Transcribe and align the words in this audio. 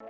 Hey, 0.00 0.06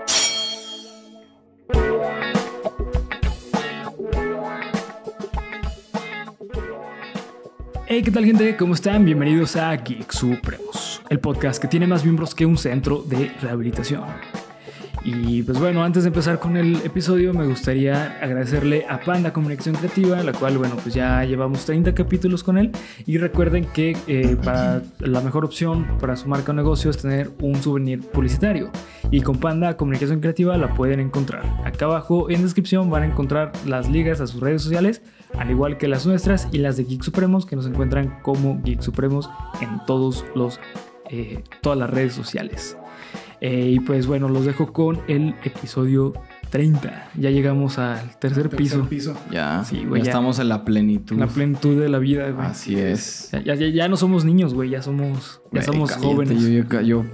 ¿qué 8.02 8.10
tal 8.10 8.26
gente? 8.26 8.54
¿Cómo 8.58 8.74
están? 8.74 9.06
Bienvenidos 9.06 9.56
a 9.56 9.74
Geek 9.74 10.12
Supremos, 10.12 11.00
el 11.08 11.20
podcast 11.20 11.58
que 11.58 11.68
tiene 11.68 11.86
más 11.86 12.04
miembros 12.04 12.34
que 12.34 12.44
un 12.44 12.58
centro 12.58 12.98
de 12.98 13.32
rehabilitación. 13.40 14.04
Y 15.04 15.42
pues 15.42 15.58
bueno, 15.58 15.84
antes 15.84 16.02
de 16.02 16.08
empezar 16.08 16.38
con 16.38 16.56
el 16.56 16.76
episodio, 16.84 17.32
me 17.32 17.46
gustaría 17.46 18.18
agradecerle 18.20 18.84
a 18.88 19.00
Panda 19.00 19.32
Comunicación 19.32 19.74
Creativa, 19.76 20.22
la 20.22 20.32
cual, 20.32 20.58
bueno, 20.58 20.76
pues 20.82 20.94
ya 20.94 21.24
llevamos 21.24 21.64
30 21.64 21.94
capítulos 21.94 22.42
con 22.42 22.58
él. 22.58 22.72
Y 23.06 23.18
recuerden 23.18 23.66
que 23.66 23.96
eh, 24.06 24.36
para 24.42 24.82
la 24.98 25.20
mejor 25.20 25.44
opción 25.44 25.86
para 26.00 26.16
su 26.16 26.28
marca 26.28 26.52
o 26.52 26.54
negocio 26.54 26.90
es 26.90 26.98
tener 26.98 27.30
un 27.40 27.56
souvenir 27.56 28.00
publicitario. 28.00 28.70
Y 29.10 29.20
con 29.22 29.38
Panda 29.38 29.76
Comunicación 29.76 30.20
Creativa 30.20 30.56
la 30.56 30.74
pueden 30.74 31.00
encontrar. 31.00 31.44
Acá 31.64 31.86
abajo 31.86 32.28
en 32.30 32.42
descripción 32.42 32.90
van 32.90 33.04
a 33.04 33.06
encontrar 33.06 33.52
las 33.66 33.88
ligas 33.88 34.20
a 34.20 34.26
sus 34.26 34.40
redes 34.40 34.62
sociales, 34.62 35.02
al 35.38 35.50
igual 35.50 35.78
que 35.78 35.88
las 35.88 36.06
nuestras 36.06 36.48
y 36.52 36.58
las 36.58 36.76
de 36.76 36.84
Geek 36.84 37.02
Supremos, 37.02 37.46
que 37.46 37.56
nos 37.56 37.66
encuentran 37.66 38.18
como 38.22 38.60
Geek 38.62 38.82
Supremos 38.82 39.30
en 39.60 39.84
todos 39.86 40.26
los, 40.34 40.60
eh, 41.08 41.42
todas 41.62 41.78
las 41.78 41.88
redes 41.88 42.12
sociales. 42.12 42.76
Eh, 43.40 43.70
y 43.74 43.80
pues 43.80 44.06
bueno, 44.06 44.28
los 44.28 44.44
dejo 44.44 44.72
con 44.72 45.00
el 45.08 45.34
episodio 45.44 46.12
30. 46.50 47.10
Ya 47.16 47.30
llegamos 47.30 47.78
al 47.78 48.18
tercer, 48.18 48.48
piso. 48.50 48.86
piso. 48.88 49.14
Ya, 49.30 49.62
Sí, 49.64 49.84
güey, 49.84 50.00
ya 50.00 50.06
ya. 50.06 50.10
estamos 50.10 50.38
en 50.38 50.48
la 50.48 50.64
plenitud. 50.64 51.16
La 51.18 51.26
plenitud 51.26 51.80
de 51.80 51.88
la 51.88 51.98
vida, 51.98 52.30
güey. 52.30 52.46
Así 52.46 52.76
es. 52.78 53.30
Ya, 53.44 53.54
ya- 53.54 53.68
ya 53.68 53.88
no 53.88 53.96
somos 53.96 54.24
niños, 54.24 54.54
güey. 54.54 54.70
Ya 54.70 54.82
somos, 54.82 55.40
ya 55.52 55.62
somos 55.62 55.90
cállate, 55.90 56.06
jóvenes. 56.06 56.42
Yo, 56.42 56.48
yo- 56.64 56.80
yo 56.80 57.04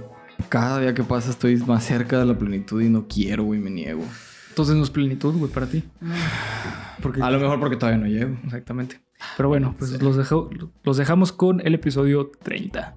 cada 0.49 0.79
día 0.79 0.93
que 0.93 1.03
pasa 1.03 1.29
estoy 1.29 1.57
más 1.57 1.83
cerca 1.83 2.17
de 2.19 2.25
la 2.25 2.37
plenitud 2.37 2.81
y 2.81 2.89
no 2.89 3.07
quiero, 3.07 3.43
güey, 3.43 3.59
me 3.59 3.69
niego. 3.69 4.03
Entonces 4.49 4.75
no 4.75 4.83
es 4.83 4.89
plenitud, 4.89 5.35
güey, 5.35 5.51
para 5.51 5.67
ti. 5.67 5.83
Porque, 7.01 7.21
A 7.21 7.29
lo 7.29 7.39
mejor 7.39 7.59
porque 7.59 7.75
todavía 7.75 7.99
no 8.01 8.07
llego. 8.07 8.35
Exactamente. 8.45 8.99
Pero 9.37 9.49
bueno, 9.49 9.75
pues 9.77 10.01
los, 10.01 10.17
dejo- 10.17 10.49
los 10.83 10.97
dejamos 10.97 11.31
con 11.31 11.59
el 11.65 11.73
episodio 11.75 12.31
30. 12.43 12.95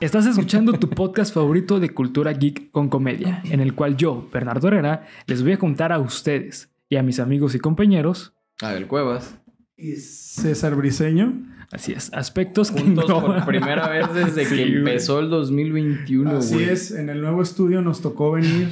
Estás 0.00 0.26
escuchando 0.26 0.72
tu 0.74 0.88
podcast 0.90 1.34
favorito 1.34 1.80
de 1.80 1.90
cultura 1.90 2.32
geek 2.32 2.70
con 2.70 2.88
comedia, 2.88 3.42
en 3.50 3.60
el 3.60 3.74
cual 3.74 3.96
yo, 3.96 4.28
Bernardo 4.32 4.68
Herrera, 4.68 5.06
les 5.26 5.42
voy 5.42 5.52
a 5.52 5.58
contar 5.58 5.92
a 5.92 5.98
ustedes 5.98 6.72
y 6.88 6.96
a 6.96 7.02
mis 7.02 7.18
amigos 7.18 7.54
y 7.54 7.58
compañeros, 7.58 8.32
Abel 8.62 8.86
Cuevas. 8.86 9.36
Y 9.76 9.96
César 9.96 10.74
Briseño. 10.76 11.32
así 11.72 11.92
es, 11.92 12.12
aspectos 12.12 12.70
que 12.70 12.80
Juntos 12.82 13.06
por 13.06 13.44
primera 13.44 13.88
vez 13.88 14.12
desde 14.14 14.44
Sí, 14.44 14.54
que 14.56 14.62
güey. 14.64 14.76
empezó 14.78 15.18
el 15.20 15.30
2021, 15.30 16.30
Así 16.38 16.54
güey. 16.54 16.68
es, 16.68 16.90
en 16.92 17.08
el 17.10 17.20
nuevo 17.20 17.42
estudio 17.42 17.82
nos 17.82 18.00
tocó 18.00 18.32
venir 18.32 18.68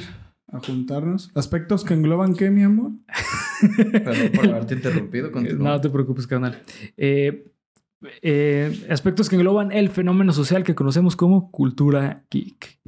a 0.51 0.59
juntarnos. 0.59 1.29
Aspectos 1.35 1.83
que 1.83 1.93
engloban 1.93 2.35
qué, 2.35 2.49
mi 2.49 2.63
amor. 2.63 2.91
Perdón 3.91 4.31
por 4.33 4.45
haberte 4.49 4.75
interrumpido. 4.75 5.31
continúa. 5.31 5.71
No 5.73 5.81
te 5.81 5.89
preocupes, 5.89 6.25
carnal. 6.25 6.61
Eh, 6.95 7.43
eh, 8.21 8.85
aspectos 8.89 9.29
que 9.29 9.35
engloban 9.35 9.71
el 9.71 9.89
fenómeno 9.89 10.33
social 10.33 10.63
que 10.63 10.75
conocemos 10.75 11.15
como 11.15 11.51
cultura 11.51 12.23
geek. 12.29 12.79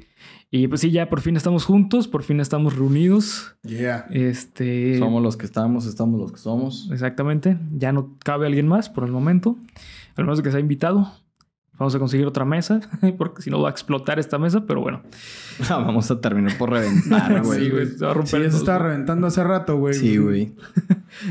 Y 0.52 0.68
pues 0.68 0.82
sí, 0.82 0.90
ya 0.90 1.10
por 1.10 1.22
fin 1.22 1.38
estamos 1.38 1.64
juntos, 1.66 2.08
por 2.08 2.24
fin 2.24 2.40
estamos 2.40 2.76
reunidos. 2.76 3.56
Yeah. 3.64 4.08
Este. 4.10 4.98
Somos 4.98 5.22
los 5.22 5.38
que 5.38 5.46
estamos, 5.46 5.86
estamos 5.86 6.20
los 6.20 6.32
que 6.32 6.40
somos. 6.40 6.90
Exactamente. 6.92 7.58
Ya 7.76 7.92
no 7.92 8.18
cabe 8.24 8.48
alguien 8.48 8.68
más 8.68 8.90
por 8.90 9.04
el 9.04 9.12
momento. 9.12 9.56
Al 10.16 10.26
menos 10.26 10.42
que 10.42 10.50
sea 10.52 10.60
invitado. 10.60 11.12
Vamos 11.78 11.96
a 11.96 12.00
conseguir 12.00 12.26
otra 12.26 12.44
mesa, 12.44 12.82
porque 13.18 13.42
si 13.42 13.50
no 13.50 13.62
va 13.62 13.70
a 13.70 13.72
explotar 13.72 14.20
esta 14.20 14.38
mesa, 14.38 14.66
pero 14.66 14.82
bueno. 14.82 15.02
Vamos 15.70 16.12
a 16.12 16.20
terminar 16.20 16.58
por 16.58 16.72
reventar, 16.72 17.42
güey. 17.46 17.60
Sí, 17.66 17.70
güey, 17.70 17.86
se 17.88 18.04
va 18.06 18.12
a 18.12 18.14
Sí, 18.14 18.18
romper. 18.20 18.42
ya 18.42 18.46
se 18.46 18.50
todo. 18.50 18.58
estaba 18.58 18.80
reventando 18.80 19.28
hace 19.28 19.44
rato, 19.46 19.78
güey. 19.78 19.94
Sí, 19.94 20.18
güey. 20.18 20.56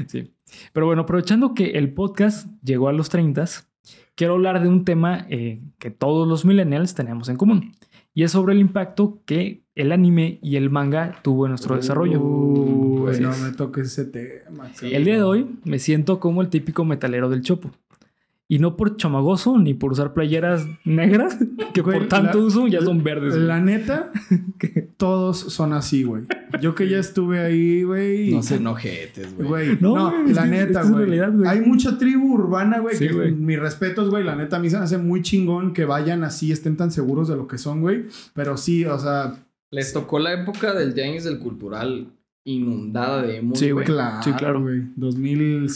Sí. 0.06 0.32
Pero 0.72 0.86
bueno, 0.86 1.02
aprovechando 1.02 1.54
que 1.54 1.72
el 1.72 1.92
podcast 1.92 2.48
llegó 2.62 2.88
a 2.88 2.92
los 2.92 3.08
30, 3.08 3.44
quiero 4.14 4.34
hablar 4.34 4.62
de 4.62 4.68
un 4.68 4.84
tema 4.84 5.26
eh, 5.30 5.62
que 5.78 5.90
todos 5.90 6.26
los 6.28 6.44
millennials 6.44 6.94
tenemos 6.94 7.28
en 7.28 7.36
común. 7.36 7.74
Y 8.14 8.24
es 8.24 8.32
sobre 8.32 8.54
el 8.54 8.60
impacto 8.60 9.22
que 9.24 9.62
el 9.76 9.92
anime 9.92 10.40
y 10.42 10.56
el 10.56 10.70
manga 10.70 11.20
tuvo 11.22 11.46
en 11.46 11.50
nuestro 11.50 11.76
desarrollo. 11.76 12.20
Uh, 12.20 13.06
no 13.20 13.30
es. 13.32 13.40
me 13.40 13.52
toques 13.52 13.86
ese 13.86 14.06
tema. 14.06 14.72
Sí. 14.74 14.92
El 14.92 15.04
día 15.04 15.14
de 15.14 15.22
hoy 15.22 15.48
me 15.64 15.78
siento 15.78 16.18
como 16.18 16.42
el 16.42 16.48
típico 16.48 16.84
metalero 16.84 17.28
del 17.28 17.42
chopo. 17.42 17.70
Y 18.50 18.60
no 18.60 18.76
por 18.78 18.96
chamagoso 18.96 19.58
ni 19.58 19.74
por 19.74 19.92
usar 19.92 20.14
playeras 20.14 20.66
negras, 20.84 21.36
que 21.74 21.82
Güey, 21.82 21.98
por 21.98 22.08
tanto 22.08 22.38
la- 22.38 22.44
uso 22.44 22.66
ya 22.66 22.80
son 22.80 23.02
verdes. 23.04 23.34
güey. 23.34 23.46
La 23.46 23.60
neta, 23.60 24.10
todos 24.96 25.38
son 25.38 25.74
así, 25.74 26.02
güey. 26.04 26.22
Yo 26.62 26.74
que 26.74 26.88
ya 26.88 26.98
estuve 26.98 27.40
ahí, 27.40 27.82
güey. 27.82 28.30
No 28.30 28.42
se 28.42 28.56
enojetes, 28.56 29.34
güey. 29.36 29.48
Güey, 29.48 29.78
No, 29.82 29.94
no, 29.96 30.10
güey, 30.22 30.30
es 30.30 30.36
la 30.36 30.46
neta, 30.46 30.80
es 30.80 30.90
güey. 30.90 31.04
realidad, 31.04 31.30
güey. 31.32 31.46
Hay 31.48 31.60
mucha 31.60 31.98
tribu 31.98 32.32
urbana, 32.32 32.78
güey, 32.78 32.96
Sí, 32.96 33.08
que 33.08 33.12
güey. 33.14 33.32
mis 33.32 33.58
respetos, 33.58 34.08
güey. 34.08 34.24
La 34.24 34.34
neta, 34.34 34.56
a 34.56 34.60
mí 34.60 34.70
se 34.70 34.78
me 34.78 34.84
hace 34.84 34.96
muy 34.96 35.20
chingón 35.20 35.74
que 35.74 35.84
vayan 35.84 36.24
así, 36.24 36.50
estén 36.50 36.76
tan 36.78 36.90
seguros 36.90 37.28
de 37.28 37.36
lo 37.36 37.46
que 37.48 37.58
son, 37.58 37.82
güey. 37.82 38.06
Pero 38.32 38.56
sí, 38.56 38.84
o 38.86 38.98
sea, 38.98 39.34
Les 39.70 39.92
tocó 39.92 40.18
la 40.18 40.32
época 40.32 40.72
del 40.72 40.94
James 40.96 41.24
del 41.24 41.38
cultural 41.38 42.06
inundada 42.44 43.20
de 43.20 43.36
emos, 43.36 43.58
Sí, 43.58 43.72
güey. 43.72 43.84
claro, 43.84 44.22
Sí, 44.22 44.32
claro. 44.32 44.62
güey. 44.62 44.84
2000. 44.96 45.68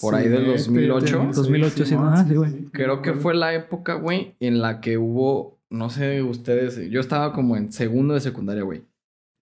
Por 0.00 0.14
ahí 0.14 0.28
del 0.28 0.46
2008. 0.46 1.30
2008, 1.34 1.84
sí, 1.84 1.94
ajá, 1.94 2.24
sí, 2.26 2.34
güey. 2.34 2.64
Creo 2.72 3.02
que 3.02 3.12
fue 3.14 3.34
la 3.34 3.54
época, 3.54 3.94
güey, 3.94 4.34
en 4.40 4.60
la 4.60 4.80
que 4.80 4.98
hubo, 4.98 5.58
no 5.70 5.90
sé 5.90 6.22
ustedes, 6.22 6.78
yo 6.90 7.00
estaba 7.00 7.32
como 7.32 7.56
en 7.56 7.72
segundo 7.72 8.14
de 8.14 8.20
secundaria, 8.20 8.62
güey. 8.62 8.82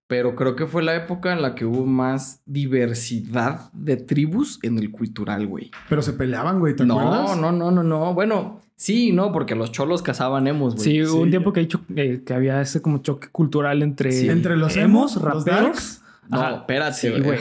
Pero 0.09 0.37
creo 0.37 0.55
que 0.55 0.67
fue 0.67 0.85
la 0.85 0.95
época 0.95 1.33
en 1.33 1.43
la 1.43 1.57
que 1.57 1.65
hubo 1.65 1.85
más 1.85 2.41
diversidad 2.47 3.73
de 3.73 3.97
tribus 3.97 4.61
en 4.63 4.79
el 4.79 4.93
cultural, 4.93 5.47
güey. 5.49 5.71
Pero 5.89 6.01
se 6.01 6.13
peleaban, 6.13 6.61
güey, 6.61 6.77
¿te 6.77 6.87
No, 6.87 7.01
acuerdas? 7.01 7.37
no, 7.37 7.51
no, 7.51 7.71
no, 7.73 7.83
no. 7.83 8.15
Bueno, 8.15 8.61
sí, 8.77 9.11
no, 9.13 9.33
porque 9.33 9.57
los 9.57 9.73
cholos 9.73 10.03
cazaban 10.03 10.47
emos, 10.47 10.75
güey. 10.77 10.85
Sí, 10.85 11.03
hubo 11.03 11.19
un 11.19 11.25
Sí. 11.25 11.31
tiempo 11.31 11.53
que, 11.53 11.61
hay 11.61 11.69
eh, 11.97 12.23
que 12.25 12.35
había 12.35 12.61
ese 12.61 12.81
como 12.81 12.99
choque 12.99 13.29
cultural 13.33 13.83
entre, 13.83 14.13
Sí. 14.13 14.29
Entre 14.29 14.57
los 14.57 14.77
emos, 14.77 15.17
emos, 15.17 15.25
los 15.35 15.45
raperos. 15.45 15.65
darks. 15.65 16.03
No, 16.29 16.41
Ajá. 16.41 16.57
espérate, 16.59 16.95
Sí, 16.97 17.09
güey. 17.11 17.23
güey. 17.23 17.39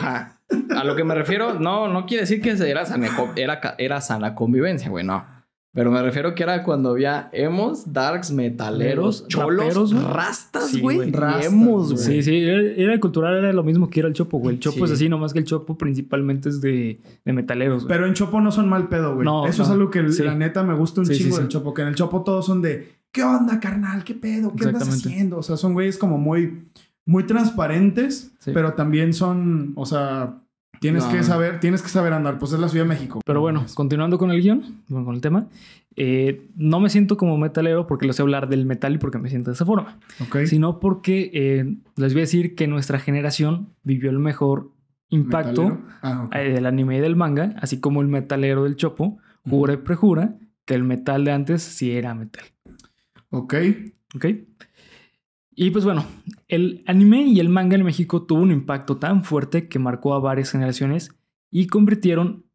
A 0.75 0.83
lo 0.83 0.95
que 0.95 1.03
me 1.03 1.16
refiero, 1.16 1.59
no, 1.59 1.88
no 1.88 2.06
quiere 2.06 2.22
decir 2.22 2.41
que 2.41 2.51
era 2.51 2.85
sana, 2.85 3.09
era, 3.35 3.59
era 3.78 4.01
sana 4.01 4.35
convivencia, 4.35 4.89
güey, 4.89 5.03
no. 5.06 5.25
Pero 5.73 5.91
me 5.91 6.01
refiero 6.01 6.33
que 6.35 6.44
era 6.44 6.63
cuando 6.63 6.91
había 6.91 7.29
emos, 7.33 7.91
darks, 7.91 8.31
metaleros, 8.31 9.28
cholos, 9.28 9.66
raperos, 9.66 9.94
güey. 9.94 10.06
rastas, 10.06 10.69
Sí, 10.69 10.79
güey, 10.79 11.11
Rastas, 11.11 11.47
emos. 11.47 12.00
Sí, 12.01 12.23
sí, 12.23 12.44
era, 12.47 12.61
era 12.61 12.94
el 12.94 13.01
cultural, 13.01 13.35
era 13.35 13.51
lo 13.51 13.61
mismo 13.61 13.89
que 13.89 14.00
era 14.00 14.07
el 14.07 14.13
chopo, 14.13 14.38
güey. 14.38 14.56
El 14.56 14.61
chopo 14.61 14.78
Sí. 14.78 14.83
es 14.85 14.91
así, 14.91 15.09
nomás 15.09 15.33
que 15.33 15.39
el 15.39 15.45
chopo 15.45 15.78
principalmente 15.78 16.47
es 16.47 16.62
de, 16.62 17.00
de 17.25 17.33
metaleros, 17.33 17.83
güey. 17.83 17.94
Pero 17.94 18.07
en 18.07 18.13
Chopo 18.13 18.39
no 18.39 18.51
son 18.53 18.69
mal 18.69 18.88
pedo, 18.88 19.16
güey. 19.16 19.25
No, 19.25 19.47
Eso 19.47 19.63
es 19.63 19.69
algo 19.69 19.89
que 19.89 20.09
Sí. 20.13 20.23
la 20.23 20.35
neta 20.35 20.63
me 20.63 20.75
gusta 20.75 21.01
un 21.01 21.07
chingo 21.07 21.35
sí. 21.35 21.41
del 21.41 21.50
Chopo. 21.50 21.73
Que 21.73 21.81
en 21.81 21.89
el 21.89 21.95
Chopo 21.95 22.23
todos 22.23 22.45
son 22.45 22.62
de, 22.62 22.94
¿qué 23.12 23.23
onda, 23.23 23.59
carnal? 23.59 24.06
¿Qué 24.06 24.13
pedo? 24.13 24.53
¿Qué 24.56 24.67
andas 24.67 24.88
haciendo? 24.88 25.39
O 25.39 25.44
sea, 25.44 25.57
son 25.57 25.73
güeyes 25.73 25.97
como 25.97 26.17
muy, 26.17 26.69
muy 27.05 27.23
transparentes, 27.25 28.33
Sí. 28.39 28.51
pero 28.53 28.73
también 28.73 29.13
son, 29.13 29.73
o 29.75 29.85
sea, 29.85 30.41
tienes 30.81 31.05
No. 31.05 31.11
que 31.11 31.23
saber, 31.23 31.59
tienes 31.59 31.81
que 31.81 31.89
saber 31.89 32.13
andar. 32.13 32.38
Pues 32.39 32.51
es 32.51 32.59
la 32.59 32.67
Ciudad 32.69 32.85
de 32.85 32.89
México. 32.89 33.21
Pero 33.25 33.41
bueno, 33.41 33.66
continuando 33.75 34.17
con 34.17 34.31
el 34.31 34.41
guion, 34.41 34.81
bueno, 34.89 35.05
con 35.05 35.15
el 35.15 35.21
tema, 35.21 35.47
eh, 35.95 36.47
no 36.55 36.79
me 36.79 36.89
siento 36.89 37.15
como 37.15 37.38
metalero 37.38 37.88
porque 37.88 38.05
les 38.05 38.17
voy 38.17 38.23
a 38.23 38.25
hablar 38.25 38.49
del 38.49 38.65
metal 38.65 38.95
y 38.95 38.97
porque 38.97 39.17
me 39.17 39.29
siento 39.29 39.49
de 39.51 39.55
esa 39.55 39.65
forma, 39.65 39.99
Ok. 40.21 40.39
sino 40.45 40.79
porque 40.79 41.31
eh, 41.33 41.77
les 41.95 42.13
voy 42.13 42.21
a 42.21 42.23
decir 42.25 42.55
que 42.55 42.67
nuestra 42.67 42.99
generación 42.99 43.69
vivió 43.83 44.09
el 44.09 44.19
mejor 44.19 44.71
impacto. 45.09 45.77
Ah, 46.01 46.27
eh, 46.33 46.51
del 46.51 46.65
anime 46.65 46.97
y 46.97 46.99
del 47.01 47.15
manga, 47.15 47.55
así 47.61 47.79
como 47.79 48.01
el 48.01 48.07
metalero 48.07 48.63
del 48.65 48.75
chopo, 48.75 49.17
jura 49.47 49.73
y 49.73 49.77
prejura 49.77 50.35
que 50.65 50.73
el 50.73 50.83
metal 50.83 51.23
de 51.23 51.31
antes 51.31 51.61
sí 51.61 51.91
era 51.91 52.13
metal. 52.15 52.44
Ok. 53.30 53.53
¿Ok? 54.15 54.25
Y 55.56 55.69
pues 55.72 55.86
bueno, 55.86 56.06
el 56.48 56.84
anime 56.86 57.24
y 57.24 57.40
el 57.40 57.50
manga 57.50 57.75
en 57.75 57.84
México 57.84 58.24
tuvo 58.24 58.42
un 58.42 58.52
impacto 58.52 58.98
tan 58.98 59.24
fuerte 59.24 59.68
que 59.69 59.80
marcó 59.80 60.13
a 60.13 60.19
varias 60.19 60.52
generaciones 60.52 61.12
y 61.50 61.68
convirtieron 61.68 62.46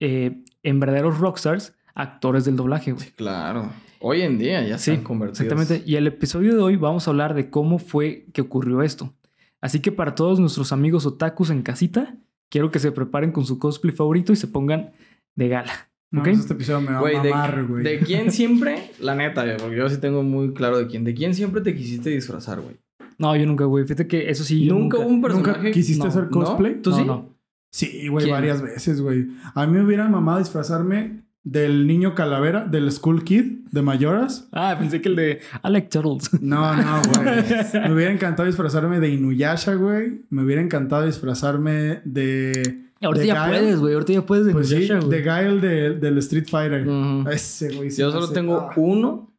eh, 0.00 0.44
en 0.62 0.80
verdaderos 0.80 1.18
rockstars 1.18 1.74
actores 1.94 2.44
del 2.44 2.56
doblaje, 2.56 2.92
güey. 2.92 3.10
Claro. 3.16 3.70
Hoy 4.00 4.22
en 4.22 4.38
día 4.38 4.62
ya 4.66 4.78
Sí, 4.78 4.90
están 4.92 5.04
convertidos. 5.04 5.40
exactamente. 5.40 5.82
Y 5.90 5.96
el 5.96 6.06
episodio 6.06 6.54
de 6.54 6.62
hoy 6.62 6.76
vamos 6.76 7.06
a 7.06 7.10
hablar 7.10 7.34
de 7.34 7.50
cómo 7.50 7.78
fue 7.78 8.26
que 8.32 8.40
ocurrió 8.42 8.82
esto. 8.82 9.12
Así 9.60 9.80
que 9.80 9.92
para 9.92 10.14
todos 10.14 10.40
nuestros 10.40 10.72
amigos 10.72 11.04
otakus 11.06 11.50
en 11.50 11.62
casita, 11.62 12.16
quiero 12.48 12.70
que 12.70 12.78
se 12.78 12.92
preparen 12.92 13.32
con 13.32 13.44
su 13.44 13.58
cosplay 13.58 13.94
favorito 13.94 14.32
y 14.32 14.36
se 14.36 14.46
pongan 14.48 14.92
de 15.34 15.48
gala. 15.48 15.89
No, 16.12 16.20
¿Ok? 16.20 16.26
pues 16.26 16.38
este 16.40 16.54
episodio 16.54 16.80
me 16.80 16.92
va 16.92 17.00
Güey, 17.00 17.16
a 17.16 17.22
de, 17.22 17.30
mamar, 17.30 17.64
güey. 17.66 17.84
¿de 17.84 17.98
quién 18.00 18.30
siempre? 18.32 18.90
La 19.00 19.14
neta, 19.14 19.44
porque 19.58 19.76
yo 19.76 19.88
sí 19.88 19.98
tengo 19.98 20.22
muy 20.22 20.52
claro 20.52 20.78
de 20.78 20.86
quién. 20.86 21.04
¿De 21.04 21.14
quién 21.14 21.34
siempre 21.34 21.60
te 21.60 21.74
quisiste 21.74 22.10
disfrazar, 22.10 22.60
güey? 22.60 22.76
No, 23.18 23.36
yo 23.36 23.46
nunca, 23.46 23.64
güey. 23.64 23.84
Fíjate 23.84 24.06
que 24.06 24.30
eso 24.30 24.42
sí. 24.44 24.64
yo 24.64 24.74
Nunca 24.74 24.98
hubo 24.98 25.06
un 25.06 25.20
personaje. 25.22 25.58
¿Nunca 25.58 25.70
quisiste 25.72 26.02
no, 26.02 26.08
hacer 26.08 26.24
¿no? 26.24 26.30
cosplay? 26.30 26.80
¿Tú 26.82 26.90
No, 26.90 26.96
sí? 26.96 27.04
no. 27.04 27.36
Sí, 27.72 28.08
güey, 28.08 28.28
varias 28.30 28.60
veces, 28.62 29.00
güey. 29.00 29.28
A 29.54 29.66
mí 29.66 29.74
me 29.74 29.84
hubiera 29.84 30.08
mamado 30.08 30.38
disfrazarme 30.40 31.22
del 31.44 31.86
niño 31.86 32.14
calavera, 32.16 32.66
del 32.66 32.90
School 32.90 33.22
Kid, 33.22 33.44
de 33.70 33.82
Mayoras. 33.82 34.48
Ah, 34.52 34.74
pensé 34.78 35.00
que 35.00 35.08
el 35.10 35.16
de 35.16 35.40
Alec 35.62 35.88
Turtles. 35.90 36.42
No, 36.42 36.74
no, 36.74 37.00
güey. 37.14 37.82
Me 37.88 37.92
hubiera 37.94 38.10
encantado 38.12 38.46
disfrazarme 38.46 38.98
de 38.98 39.10
Inuyasha, 39.10 39.74
güey. 39.74 40.22
Me 40.30 40.42
hubiera 40.42 40.60
encantado 40.62 41.06
disfrazarme 41.06 42.00
de. 42.04 42.89
Ahorita 43.02 43.24
ya 43.24 43.46
Guile. 43.46 43.58
puedes, 43.58 43.80
güey. 43.80 43.94
Ahorita 43.94 44.12
ya 44.12 44.26
puedes 44.26 44.46
de 44.46 44.52
Pues 44.52 44.68
sí, 44.68 44.74
Inuyasha, 44.76 44.98
güey. 45.06 45.10
de 45.10 45.22
Guile 45.22 45.60
de- 45.68 45.90
del 45.98 46.18
Street 46.18 46.46
Fighter. 46.48 46.86
Ese, 47.32 47.74
güey. 47.76 47.90
Yo 47.90 48.10
solo 48.10 48.24
hace- 48.24 48.34
tengo 48.34 48.56
ah, 48.56 48.72
uno. 48.76 49.34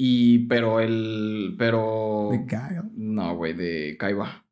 Y, 0.00 0.46
pero 0.46 0.78
el. 0.80 1.56
Pero. 1.58 2.28
De 2.30 2.38
Guile. 2.38 2.82
No, 2.94 3.36
güey, 3.36 3.52
de 3.54 3.96
Kaiba. 3.98 4.44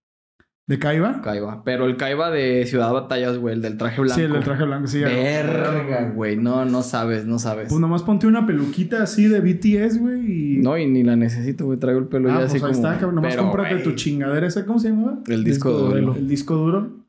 ¿De 0.68 0.80
Kaiba? 0.80 1.22
Kaiba. 1.22 1.62
Pero 1.62 1.86
el 1.86 1.96
Kaiba 1.96 2.32
de 2.32 2.66
Ciudad 2.66 2.92
Batallas, 2.92 3.38
güey, 3.38 3.54
el 3.54 3.62
del 3.62 3.78
traje 3.78 4.00
blanco. 4.00 4.16
Sí, 4.18 4.22
el 4.22 4.32
del 4.32 4.42
traje 4.42 4.64
blanco, 4.64 4.88
sí. 4.88 4.98
Verga, 4.98 6.10
güey. 6.12 6.36
No, 6.36 6.64
no 6.64 6.82
sabes, 6.82 7.24
no 7.24 7.38
sabes. 7.38 7.68
Pues 7.68 7.80
nomás 7.80 8.02
ponte 8.02 8.26
una 8.26 8.44
peluquita 8.48 9.04
así 9.04 9.28
de 9.28 9.38
BTS, 9.38 9.98
güey. 10.00 10.56
Y... 10.56 10.58
No, 10.58 10.76
y 10.76 10.86
ni 10.86 11.04
la 11.04 11.14
necesito, 11.14 11.66
güey. 11.66 11.78
Traigo 11.78 12.00
el 12.00 12.08
pelo 12.08 12.28
ah, 12.28 12.32
ya 12.32 12.38
pues 12.38 12.46
así 12.48 12.56
ahí 12.56 12.60
como. 12.62 12.72
está, 12.72 12.92
cabrón. 12.98 13.14
Nomás 13.14 13.34
Pero, 13.36 13.44
cómprate 13.44 13.76
tu 13.84 13.92
chingadera. 13.92 14.44
¿Esa 14.48 14.66
cómo 14.66 14.80
se 14.80 14.88
llamaba? 14.88 15.20
El 15.28 15.44
disco, 15.44 15.68
Disco 15.68 15.84
duro. 15.86 16.00
duro. 16.00 16.16
El 16.16 16.26
disco 16.28 16.54
duro. 16.56 17.05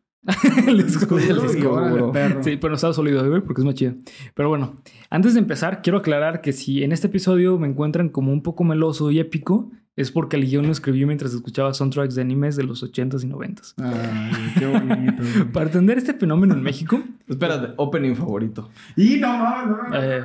El 0.68 0.86
disco 0.86 1.18
El. 1.18 2.44
Sí, 2.44 2.58
pero 2.58 2.70
no 2.70 2.76
estaba 2.76 2.94
sólido, 2.94 3.28
güey, 3.28 3.42
porque 3.42 3.62
es 3.62 3.66
más 3.66 3.76
chido. 3.76 3.94
Pero 4.34 4.50
bueno, 4.50 4.76
antes 5.10 5.34
de 5.34 5.40
empezar, 5.40 5.82
quiero 5.82 6.00
aclarar 6.00 6.42
que 6.42 6.54
si 6.54 6.84
en 6.84 6.92
este 6.92 7.08
episodio 7.08 7.58
me 7.58 7.68
encuentran 7.68 8.10
como 8.10 8.32
un 8.34 8.44
poco 8.44 8.64
meloso 8.64 9.10
y 9.12 9.20
épico, 9.20 9.72
es 9.96 10.12
porque 10.12 10.36
el 10.36 10.46
guion 10.46 10.66
lo 10.66 10.72
escribí 10.72 11.06
mientras 11.06 11.34
escuchaba 11.34 11.74
soundtracks 11.74 12.14
de 12.16 12.22
animes 12.22 12.56
de 12.56 12.64
los 12.64 12.84
80s 12.84 13.24
y 13.24 13.28
90s. 13.30 13.74
Ay, 13.78 14.54
qué 14.60 14.66
bonito. 14.68 15.24
güey. 15.24 15.52
Para 15.52 15.66
entender 15.68 15.98
este 15.98 16.14
fenómeno 16.14 16.54
en 16.54 16.62
México, 16.62 17.02
Espérate, 17.28 17.74
opening 17.78 18.16
favorito. 18.16 18.70
y 18.96 19.18
no 19.18 19.30
mames, 19.38 19.68
no 19.70 19.78
mames. 19.90 20.00
eh, 20.04 20.22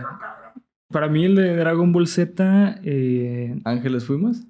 para 0.91 1.09
mí 1.09 1.25
el 1.25 1.37
de 1.37 1.57
Dragon 1.57 1.91
Ball 1.93 2.07
Z, 2.07 2.81
eh, 2.83 3.59
¿Ángeles 3.65 4.05
fuimos? 4.05 4.43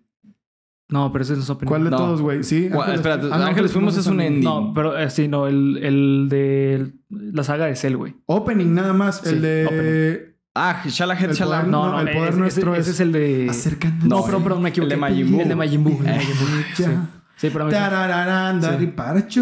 No, 0.92 1.10
pero 1.12 1.24
ese 1.24 1.34
es 1.34 1.50
opening. 1.50 1.68
¿Cuál 1.68 1.84
de 1.84 1.90
No. 1.90 1.96
todos, 1.96 2.20
güey? 2.22 2.44
Sí. 2.44 2.68
Ah, 2.72 2.96
no, 3.38 3.44
Ángeles 3.46 3.72
Fuimos 3.72 3.96
es 3.96 4.06
un 4.06 4.20
ending. 4.20 4.44
No, 4.44 4.72
pero 4.74 4.96
eh, 4.96 5.10
sí, 5.10 5.26
no, 5.28 5.46
el, 5.48 5.78
el 5.82 6.26
de 6.28 6.92
la 7.10 7.42
saga 7.42 7.66
de 7.66 7.74
Cell, 7.76 7.96
güey. 7.96 8.14
Opening 8.26 8.72
nada 8.74 8.92
más. 8.92 9.22
Sí, 9.24 9.30
el 9.30 9.42
de. 9.42 10.36
Ah, 10.54 10.82
Shala 10.86 11.14
Head 11.18 11.30
El 11.30 11.36
Shala. 11.36 11.56
poder- 11.60 11.70
No, 11.70 11.90
No, 11.92 12.00
el 12.00 12.10
poder 12.14 12.28
ese- 12.30 12.38
nuestro 12.38 12.72
ese, 12.74 12.80
es- 12.82 12.88
es 12.96 13.00
el 13.00 13.12
de. 13.12 13.46
Acercando. 13.50 14.06
No, 14.06 14.24
pero, 14.24 14.42
pero 14.42 14.56
me 14.56 14.68
el 14.68 14.72
equivoqué. 14.72 14.90
de 14.94 14.96
Majin 15.00 15.30
Buu. 15.32 15.40
El 15.40 15.48
de 15.48 15.54
Majin 15.56 15.82
Buu. 15.84 15.92
el 15.98 16.04
de 16.04 16.12
Majin 16.12 16.34
Buu. 16.36 17.06
Sí. 17.42 17.48
Sí, 17.48 17.50
pero 17.52 17.64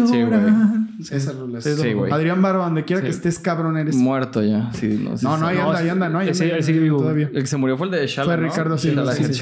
Sí. 0.07 0.13
para 0.15 0.19
llorar. 0.19 0.51
Esa 1.11 1.31
rola 1.33 1.59
es- 1.59 1.63
Sí, 1.63 1.75
Sí, 1.75 1.93
güey. 1.93 2.11
Adrián 2.11 2.41
Barba, 2.41 2.65
donde 2.65 2.83
quiera 2.83 3.01
Sí. 3.01 3.05
que 3.05 3.11
estés, 3.11 3.39
cabrón, 3.39 3.77
eres. 3.77 3.95
Muerto 3.95 4.41
ya. 4.43 4.71
Sí, 4.73 4.99
no, 5.03 5.17
sí, 5.17 5.25
No, 5.25 5.37
no, 5.37 5.47
sí. 5.49 5.53
ahí 5.53 5.57
anda, 5.59 5.77
ahí 5.77 5.83
sí, 5.83 5.89
anda, 5.89 6.09
no, 6.09 6.19
ahí 6.19 6.27
él 6.29 6.35
sigue- 6.35 6.45
anda, 6.49 6.57
él 6.57 6.63
sigue 6.63 6.79
vivo. 6.79 6.97
Todavía. 6.99 7.27
El 7.33 7.41
que 7.41 7.47
se 7.47 7.57
murió 7.57 7.77
fue 7.77 7.87
el 7.87 7.91
de 7.91 8.07
Shala. 8.07 8.25
Fue. 8.25 8.37
Ricardo 8.37 8.77
Sí, 8.77 8.89
Silva, 8.89 9.11
sí, 9.11 9.23
sí, 9.23 9.33
sí, 9.33 9.39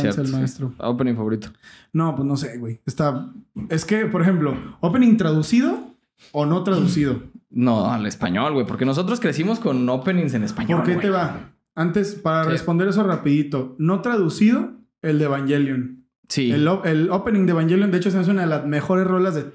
Cierto, 0.00 0.20
el 0.22 0.26
sí. 0.26 0.32
maestro. 0.32 0.72
Opening 0.78 1.14
favorito. 1.16 1.48
No, 1.92 2.14
pues 2.16 2.26
no 2.26 2.36
sé, 2.36 2.58
güey. 2.58 2.80
Está. 2.86 3.30
Es 3.68 3.84
que, 3.84 4.06
por 4.06 4.22
ejemplo, 4.22 4.54
opening 4.80 5.16
traducido 5.16 5.94
o 6.32 6.46
no 6.46 6.62
traducido. 6.64 7.22
No, 7.50 7.90
al 7.90 8.06
español, 8.06 8.52
güey. 8.54 8.66
Porque 8.66 8.84
nosotros 8.84 9.20
crecimos 9.20 9.58
con 9.60 9.88
openings 9.88 10.34
en 10.34 10.44
español. 10.44 10.78
¿Por 10.78 10.86
qué 10.86 10.94
güey. 10.94 11.06
te 11.06 11.10
va? 11.10 11.50
Antes, 11.74 12.14
para 12.14 12.44
Sí. 12.44 12.50
responder 12.50 12.88
eso 12.88 13.02
rapidito. 13.04 13.76
No 13.78 14.00
traducido, 14.02 14.72
el 15.02 15.18
de 15.18 15.24
Evangelion. 15.26 15.97
Sí. 16.28 16.50
El, 16.52 16.68
el 16.84 17.10
opening 17.10 17.46
de 17.46 17.52
Evangelion, 17.52 17.90
de 17.90 17.98
hecho, 17.98 18.10
se 18.10 18.16
me 18.16 18.22
hace 18.22 18.30
una 18.30 18.42
de 18.42 18.48
las 18.48 18.66
mejores 18.66 19.06
rolas 19.06 19.34
de 19.34 19.46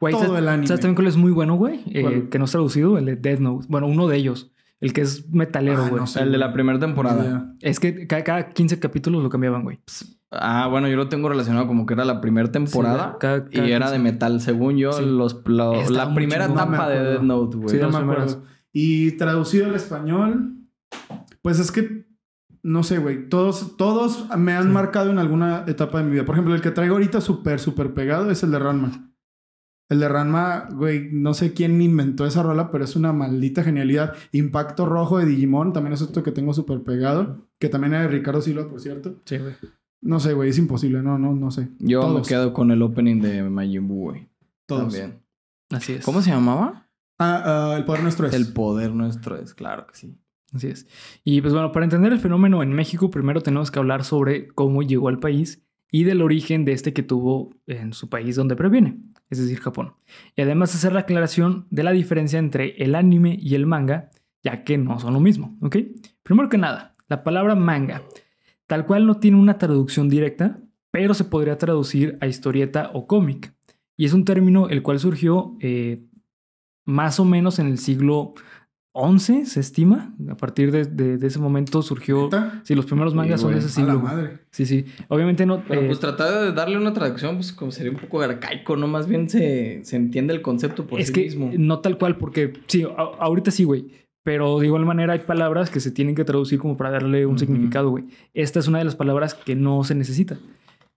Güey, 0.00 0.12
todo 0.12 0.24
¿sabes- 0.24 0.38
el 0.38 0.48
anime. 0.48 0.66
¿Sabes 0.66 0.80
también 0.80 0.94
cuál 0.96 1.06
es 1.08 1.16
muy 1.16 1.32
bueno, 1.32 1.54
güey? 1.54 1.80
Eh, 1.86 2.28
que 2.30 2.38
no 2.38 2.44
es 2.44 2.50
traducido, 2.50 2.98
el 2.98 3.06
de 3.06 3.16
Death 3.16 3.40
Note. 3.40 3.66
Bueno, 3.68 3.86
uno 3.86 4.06
de 4.08 4.16
ellos. 4.16 4.52
El 4.80 4.92
que 4.92 5.00
es 5.02 5.28
metalero, 5.30 5.82
Ah, 5.84 5.88
güey. 5.88 6.00
no 6.00 6.06
sé. 6.06 6.20
el 6.22 6.32
de 6.32 6.38
la 6.38 6.52
primera 6.52 6.78
temporada. 6.78 7.22
idea. 7.24 7.54
Es 7.60 7.78
que 7.80 8.06
cada, 8.06 8.24
cada 8.24 8.48
15 8.50 8.78
capítulos 8.80 9.22
lo 9.22 9.30
cambiaban, 9.30 9.62
güey. 9.62 9.78
Ah, 10.32 10.66
bueno, 10.68 10.88
yo 10.88 10.96
lo 10.96 11.08
tengo 11.08 11.28
relacionado 11.28 11.66
como 11.68 11.86
que 11.86 11.94
era 11.94 12.04
la 12.04 12.20
primera 12.20 12.50
temporada. 12.50 13.12
Sí, 13.12 13.16
cada- 13.20 13.44
cada 13.48 13.66
y 13.68 13.70
era 13.72 13.86
15. 13.86 13.92
de 13.92 13.98
metal. 13.98 14.40
Según 14.40 14.76
yo, 14.78 14.92
Sí. 14.92 15.04
los, 15.06 15.40
lo- 15.46 15.74
Estaba 15.74 16.06
la 16.08 16.14
primera 16.14 16.46
chingón. 16.48 16.68
No 16.68 16.74
etapa 16.74 16.88
de. 16.88 17.04
Death 17.04 17.22
Note, 17.22 17.56
güey. 17.58 17.68
Sí, 17.68 17.76
no 17.80 17.90
me 17.90 17.98
acuerdo. 17.98 18.44
Y 18.72 19.12
traducido 19.12 19.66
al 19.66 19.74
español, 19.74 20.54
pues 21.42 21.58
es 21.60 21.70
que 21.70 22.06
no 22.62 22.82
sé, 22.82 22.98
güey. 22.98 23.28
Todos, 23.28 23.76
todos 23.76 24.26
me 24.36 24.52
han 24.52 24.64
Sí. 24.64 24.68
marcado 24.70 25.10
en 25.10 25.18
alguna 25.18 25.64
etapa 25.66 25.98
de 25.98 26.04
mi 26.04 26.10
vida. 26.12 26.24
Por 26.24 26.34
ejemplo, 26.34 26.54
el 26.54 26.60
que 26.60 26.70
traigo 26.70 26.94
ahorita 26.94 27.20
súper, 27.20 27.58
súper 27.60 27.92
pegado 27.94 28.30
es 28.30 28.42
el 28.42 28.50
de 28.52 28.58
Ranma. 28.58 29.08
El 29.88 30.00
de 30.00 30.08
Ranma, 30.08 30.68
güey, 30.72 31.10
no 31.12 31.34
sé 31.34 31.52
quién 31.52 31.82
inventó 31.82 32.24
esa 32.24 32.42
rola, 32.42 32.70
pero 32.70 32.84
es 32.84 32.96
una 32.96 33.12
maldita 33.12 33.62
genialidad. 33.62 34.14
Impacto 34.32 34.86
Rojo 34.86 35.18
de 35.18 35.26
Digimon 35.26 35.72
también 35.72 35.92
es 35.92 36.00
otro 36.02 36.22
que 36.22 36.32
tengo 36.32 36.54
súper 36.54 36.82
pegado. 36.82 37.48
Que 37.58 37.68
también 37.68 37.92
era 37.94 38.02
de 38.04 38.08
Ricardo 38.08 38.40
Silva, 38.40 38.68
por 38.68 38.80
cierto. 38.80 39.20
Sí, 39.26 39.36
güey. 39.38 39.54
No 40.00 40.18
sé, 40.18 40.32
güey, 40.32 40.50
es 40.50 40.58
imposible. 40.58 41.02
No, 41.02 41.18
no, 41.18 41.34
no 41.34 41.50
sé. 41.50 41.68
Yo 41.78 42.00
me 42.02 42.06
Todos. 42.14 42.28
quedo 42.28 42.52
con 42.54 42.70
el 42.70 42.80
opening 42.82 43.20
de 43.20 43.42
Majin 43.42 43.86
Buu, 43.86 44.10
güey. 44.10 44.28
Todos. 44.66 44.92
También. 44.94 45.22
Así 45.70 45.92
es. 45.94 46.04
¿Cómo 46.04 46.22
se 46.22 46.30
llamaba? 46.30 46.88
Ah, 47.18 47.42
ah, 47.72 47.74
el 47.76 47.84
poder 47.84 48.02
nuestro 48.02 48.26
es. 48.26 48.32
El 48.34 48.52
poder 48.52 48.92
nuestro 48.92 49.36
es, 49.36 49.52
claro 49.54 49.86
que 49.86 49.94
sí. 49.94 50.16
Así 50.52 50.68
es. 50.68 50.86
Y 51.24 51.40
pues 51.40 51.52
bueno, 51.52 51.72
para 51.72 51.84
entender 51.84 52.12
el 52.12 52.18
fenómeno 52.18 52.62
en 52.62 52.72
México, 52.72 53.10
primero 53.10 53.40
tenemos 53.40 53.70
que 53.70 53.78
hablar 53.78 54.04
sobre 54.04 54.48
cómo 54.48 54.82
llegó 54.82 55.08
al 55.08 55.18
país 55.18 55.62
y 55.90 56.04
del 56.04 56.22
origen 56.22 56.64
de 56.64 56.72
este 56.72 56.92
que 56.92 57.02
tuvo 57.02 57.50
en 57.66 57.92
su 57.92 58.08
país 58.08 58.36
donde 58.36 58.56
previene, 58.56 58.98
es 59.30 59.38
decir, 59.38 59.60
Japón. 59.60 59.94
Y 60.36 60.42
además 60.42 60.74
hacer 60.74 60.92
la 60.92 61.00
aclaración 61.00 61.66
de 61.70 61.82
la 61.82 61.92
diferencia 61.92 62.38
entre 62.38 62.82
el 62.82 62.94
anime 62.94 63.38
y 63.40 63.54
el 63.54 63.66
manga, 63.66 64.10
ya 64.42 64.64
que 64.64 64.78
no 64.78 64.98
son 64.98 65.12
lo 65.12 65.20
mismo, 65.20 65.56
¿ok? 65.60 65.76
Primero 66.22 66.48
que 66.48 66.58
nada, 66.58 66.96
la 67.08 67.22
palabra 67.22 67.54
manga, 67.54 68.02
tal 68.66 68.86
cual 68.86 69.06
no 69.06 69.18
tiene 69.18 69.36
una 69.36 69.58
traducción 69.58 70.08
directa, 70.08 70.60
pero 70.90 71.14
se 71.14 71.24
podría 71.24 71.58
traducir 71.58 72.16
a 72.20 72.26
historieta 72.26 72.90
o 72.94 73.06
cómic. 73.06 73.54
Y 73.96 74.06
es 74.06 74.14
un 74.14 74.24
término 74.24 74.68
el 74.70 74.82
cual 74.82 74.98
surgió 74.98 75.56
eh, 75.60 76.06
más 76.84 77.20
o 77.20 77.24
menos 77.26 77.58
en 77.58 77.66
el 77.66 77.78
siglo 77.78 78.32
11 78.94 79.46
se 79.46 79.60
estima. 79.60 80.14
A 80.28 80.36
partir 80.36 80.70
de, 80.70 80.84
de- 80.84 81.16
de 81.16 81.26
ese 81.26 81.38
momento 81.38 81.80
surgió. 81.82 82.24
¿Neta? 82.24 82.60
Sí, 82.64 82.74
los 82.74 82.84
primeros 82.86 83.14
mangas 83.14 83.40
Sí, 83.40 83.44
son 83.44 83.52
de 83.54 83.58
ese 83.60 83.80
A 83.80 83.84
la 83.84 83.92
siglo. 83.92 84.00
madre. 84.06 84.38
Sí, 84.50 84.66
sí. 84.66 84.84
Obviamente 85.08 85.46
no. 85.46 85.62
Pero 85.66 85.80
eh, 85.82 85.86
pues 85.86 85.98
tratar 86.00 86.30
de 86.44 86.52
darle 86.52 86.76
una 86.76 86.92
traducción, 86.92 87.36
pues 87.36 87.52
como 87.52 87.70
sería 87.72 87.90
un 87.90 87.98
poco 87.98 88.20
arcaico, 88.20 88.76
¿no? 88.76 88.86
Más 88.88 89.06
bien 89.06 89.30
se, 89.30 89.80
se 89.84 89.96
entiende 89.96 90.34
el 90.34 90.42
concepto 90.42 90.86
por 90.86 91.00
es 91.00 91.06
sí 91.08 91.12
que 91.14 91.22
mismo. 91.22 91.50
no 91.56 91.78
tal 91.80 91.96
cual, 91.98 92.16
porque 92.18 92.52
sí, 92.66 92.82
a- 92.84 92.88
ahorita 93.18 93.50
sí, 93.50 93.64
güey. 93.64 93.86
Pero 94.24 94.60
de 94.60 94.66
igual 94.66 94.84
manera 94.84 95.14
hay 95.14 95.20
palabras 95.20 95.68
que 95.70 95.80
se 95.80 95.90
tienen 95.90 96.14
que 96.14 96.24
traducir 96.24 96.58
como 96.60 96.76
para 96.76 96.90
darle 96.90 97.26
un 97.26 97.38
significado, 97.38 97.90
güey. 97.90 98.04
Esta 98.34 98.60
es 98.60 98.68
una 98.68 98.78
de 98.78 98.84
las 98.84 98.94
palabras 98.94 99.34
que 99.34 99.56
no 99.56 99.82
se 99.84 99.94
necesita. 99.96 100.38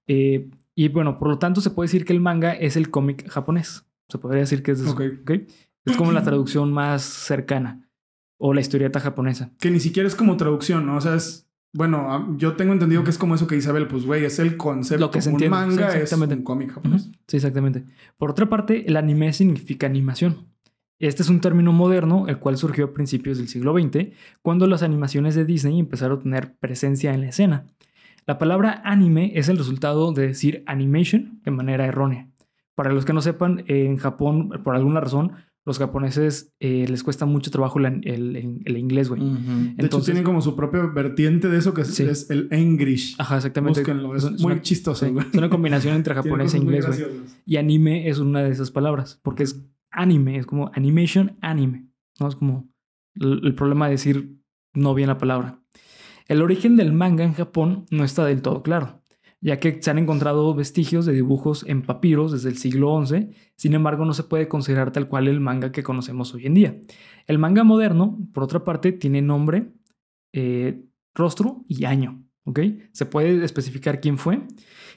Eh, 0.08 0.50
y 0.76 0.90
bueno, 0.90 1.18
por 1.18 1.30
lo 1.30 1.40
tanto, 1.40 1.62
se 1.62 1.72
puede 1.72 1.86
decir 1.88 2.06
que 2.06 2.14
el 2.14 2.20
manga 2.20 2.52
es 2.54 2.76
el 2.76 2.92
cómic 2.92 3.28
japonés. 3.30 3.88
Se 4.10 4.18
podría 4.20 4.42
decir 4.42 4.62
que 4.62 4.72
es 4.72 4.82
eso. 4.82 4.92
¿ok? 4.92 5.32
Es 5.86 5.98
como 5.98 6.12
la 6.12 6.22
traducción 6.24 6.72
más 6.74 7.02
cercana. 7.04 7.85
O 8.38 8.54
la 8.54 8.62
historieta 8.62 9.00
japonesa. 9.00 9.52
Que 9.60 9.72
ni 9.72 9.80
siquiera 9.80 10.08
es 10.08 10.16
como 10.16 10.38
traducción, 10.38 10.86
¿no? 10.86 10.98
O 10.98 11.02
sea, 11.02 11.16
es. 11.16 11.48
Bueno, 11.74 12.38
yo 12.38 12.54
tengo 12.54 12.72
entendido 12.72 13.04
que 13.04 13.10
es 13.10 13.18
como 13.18 13.36
eso 13.36 13.48
que 13.48 13.58
Isabel, 13.58 13.88
pues, 13.88 14.06
güey, 14.06 14.24
es 14.24 14.40
el 14.40 14.56
concepto. 14.56 15.06
Lo 15.06 15.12
que 15.12 15.22
se 15.22 15.30
un 15.30 15.36
entiende, 15.36 15.58
manga 15.58 15.92
sí, 15.92 15.98
es 15.98 16.04
exactamente. 16.04 16.36
un 16.36 16.44
cómic 16.44 16.72
japonés. 16.72 17.10
Sí, 17.28 17.36
exactamente. 17.38 17.84
Por 18.18 18.32
otra 18.32 18.48
parte, 18.48 18.88
el 18.88 18.96
anime 18.96 19.34
significa 19.34 19.86
animación. 19.86 20.48
Este 21.00 21.24
es 21.24 21.30
un 21.30 21.42
término 21.42 21.74
moderno, 21.74 22.28
el 22.30 22.40
cual 22.40 22.56
surgió 22.56 22.86
a 22.86 22.94
principios 22.94 23.38
del 23.38 23.50
siglo 23.50 23.78
XX, 23.78 24.14
cuando 24.42 24.68
las 24.68 24.84
animaciones 24.84 25.36
de 25.36 25.44
Disney 25.44 25.78
empezaron 25.80 26.20
a 26.20 26.22
tener 26.22 26.56
presencia 26.58 27.14
en 27.14 27.22
la 27.22 27.28
escena. 27.28 27.66
La 28.26 28.38
palabra 28.38 28.82
anime 28.86 29.34
es 29.36 29.50
el 29.50 29.58
resultado 29.58 30.14
de 30.14 30.28
decir 30.28 30.64
animation 30.66 31.42
de 31.44 31.52
manera 31.52 31.86
errónea. 31.86 32.30
Para 32.74 32.94
los 32.94 33.06
que 33.06 33.14
no 33.14 33.22
sepan, 33.22 33.64
en 33.68 33.98
Japón, 33.98 34.62
por 34.64 34.76
alguna 34.76 35.02
razón, 35.02 35.34
los 35.66 35.80
japoneses 35.80 36.54
eh, 36.60 36.86
les 36.88 37.04
cuesta 37.04 37.26
mucho 37.26 37.50
trabajo 37.52 37.80
la- 37.80 37.88
el, 37.90 38.36
el- 38.36 38.62
el 38.66 38.78
inglés, 38.78 39.10
güey. 39.10 39.22
Ujú. 39.22 39.34
De 39.34 39.40
hecho, 39.72 39.76
Entonces- 39.78 40.06
tienen 40.06 40.24
como 40.24 40.42
su 40.42 40.56
propia 40.56 40.82
vertiente 40.86 41.50
de 41.50 41.58
eso 41.58 41.74
que 41.74 41.82
es, 41.82 41.94
Sí. 41.96 42.04
es 42.04 42.30
el 42.30 42.48
English. 42.52 43.16
Ajá, 43.18 43.38
exactamente. 43.38 43.80
Búsquenlo, 43.82 44.16
es 44.16 44.30
muy 44.42 44.54
una- 44.54 44.62
chistoso, 44.62 45.06
sí, 45.06 45.12
güey. 45.12 45.26
es 45.28 45.34
una 45.38 45.50
combinación 45.50 45.96
entre 45.96 46.14
japonés 46.16 46.54
e 46.54 46.58
inglés, 46.58 46.86
güey. 46.86 47.00
Y 47.46 47.58
anime 47.58 48.08
es 48.10 48.20
una 48.20 48.44
de 48.44 48.52
esas 48.52 48.70
palabras, 48.72 49.20
porque 49.24 49.44
es 49.44 49.66
anime, 49.92 50.38
es 50.38 50.46
como 50.46 50.70
animation 50.76 51.38
anime. 51.42 51.88
¿no? 52.20 52.28
Es 52.28 52.36
como 52.36 52.70
el, 53.16 53.42
el 53.44 53.56
problema 53.56 53.86
de 53.88 53.92
decir 53.94 54.38
no 54.74 54.94
bien 54.94 55.08
la 55.10 55.18
palabra. 55.18 55.62
El 56.28 56.42
origen 56.42 56.76
del 56.76 56.92
manga 56.94 57.24
en 57.24 57.34
Japón 57.34 57.86
no 57.92 58.04
está 58.04 58.26
del 58.26 58.42
todo 58.42 58.62
claro, 58.64 59.02
ya 59.42 59.60
que 59.60 59.82
se 59.82 59.92
han 59.92 59.98
encontrado 60.00 60.54
vestigios 60.56 61.06
de 61.06 61.14
dibujos 61.14 61.64
en 61.68 61.82
papiros 61.84 62.32
desde 62.32 62.50
el 62.50 62.58
siglo 62.58 63.06
XI, 63.06 63.28
sin 63.58 63.74
embargo 63.74 64.06
no 64.06 64.14
se 64.14 64.24
puede 64.24 64.48
considerar 64.48 64.92
tal 64.92 65.08
cual 65.08 65.28
el 65.28 65.40
manga 65.40 65.72
que 65.72 65.84
conocemos 65.84 66.34
hoy 66.34 66.46
en 66.48 66.54
día. 66.54 66.76
El 67.28 67.38
manga 67.40 67.64
moderno, 67.64 68.18
por 68.34 68.44
otra 68.44 68.64
parte, 68.64 68.92
tiene 68.92 69.22
nombre, 69.22 69.72
eh, 70.34 70.84
rostro 71.14 71.64
y 71.68 71.86
año. 71.86 72.22
¿ok? 72.46 72.60
Se 72.92 73.06
puede 73.06 73.44
especificar 73.44 74.00
quién 74.00 74.18
fue. 74.18 74.42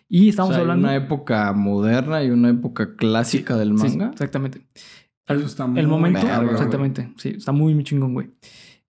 Y 0.08 0.28
estamos 0.28 0.50
O 0.50 0.52
sea, 0.52 0.58
hay 0.58 0.62
hablando... 0.62 0.86
una 0.88 0.96
época 0.96 1.52
moderna 1.54 2.22
y 2.22 2.30
una 2.30 2.50
época 2.50 2.94
clásica 2.96 3.56
del 3.56 3.76
Sí, 3.78 3.88
manga. 3.88 4.10
exactamente. 4.10 4.66
Eso 5.26 5.44
está 5.46 5.66
muy 5.66 5.80
El 5.80 5.88
momento, 5.88 6.20
verga, 6.20 6.38
güey. 6.40 6.52
exactamente. 6.52 7.12
Sí, 7.16 7.30
está 7.36 7.52
muy, 7.52 7.74
muy 7.74 7.84
chingón, 7.84 8.14
güey. 8.14 8.30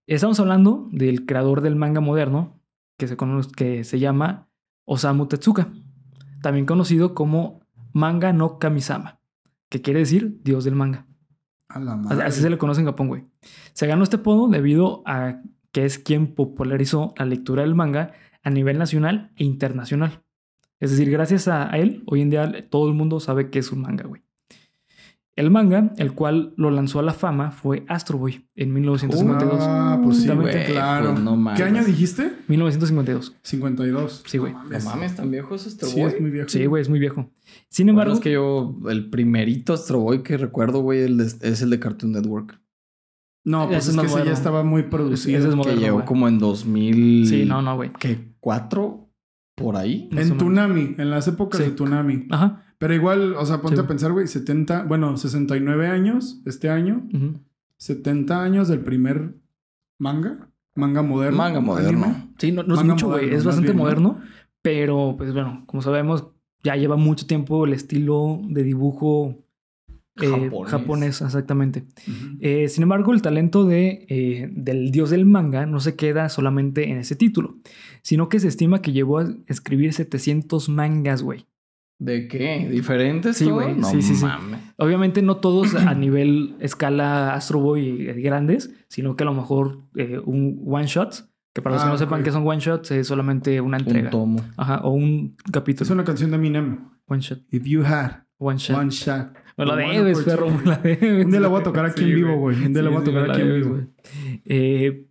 Estamos 0.08 0.40
hablando 0.40 0.88
del 0.92 1.26
creador 1.26 1.62
del 1.62 1.76
manga 1.76 2.02
moderno, 2.02 2.60
que 2.98 3.08
se, 3.08 3.16
conoce, 3.16 3.52
que 3.56 3.84
se 3.86 4.00
llama 4.00 4.49
Osamu 4.92 5.28
Tezuka, 5.28 5.72
también 6.42 6.66
conocido 6.66 7.14
como 7.14 7.62
Manga 7.94 8.34
no 8.34 8.58
Kamisama, 8.58 9.20
que 9.70 9.82
quiere 9.82 10.00
decir 10.00 10.40
Dios 10.44 10.64
del 10.64 10.76
manga. 10.76 11.06
A 11.68 11.80
la 11.80 11.94
Así- 11.94 12.04
madre. 12.04 12.24
Así 12.26 12.42
se 12.42 12.50
le 12.50 12.58
conoce 12.58 12.82
en 12.82 12.88
Japón, 12.88 13.08
güey. 13.08 13.24
Se 13.74 13.86
ganó 13.86 14.04
este 14.04 14.16
apodo 14.16 14.48
debido 14.48 15.04
a 15.06 15.42
que 15.72 15.86
es 15.86 16.00
quien 16.00 16.34
popularizó 16.34 17.14
la 17.18 17.26
lectura 17.26 17.62
del 17.62 17.76
manga 17.76 18.14
a 18.42 18.50
nivel 18.50 18.80
nacional 18.80 19.32
e 19.36 19.44
internacional. 19.44 20.24
Es 20.80 20.90
decir, 20.90 21.12
gracias 21.12 21.48
a 21.48 21.66
él, 21.78 22.02
hoy 22.08 22.22
en 22.22 22.32
día 22.32 22.70
todo 22.70 22.88
el 22.90 22.96
mundo 22.96 23.20
sabe 23.20 23.52
que 23.52 23.60
es 23.60 23.72
un 23.72 23.82
manga, 23.82 24.08
güey. 24.08 24.24
El 25.40 25.52
manga, 25.52 25.92
el 25.98 26.12
cual 26.14 26.54
lo 26.58 26.70
lanzó 26.70 27.00
a 27.00 27.02
la 27.02 27.14
fama, 27.14 27.52
fue 27.52 27.86
Astro 27.88 28.18
Boy 28.18 28.46
en 28.56 28.74
1952. 28.74 29.56
Ah, 29.62 30.00
pues 30.04 30.18
sí, 30.18 30.28
güey, 30.30 30.66
claro. 30.66 31.12
pues 31.12 31.24
no 31.24 31.38
mames. 31.38 31.58
¿Qué 31.62 31.66
año 31.66 31.82
dijiste? 31.84 32.34
1952. 32.50 33.38
52. 33.42 34.24
Sí, 34.26 34.38
güey. 34.38 34.52
No 34.54 34.80
mames, 34.84 35.16
tan 35.16 35.32
viejo 35.32 35.56
es 35.56 35.66
Astro 35.66 35.88
Sí, 35.88 36.02
Boy. 36.02 36.12
es 36.12 36.20
muy 36.22 36.30
viejo. 36.32 36.50
Sí, 36.50 36.66
güey, 36.66 36.82
es 36.82 36.90
muy 36.90 37.00
viejo. 37.00 37.32
Sin 37.70 37.86
Bueno, 37.86 37.92
embargo, 38.02 38.14
es 38.16 38.20
que 38.20 38.32
yo, 38.34 38.78
el 38.90 39.10
primerito 39.10 39.72
Astro 39.72 40.00
Boy 40.02 40.24
que 40.24 40.36
recuerdo, 40.38 40.82
güey, 40.82 41.04
el 41.04 41.18
de- 41.18 41.26
es 41.50 41.62
el 41.62 41.70
de 41.70 41.80
Cartoon 41.80 42.12
Network. 42.12 42.60
No, 43.46 43.66
pues 43.68 43.78
Ese 43.88 43.92
es 43.92 43.96
es 43.96 44.02
que 44.14 44.20
ese 44.20 44.26
ya 44.26 44.34
estaba 44.34 44.64
muy 44.66 44.82
ese 44.82 44.90
producido. 44.90 45.40
es 45.62 45.68
que 45.68 45.76
llegó 45.78 46.04
como 46.04 46.28
en 46.28 46.38
2000. 46.40 47.28
Sí, 47.28 47.46
no, 47.46 47.62
no, 47.62 47.78
güey. 47.78 47.92
¿Qué? 47.98 48.34
¿Cuatro? 48.42 49.10
¿Por 49.56 49.78
ahí? 49.78 50.10
En 50.12 50.18
menos. 50.18 50.38
Tunami, 50.38 50.96
en 50.98 51.10
las 51.10 51.28
épocas 51.30 51.60
Sí. 51.62 51.68
de 51.68 51.72
Tunami. 51.72 52.28
Ajá. 52.30 52.66
Pero 52.80 52.94
igual, 52.96 53.36
o 53.36 53.46
sea, 53.46 53.62
ponte 53.62 53.78
Sí. 53.78 53.84
a 53.84 53.88
pensar, 53.88 54.12
güey, 54.14 54.26
70, 54.28 54.84
bueno, 54.86 55.16
69 55.18 55.88
años 55.88 56.42
este 56.46 56.70
año, 56.70 57.08
ujú. 57.14 57.34
70 57.78 58.42
años 58.42 58.68
del 58.68 58.80
primer 58.80 59.36
manga, 60.00 60.50
manga 60.76 61.02
moderno. 61.04 61.38
Manga 61.38 61.60
moderno. 61.60 62.06
anime. 62.06 62.30
Sí, 62.40 62.52
no, 62.52 62.64
no 62.64 62.76
es 62.76 62.84
mucho, 62.84 63.10
güey. 63.10 63.34
Es 63.34 63.44
bastante 63.44 63.72
bien, 63.74 63.78
¿no? 63.78 63.84
moderno. 63.84 64.22
Pero, 64.62 65.16
pues 65.18 65.34
bueno, 65.34 65.64
como 65.68 65.82
sabemos, 65.84 66.28
ya 66.64 66.76
lleva 66.76 66.96
mucho 66.98 67.28
tiempo 67.28 67.66
el 67.66 67.74
estilo 67.74 68.42
de 68.48 68.64
dibujo 68.64 69.36
eh, 70.22 70.28
Japonés. 70.30 70.72
japonés. 70.72 71.22
exactamente. 71.22 71.86
Eh, 72.42 72.68
sin 72.70 72.84
embargo, 72.84 73.14
el 73.14 73.22
talento 73.22 73.66
de, 73.66 74.06
eh, 74.10 74.50
del 74.52 74.92
dios 74.92 75.10
del 75.10 75.26
manga 75.26 75.66
no 75.66 75.80
se 75.80 75.96
queda 75.96 76.28
solamente 76.30 76.90
en 76.92 76.98
ese 76.98 77.16
título, 77.16 77.56
sino 78.02 78.28
que 78.28 78.40
se 78.42 78.50
estima 78.50 78.82
que 78.82 78.92
llevó 78.92 79.20
a 79.20 79.30
escribir 79.48 79.94
700 79.94 80.68
mangas, 80.70 81.24
güey. 81.24 81.46
¿De 82.00 82.28
qué? 82.30 82.68
¿Diferentes? 82.72 83.36
Sí, 83.38 83.50
güey. 83.50 83.76
No 83.76 83.88
Sí, 83.90 84.02
sí. 84.02 84.26
Obviamente 84.78 85.22
no 85.22 85.38
todos 85.38 85.76
a 85.76 85.94
nivel 85.96 86.56
escala 86.60 87.34
Astro 87.34 87.60
Boy 87.60 88.08
eh, 88.10 88.14
grandes, 88.22 88.74
sino 88.88 89.16
que 89.18 89.24
a 89.24 89.26
lo 89.26 89.34
mejor 89.34 89.82
eh, 89.96 90.20
un 90.24 90.64
one 90.66 90.88
shot, 90.88 91.30
que 91.54 91.62
para 91.62 91.76
los 91.76 91.84
Ah, 91.84 91.88
que 91.88 91.92
no 91.92 91.98
sepan 91.98 92.20
ok. 92.22 92.26
qué 92.26 92.32
son 92.32 92.48
one 92.48 92.60
shots, 92.62 92.92
es 92.92 93.08
solamente 93.08 93.60
una 93.60 93.78
entrega. 93.78 94.06
Un 94.08 94.12
tomo. 94.12 94.42
Ajá, 94.56 94.80
o 94.84 94.92
un 94.92 95.36
capítulo. 95.52 95.84
Es 95.84 95.92
una 95.92 96.06
canción 96.06 96.32
de 96.32 96.38
Eminem. 96.38 96.80
One 97.08 97.22
shot. 97.22 97.40
If 97.52 97.64
you 97.66 97.84
had 97.84 98.24
One 98.38 98.58
shot. 98.58 98.78
one 98.78 98.90
shot. 98.92 99.34
Me 99.58 99.66
la 99.66 99.76
debes, 99.76 100.20
perro. 100.20 100.50
Me 100.50 100.64
la 100.64 100.78
debes. 100.78 101.26
Un 101.26 101.32
día 101.32 101.42
la 101.42 101.50
voy 101.50 101.60
a 101.60 101.64
tocar 101.64 101.86
aquí 101.86 102.04
en 102.06 102.16
vivo, 102.16 102.38
güey. 102.38 102.66
Un 102.66 102.72
día 102.74 102.82
la 102.82 102.90
voy 102.92 103.02
a 103.02 103.04
tocar 103.04 103.30
aquí 103.32 103.42
en 103.42 103.54
vivo. 103.56 103.70
güey. 103.72 103.88
Eh, 104.46 105.06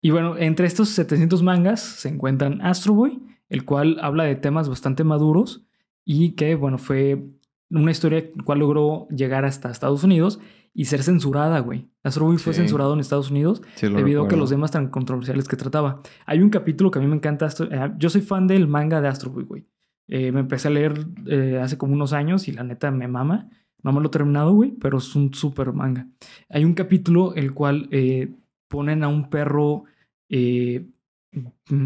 y 0.00 0.10
bueno, 0.10 0.36
entre 0.38 0.68
estos 0.68 0.88
700 0.90 1.42
mangas 1.42 1.80
se 1.80 2.08
encuentran 2.08 2.60
Astro 2.62 2.94
Boy, 2.94 3.20
el 3.48 3.64
cual 3.64 3.98
habla 4.00 4.22
de 4.22 4.36
temas 4.36 4.68
bastante 4.68 5.02
maduros 5.02 5.66
y 6.04 6.32
que, 6.32 6.54
bueno, 6.54 6.78
fue 6.78 7.26
una 7.70 7.90
historia 7.90 8.24
cual 8.44 8.60
logró 8.60 9.08
llegar 9.08 9.44
hasta 9.44 9.70
Estados 9.70 10.04
Unidos 10.04 10.40
y 10.74 10.86
ser 10.86 11.02
censurada, 11.02 11.60
güey. 11.60 11.88
Astro 12.02 12.26
Boy 12.26 12.38
fue 12.38 12.54
censurado 12.54 12.94
en 12.94 13.00
Estados 13.00 13.30
Unidos 13.30 13.62
Sí, 13.74 13.88
debido 13.88 14.24
a 14.24 14.28
que 14.28 14.36
los 14.36 14.50
temas 14.50 14.70
tan 14.70 14.88
controversiales 14.88 15.46
que 15.46 15.56
trataba. 15.56 16.02
Hay 16.26 16.40
un 16.40 16.50
capítulo 16.50 16.90
que 16.90 16.98
a 16.98 17.02
mí 17.02 17.08
me 17.08 17.16
encanta. 17.16 17.48
Eh, 17.48 17.92
yo 17.98 18.10
soy 18.10 18.22
fan 18.22 18.46
del 18.46 18.66
manga 18.66 19.00
de 19.00 19.08
Astro 19.08 19.30
Boy, 19.30 19.44
güey. 19.44 19.64
Eh, 20.08 20.32
me 20.32 20.40
empecé 20.40 20.68
a 20.68 20.70
leer 20.70 21.06
eh, 21.26 21.58
hace 21.62 21.78
como 21.78 21.92
unos 21.92 22.12
años 22.12 22.48
y 22.48 22.52
la 22.52 22.64
neta 22.64 22.90
me 22.90 23.06
mama. 23.06 23.50
No 23.82 23.92
me 23.92 24.00
lo 24.00 24.08
he 24.08 24.10
terminado, 24.10 24.52
güey, 24.52 24.72
pero 24.72 24.98
es 24.98 25.14
un 25.14 25.34
súper 25.34 25.72
manga. 25.72 26.06
Hay 26.48 26.64
un 26.64 26.74
capítulo 26.74 27.34
el 27.34 27.52
cual 27.52 27.88
eh, 27.90 28.32
ponen 28.68 29.02
a 29.04 29.08
un 29.08 29.28
perro, 29.28 29.84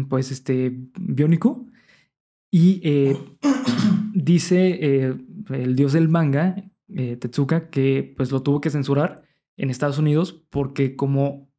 pues, 0.09 0.31
este, 0.31 0.77
biónico. 0.99 1.65
Y 2.59 2.81
eh, 2.83 3.15
dice 4.15 4.79
eh, 4.81 5.15
el 5.51 5.75
dios 5.75 5.93
del 5.93 6.09
manga, 6.09 6.55
eh, 6.87 7.15
Tetsuka, 7.15 7.69
que 7.69 8.15
pues 8.17 8.31
lo 8.31 8.41
tuvo 8.41 8.61
que 8.61 8.71
censurar 8.71 9.21
en 9.57 9.69
Estados 9.69 9.99
Unidos 9.99 10.43
porque 10.49 10.95
como 10.95 11.51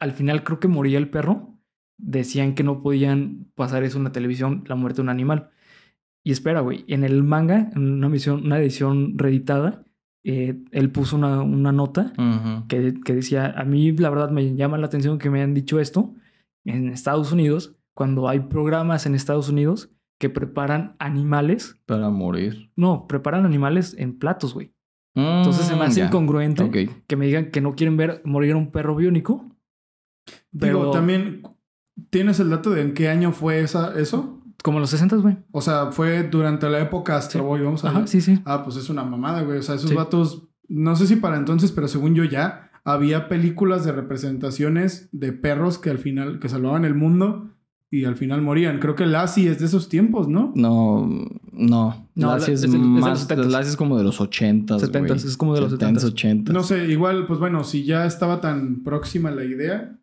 al 0.00 0.10
final 0.10 0.42
creo 0.42 0.58
que 0.58 0.66
moría 0.66 0.98
el 0.98 1.10
perro, 1.10 1.60
decían 1.96 2.56
que 2.56 2.64
no 2.64 2.82
podían 2.82 3.52
pasar 3.54 3.84
eso 3.84 3.98
en 3.98 4.04
la 4.04 4.10
televisión, 4.10 4.64
la 4.66 4.74
muerte 4.74 4.96
de 4.96 5.02
un 5.02 5.10
animal. 5.10 5.50
Y 6.24 6.32
espera, 6.32 6.58
güey, 6.58 6.84
en 6.88 7.04
el 7.04 7.22
manga, 7.22 7.70
en 7.76 7.92
una, 7.92 8.08
misión, 8.08 8.46
una 8.46 8.58
edición 8.58 9.16
reeditada, 9.16 9.84
eh, 10.24 10.60
él 10.72 10.90
puso 10.90 11.14
una, 11.14 11.42
una 11.42 11.70
nota 11.70 12.12
que, 12.68 12.94
que 13.04 13.14
decía, 13.14 13.54
a 13.56 13.62
mí 13.62 13.92
la 13.92 14.10
verdad 14.10 14.30
me 14.30 14.56
llama 14.56 14.76
la 14.76 14.86
atención 14.86 15.18
que 15.18 15.30
me 15.30 15.40
han 15.40 15.54
dicho 15.54 15.78
esto 15.78 16.16
en 16.64 16.88
Estados 16.88 17.30
Unidos, 17.30 17.78
cuando 17.94 18.28
hay 18.28 18.40
programas 18.40 19.06
en 19.06 19.14
Estados 19.14 19.48
Unidos 19.48 19.95
que 20.18 20.30
preparan 20.30 20.94
animales, 20.98 21.76
Para 21.86 22.08
morir. 22.10 22.70
no, 22.76 23.06
preparan 23.06 23.44
animales 23.44 23.94
en 23.98 24.18
platos, 24.18 24.54
güey. 24.54 24.72
Entonces 25.14 25.66
se 25.66 25.72
me 25.74 25.80
Mm, 25.80 25.82
hace 25.82 26.00
ya. 26.00 26.06
incongruente 26.06 26.90
que 27.06 27.16
me 27.16 27.26
digan 27.26 27.50
que 27.50 27.60
no 27.62 27.74
quieren 27.74 27.96
ver 27.96 28.20
morir 28.24 28.52
a 28.52 28.56
un 28.56 28.70
perro 28.70 28.94
biónico. 28.96 29.50
Digo, 30.52 30.80
Pero- 30.80 30.90
también, 30.90 31.42
¿tienes 32.10 32.40
el 32.40 32.50
dato 32.50 32.70
de 32.70 32.82
en 32.82 32.94
qué 32.94 33.08
año 33.08 33.32
fue 33.32 33.60
esa, 33.60 33.98
eso? 33.98 34.42
Como 34.62 34.78
en 34.78 34.82
los 34.82 34.90
60, 34.90 35.16
güey. 35.16 35.36
O 35.52 35.60
sea, 35.60 35.92
fue 35.92 36.24
durante 36.24 36.68
la 36.68 36.80
época 36.80 37.16
Astro 37.16 37.40
Sí. 37.42 37.46
Boy, 37.46 37.60
vamos 37.62 37.84
a 37.84 37.90
Ajá, 37.90 37.98
ver. 38.00 38.08
sí, 38.08 38.20
sí. 38.20 38.40
Ah, 38.44 38.62
pues 38.64 38.76
es 38.76 38.90
una 38.90 39.04
mamada, 39.04 39.42
güey. 39.42 39.58
O 39.58 39.62
sea, 39.62 39.76
esos 39.76 39.90
Sí. 39.90 39.96
vatos, 39.96 40.48
no 40.68 40.96
sé 40.96 41.06
si 41.06 41.16
para 41.16 41.36
entonces, 41.36 41.72
pero 41.72 41.88
según 41.88 42.14
yo 42.14 42.24
ya, 42.24 42.70
había 42.84 43.28
películas 43.28 43.84
de 43.84 43.92
representaciones 43.92 45.08
de 45.12 45.32
perros 45.32 45.78
que 45.78 45.90
al 45.90 45.98
final, 45.98 46.40
que 46.40 46.48
salvaban 46.48 46.84
el 46.84 46.94
mundo 46.94 47.50
y 47.90 48.04
al 48.04 48.16
final 48.16 48.42
morían. 48.42 48.78
Creo 48.80 48.94
que 48.94 49.06
Lassie 49.06 49.48
es 49.50 49.58
de 49.60 49.66
esos 49.66 49.88
tiempos, 49.88 50.28
¿no? 50.28 50.52
No, 50.56 51.06
no. 51.52 52.08
No, 52.14 52.32
Lassie 52.32 52.54
es 52.54 52.60
es, 52.60 52.66
es 52.66 52.72
de 52.72 52.78
los 52.78 52.86
más. 52.86 53.28
70s. 53.28 53.46
Lassie 53.46 53.70
es 53.70 53.76
como 53.76 53.96
de 53.98 54.04
los 54.04 54.20
80s. 54.20 54.66
70s, 54.80 55.06
güey. 55.06 55.12
es 55.16 55.36
como 55.36 55.54
de 55.54 55.60
los 55.60 55.72
70s, 55.78 56.14
80s. 56.14 56.52
No 56.52 56.62
sé, 56.62 56.86
igual, 56.90 57.26
pues 57.26 57.38
bueno, 57.38 57.62
si 57.64 57.84
ya 57.84 58.06
estaba 58.06 58.40
tan 58.40 58.82
próxima 58.82 59.30
la 59.30 59.44
idea. 59.44 59.98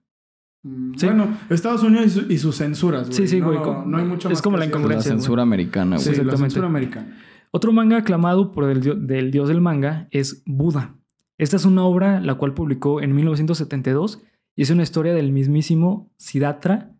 mm, 0.64 0.94
Sí. 0.96 1.06
Bueno, 1.08 1.38
Estados 1.50 1.84
Unidos 1.84 2.06
y, 2.06 2.10
su- 2.10 2.32
y 2.32 2.38
sus 2.38 2.56
censuras. 2.58 3.08
Sí, 3.12 3.28
sí, 3.28 3.42
güey, 3.42 3.58
No, 3.58 3.64
como- 3.64 3.86
no 3.86 3.98
hay 3.98 4.06
mucho 4.06 4.30
es 4.30 4.36
más 4.36 4.42
como 4.42 4.56
que 4.56 4.60
la. 4.62 4.66
La 4.66 4.70
incongruencia, 4.70 5.12
güey. 5.12 5.20
censura 5.22 5.44
americana, 5.44 5.98
Sí, 5.98 6.06
güey. 6.06 6.16
la 6.18 6.22
Exactamente. 6.24 6.50
censura 6.54 6.68
americana. 6.68 7.18
Otro 7.52 7.72
manga 7.74 7.98
aclamado 7.98 8.52
por 8.54 8.70
el 8.70 8.80
dio- 8.82 8.96
del 8.96 9.30
dios 9.30 9.48
del 9.50 9.60
manga 9.62 10.08
es 10.12 10.42
Buda. 10.46 10.96
Esta 11.38 11.58
es 11.58 11.66
una 11.66 11.84
obra 11.84 12.22
la 12.22 12.36
cual 12.36 12.54
publicó 12.54 13.02
en 13.02 13.14
1972 13.14 14.22
y 14.56 14.62
es 14.62 14.70
una 14.70 14.84
historia 14.84 15.14
del 15.14 15.34
mismísimo 15.34 16.10
Siddhartha 16.18 16.93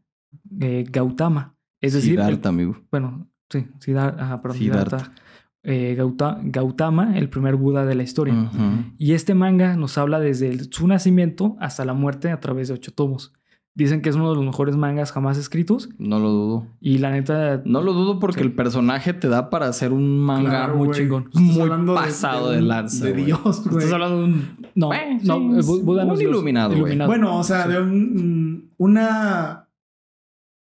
eh, 0.60 0.86
Gautama. 0.90 1.56
Es 1.82 1.94
decir, 1.94 2.14
el- 2.20 2.26
Siddhartha, 2.26 2.50
amigo. 2.50 2.78
bueno, 2.92 3.28
sí, 3.50 3.68
Siddhartha, 3.80 4.24
ajá, 4.24 4.42
perdón, 4.42 4.58
Siddhartha. 4.58 5.00
Siddhartha, 5.00 5.22
eh, 5.64 5.96
Gauta- 5.98 6.40
Gautama, 6.44 7.18
el 7.18 7.30
primer 7.30 7.56
Buda 7.56 7.86
de 7.86 7.96
la 7.96 8.04
historia. 8.04 8.50
Y 8.98 9.14
este 9.14 9.34
manga 9.34 9.76
nos 9.76 9.98
habla 9.98 10.20
desde 10.20 10.50
el- 10.50 10.72
su 10.72 10.88
nacimiento 10.88 11.56
hasta 11.60 11.86
la 11.86 11.94
muerte 11.94 12.32
a 12.32 12.40
través 12.40 12.68
de 12.70 12.74
ocho 12.76 12.94
tomos. 12.94 13.34
Dicen 13.76 14.04
que 14.04 14.10
es 14.10 14.16
uno 14.16 14.30
de 14.30 14.36
los 14.36 14.46
mejores 14.46 14.76
mangas 14.76 15.12
jamás 15.12 15.36
escritos 15.40 15.90
No 15.98 16.20
lo 16.20 16.30
dudo. 16.30 16.68
y 16.80 17.00
la 17.00 17.10
neta 17.10 17.64
No 17.66 17.82
lo 17.82 17.94
dudo 17.94 18.20
porque 18.20 18.42
Sí. 18.42 18.46
el 18.46 18.54
personaje 18.54 19.14
te 19.14 19.28
da 19.30 19.50
para 19.50 19.66
hacer 19.68 19.92
un 19.94 20.20
manga 20.20 20.50
Claro, 20.52 20.76
muy 20.78 20.92
chingón. 20.92 21.32
Muy 21.34 21.70
pasado 21.96 22.52
de 22.52 22.62
lanza, 22.62 23.06
De. 23.06 23.14
Dios, 23.14 23.64
güey. 23.68 23.78
Estás 23.80 23.94
hablando 23.94 24.20
de 24.20 24.24
un. 24.26 24.58
No, 24.76 24.88
Bueno, 24.88 25.20
no, 25.24 25.38
sí, 25.40 25.56
eh, 25.56 25.60
es 25.60 25.68
Bu- 25.68 25.82
Buda 25.82 26.06
no 26.06 26.14
es 26.14 26.22
iluminado. 26.22 26.76
Bueno, 27.08 27.36
o 27.40 27.44
sea, 27.44 27.64
Sí. 27.64 27.70
de 27.72 27.82
un- 27.82 28.70
una. 28.78 29.63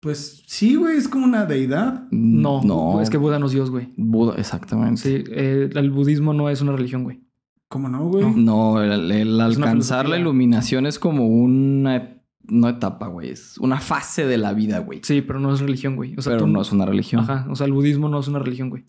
Pues 0.01 0.43
sí, 0.47 0.75
güey, 0.75 0.97
es 0.97 1.07
como 1.07 1.25
una 1.25 1.45
deidad. 1.45 2.07
No, 2.11 2.61
no. 2.63 3.01
es 3.01 3.09
que 3.11 3.17
Buda 3.17 3.37
no 3.37 3.45
es 3.45 3.51
Dios, 3.51 3.69
güey. 3.69 3.89
Buda, 3.97 4.33
exactamente. 4.37 4.99
Sí, 5.01 5.23
eh, 5.29 5.69
el 5.73 5.91
budismo 5.91 6.33
no 6.33 6.49
es 6.49 6.59
una 6.61 6.71
religión, 6.71 7.03
güey. 7.03 7.21
¿Cómo 7.69 7.87
no, 7.87 8.09
güey? 8.09 8.25
No, 8.35 8.81
el, 8.81 9.39
alcanzar 9.39 10.09
la 10.09 10.17
iluminación 10.17 10.85
es 10.87 10.97
como 10.99 11.27
una 11.27 12.17
no 12.47 12.67
etapa, 12.67 13.07
güey. 13.07 13.29
Es 13.29 13.57
una 13.59 13.79
fase 13.79 14.25
de 14.25 14.37
la 14.37 14.53
vida, 14.53 14.79
güey. 14.79 14.99
Sí, 15.03 15.21
pero 15.21 15.39
no 15.39 15.53
es 15.53 15.59
religión, 15.61 15.95
güey. 15.95 16.15
O 16.17 16.21
sea, 16.21 16.33
Pero 16.33 16.45
tú- 16.45 16.51
no 16.51 16.61
es 16.61 16.71
una 16.71 16.85
religión. 16.85 17.21
Ajá, 17.21 17.45
o 17.49 17.55
sea, 17.55 17.67
el 17.67 17.73
budismo 17.73 18.09
no 18.09 18.19
es 18.19 18.27
una 18.27 18.39
religión, 18.39 18.69
güey. 18.69 18.83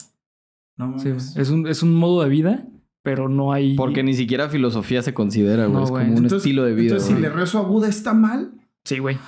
No 0.78 0.98
Sí, 0.98 1.10
es, 1.36 1.50
un, 1.50 1.66
es 1.68 1.82
un 1.82 1.94
modo 1.94 2.22
de 2.22 2.30
vida, 2.30 2.66
pero 3.02 3.28
no 3.28 3.52
hay. 3.52 3.76
Porque 3.76 4.02
ni 4.02 4.14
siquiera 4.14 4.48
filosofía 4.48 5.02
se 5.02 5.12
considera, 5.12 5.66
güey. 5.66 5.76
No, 5.76 5.84
es 5.84 5.90
como 5.90 6.02
un 6.02 6.08
Entonces- 6.08 6.38
estilo 6.38 6.64
de 6.64 6.74
vida. 6.74 6.92
Entonces, 6.94 7.14
si 7.14 7.20
le 7.22 7.28
rezo 7.28 7.58
a 7.58 7.62
Buda 7.62 7.88
está 7.88 8.14
mal. 8.14 8.52
Sí, 8.84 8.98
güey. 8.98 9.18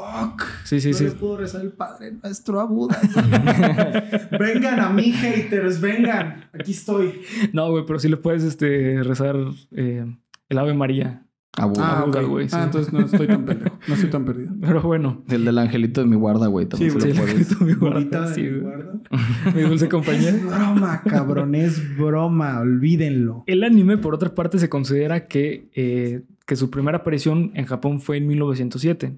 Fuck. 0.00 0.42
Sí, 0.64 0.80
sí, 0.80 0.90
no 0.92 0.96
sí. 0.96 1.04
le 1.04 1.10
puedo 1.12 1.36
rezar 1.38 1.60
el 1.62 1.72
Padre 1.72 2.12
Nuestro 2.22 2.60
a 2.60 2.64
Buda. 2.64 2.98
vengan 4.38 4.80
a 4.80 4.90
mí, 4.90 5.12
haters, 5.12 5.80
vengan. 5.80 6.44
Aquí 6.52 6.72
estoy. 6.72 7.20
No, 7.52 7.70
güey, 7.70 7.84
pero 7.86 7.98
sí 7.98 8.08
le 8.08 8.16
puedes 8.16 8.42
este, 8.44 9.02
rezar 9.02 9.36
eh, 9.72 10.06
el 10.48 10.58
Ave 10.58 10.74
María 10.74 11.26
A 11.56 11.66
Buda. 11.66 12.00
Ah, 12.00 12.04
Buda, 12.04 12.22
güey, 12.22 12.48
sí. 12.48 12.56
Ah, 12.58 12.64
entonces 12.64 12.92
no 12.92 13.00
estoy 13.00 13.26
tan 13.26 13.44
pendejo. 13.44 13.78
No 13.88 13.94
estoy 13.94 14.10
tan 14.10 14.24
perdido. 14.24 14.52
Pero 14.60 14.82
bueno. 14.82 15.24
El 15.28 15.44
del 15.44 15.58
angelito 15.58 16.00
de 16.02 16.06
mi 16.06 16.16
guarda, 16.16 16.46
güey. 16.48 16.66
También 16.66 16.92
Sí, 16.92 17.00
se 17.00 17.08
lo 17.08 17.14
Sí, 17.14 17.20
puedes. 17.20 17.60
mi 17.60 17.72
guarda, 17.74 17.94
Bonita 17.98 18.28
de 18.28 18.34
sí, 18.34 18.42
mi 18.42 18.60
guarda. 18.60 18.92
Mi 19.54 19.62
dulce 19.62 19.88
compañía. 19.88 20.30
Es 20.30 20.44
broma, 20.44 21.02
cabrón. 21.08 21.54
Es 21.54 21.96
broma. 21.96 22.60
Olvídenlo. 22.60 23.44
El 23.46 23.64
anime, 23.64 23.96
por 23.98 24.14
otra 24.14 24.34
parte, 24.34 24.58
se 24.58 24.68
considera 24.68 25.26
que, 25.26 25.70
eh, 25.74 26.22
que 26.46 26.56
su 26.56 26.70
primera 26.70 26.98
aparición 26.98 27.52
en 27.54 27.64
Japón 27.66 28.00
fue 28.00 28.18
en 28.18 28.26
1907. 28.26 29.14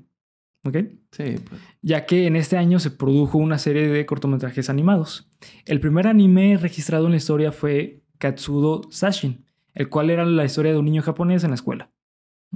¿Ok? 0.64 0.76
Sí, 1.12 1.36
pues. 1.48 1.60
Ya 1.82 2.04
que 2.04 2.26
en 2.26 2.36
este 2.36 2.56
año 2.56 2.80
se 2.80 2.90
produjo 2.90 3.38
una 3.38 3.58
serie 3.58 3.88
de 3.88 4.04
cortometrajes 4.06 4.68
animados. 4.70 5.30
El 5.64 5.80
primer 5.80 6.06
anime 6.06 6.56
registrado 6.56 7.06
en 7.06 7.12
la 7.12 7.16
historia 7.16 7.52
fue 7.52 8.02
Katsudo 8.18 8.82
Sashin, 8.90 9.44
el 9.74 9.88
cual 9.88 10.10
era 10.10 10.24
la 10.24 10.44
historia 10.44 10.72
de 10.72 10.78
un 10.78 10.84
niño 10.84 11.02
japonés 11.02 11.44
en 11.44 11.50
la 11.50 11.54
escuela. 11.54 11.90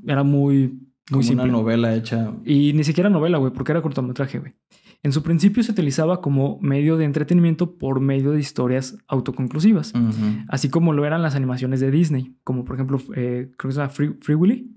Era 0.06 0.22
muy, 0.24 0.68
muy 0.68 0.80
Como 1.10 1.22
simple. 1.22 1.44
una 1.44 1.52
novela 1.52 1.94
hecha. 1.94 2.32
Y 2.44 2.72
ni 2.72 2.82
siquiera 2.84 3.08
novela, 3.08 3.38
güey, 3.38 3.52
porque 3.52 3.72
era 3.72 3.82
cortometraje, 3.82 4.38
güey. 4.40 4.52
En 5.04 5.12
su 5.12 5.22
principio 5.22 5.62
se 5.64 5.72
utilizaba 5.72 6.20
como 6.20 6.58
medio 6.60 6.96
de 6.96 7.04
entretenimiento 7.04 7.76
por 7.76 7.98
medio 8.00 8.30
de 8.32 8.40
historias 8.40 8.96
autoconclusivas, 9.08 9.92
Ujú. 9.94 10.44
así 10.48 10.68
como 10.70 10.92
lo 10.92 11.04
eran 11.04 11.22
las 11.22 11.34
animaciones 11.34 11.80
de 11.80 11.90
Disney, 11.90 12.36
como 12.44 12.64
por 12.64 12.76
ejemplo, 12.76 12.98
eh, 13.16 13.50
creo 13.56 13.68
que 13.70 13.72
se 13.72 13.78
llama 13.80 13.88
Free, 13.88 14.14
Free 14.20 14.34
Willy. 14.36 14.76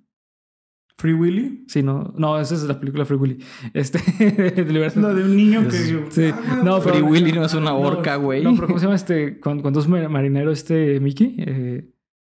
Free 0.97 1.13
Willy. 1.13 1.65
Sí, 1.67 1.83
no, 1.83 2.13
no, 2.17 2.39
esa 2.39 2.55
es 2.55 2.63
la 2.63 2.79
película 2.79 3.05
Free 3.05 3.17
Willy. 3.17 3.37
Este, 3.73 3.99
de 4.51 4.65
libertad- 4.71 4.97
Es 4.97 5.03
la 5.03 5.13
de 5.13 5.23
un 5.23 5.35
niño 5.35 5.63
que. 5.67 6.05
Sí. 6.09 6.23
Ah, 6.33 6.61
No, 6.63 6.79
Free 6.81 6.93
pero- 6.93 7.05
Willy 7.07 7.31
no 7.33 7.43
es 7.45 7.53
una 7.53 7.71
No, 7.71 7.79
orca, 7.79 8.15
güey. 8.15 8.43
No, 8.43 8.55
pero 8.55 8.67
¿cómo 8.67 8.79
se 8.79 8.85
llama 8.85 8.95
este? 8.95 9.39
Cuando, 9.39 9.61
cuando 9.61 9.79
es 9.81 9.87
mar- 9.87 10.07
marinero 10.09 10.51
este 10.51 10.99
Mickey, 10.99 11.35
Eh, 11.39 11.89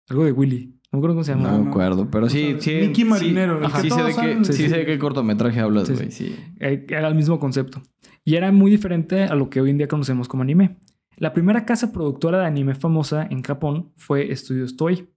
algo 0.08 0.24
de 0.24 0.32
Willy. 0.32 0.78
No 0.92 0.98
me 0.98 1.00
acuerdo 1.00 1.14
cómo 1.16 1.24
se 1.24 1.32
llama. 1.32 1.50
No 1.50 1.58
me 1.58 1.64
no. 1.64 1.70
acuerdo, 1.70 2.08
pero 2.10 2.28
sí, 2.28 2.54
O 2.56 2.60
sea, 2.60 2.60
sí. 2.60 2.86
Mickey 2.86 3.04
sí. 3.04 3.04
Marinero, 3.04 3.58
el 3.58 3.64
Ajá. 3.64 3.80
que 3.82 3.88
Sí 3.88 3.94
sé 3.94 4.02
de 4.02 4.14
qué, 4.14 4.44
sí 4.44 4.52
Sí, 4.52 4.62
sé 4.64 4.68
sí. 4.68 4.74
de 4.74 4.84
qué 4.86 4.98
cortometraje 4.98 5.58
hablas, 5.60 5.88
Sí, 5.88 5.94
güey. 5.94 6.10
Sí. 6.10 6.36
Eh, 6.60 6.84
Era 6.88 7.08
el 7.08 7.14
mismo 7.14 7.40
concepto. 7.40 7.82
Y 8.24 8.34
era 8.36 8.52
muy 8.52 8.70
diferente 8.70 9.24
a 9.24 9.34
lo 9.34 9.48
que 9.50 9.60
hoy 9.60 9.70
en 9.70 9.78
día 9.78 9.88
conocemos 9.88 10.28
como 10.28 10.42
anime. 10.42 10.76
La 11.16 11.32
primera 11.32 11.64
casa 11.64 11.92
productora 11.92 12.38
de 12.40 12.46
anime 12.46 12.74
famosa 12.74 13.26
en 13.28 13.42
Japón 13.42 13.92
fue 13.96 14.34
Studios 14.36 14.76
Toei. 14.76 15.08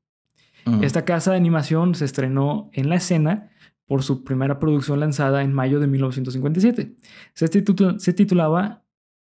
Esta 0.81 1.05
casa 1.05 1.31
de 1.31 1.37
animación 1.37 1.93
se 1.95 2.05
estrenó 2.05 2.69
en 2.73 2.89
la 2.89 2.95
escena 2.95 3.49
por 3.85 4.01
su 4.01 4.23
primera 4.23 4.59
producción 4.59 4.99
lanzada 4.99 5.43
en 5.43 5.53
mayo 5.53 5.79
de 5.79 5.87
1957. 5.87 6.95
Se, 7.33 7.45
titu- 7.51 7.99
se 7.99 8.13
titulaba 8.13 8.83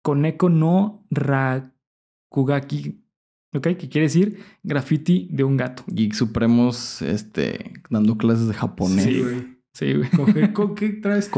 Koneko 0.02 0.48
no 0.48 1.04
Rakugaki, 2.30 3.02
¿ok? 3.54 3.62
Que 3.76 3.88
quiere 3.88 4.02
decir 4.06 4.38
graffiti 4.62 5.28
de 5.32 5.44
un 5.44 5.56
gato. 5.56 5.82
Geek 5.88 6.12
Supremos, 6.14 7.02
este, 7.02 7.72
dando 7.90 8.16
clases 8.16 8.48
de 8.48 8.54
japonés. 8.54 9.04
Sí, 9.04 9.22
güey. 9.22 9.56
Sí, 9.72 9.92
güey. 9.94 10.08
Cogeco, 10.10 10.74
¿qué 10.74 10.88
traes? 10.90 11.26
¿qué? 11.26 11.30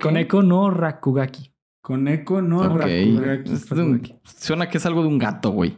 Koneko 0.00 0.42
no 0.42 0.70
Rakugaki. 0.70 1.50
Con 1.82 2.08
eco, 2.08 2.40
no. 2.40 2.62
Rakugaki. 2.78 4.14
Suena 4.24 4.68
que 4.70 4.78
es 4.78 4.86
algo 4.86 5.02
de 5.02 5.08
un 5.08 5.18
gato, 5.18 5.50
güey. 5.50 5.76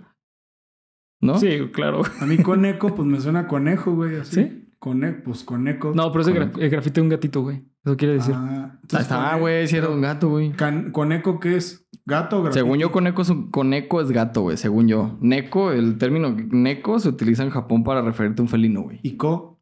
¿No? 1.27 1.39
Sí, 1.39 1.59
claro. 1.73 2.03
A 2.21 2.27
mí 2.27 2.39
con 2.39 2.65
eco, 2.65 2.95
pues 2.95 3.07
me 3.07 3.21
suena 3.21 3.47
conejo, 3.49 3.95
güey. 3.95 4.17
Así. 4.17 4.35
¿Sí? 4.45 4.63
Con 4.79 5.01
pues 5.25 5.43
con 5.43 5.67
eco. 5.69 5.93
No, 5.95 6.13
pero 6.13 6.23
es 6.23 6.29
el, 6.29 6.35
gra- 6.37 6.59
el 6.61 6.71
grafite 6.71 7.01
de 7.01 7.03
un 7.03 7.09
gatito, 7.09 7.43
güey. 7.43 7.63
Eso 7.85 7.97
quiere 7.97 8.15
decir. 8.15 8.35
Ah, 8.37 8.79
está, 8.99 9.37
güey. 9.37 9.67
Si 9.67 9.77
era 9.77 9.89
un 9.89 10.01
gato, 10.01 10.29
güey. 10.29 10.53
can- 10.53 10.91
¿Con 10.93 11.13
eco 11.13 11.41
qué 11.41 11.57
es? 11.57 11.89
¿Gato 12.05 12.39
o 12.39 12.43
grafiti? 12.43 12.61
Según 12.61 12.79
yo, 12.79 12.93
coneco 12.93 13.23
es, 13.23 13.31
un- 13.31 13.51
coneco 13.51 14.01
es 14.01 14.11
gato, 14.13 14.43
güey. 14.43 14.57
Según 14.57 14.87
yo. 14.87 15.17
Neko, 15.21 15.73
el 15.73 15.99
término 15.99 16.37
neko 16.51 16.99
se 17.01 17.09
utiliza 17.09 17.43
en 17.43 17.51
Japón 17.51 17.83
para 17.85 18.03
referirte 18.03 18.43
a 18.43 18.45
un 18.45 18.49
felino, 18.49 18.83
güey. 18.83 19.01
¿Y 19.03 19.17
co? 19.17 19.61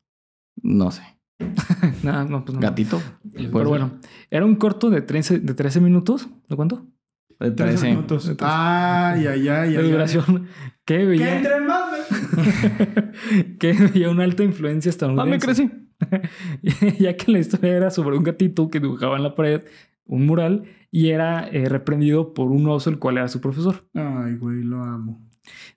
No 0.62 0.90
sé. 0.90 1.02
Nah, 2.02 2.24
no, 2.24 2.44
pues 2.44 2.54
no. 2.54 2.60
¿Gatito? 2.60 3.00
Pero 3.32 3.50
ser. 3.50 3.66
bueno, 3.66 3.92
era 4.30 4.44
un 4.44 4.56
corto 4.56 4.90
de 4.90 5.00
13, 5.00 5.38
de 5.40 5.54
13 5.54 5.80
minutos. 5.80 6.28
¿De 6.48 6.56
cuánto? 6.56 6.86
De 7.40 7.50
13 7.50 7.54
13. 7.54 7.88
minutos. 7.90 8.26
De 8.26 8.34
trece. 8.36 8.52
Ay, 8.54 9.26
ay, 9.26 9.40
ay, 9.40 9.48
ay. 9.48 9.72
de 9.72 9.78
ay. 9.78 9.90
duración. 9.90 10.46
Que 10.84 10.98
Que 10.98 11.04
veía, 11.06 11.36
entre 11.38 11.60
más. 11.60 11.84
me- 11.92 13.56
que 13.58 13.72
veía 13.72 14.10
una 14.10 14.24
alta 14.24 14.42
influencia 14.44 14.90
Ah, 14.90 15.14
me 15.24 15.36
estadounidense. 15.36 15.46
crecí. 15.46 15.70
ya 17.02 17.16
que 17.16 17.32
la 17.32 17.38
historia 17.38 17.76
era 17.76 17.90
sobre 17.90 18.16
un 18.16 18.24
gatito 18.24 18.68
que 18.68 18.80
dibujaba 18.80 19.16
en 19.16 19.22
la 19.22 19.34
pared 19.34 19.62
un 20.06 20.26
mural 20.26 20.64
y 20.90 21.08
era 21.10 21.48
eh, 21.48 21.68
reprendido 21.68 22.34
por 22.34 22.50
un 22.50 22.68
oso, 22.68 22.90
el 22.90 22.98
cual 22.98 23.16
era 23.18 23.28
su 23.28 23.40
profesor. 23.40 23.76
Ay, 23.94 24.36
güey, 24.36 24.62
lo 24.62 24.82
amo. 24.82 25.20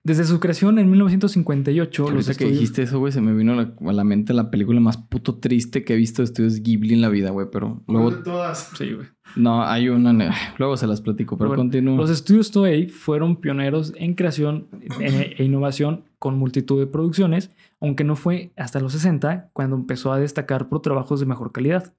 Desde 0.02 0.24
su 0.24 0.40
creación 0.40 0.78
en 0.78 0.90
1958, 0.90 2.02
los 2.02 2.10
Ahorita 2.10 2.26
que 2.26 2.30
estudios... 2.32 2.52
dijiste 2.52 2.82
eso, 2.82 2.98
güey, 2.98 3.12
se 3.12 3.20
me 3.20 3.34
vino 3.34 3.52
a 3.52 3.56
la, 3.56 3.74
a 3.86 3.92
la 3.92 4.04
mente 4.04 4.32
la 4.32 4.50
película 4.50 4.80
más 4.80 4.96
puto 4.96 5.38
triste 5.38 5.84
que 5.84 5.94
he 5.94 5.96
visto 5.96 6.22
de 6.22 6.26
estudios 6.26 6.62
Ghibli 6.62 6.94
en 6.94 7.00
la 7.00 7.08
vida, 7.10 7.30
güey. 7.30 7.48
Pero 7.52 7.82
luego... 7.88 8.10
de 8.12 8.22
todas. 8.22 8.70
Sí, 8.76 8.92
güey. 8.92 9.06
No, 9.38 9.62
hay 9.62 9.88
una... 9.88 10.34
Luego 10.58 10.76
se 10.76 10.86
las 10.86 11.00
platico, 11.00 11.38
pero 11.38 11.48
Bueno, 11.48 11.62
continúo. 11.62 11.96
Los 11.96 12.10
estudios 12.10 12.50
Toei 12.50 12.88
fueron 12.88 13.36
pioneros 13.36 13.92
en 13.96 14.14
creación 14.14 14.66
e, 15.00 15.34
e 15.38 15.44
innovación 15.44 16.04
con 16.18 16.36
multitud 16.36 16.78
de 16.80 16.86
producciones, 16.86 17.50
aunque 17.80 18.02
no 18.04 18.16
fue 18.16 18.50
hasta 18.56 18.80
los 18.80 18.92
60 18.92 19.50
cuando 19.52 19.76
empezó 19.76 20.12
a 20.12 20.18
destacar 20.18 20.68
por 20.68 20.82
trabajos 20.82 21.20
de 21.20 21.26
mejor 21.26 21.52
calidad. 21.52 21.94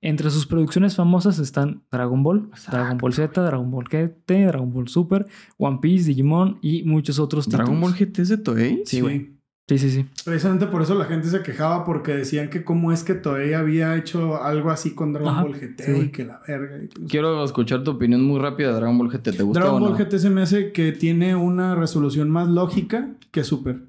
Entre 0.00 0.30
sus 0.30 0.46
producciones 0.46 0.96
famosas 0.96 1.38
están 1.38 1.82
Dragon 1.90 2.22
Ball, 2.22 2.50
Dragon 2.70 2.98
Ball 2.98 3.12
Z, 3.12 3.42
Dragon 3.42 3.70
Ball 3.70 3.84
GT, 3.84 4.46
Dragon 4.46 4.72
Ball 4.72 4.88
Super, 4.88 5.26
One 5.56 5.78
Piece, 5.80 6.08
Digimon 6.08 6.58
y 6.62 6.84
muchos 6.84 7.18
otros 7.18 7.48
¿Dragon 7.48 7.80
Ball 7.80 7.94
títulos. 7.94 8.12
GT 8.12 8.22
es 8.22 8.28
de 8.28 8.38
Toei? 8.38 8.82
Sí, 8.84 9.00
güey. 9.00 9.18
Sí, 9.18 9.33
sí, 9.68 9.78
sí. 9.78 10.06
Precisamente 10.24 10.66
por 10.66 10.82
eso 10.82 10.94
la 10.94 11.06
gente 11.06 11.28
se 11.28 11.42
quejaba 11.42 11.84
porque 11.84 12.12
decían 12.14 12.50
que 12.50 12.64
cómo 12.64 12.92
es 12.92 13.02
que 13.02 13.14
Toei 13.14 13.54
había 13.54 13.96
hecho 13.96 14.42
algo 14.42 14.70
así 14.70 14.94
con 14.94 15.12
Dragon 15.12 15.30
Ajá, 15.32 15.42
Ball 15.42 15.54
GT 15.54 15.82
sí, 15.84 15.92
y 16.04 16.08
que 16.10 16.24
la 16.24 16.40
verga. 16.46 16.78
y. 16.82 16.88
Quiero 17.06 17.42
escuchar 17.44 17.82
tu 17.82 17.92
opinión 17.92 18.22
muy 18.24 18.38
rápida 18.40 18.68
de 18.68 18.74
Dragon 18.74 18.98
Ball 18.98 19.08
GT. 19.10 19.32
¿Te 19.36 19.42
gusta 19.42 19.60
Dragon 19.60 19.82
o 19.82 19.86
no? 19.90 19.94
Ball 19.94 20.04
GT 20.04 20.18
se 20.18 20.30
me 20.30 20.42
hace 20.42 20.72
que 20.72 20.92
tiene 20.92 21.34
una 21.34 21.74
resolución 21.74 22.30
más 22.30 22.48
lógica 22.48 23.08
que 23.30 23.42
Super. 23.44 23.80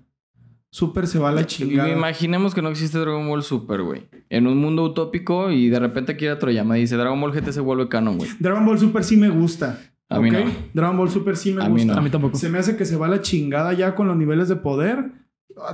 Super 0.72 1.08
se 1.08 1.20
va 1.20 1.30
a 1.30 1.32
la 1.32 1.46
chingada. 1.46 1.90
Imaginemos 1.90 2.54
que 2.54 2.62
no 2.62 2.70
existe 2.70 2.98
Dragon 2.98 3.28
Ball 3.28 3.44
Super, 3.44 3.82
güey. 3.82 4.10
En 4.30 4.46
un 4.48 4.58
mundo 4.58 4.84
utópico 4.84 5.50
y 5.52 5.70
de 5.70 5.80
repente 5.80 6.12
Akira 6.14 6.38
Toriyama 6.38 6.76
dice 6.76 6.98
DragonAll 6.98 7.32
GT 7.32 7.52
se 7.54 7.62
vuelve 7.62 7.88
canon, 7.88 8.18
güey. 8.18 8.30
Dragon 8.40 8.66
Ball 8.66 8.78
Super 8.80 9.04
sí 9.04 9.16
me 9.16 9.30
gusta. 9.30 9.80
A 10.10 10.20
no. 10.20 10.52
Dragon 10.74 10.98
Ball 10.98 11.10
Super 11.10 11.36
sí 11.38 11.52
me 11.54 11.64
A 11.64 11.70
mí 11.70 11.76
gusta. 11.82 11.94
no. 11.94 12.00
A 12.00 12.02
mí 12.02 12.10
tampoco. 12.10 12.38
Se 12.38 12.50
me 12.50 12.60
hace 12.60 12.76
que 12.76 12.86
se 12.86 12.96
va 12.98 13.06
a 13.08 13.10
la 13.10 13.22
chingada 13.22 13.74
ya 13.74 13.96
con 13.96 14.08
los 14.08 14.18
niveles 14.18 14.50
de 14.50 14.58
poder. 14.58 15.25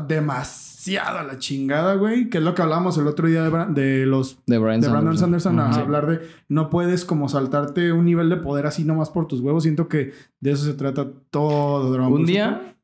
Demasiado 0.08 1.20
a 1.20 1.24
la 1.24 1.38
chingada, 1.40 1.96
güey. 1.96 2.30
Que 2.30 2.38
es 2.40 2.44
lo 2.44 2.54
que 2.56 2.62
hablamos 2.62 2.98
el 2.98 3.08
otro 3.08 3.28
día 3.28 3.44
de, 3.44 3.50
Bra- 3.50 3.68
de 3.74 4.06
los 4.06 4.40
De 4.46 4.58
Brandon, 4.58 4.82
de 4.82 4.90
Brandon 4.90 5.18
Sanderson 5.18 5.60
a 5.60 5.74
hablar 5.76 6.08
de 6.08 6.20
no 6.50 6.70
puedes 6.70 7.06
como 7.06 7.30
saltarte 7.30 7.92
un 7.92 8.06
nivel 8.06 8.30
de 8.30 8.38
poder 8.38 8.66
así 8.66 8.84
nomás 8.84 9.10
por 9.10 9.28
tus 9.28 9.42
huevos. 9.42 9.64
Siento 9.64 9.88
que 9.88 10.14
de 10.40 10.52
eso 10.52 10.66
se 10.66 10.74
trata 10.74 11.08
todo 11.30 11.90
Ball 11.98 12.12
Un 12.14 12.26
día... 12.26 12.76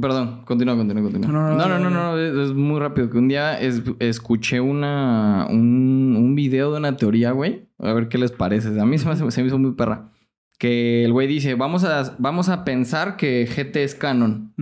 Perdón, 0.00 0.42
continúa, 0.44 0.76
continúa, 0.76 1.02
continúa. 1.02 1.32
No, 1.32 1.56
No, 1.68 1.78
no, 1.80 1.90
no, 1.90 2.16
es, 2.16 2.52
muy 2.52 2.78
rápido. 2.78 3.10
Que 3.10 3.18
un 3.18 3.26
día 3.26 3.60
es- 3.60 3.82
escuché 3.98 4.60
una, 4.60 5.48
un, 5.50 6.14
un 6.16 6.34
video 6.36 6.70
de 6.70 6.78
una 6.78 6.96
teoría, 6.96 7.32
güey. 7.32 7.68
A 7.78 7.92
ver 7.92 8.08
qué 8.08 8.16
les 8.18 8.30
parece. 8.30 8.78
A 8.80 8.84
mí 8.86 8.98
se 8.98 9.06
me, 9.06 9.12
hace- 9.12 9.28
se 9.30 9.40
me 9.42 9.48
hizo 9.48 9.58
muy 9.58 9.72
perra. 9.72 10.12
Que 10.58 11.04
el 11.04 11.12
güey 11.12 11.26
dice, 11.26 11.54
vamos 11.56 11.82
a, 11.82 12.14
vamos 12.18 12.48
a 12.48 12.64
pensar 12.64 13.16
que 13.16 13.46
GT 13.46 13.82
es 13.82 13.94
canon. 13.96 14.52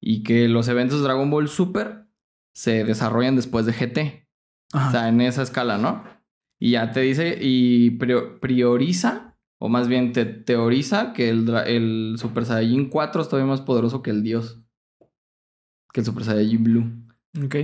Y 0.00 0.22
que 0.22 0.48
los 0.48 0.68
eventos 0.68 0.98
de 0.98 1.04
Dragon 1.04 1.30
Ball 1.30 1.48
Super 1.48 2.06
se 2.54 2.84
desarrollan 2.84 3.36
después 3.36 3.66
de 3.66 3.72
GT. 3.72 4.26
Ajá. 4.72 4.88
O 4.88 4.90
sea, 4.92 5.08
en 5.08 5.20
esa 5.20 5.42
escala, 5.42 5.78
¿no? 5.78 6.04
Y 6.58 6.72
ya 6.72 6.92
te 6.92 7.00
dice 7.00 7.38
y 7.40 7.98
prio- 7.98 8.38
prioriza, 8.40 9.36
o 9.58 9.68
más 9.68 9.88
bien 9.88 10.12
te 10.12 10.24
teoriza 10.26 11.12
que 11.12 11.28
el, 11.30 11.48
el 11.66 12.14
Super 12.18 12.44
Saiyajin 12.44 12.88
4 12.88 13.22
es 13.22 13.28
todavía 13.28 13.50
más 13.50 13.60
poderoso 13.60 14.02
que 14.02 14.10
el 14.10 14.22
Dios. 14.22 14.60
Que 15.92 16.00
el 16.00 16.06
Super 16.06 16.24
Saiyajin 16.24 16.64
Blue. 16.64 16.84
Ok. 17.44 17.56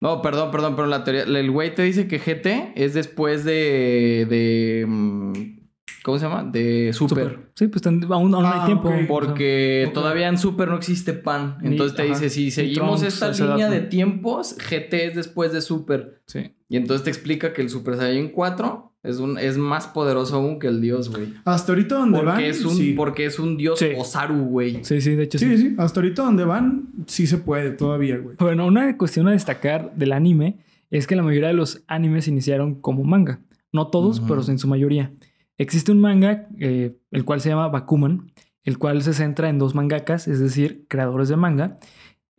No, 0.00 0.20
perdón, 0.22 0.50
perdón, 0.50 0.76
pero 0.76 0.86
la 0.88 1.04
teoría, 1.04 1.22
el 1.22 1.50
güey 1.50 1.74
te 1.74 1.82
dice 1.82 2.06
que 2.06 2.18
GT 2.18 2.72
es 2.76 2.94
después 2.94 3.44
de, 3.44 4.26
de, 4.28 4.84
mm, 4.86 5.32
¿cómo 6.06 6.18
se 6.20 6.24
llama? 6.26 6.44
De 6.48 6.92
Super. 6.92 7.30
Super. 7.30 7.50
Sí, 7.56 7.66
pues 7.66 7.84
aún, 7.84 8.04
aún 8.12 8.30
no 8.30 8.40
Ah, 8.40 8.60
hay 8.62 8.66
tiempo. 8.66 8.86
ok. 8.88 8.94
o 8.94 8.98
sea, 8.98 9.06
Porque 9.08 9.90
todavía 9.92 10.28
en 10.28 10.38
Super 10.38 10.68
no 10.68 10.76
existe 10.76 11.12
pan. 11.14 11.58
Ni- 11.60 11.70
Entonces 11.72 11.96
te 11.96 12.02
ajá, 12.02 12.12
dice, 12.12 12.30
si 12.30 12.52
seguimos 12.52 13.00
Trunks, 13.00 13.14
esta 13.14 13.30
edad, 13.32 13.50
línea 13.54 13.66
¿no? 13.68 13.74
de 13.74 13.80
tiempos, 13.80 14.56
GT 14.56 15.06
es 15.08 15.16
después 15.16 15.52
de 15.52 15.60
Super. 15.60 16.22
sí. 16.26 16.52
Y 16.68 16.76
entonces 16.76 17.04
te 17.04 17.10
explica 17.10 17.52
que 17.52 17.62
el 17.62 17.70
Super 17.70 17.96
Saiyan 17.96 18.28
4 18.30 18.92
es, 19.04 19.18
un, 19.18 19.38
es 19.38 19.56
más 19.56 19.86
poderoso 19.86 20.34
aún 20.36 20.58
que 20.58 20.66
el 20.66 20.80
dios, 20.80 21.10
güey. 21.10 21.32
Hasta 21.44 21.70
ahorita 21.72 21.94
donde 21.96 22.18
van. 22.22 22.26
Porque, 22.34 22.48
es 22.48 22.64
un, 22.64 22.74
sí. 22.76 22.92
porque 22.96 23.24
es 23.26 23.38
un 23.38 23.56
dios 23.56 23.78
Sí. 23.78 23.86
Osaru, 23.96 24.34
güey. 24.46 24.84
sí, 24.84 25.00
sí, 25.00 25.14
de 25.14 25.22
hecho 25.24 25.38
sí. 25.38 25.46
sí, 25.56 25.58
sí. 25.58 25.74
Hasta 25.78 26.00
ahorita 26.00 26.22
donde 26.22 26.44
van, 26.44 26.88
sí 27.06 27.26
se 27.28 27.38
puede 27.38 27.70
todavía, 27.70 28.18
güey. 28.18 28.36
Bueno, 28.40 28.66
una 28.66 28.96
cuestión 28.96 29.28
a 29.28 29.32
destacar 29.32 29.92
del 29.94 30.10
anime 30.12 30.58
es 30.90 31.06
que 31.06 31.14
la 31.16 31.22
mayoría 31.22 31.48
de 31.48 31.54
los 31.54 31.82
animes 31.88 32.26
iniciaron 32.28 32.74
como 32.76 33.04
manga. 33.04 33.38
No 33.72 33.88
todos, 33.88 34.20
pero 34.20 34.42
en 34.48 34.58
su 34.58 34.66
mayoría. 34.68 35.12
Existe 35.58 35.92
un 35.92 36.00
manga, 36.00 36.48
eh, 36.58 36.98
el 37.10 37.24
cual 37.24 37.40
se 37.40 37.48
llama 37.48 37.68
Bakuman, 37.68 38.32
el 38.62 38.78
cual 38.78 39.02
se 39.02 39.14
centra 39.14 39.48
en 39.48 39.58
dos 39.58 39.74
mangakas, 39.74 40.28
es 40.28 40.38
decir, 40.40 40.86
creadores 40.88 41.28
de 41.28 41.36
manga, 41.36 41.78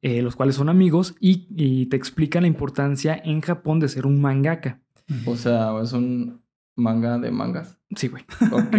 eh, 0.01 0.21
los 0.21 0.36
cuales 0.36 0.56
son 0.56 0.69
amigos 0.69 1.15
y, 1.19 1.47
y 1.49 1.88
te 1.88 1.97
explican 1.97 2.43
la 2.43 2.47
importancia 2.47 3.19
en 3.23 3.41
Japón 3.41 3.80
de 3.80 3.89
ser 3.89 4.06
un 4.06 4.21
mangaka. 4.21 4.82
O 5.25 5.36
sea, 5.36 5.71
es 5.82 5.93
un 5.93 6.41
manga 6.75 7.17
de 7.17 7.32
mangas. 7.32 7.77
Sí, 7.95 8.08
güey. 8.08 8.23
Ok. 8.51 8.75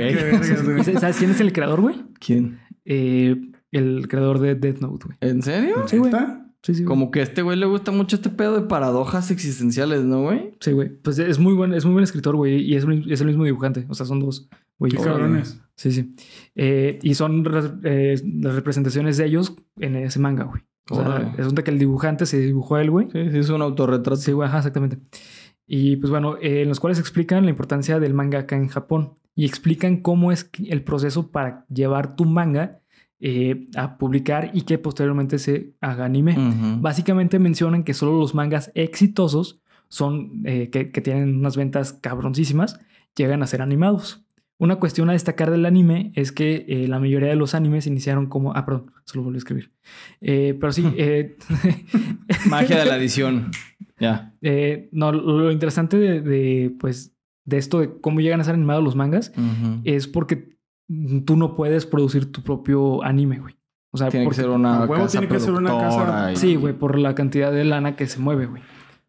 ¿Sabes 1.01 1.17
quién 1.17 1.31
es 1.33 1.41
el 1.41 1.53
creador, 1.53 1.81
güey? 1.81 1.97
¿Quién? 2.21 2.61
Eh, 2.85 3.37
el 3.73 4.09
creador 4.09 4.39
de 4.39 4.55
Death 4.55 4.81
Note, 4.81 5.07
güey. 5.07 5.19
¿En 5.21 5.43
serio? 5.43 5.87
Sí, 5.89 5.99
güey. 5.99 6.13
¿Está? 6.13 6.48
Sí, 6.63 6.75
sí, 6.75 6.83
güey. 6.83 6.87
Como 6.89 7.11
que 7.11 7.21
a 7.21 7.23
este 7.23 7.43
güey 7.43 7.57
le 7.57 7.67
gusta 7.67 7.93
mucho 7.93 8.17
este 8.17 8.31
pedo 8.31 8.61
de 8.61 8.67
paradojas 8.67 9.31
existenciales, 9.31 10.03
¿no, 10.05 10.23
güey? 10.23 10.55
Sí, 10.61 10.73
güey. 10.73 10.89
Pues 10.91 11.19
es 11.19 11.39
muy 11.39 11.55
buen, 11.55 11.73
es 11.73 11.85
muy 11.85 11.93
buen 11.93 12.05
escritor, 12.05 12.35
güey. 12.37 12.61
Y 12.63 12.75
es, 12.75 12.85
el- 12.85 13.11
es 13.11 13.21
el 13.21 13.29
mismo 13.29 13.45
dibujante. 13.45 13.87
O 13.89 13.95
sea, 13.95 14.07
son 14.07 14.21
dos. 14.21 14.49
güey. 14.79 14.93
Qué 14.93 14.99
cabrones. 14.99 15.61
Sí, 15.77 15.93
sí. 15.93 16.13
Eh, 16.57 16.99
y 17.03 17.15
son 17.15 17.45
re- 17.45 17.71
eh, 17.85 18.21
las 18.41 18.55
representaciones 18.55 19.17
de 19.17 19.27
ellos 19.27 19.55
en 19.79 19.97
ese 19.97 20.19
manga, 20.19 20.45
güey. 20.45 20.63
O 20.91 20.97
sea, 20.97 21.07
Órale. 21.07 21.33
es 21.39 21.47
un 21.47 21.55
de 21.55 21.63
que 21.65 21.71
el 21.71 21.79
dibujante 21.79 22.27
se 22.27 22.39
dibujó 22.41 22.77
a 22.77 22.83
él, 22.83 22.91
güey. 22.91 23.07
Sí, 23.13 23.31
sí, 23.31 23.39
es 23.39 23.49
un 23.51 23.63
autorretrato. 23.63 24.17
Sí, 24.17 24.33
güey, 24.33 24.49
ajá, 24.49 24.59
exactamente. 24.59 24.99
Y 25.67 25.97
pues 25.97 26.11
bueno, 26.11 26.37
eh, 26.41 26.63
en 26.63 26.69
los 26.69 26.81
cuales 26.81 26.99
explican 26.99 27.45
la 27.45 27.51
importancia 27.51 28.01
del 28.01 28.15
manga 28.15 28.41
acá 28.41 28.57
en 28.57 28.69
Japón 28.69 29.13
y 29.35 29.45
explican 29.45 29.99
cómo 29.99 30.33
es 30.33 30.51
el 30.67 30.83
proceso 30.83 31.31
para 31.31 31.67
llevar 31.69 32.17
tu 32.17 32.25
manga 32.25 32.81
eh, 33.21 33.67
a 33.77 33.99
publicar 33.99 34.51
y 34.55 34.63
que 34.63 34.79
posteriormente 34.79 35.39
se 35.39 35.75
haga 35.81 36.05
anime. 36.05 36.37
Básicamente 36.81 37.39
mencionan 37.39 37.85
que 37.85 37.95
solo 37.95 38.19
los 38.19 38.35
mangas 38.35 38.71
exitosos 38.75 39.61
son 39.89 40.43
eh, 40.45 40.71
que, 40.71 40.91
que 40.91 41.01
tienen 41.01 41.37
unas 41.37 41.57
ventas 41.57 41.93
cabroncísimas 41.93 42.79
llegan 43.17 43.43
a 43.43 43.47
ser 43.47 43.63
animados. 43.63 44.25
Una 44.61 44.77
cuestión 44.77 45.09
a 45.09 45.13
destacar 45.13 45.51
del 45.51 45.67
anime 45.67 46.11
es 46.15 46.33
que 46.33 46.65
eh, 46.69 46.89
la 46.89 46.99
mayoría 46.99 47.29
de 47.29 47.37
los 47.37 47.55
animes 47.55 47.87
iniciaron 47.87 48.27
como... 48.27 48.55
Ah, 48.57 48.65
perdón, 48.67 48.91
solo 49.05 49.23
volví 49.23 49.37
a 49.37 49.39
escribir. 49.39 49.71
Eh, 50.21 50.57
pero 50.61 50.73
sí, 50.73 50.83
Magia 52.49 52.79
de 52.81 52.85
la 52.85 52.97
edición. 52.97 53.53
Ya. 54.01 54.33
Eh, 54.43 54.89
no, 54.91 55.13
lo 55.13 55.53
interesante 55.53 55.97
de, 55.97 56.21
de, 56.21 56.75
pues, 56.79 57.15
de 57.45 57.59
esto 57.59 57.81
de 57.81 58.01
cómo 58.01 58.21
llegan 58.21 58.41
a 58.41 58.45
ser 58.45 58.55
animados 58.55 58.83
los 58.83 58.97
mangas 58.97 59.33
es 59.85 60.07
porque 60.09 60.58
tú 61.25 61.37
no 61.37 61.55
puedes 61.55 61.87
producir 61.87 62.33
tu 62.33 62.43
propio 62.43 63.03
anime, 63.05 63.39
güey. 63.41 63.55
O 63.91 63.99
sea, 63.99 64.09
Tiene 64.09 64.25
que 64.25 64.29
porque- 64.29 64.41
ser 64.43 64.51
una 64.51 64.81
huevo 64.81 64.95
casa 65.05 65.19
tiene 65.21 65.29
que 65.29 65.41
ser 65.41 65.53
una 65.55 65.71
casa- 65.71 65.89
productora 65.97 66.33
y- 66.33 66.37
Sí, 66.37 66.57
güey, 66.57 66.75
por 66.75 66.99
la 66.99 67.15
cantidad 67.15 67.53
de 67.53 67.65
lana 67.65 67.97
que 67.97 68.07
se 68.07 68.19
mueve, 68.19 68.47
güey. 68.47 68.63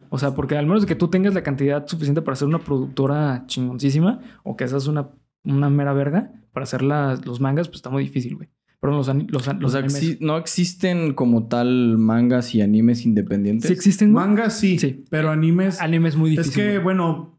O 0.10 0.18
sea, 0.18 0.34
porque 0.34 0.58
al 0.58 0.66
menos 0.66 0.86
que 0.86 0.96
tú 0.96 1.10
tengas 1.10 1.34
la 1.34 1.44
cantidad 1.44 1.86
suficiente 1.88 2.22
para 2.22 2.36
ser 2.36 2.48
una 2.48 2.60
productora 2.60 3.44
chingoncísima 3.48 4.20
o 4.44 4.56
que 4.58 4.68
seas 4.68 4.88
una, 4.88 5.10
una 5.44 5.70
mera 5.70 5.94
verga 5.94 6.32
para 6.54 6.64
hacer 6.64 6.82
las- 6.82 7.26
los 7.26 7.40
mangas, 7.42 7.68
pues 7.68 7.78
está 7.78 7.90
muy 7.90 8.04
difícil, 8.04 8.36
güey. 8.36 8.50
Pero 8.82 8.94
los, 8.96 9.08
los, 9.08 9.48
O 9.48 9.70
sea, 9.70 9.80
animes... 9.82 10.22
no 10.22 10.38
existen 10.38 11.14
como 11.14 11.48
tal 11.48 11.98
mangas 11.98 12.56
y 12.56 12.62
animes 12.62 13.06
independientes. 13.06 13.68
¿Sí 13.68 13.74
existen, 13.74 14.14
güey? 14.14 14.26
Manga 14.26 14.50
sí, 14.50 14.80
Sí. 14.80 15.04
pero 15.10 15.30
animes. 15.32 15.82
Anime 15.82 16.08
es 16.08 16.16
muy 16.16 16.30
difícil. 16.32 16.50
es 16.52 16.56
que, 16.56 16.70
güey. 16.72 16.84
bueno, 16.84 17.38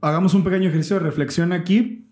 hagamos 0.00 0.34
un 0.34 0.42
pequeño 0.44 0.68
ejercicio 0.68 0.96
de 0.96 1.02
reflexión 1.04 1.52
aquí. 1.52 2.03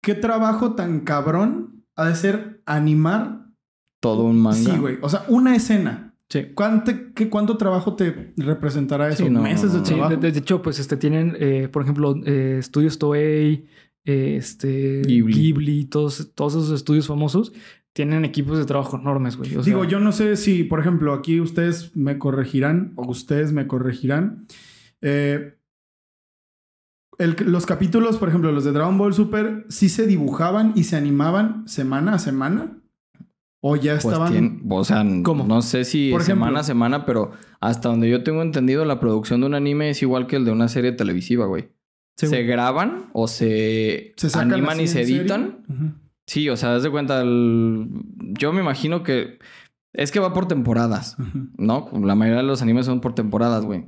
¿Qué 0.00 0.14
trabajo 0.14 0.74
tan 0.74 1.00
cabrón 1.00 1.84
ha 1.96 2.06
de 2.06 2.16
ser 2.16 2.62
animar? 2.66 3.46
Todo 4.00 4.24
un 4.24 4.40
manga. 4.40 4.56
Sí, 4.56 4.78
güey. 4.78 4.98
O 5.02 5.08
sea, 5.08 5.24
una 5.28 5.54
escena. 5.54 6.14
Sí. 6.28 6.46
¿Cuánto, 6.54 6.92
qué, 7.14 7.28
¿Cuánto 7.28 7.56
trabajo 7.56 7.96
te 7.96 8.32
representará 8.36 9.08
eso? 9.08 9.24
Sí, 9.24 9.30
no, 9.30 9.42
¿Meses 9.42 9.72
de 9.72 9.80
no. 9.80 9.84
Sí, 9.84 9.94
trabajo? 9.94 10.16
de, 10.16 10.32
de 10.32 10.38
hecho, 10.38 10.62
pues 10.62 10.78
este 10.78 10.96
tienen, 10.96 11.36
eh, 11.38 11.68
por 11.70 11.82
ejemplo, 11.82 12.14
eh, 12.24 12.58
estudios 12.60 12.98
Toei, 12.98 13.66
eh, 14.04 14.36
este 14.36 15.02
Ghibli. 15.02 15.34
Ghibli, 15.34 15.84
todos, 15.86 16.32
todos 16.34 16.54
esos 16.54 16.70
estudios 16.70 17.06
famosos 17.06 17.52
tienen 17.92 18.24
equipos 18.24 18.58
de 18.58 18.64
trabajo 18.64 18.96
enormes, 18.96 19.36
güey. 19.36 19.56
O 19.56 19.64
sea, 19.64 19.72
Digo, 19.72 19.84
yo 19.84 19.98
no 19.98 20.12
sé 20.12 20.36
si, 20.36 20.62
por 20.64 20.80
ejemplo, 20.80 21.12
aquí 21.12 21.40
ustedes 21.40 21.96
me 21.96 22.18
corregirán 22.18 22.92
o 22.96 23.08
ustedes 23.10 23.52
me 23.52 23.66
corregirán. 23.66 24.46
Eh, 25.02 25.56
el- 27.20 27.36
los 27.46 27.66
capítulos, 27.66 28.16
por 28.16 28.28
ejemplo, 28.28 28.50
los 28.50 28.64
de 28.64 28.72
Dragon 28.72 28.98
Ball 28.98 29.14
Super, 29.14 29.64
¿sí 29.68 29.88
se 29.88 30.06
dibujaban 30.06 30.72
y 30.74 30.84
se 30.84 30.96
animaban 30.96 31.68
semana 31.68 32.14
a 32.14 32.18
semana? 32.18 32.76
¿O 33.62 33.76
ya 33.76 33.92
Pues 34.00 34.06
estaban...? 34.06 34.62
o 34.70 34.84
sea, 34.84 35.04
¿Cómo? 35.22 35.44
no 35.46 35.60
sé 35.62 35.84
si 35.84 36.10
Por 36.10 36.22
ejemplo- 36.22 36.44
semana 36.46 36.60
a 36.60 36.64
semana, 36.64 37.04
pero 37.06 37.32
hasta 37.60 37.90
donde 37.90 38.08
yo 38.10 38.22
tengo 38.24 38.40
entendido, 38.42 38.84
la 38.86 38.98
producción 39.00 39.40
de 39.40 39.46
un 39.46 39.54
anime 39.54 39.90
es 39.90 40.00
igual 40.02 40.26
que 40.26 40.36
el 40.36 40.44
de 40.46 40.50
una 40.52 40.68
serie 40.68 40.92
televisiva, 40.92 41.46
güey. 41.46 41.68
sí, 42.16 42.26
se 42.26 42.36
güey. 42.36 42.46
graban 42.46 43.10
o 43.12 43.28
se, 43.28 44.12
¿Se 44.16 44.30
sacan 44.30 44.52
animan 44.54 44.80
y 44.80 44.86
se 44.88 45.02
editan. 45.02 46.00
Sí, 46.26 46.48
o 46.48 46.56
sea, 46.56 46.74
haz 46.76 46.82
de 46.82 46.90
cuenta, 46.90 47.20
el- 47.22 47.88
yo 48.38 48.52
me 48.52 48.60
imagino 48.62 49.02
que 49.02 49.38
es 49.92 50.10
que 50.12 50.20
va 50.20 50.32
por 50.32 50.46
temporadas. 50.48 51.16
¿no? 51.58 51.90
La 52.02 52.14
mayoría 52.14 52.42
de 52.42 52.46
los 52.46 52.62
animes 52.62 52.86
son 52.86 53.00
por 53.00 53.14
temporadas, 53.14 53.64
güey. 53.64 53.86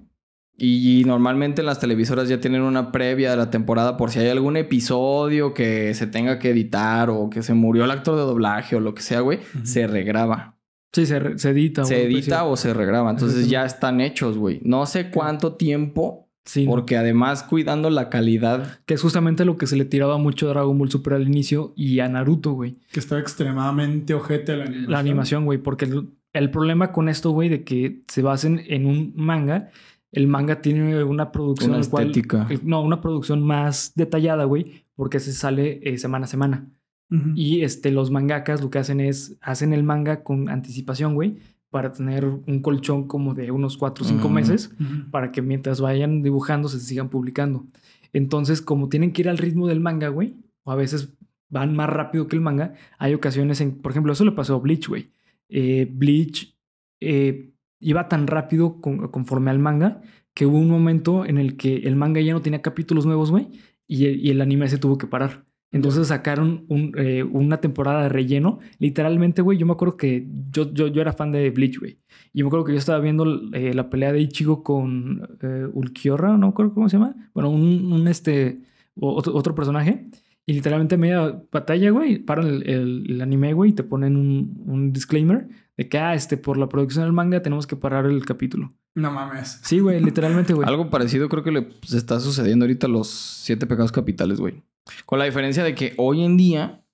Y 0.57 1.03
normalmente 1.07 1.63
las 1.63 1.81
televisoras 1.81 2.29
ya 2.29 2.41
tienen 2.41 2.63
una 2.63 2.93
previa 2.93 3.31
de 3.31 3.37
la 3.37 3.51
temporada 3.51 3.97
por 3.97 4.11
si 4.11 4.19
hay 4.21 4.29
algún 4.29 4.57
episodio 4.57 5.55
que 5.55 5.93
se 5.95 6.07
tenga 6.07 6.39
que 6.39 6.51
editar 6.51 7.11
o 7.11 7.31
que 7.31 7.43
se 7.43 7.55
murió 7.55 7.85
el 7.85 7.91
actor 7.91 8.17
de 8.17 8.23
doblaje 8.23 8.77
o 8.77 8.81
lo 8.81 8.95
que 8.95 9.03
sea, 9.03 9.21
güey, 9.21 9.41
se 9.65 9.87
regraba. 9.87 10.59
Sí, 10.93 11.07
se, 11.07 11.19
re- 11.19 11.39
se 11.39 11.51
edita. 11.51 11.85
Se 11.85 11.95
güey, 12.03 12.15
edita 12.15 12.45
o 12.45 12.57
se 12.57 12.75
regraba. 12.75 13.11
Entonces 13.11 13.49
ya 13.49 13.65
están 13.65 14.01
hechos, 14.03 14.37
güey. 14.37 14.61
No 14.63 14.85
sé 14.87 15.11
cuánto 15.11 15.55
tiempo, 15.55 16.29
Sí, 16.45 16.67
porque 16.67 16.97
además 16.97 17.45
cuidando 17.45 17.89
la 17.89 18.11
calidad. 18.11 18.81
que 18.85 18.95
es 18.95 19.01
justamente 19.01 19.45
lo 19.45 19.57
que 19.57 19.67
se 19.67 19.77
le 19.77 19.85
tiraba 19.87 20.19
mucho 20.19 20.47
a 20.47 20.51
Dragon 20.51 20.77
Ball 20.77 20.91
Super 20.91 21.15
al 21.15 21.27
inicio 21.27 21.73
y 21.77 22.01
a 22.01 22.09
Naruto, 22.09 22.53
güey. 22.53 22.77
Que 22.93 23.01
está 23.01 23.19
extremadamente 23.19 24.13
ojete 24.13 24.57
la 24.57 24.65
animación. 24.65 24.91
La 24.91 24.99
animación, 24.99 25.45
güey, 25.47 25.59
porque 25.59 25.85
el, 25.87 26.11
el 26.33 26.51
problema 26.51 26.93
con 26.93 27.09
esto, 27.09 27.31
güey, 27.31 27.49
de 27.49 27.65
que 27.65 28.03
se 28.09 28.23
basen 28.23 28.61
en 28.67 28.87
un 28.87 29.13
manga, 29.17 29.71
el 30.13 30.27
manga 30.29 30.61
tiene 30.61 31.03
una 31.05 31.33
producción... 31.33 31.73
Una 31.75 31.85
cual- 31.89 32.07
estética. 32.09 32.47
el- 32.51 32.61
no, 32.65 32.83
una 32.83 33.01
producción 33.01 33.43
más 33.43 33.93
detallada, 33.97 34.45
güey, 34.45 34.85
porque 34.95 35.19
se 35.21 35.33
sale 35.33 35.81
eh, 35.83 35.99
semana 35.99 36.27
a 36.27 36.29
semana. 36.29 36.69
Ujú. 37.11 37.31
Y 37.35 37.63
este, 37.63 37.91
los 37.91 38.11
mangakas 38.11 38.61
lo 38.63 38.71
que 38.71 38.79
hacen 38.79 39.01
es, 39.01 39.37
hacen 39.41 39.73
el 39.73 39.83
manga 39.85 40.23
con 40.23 40.49
anticipación, 40.49 41.15
güey, 41.15 41.39
para 41.71 41.93
tener 41.93 42.25
un 42.27 42.61
colchón 42.61 43.09
como 43.09 43.33
de 43.35 43.51
unos 43.51 43.79
4 43.79 44.05
o 44.05 44.09
5 44.09 44.29
Mm. 44.29 44.33
meses, 44.33 44.71
Ujú. 44.79 45.11
para 45.11 45.33
que 45.33 45.41
mientras 45.43 45.81
vayan 45.81 46.23
dibujando 46.23 46.69
se 46.69 46.79
sigan 46.81 47.09
publicando. 47.09 47.65
Entonces, 48.13 48.61
como 48.61 48.89
tienen 48.91 49.13
que 49.13 49.23
ir 49.23 49.29
al 49.31 49.39
ritmo 49.39 49.67
del 49.69 49.81
manga, 49.81 50.09
güey, 50.09 50.35
o 50.65 50.73
a 50.73 50.77
veces 50.77 51.09
van 51.49 51.75
más 51.75 51.89
rápido 51.89 52.29
que 52.29 52.37
el 52.37 52.43
manga, 52.43 52.75
hay 52.99 53.15
ocasiones 53.15 53.61
en, 53.63 53.73
por 53.73 53.93
ejemplo, 53.93 54.13
eso 54.13 54.25
le 54.27 54.33
pasó 54.33 54.55
a 54.57 54.59
Bleach, 54.59 54.89
güey. 54.89 55.07
Eh, 55.49 55.87
Bleach 55.91 56.55
eh, 57.01 57.52
iba 57.83 58.09
tan 58.09 58.27
rápido 58.27 58.81
con- 58.81 59.09
conforme 59.09 59.51
al 59.51 59.59
manga 59.59 60.01
que 60.35 60.47
hubo 60.47 60.59
un 60.59 60.71
momento 60.71 61.27
en 61.27 61.37
el 61.39 61.57
que 61.59 61.77
el 61.79 61.97
manga 61.97 62.21
ya 62.21 62.33
no 62.33 62.41
tenía 62.43 62.63
capítulos 62.63 63.05
nuevos, 63.07 63.31
güey, 63.31 63.49
y, 63.87 64.31
el- 64.31 64.41
anime 64.41 64.69
se 64.69 64.79
tuvo 64.79 64.97
que 64.99 65.07
parar. 65.07 65.45
Entonces 65.73 66.09
sacaron 66.09 66.67
eh, 66.99 67.23
una 67.25 67.59
temporada 67.61 68.03
de 68.03 68.09
relleno. 68.11 68.59
Literalmente, 68.79 69.41
güey, 69.43 69.57
yo 69.59 69.65
me 69.67 69.73
acuerdo 69.73 69.97
que 69.97 70.27
yo, 70.51 70.71
yo, 70.73 70.89
yo 70.89 71.01
era 71.01 71.13
fan 71.15 71.33
de 71.33 71.51
Bleach, 71.51 71.79
güey. 71.79 71.99
Y 72.35 72.43
me 72.43 72.49
acuerdo 72.49 72.67
que 72.67 72.73
yo 72.73 72.79
estaba 72.79 72.99
viendo 73.01 73.25
eh, 73.55 73.73
la 73.75 73.89
pelea 73.91 74.13
de 74.13 74.21
Ichigo 74.21 74.63
con 74.63 75.23
eh, 75.41 75.67
Ulquiorra, 75.73 76.33
no 76.33 76.39
me 76.39 76.49
acuerdo 76.49 76.75
cómo 76.75 76.89
se 76.91 76.97
llama. 76.99 77.15
Bueno, 77.35 77.51
un, 77.51 78.07
este, 78.09 78.59
otro, 79.01 79.35
otro 79.35 79.55
personaje. 79.55 80.11
Y 80.47 80.55
literalmente 80.55 80.97
a 80.97 80.99
media 80.99 81.43
batalla, 81.53 81.91
güey, 81.91 82.19
paran 82.19 82.47
el, 82.47 82.69
el- 82.69 83.07
el 83.11 83.21
anime, 83.23 83.53
güey, 83.53 83.71
y 83.71 83.75
te 83.75 83.85
ponen 83.85 84.17
un, 84.17 84.63
un 84.67 84.93
disclaimer 84.93 85.49
de 85.77 85.89
que, 85.89 85.99
ah, 85.99 86.15
este, 86.15 86.37
por 86.37 86.59
la 86.59 86.69
producción 86.69 87.05
del 87.05 87.13
manga 87.13 87.43
tenemos 87.43 87.67
que 87.67 87.77
parar 87.77 88.07
el 88.07 88.25
capítulo. 88.27 88.71
No 88.95 89.11
mames. 89.11 89.61
Sí, 89.63 89.79
güey, 89.79 90.01
literalmente, 90.03 90.53
güey. 90.53 90.69
Algo 90.69 90.91
parecido 90.91 91.29
creo 91.29 91.43
que 91.43 91.53
le 91.53 91.69
se 91.87 91.97
está 91.97 92.21
sucediendo 92.21 92.65
ahorita 92.65 92.87
a 92.89 92.91
los 92.91 93.09
siete 93.09 93.67
pecados 93.67 93.93
capitales, 93.93 94.39
güey. 94.41 94.63
Con 95.07 95.19
la 95.19 95.25
diferencia 95.25 95.63
de 95.65 95.75
que 95.75 95.95
hoy 95.97 96.23
en 96.25 96.37
día 96.37 96.85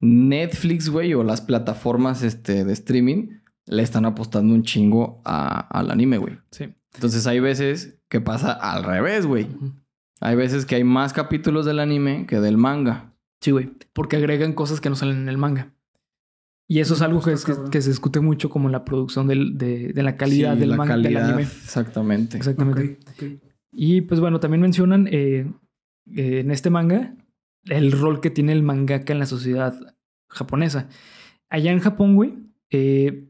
Netflix, 0.00 0.88
güey, 0.90 1.14
o 1.14 1.22
las 1.22 1.40
plataformas 1.40 2.22
este, 2.22 2.64
de 2.64 2.72
streaming 2.72 3.38
le 3.66 3.82
están 3.82 4.04
apostando 4.04 4.54
un 4.54 4.62
chingo 4.64 5.22
a- 5.24 5.60
al 5.78 5.90
anime, 5.90 6.18
güey. 6.18 6.38
Sí. 6.50 6.74
Entonces 6.94 7.26
hay 7.26 7.40
veces 7.40 7.98
que 8.08 8.20
pasa 8.20 8.52
al 8.52 8.84
revés, 8.84 9.26
güey. 9.26 9.46
Hay 10.20 10.36
veces 10.36 10.64
que 10.66 10.76
hay 10.76 10.84
más 10.84 11.12
capítulos 11.12 11.66
del 11.66 11.78
anime 11.78 12.26
que 12.26 12.40
del 12.40 12.56
manga. 12.56 13.12
Sí, 13.40 13.50
güey. 13.50 13.70
Porque 13.92 14.16
agregan 14.16 14.52
cosas 14.54 14.80
que 14.80 14.88
no 14.88 14.96
salen 14.96 15.18
en 15.18 15.28
el 15.28 15.36
manga. 15.38 15.72
Y 16.68 16.80
eso 16.80 16.94
es 16.94 17.02
algo 17.02 17.20
que, 17.20 17.34
que- 17.34 17.70
que 17.70 17.82
se 17.82 17.90
discute 17.90 18.20
mucho 18.20 18.50
como 18.50 18.66
en 18.68 18.72
la 18.72 18.84
producción 18.84 19.28
del- 19.28 19.56
de, 19.58 19.92
de 19.92 20.02
la 20.02 20.16
calidad 20.16 20.54
Sí, 20.54 20.60
del 20.60 20.70
la 20.70 20.76
manga, 20.76 20.94
del 20.96 21.02
calidad, 21.04 21.24
anime. 21.28 21.42
Exactamente. 21.42 22.36
Exactamente. 22.36 22.98
Y 23.72 24.00
pues 24.00 24.20
bueno, 24.20 24.40
también 24.40 24.62
mencionan 24.62 25.06
eh, 25.12 25.46
eh, 26.16 26.40
en 26.40 26.50
este 26.50 26.70
manga 26.70 27.14
el 27.64 27.92
rol 27.92 28.20
que 28.20 28.30
tiene 28.30 28.52
el 28.52 28.62
mangaka 28.62 29.12
en 29.12 29.18
la 29.18 29.26
sociedad 29.26 29.74
japonesa. 30.28 30.88
Allá 31.50 31.70
en 31.72 31.80
Japón, 31.80 32.14
güey, 32.16 32.34
eh, 32.70 33.28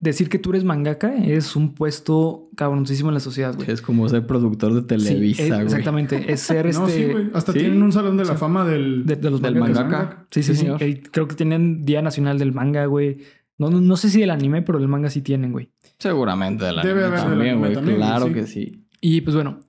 decir 0.00 0.28
que 0.28 0.38
tú 0.38 0.50
eres 0.50 0.64
mangaka 0.64 1.14
es 1.16 1.56
un 1.56 1.74
puesto 1.74 2.50
cabroncísimo 2.56 3.10
en 3.10 3.14
la 3.14 3.20
sociedad, 3.20 3.54
güey. 3.54 3.70
Es 3.70 3.82
como 3.82 4.08
ser 4.08 4.26
productor 4.26 4.72
de 4.74 4.80
Sí, 4.80 4.86
Televisa, 4.86 5.42
es- 5.42 5.48
güey. 5.50 5.62
exactamente. 5.62 6.32
Es 6.32 6.40
ser 6.40 6.66
este. 6.66 6.80
No, 6.82 6.88
sí, 6.88 7.04
güey. 7.06 7.28
Hasta 7.34 7.52
¿Sí? 7.52 7.58
tienen 7.60 7.82
un 7.82 7.92
salón 7.92 8.16
de 8.16 8.24
la 8.24 8.32
Sí. 8.34 8.38
fama 8.38 8.64
del... 8.64 9.04
de, 9.06 9.16
de 9.16 9.30
los 9.30 9.42
Del 9.42 9.56
mangaka. 9.56 10.26
Sí, 10.30 10.42
sí, 10.42 10.52
Sí, 10.52 10.54
sí. 10.54 10.60
señor. 10.60 10.80
Creo 11.10 11.26
que 11.28 11.34
tienen 11.34 11.84
Día 11.84 12.02
Nacional 12.02 12.38
del 12.38 12.52
Manga, 12.52 12.86
güey. 12.86 13.18
No, 13.58 13.70
no, 13.70 13.80
no 13.80 13.96
sé 13.96 14.08
si 14.08 14.20
del 14.20 14.30
anime, 14.30 14.62
pero 14.62 14.78
del 14.78 14.86
manga 14.88 15.10
sí 15.10 15.20
tienen, 15.20 15.50
güey. 15.50 15.72
Seguramente 15.98 16.64
del 16.64 16.76
Debe 16.76 16.90
anime 16.90 17.04
haber 17.06 17.18
del 17.20 17.28
también, 17.28 17.50
anime 17.50 17.58
güey. 17.66 17.74
también, 17.74 17.96
Claro 17.96 18.26
sí. 18.28 18.32
que 18.34 18.46
sí. 18.46 18.84
Y 19.00 19.20
pues 19.22 19.34
bueno, 19.34 19.60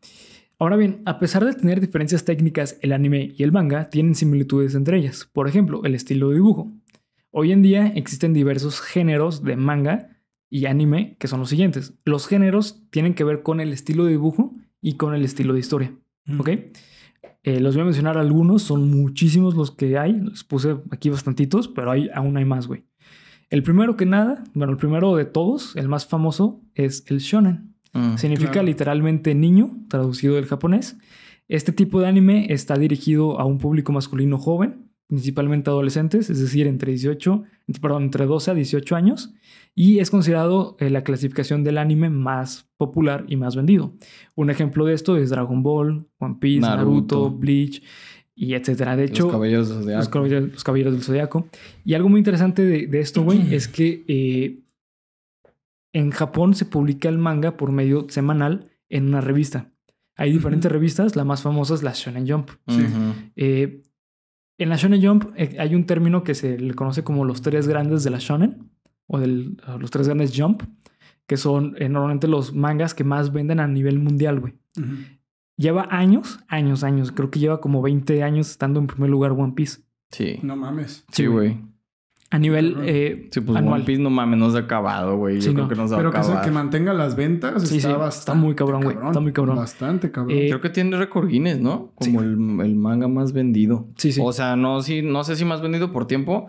ahora 0.60 0.76
bien, 0.76 1.02
a 1.06 1.18
pesar 1.18 1.44
de 1.44 1.54
tener 1.54 1.82
diferencias 1.82 2.24
técnicas, 2.24 2.78
el 2.82 2.92
anime 2.94 3.32
y 3.36 3.42
el 3.42 3.52
manga 3.52 3.90
tienen 3.90 4.14
similitudes 4.14 4.76
entre 4.76 4.98
ellas. 5.00 5.28
Por 5.34 5.48
ejemplo, 5.48 5.82
el 5.86 5.96
estilo 5.96 6.30
de 6.30 6.36
dibujo. 6.36 6.72
Hoy 7.32 7.52
en 7.52 7.64
día 7.64 7.88
existen 7.88 8.34
diversos 8.34 8.80
géneros 8.80 9.44
de 9.44 9.56
manga 9.56 10.18
y 10.50 10.66
anime 10.66 11.16
que 11.20 11.28
son 11.28 11.40
los 11.40 11.50
siguientes. 11.50 11.94
Los 12.06 12.28
géneros 12.28 12.84
tienen 12.90 13.14
que 13.14 13.24
ver 13.24 13.44
con 13.44 13.60
el 13.60 13.72
estilo 13.72 14.06
de 14.06 14.12
dibujo 14.12 14.54
y 14.82 14.94
con 14.94 15.14
el 15.14 15.24
estilo 15.24 15.54
de 15.54 15.60
historia. 15.60 15.94
¿Ok? 16.38 16.50
Eh, 17.44 17.60
los 17.60 17.76
voy 17.76 17.82
a 17.82 17.86
mencionar 17.86 18.18
algunos, 18.18 18.64
son 18.64 18.90
muchísimos 18.90 19.56
los 19.56 19.72
que 19.72 19.98
hay. 19.98 20.20
Les 20.20 20.44
puse 20.44 20.78
aquí 20.92 21.10
bastantitos, 21.10 21.68
pero 21.68 21.92
hay, 21.92 22.10
aún 22.14 22.38
hay 22.38 22.46
más, 22.46 22.68
güey. 22.68 22.84
El 23.50 23.64
primero 23.64 23.96
que 23.96 24.06
nada, 24.06 24.44
bueno, 24.54 24.74
el 24.74 24.78
primero 24.78 25.16
de 25.16 25.26
todos, 25.26 25.76
el 25.76 25.88
más 25.88 26.06
famoso, 26.06 26.62
es 26.76 27.04
el 27.08 27.20
shonen. 27.20 27.74
Mm. 27.94 28.18
Significa 28.18 28.52
claro. 28.52 28.68
literalmente 28.68 29.34
niño, 29.34 29.78
traducido 29.90 30.36
del 30.36 30.46
japonés. 30.46 30.98
Este 31.48 31.72
tipo 31.72 32.00
de 32.00 32.08
anime 32.08 32.48
está 32.50 32.76
dirigido 32.76 33.40
a 33.40 33.46
un 33.46 33.58
público 33.58 33.92
masculino 33.92 34.38
joven, 34.38 34.89
principalmente 35.10 35.72
adolescentes, 35.72 36.30
es 36.30 36.40
decir, 36.40 36.68
entre 36.68 36.92
18, 36.92 37.44
perdón, 37.82 38.04
entre 38.04 38.28
12 38.28 38.52
a 38.52 38.54
18 38.54 38.96
años, 38.96 39.34
y 39.74 40.00
es 40.00 40.12
considerado 40.12 40.76
eh, 40.80 40.92
la 40.92 41.04
clasificación 41.04 41.64
del 41.64 41.80
anime 41.80 42.12
más 42.12 42.70
popular 42.78 43.26
y 43.28 43.36
más 43.36 43.56
vendido. 43.56 43.96
Un 44.36 44.52
ejemplo 44.52 44.86
de 44.86 44.94
esto 44.94 45.18
es 45.18 45.32
Dragon 45.32 45.64
Ball, 45.64 46.06
One 46.20 46.38
Piece, 46.40 46.62
Naruto, 46.62 47.24
Naruto. 47.24 47.32
Bleach 47.32 47.82
y 48.36 48.54
etcétera. 48.54 48.96
De 48.96 49.06
hecho, 49.06 49.24
Los 49.24 49.32
caballeros 49.34 49.68
Zodiaco. 49.68 50.20
los 50.20 50.94
del 50.94 51.02
zodiaco. 51.04 51.48
Y 51.84 51.96
algo 51.96 52.08
muy 52.08 52.20
interesante 52.20 52.64
de, 52.64 52.86
de 52.86 53.00
esto, 53.00 53.24
güey, 53.24 53.54
es 53.54 53.68
que 53.68 54.04
eh, 54.08 54.60
en 55.92 56.12
Japón 56.12 56.54
se 56.54 56.66
publica 56.66 57.10
el 57.10 57.18
manga 57.18 57.58
por 57.58 57.72
medio 57.72 58.06
semanal 58.10 58.70
en 58.90 59.08
una 59.08 59.22
revista. 59.22 59.72
Hay 60.16 60.32
diferentes 60.34 60.72
revistas, 60.72 61.16
la 61.16 61.24
más 61.24 61.42
famosa 61.42 61.74
es 61.74 61.82
la 61.82 61.94
Shonen 61.94 62.30
Jump. 62.30 62.52
Eh, 63.36 63.82
en 64.60 64.70
la 64.70 64.76
Shonen 64.76 65.02
Jump 65.02 65.34
eh, 65.36 65.56
hay 65.60 65.74
un 65.74 65.86
término 65.86 66.24
que 66.24 66.36
se 66.36 66.60
le 66.60 66.74
conoce 66.76 67.04
como 67.04 67.26
los 67.26 67.42
tres 67.42 67.68
grandes 67.68 68.04
de 68.04 68.10
la 68.12 68.20
Shonen, 68.20 68.70
o 69.08 69.20
del, 69.20 69.58
o 69.68 69.80
los 69.80 69.90
tres 69.90 70.08
grandes 70.08 70.34
Jump, 70.36 70.64
que 71.26 71.38
son 71.38 71.76
eh, 71.80 71.90
normalmente 71.90 72.28
los 72.28 72.54
mangas 72.54 72.94
que 72.94 73.04
más 73.04 73.34
venden 73.34 73.60
a 73.60 73.68
nivel 73.68 74.00
mundial, 74.00 74.40
güey. 74.40 74.54
Lleva 75.58 75.88
años, 75.90 76.40
años, 76.48 76.84
años. 76.84 77.12
Creo 77.12 77.32
que 77.32 77.40
lleva 77.40 77.60
como 77.60 77.82
20 77.82 78.24
años 78.24 78.50
estando 78.50 78.80
en 78.80 78.88
primer 78.88 79.10
lugar 79.10 79.32
One 79.32 79.54
Piece. 79.54 79.82
Sí. 80.10 80.40
No 80.42 80.56
mames. 80.56 81.06
Sí, 81.12 81.26
güey. 81.26 81.58
A 82.32 82.38
nivel 82.38 82.76
eh, 82.84 83.28
Sí, 83.32 83.42
pues 83.42 83.58
anual. 83.58 83.76
One 83.80 83.86
Piece 83.86 84.02
no 84.02 84.12
mames, 84.12 84.38
no 84.38 84.52
se 84.52 84.58
ha 84.58 84.62
acabado, 84.62 85.18
güey. 85.18 85.38
Yo 85.38 85.42
Sí, 85.42 85.50
creo 85.54 85.64
no. 85.64 85.70
que 85.70 85.76
no 85.76 85.88
se 85.88 85.94
va 85.96 85.98
Pero 85.98 86.10
a 86.10 86.12
que, 86.14 86.18
se- 86.24 86.26
acabar. 86.30 86.46
que 86.46 86.52
mantenga 86.52 86.94
las 86.94 87.16
ventas 87.16 87.54
Sí, 87.64 87.64
está 87.64 87.70
sí, 87.70 87.78
está 87.78 87.98
bastante 87.98 88.42
muy 88.46 88.54
cabrón, 88.56 88.84
güey. 88.84 88.96
Está 89.04 89.20
muy 89.20 89.34
cabrón. 89.34 89.56
Bastante 89.56 90.12
cabrón. 90.12 90.38
Eh, 90.38 90.46
Creo 90.50 90.62
que 90.62 90.70
tiene 90.70 90.96
récord 90.96 91.28
Guinness, 91.28 91.60
¿no? 91.60 91.92
Sí. 92.00 92.12
Como 92.14 92.22
el, 92.22 92.34
el 92.68 92.76
manga 92.76 93.08
más 93.08 93.34
vendido. 93.34 93.88
Sí, 93.98 94.12
sí. 94.12 94.22
O 94.24 94.32
sea, 94.32 94.56
no, 94.56 94.82
sí, 94.84 95.02
no 95.02 95.24
sé 95.24 95.36
si 95.36 95.44
más 95.46 95.62
vendido 95.64 95.92
por 95.92 96.06
tiempo 96.06 96.48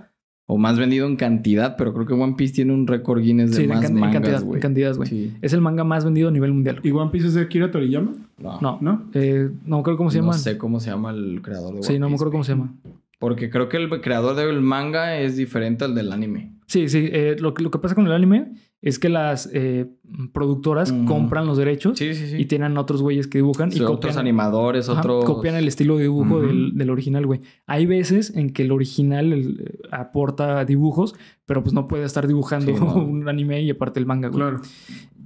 o 0.53 0.59
más 0.59 0.79
vendido 0.79 1.07
en 1.07 1.17
cantidad, 1.17 1.77
pero 1.79 1.95
creo 1.95 2.05
que 2.07 2.13
One 2.13 2.35
Piece 2.37 2.53
tiene 2.57 2.75
un 2.75 2.87
récord 2.87 3.21
Guinness 3.23 3.53
de 3.53 3.57
sí, 3.57 3.63
en, 3.63 3.69
más 3.71 3.81
can- 3.81 3.97
en 3.97 4.01
cantidad, 4.03 4.21
mangas, 4.23 4.43
en 4.43 4.49
güey. 4.49 4.61
cantidad, 4.61 4.97
güey. 4.97 5.09
Sí. 5.09 5.33
Es 5.41 5.53
el 5.55 5.61
manga 5.63 5.85
más 5.85 6.05
vendido 6.05 6.29
a 6.29 6.33
nivel 6.33 6.53
mundial. 6.53 6.81
¿Y 6.83 6.91
One 6.91 7.11
Piece 7.11 7.29
es 7.29 7.35
de 7.35 7.41
Akira 7.43 7.71
Toriyama? 7.71 8.13
No, 8.37 8.61
No, 8.61 8.79
¿No? 8.83 9.05
eh, 9.15 9.49
no 9.65 9.83
creo 9.83 9.97
cómo 9.97 10.11
se 10.11 10.19
llama. 10.19 10.33
No 10.33 10.39
sé 10.39 10.59
cómo 10.59 10.79
se 10.79 10.91
llama 10.91 11.11
el 11.13 11.41
creador 11.41 11.69
de 11.71 11.79
One 11.79 11.83
sí, 11.85 11.99
no 11.99 12.07
me 12.07 12.11
Piece, 12.11 12.15
acuerdo 12.17 12.33
cómo 12.33 12.45
se 12.45 12.53
llama. 12.53 12.75
Porque 13.21 13.49
creo 13.51 13.69
que 13.69 13.77
el 13.77 13.89
creador 14.01 14.35
del 14.35 14.61
manga 14.61 15.17
es 15.21 15.37
diferente 15.37 15.85
al 15.85 15.95
del 15.95 16.11
anime. 16.11 16.57
Sí, 16.67 16.89
sí. 16.89 17.09
eh, 17.13 17.37
lo, 17.39 17.55
que- 17.55 17.63
lo 17.63 17.71
que 17.71 17.79
pasa 17.79 17.95
con 17.95 18.07
el 18.07 18.13
anime 18.13 18.55
es 18.83 18.99
que 18.99 19.09
las 19.11 19.49
eh, 19.53 19.91
productoras 20.33 20.91
compran 21.07 21.47
los 21.47 21.59
derechos 21.59 21.99
Sí, 21.99 22.15
sí, 22.15 22.29
sí. 22.29 22.37
y 22.39 22.47
tienen 22.47 22.79
otros 22.79 23.03
güeyes 23.03 23.27
que 23.27 23.37
dibujan 23.39 23.69
y 23.69 23.73
Sí, 23.73 23.81
otros 23.83 23.97
copian, 23.99 24.19
animadores, 24.19 24.89
ajá, 24.89 25.01
otros... 25.01 25.25
copian 25.27 25.55
el 25.57 25.69
estilo 25.69 25.97
de 25.99 26.05
dibujo 26.05 26.41
del, 26.41 26.73
del 26.75 26.89
original, 26.89 27.27
güey. 27.27 27.41
Hay 27.67 27.85
veces 27.87 28.35
en 28.35 28.55
que 28.55 28.63
el 28.63 28.73
original 28.73 29.33
el, 29.35 29.61
eh, 29.61 29.79
aporta 29.91 30.65
dibujos, 30.65 31.15
pero 31.45 31.63
pues 31.63 31.75
no 31.75 31.87
puede 31.87 32.05
estar 32.05 32.27
dibujando 32.27 32.73
Sí, 32.75 32.81
no. 32.81 32.95
un 33.05 33.29
anime 33.29 33.61
y 33.63 33.69
aparte 33.71 34.01
el 34.01 34.07
manga, 34.07 34.29
güey. 34.29 34.41
Claro. 34.41 34.63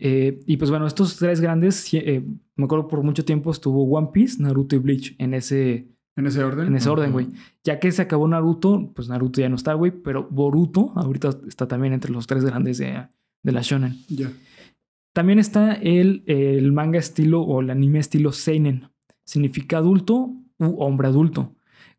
Eh, 0.00 0.40
y 0.46 0.57
pues 0.57 0.70
bueno, 0.70 0.88
estos 0.88 1.16
tres 1.16 1.40
grandes, 1.40 1.94
eh, 1.94 2.24
me 2.57 2.64
acuerdo 2.64 2.88
por 2.88 3.04
mucho 3.04 3.24
tiempo 3.24 3.52
estuvo 3.52 3.85
One 3.85 4.09
Piece, 4.12 4.42
Naruto 4.42 4.74
y 4.74 4.80
Bleach 4.80 5.14
en 5.18 5.33
ese, 5.35 5.87
¿En 6.16 6.27
ese 6.27 6.42
orden? 6.44 6.68
en 6.68 6.77
ese 6.77 6.88
orden, 6.88 7.11
güey. 7.12 7.27
Ya 7.64 7.81
que 7.81 7.90
se 7.90 8.03
acabó 8.03 8.29
Naruto, 8.29 8.92
pues 8.94 9.09
Naruto 9.09 9.40
ya 9.40 9.48
no 9.48 9.57
está, 9.57 9.74
güey, 9.74 9.90
pero 9.90 10.29
Boruto 10.31 10.92
ahorita 10.94 11.31
está 11.48 11.66
también 11.66 11.92
entre 11.92 12.12
los 12.12 12.27
tres 12.27 12.44
grandes 12.44 12.79
de, 12.79 13.07
de 13.42 13.53
la 13.53 13.62
shonen. 13.62 13.96
Ya. 14.09 14.31
También 15.12 15.38
está 15.38 15.74
el, 15.74 16.22
el 16.27 16.72
manga 16.72 16.98
estilo 16.98 17.42
o 17.42 17.61
el 17.61 17.70
anime 17.70 17.98
estilo 17.98 18.33
seinen. 18.33 18.88
Significa 19.24 19.79
adulto 19.79 20.31
u 20.59 20.83
hombre 20.83 21.09
adulto. 21.09 21.55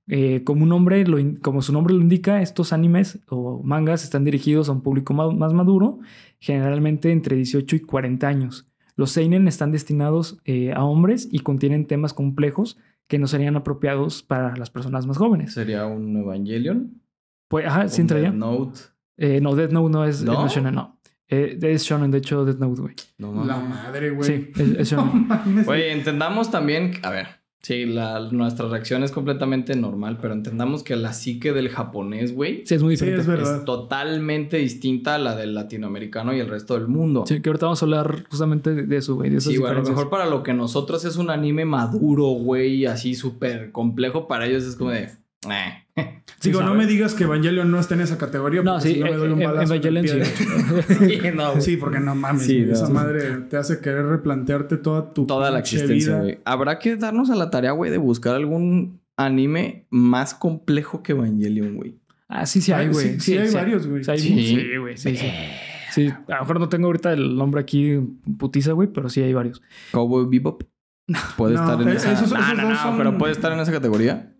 Eh, 0.07 0.43
como, 0.43 0.63
un 0.63 0.71
hombre 0.71 1.05
lo 1.07 1.17
in- 1.17 1.37
como 1.37 1.61
su 1.61 1.73
nombre 1.73 1.93
lo 1.93 1.99
indica, 2.01 2.41
estos 2.41 2.73
animes 2.73 3.19
o 3.27 3.63
mangas 3.63 4.03
están 4.03 4.23
dirigidos 4.23 4.69
a 4.69 4.73
un 4.73 4.81
público 4.81 5.13
ma- 5.13 5.31
más 5.31 5.51
maduro, 5.53 5.99
generalmente 6.39 7.11
entre 7.11 7.35
18 7.35 7.75
y 7.75 7.79
40 7.79 8.27
años. 8.27 8.69
Los 8.95 9.11
seinen 9.11 9.47
están 9.47 9.71
destinados 9.71 10.37
eh, 10.45 10.73
a 10.73 10.83
hombres 10.83 11.27
y 11.31 11.39
contienen 11.39 11.85
temas 11.87 12.13
complejos 12.13 12.77
que 13.07 13.19
no 13.19 13.27
serían 13.27 13.55
apropiados 13.55 14.23
para 14.23 14.55
las 14.57 14.69
personas 14.69 15.05
más 15.05 15.17
jóvenes. 15.17 15.53
¿Sería 15.53 15.85
un 15.85 16.15
Evangelion? 16.17 17.01
Pues, 17.47 17.65
ajá, 17.67 17.87
sí 17.89 18.01
¿Un 18.01 18.03
entraría. 18.05 18.29
Death 18.29 18.39
Note? 18.39 18.79
Eh, 19.17 19.39
no, 19.41 19.55
Death 19.55 19.71
Note 19.71 19.91
no 19.91 20.05
es, 20.05 20.23
¿No? 20.23 20.33
no 20.33 20.45
es 20.47 20.53
shonen, 20.53 20.75
no. 20.75 20.99
Eh, 21.27 21.57
es 21.61 21.83
shonen, 21.83 22.11
de 22.11 22.17
hecho, 22.19 22.45
Death 22.45 22.57
Note, 22.59 22.81
güey. 22.81 22.95
No 23.17 23.45
La 23.45 23.57
mames. 23.57 23.69
madre, 23.69 24.09
güey. 24.11 24.23
Sí, 24.27 24.51
es, 24.55 24.69
es 24.79 24.91
No 24.97 25.05
shonen. 25.11 25.63
Güey, 25.65 25.89
entendamos 25.91 26.49
también, 26.51 26.91
a 27.03 27.09
ver, 27.11 27.27
sí, 27.65 27.85
la, 27.85 28.19
nuestra 28.31 28.67
reacción 28.69 29.01
es 29.03 29.11
completamente 29.11 29.75
normal, 29.75 30.19
pero 30.21 30.35
entendamos 30.35 30.83
que 30.83 30.95
la 30.95 31.13
psique 31.13 31.51
del 31.51 31.69
japonés, 31.69 32.35
güey, 32.35 32.61
Sí, 32.63 32.75
es 32.75 32.83
muy 32.83 32.95
Sí, 32.95 33.05
diferente. 33.05 33.21
es 33.21 33.27
verdad. 33.27 33.55
es 33.57 33.65
totalmente 33.65 34.57
distinta 34.57 35.15
a 35.15 35.17
la 35.17 35.35
del 35.35 35.55
latinoamericano 35.55 36.31
y 36.35 36.39
el 36.39 36.47
resto 36.47 36.75
del 36.75 36.87
mundo. 36.87 37.23
Sí, 37.27 37.41
que 37.41 37.49
ahorita 37.49 37.65
vamos 37.65 37.81
a 37.81 37.85
hablar 37.85 38.23
justamente 38.29 38.75
de, 38.75 38.97
eso, 38.97 39.15
güey. 39.15 39.31
De 39.31 39.37
esas 39.37 39.51
Sí, 39.51 39.57
güey, 39.57 39.71
a 39.71 39.75
lo 39.75 39.83
mejor 39.83 40.11
para 40.11 40.27
lo 40.27 40.43
que 40.43 40.53
nosotros 40.53 41.03
es 41.05 41.17
un 41.17 41.31
anime 41.31 41.65
maduro, 41.65 42.25
güey, 42.27 42.85
así 42.85 43.15
súper 43.15 43.71
complejo, 43.71 44.27
para 44.27 44.45
ellos 44.45 44.63
es 44.63 44.75
como 44.75 44.91
de... 44.91 45.09
eh. 45.51 45.83
Digo, 46.43 46.59
Sí, 46.59 46.65
no 46.65 46.75
me 46.75 46.85
digas 46.85 47.13
que 47.15 47.23
Evangelion 47.23 47.71
no 47.71 47.79
está 47.79 47.95
en 47.95 48.01
esa 48.01 48.17
categoría. 48.17 48.61
No, 48.61 48.73
porque 48.73 48.87
sí, 48.89 48.93
si 48.95 48.99
no 48.99 49.05
me 49.07 49.13
doy 49.15 49.31
un 49.31 49.39
balazo 49.39 49.73
en 49.73 49.81
el 49.85 49.97
Evangelion 49.97 50.25
pie. 50.25 50.25
sí. 50.25 51.05
Sí, 51.21 51.21
no, 51.33 51.49
güey. 51.51 51.61
Sí, 51.61 51.77
porque 51.77 51.99
no 51.99 52.13
mames. 52.15 52.43
Sí, 52.45 52.61
no. 52.61 52.73
Esa 52.73 52.89
madre 52.89 53.31
te 53.49 53.57
hace 53.57 53.79
querer 53.79 54.05
replantearte 54.05 54.77
toda 54.77 55.13
tu 55.13 55.25
Toda 55.25 55.49
la 55.51 55.59
existencia, 55.59 56.19
güey. 56.19 56.39
Habrá 56.45 56.77
que 56.79 56.95
darnos 56.97 57.29
a 57.29 57.35
la 57.35 57.49
tarea, 57.49 57.71
güey, 57.71 57.89
de 57.91 57.97
buscar 57.97 58.35
algún 58.35 58.99
anime 59.17 59.87
más 59.89 60.33
complejo 60.33 61.01
que 61.01 61.13
Evangelion, 61.13 61.75
güey. 61.75 61.95
Ah, 62.27 62.45
sí, 62.45 62.59
sí 62.61 62.71
hay, 62.73 62.87
Ah, 62.87 62.91
güey. 62.91 63.05
sí, 63.13 63.19
sí 63.21 63.37
hay 63.37 63.53
varios, 63.53 63.87
güey. 63.87 64.03
Sí, 64.03 64.11
hay- 64.11 64.19
Sí. 64.19 64.35
sí, 64.57 64.77
güey. 64.77 64.97
Sí, 64.97 65.15
sí. 65.15 65.27
Sí, 65.91 66.07
a 66.09 66.33
lo 66.35 66.39
mejor 66.41 66.59
no 66.59 66.67
tengo 66.69 66.87
ahorita 66.87 67.13
el 67.13 67.37
nombre 67.37 67.61
aquí 67.61 67.97
putiza, 68.37 68.73
güey, 68.73 68.89
pero 68.89 69.09
sí 69.09 69.21
hay 69.21 69.33
varios. 69.33 69.61
Cowboy 69.91 70.25
Bebop. 70.29 70.63
Puede 71.37 71.53
No, 71.55 71.61
estar 71.61 71.81
en 71.81 71.87
esa... 71.95 72.11
esos- 72.11 72.31
no, 72.33 72.39
esos 72.39 72.57
no, 72.57 72.63
dos 72.63 72.71
no, 72.73 72.81
son- 72.83 72.97
pero 72.97 73.17
puede 73.17 73.31
estar 73.31 73.51
en 73.53 73.59
esa 73.59 73.71
categoría. 73.71 74.34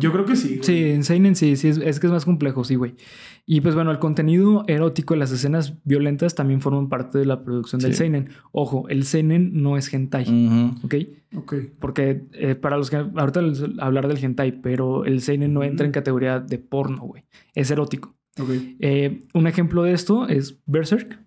Yo 0.00 0.12
creo 0.12 0.24
que 0.24 0.36
sí. 0.36 0.48
güey. 0.56 0.62
Sí, 0.62 0.84
en 0.90 1.04
Seinen 1.04 1.36
sí, 1.36 1.56
sí, 1.56 1.68
es, 1.68 1.78
es 1.78 2.00
que 2.00 2.06
es 2.06 2.12
más 2.12 2.24
complejo, 2.24 2.64
sí, 2.64 2.74
güey. 2.74 2.94
Y 3.46 3.60
pues 3.60 3.74
bueno, 3.74 3.90
el 3.90 3.98
contenido 3.98 4.64
erótico, 4.68 5.16
las 5.16 5.30
escenas 5.30 5.74
violentas 5.84 6.34
también 6.34 6.60
forman 6.62 6.88
parte 6.88 7.18
de 7.18 7.26
la 7.26 7.42
producción 7.44 7.80
del. 7.80 7.94
Seinen. 7.94 8.30
Ojo, 8.52 8.88
el 8.88 9.04
Seinen 9.04 9.62
no 9.62 9.76
es 9.76 9.92
hentai, 9.92 10.24
Ujú. 10.24 10.86
¿ok? 10.86 10.94
Ok. 11.36 11.54
Porque 11.78 12.24
eh, 12.32 12.54
para 12.54 12.76
los 12.76 12.90
que 12.90 12.96
ahorita 12.96 13.42
les 13.42 13.62
hablar 13.78 14.08
del 14.08 14.22
hentai, 14.22 14.60
pero 14.62 15.04
el 15.04 15.20
seinen 15.20 15.52
no 15.52 15.62
entra 15.62 15.84
en 15.84 15.92
categoría 15.92 16.40
de 16.40 16.58
porno, 16.58 17.02
güey. 17.02 17.22
Es 17.54 17.70
erótico. 17.70 18.14
Ok. 18.40 18.48
Eh, 18.80 19.20
un 19.34 19.46
ejemplo 19.46 19.82
de 19.82 19.92
esto 19.92 20.26
es 20.28 20.58
Berserk. 20.66 21.20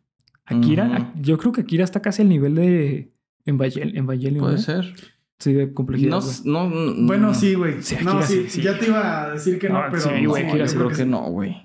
Akira, 0.45 1.13
yo 1.21 1.37
creo 1.37 1.51
que 1.51 1.61
Akira 1.61 1.83
está 1.83 2.01
casi 2.01 2.21
al 2.21 2.29
nivel 2.29 2.55
de 2.55 3.11
Evangel- 3.45 3.97
Evangelion. 3.97 4.39
Puede 4.39 4.55
¿no? 4.55 4.61
ser. 4.61 4.93
Sí, 5.39 5.53
de 5.53 5.73
complejidad. 5.73 6.19
No, 6.45 6.69
no, 6.69 6.69
no- 6.93 7.07
Bueno, 7.07 7.33
sí, 7.33 7.53
güey. 7.53 7.81
Sí, 7.81 7.95
no, 8.03 8.21
sí, 8.23 8.45
sí. 8.49 8.61
Ya 8.61 8.77
te 8.79 8.87
iba 8.87 9.23
a 9.25 9.29
decir 9.31 9.59
que 9.59 9.69
no, 9.69 9.75
No, 9.83 9.91
pero. 9.91 10.01
sí, 10.01 10.25
güey, 10.25 10.47
No, 10.47 10.55
yo 10.57 10.67
sí 10.67 10.75
creo 10.75 10.87
que 10.89 10.95
que 10.95 11.03
sí. 11.03 11.09
no, 11.09 11.21
güey. 11.29 11.55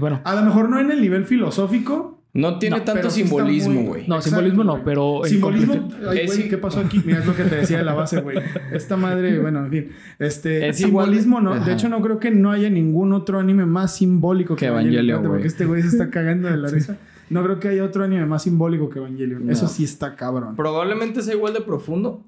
Bueno, 0.00 0.20
A 0.24 0.34
lo 0.34 0.42
mejor 0.42 0.68
no 0.68 0.78
en 0.80 0.90
el 0.90 1.00
nivel 1.00 1.24
filosófico. 1.24 2.12
No 2.34 2.58
tiene 2.58 2.76
No, 2.76 2.82
tanto 2.84 3.08
simbolismo, 3.08 3.72
muy- 3.80 3.84
güey. 3.86 4.00
no, 4.06 4.16
Exacto, 4.16 4.28
simbolismo 4.36 4.62
no, 4.64 4.84
pero. 4.84 5.22
Simbolismo. 5.24 5.88
Ay, 6.10 6.26
güey. 6.26 6.48
¿qué 6.50 6.58
pasó 6.58 6.80
aquí? 6.80 7.00
Mira, 7.02 7.20
es 7.20 7.26
lo 7.26 7.34
que 7.34 7.44
te 7.44 7.56
decía 7.56 7.78
de 7.78 7.84
la 7.84 7.94
base, 7.94 8.20
güey. 8.20 8.36
Esta 8.72 8.98
madre, 8.98 9.40
bueno, 9.40 9.64
en 9.64 9.70
fin. 9.70 9.88
Este. 10.18 10.68
Es 10.68 10.78
igual 10.82 11.06
simbolismo, 11.06 11.40
¿no? 11.40 11.54
Ajá. 11.54 11.64
De 11.64 11.72
hecho, 11.72 11.88
no 11.88 12.02
creo 12.02 12.18
que 12.20 12.30
no 12.30 12.50
haya 12.52 12.68
ningún 12.68 13.14
otro 13.14 13.38
anime 13.40 13.64
más 13.64 13.96
simbólico 13.96 14.54
que, 14.54 14.60
Que 14.60 14.66
Evangelion. 14.66 15.20
Güey. 15.20 15.30
Porque 15.30 15.46
este 15.48 15.64
güey 15.64 15.80
se 15.80 15.88
está 15.88 16.10
cagando 16.10 16.48
de 16.48 16.58
la 16.58 16.68
risa. 16.68 16.98
No 17.30 17.42
creo 17.42 17.58
que 17.58 17.68
haya 17.68 17.82
otro 17.84 18.04
anime 18.04 18.26
más 18.26 18.42
simbólico 18.42 18.90
que 18.90 18.98
Evangelion. 18.98 19.46
No. 19.46 19.52
Eso 19.52 19.66
sí 19.66 19.84
está 19.84 20.14
cabrón. 20.14 20.56
Probablemente 20.56 21.22
sea 21.22 21.34
igual 21.34 21.54
de 21.54 21.62
profundo, 21.62 22.26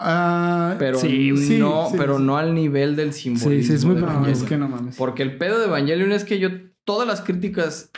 Ah, 0.00 0.76
pero 0.78 0.98
Sí, 0.98 1.32
no, 1.58 1.88
sí, 1.90 1.96
pero 1.98 2.18
sí. 2.18 2.22
no 2.24 2.36
al 2.38 2.54
nivel 2.54 2.94
del 2.96 3.12
simbolismo. 3.12 3.50
Sí, 3.62 3.62
sí, 3.68 3.72
es 3.74 3.84
muy 3.84 3.96
profundo. 3.96 4.28
es 4.28 4.42
que 4.44 4.56
no 4.56 4.68
mames. 4.68 4.96
Porque 4.96 5.22
el 5.22 5.36
pedo 5.38 5.58
de 5.58 5.66
Evangelion 5.66 6.12
es 6.12 6.24
que 6.24 6.38
yo 6.38 6.48
todas 6.84 7.06
las 7.08 7.20
críticas 7.20 7.90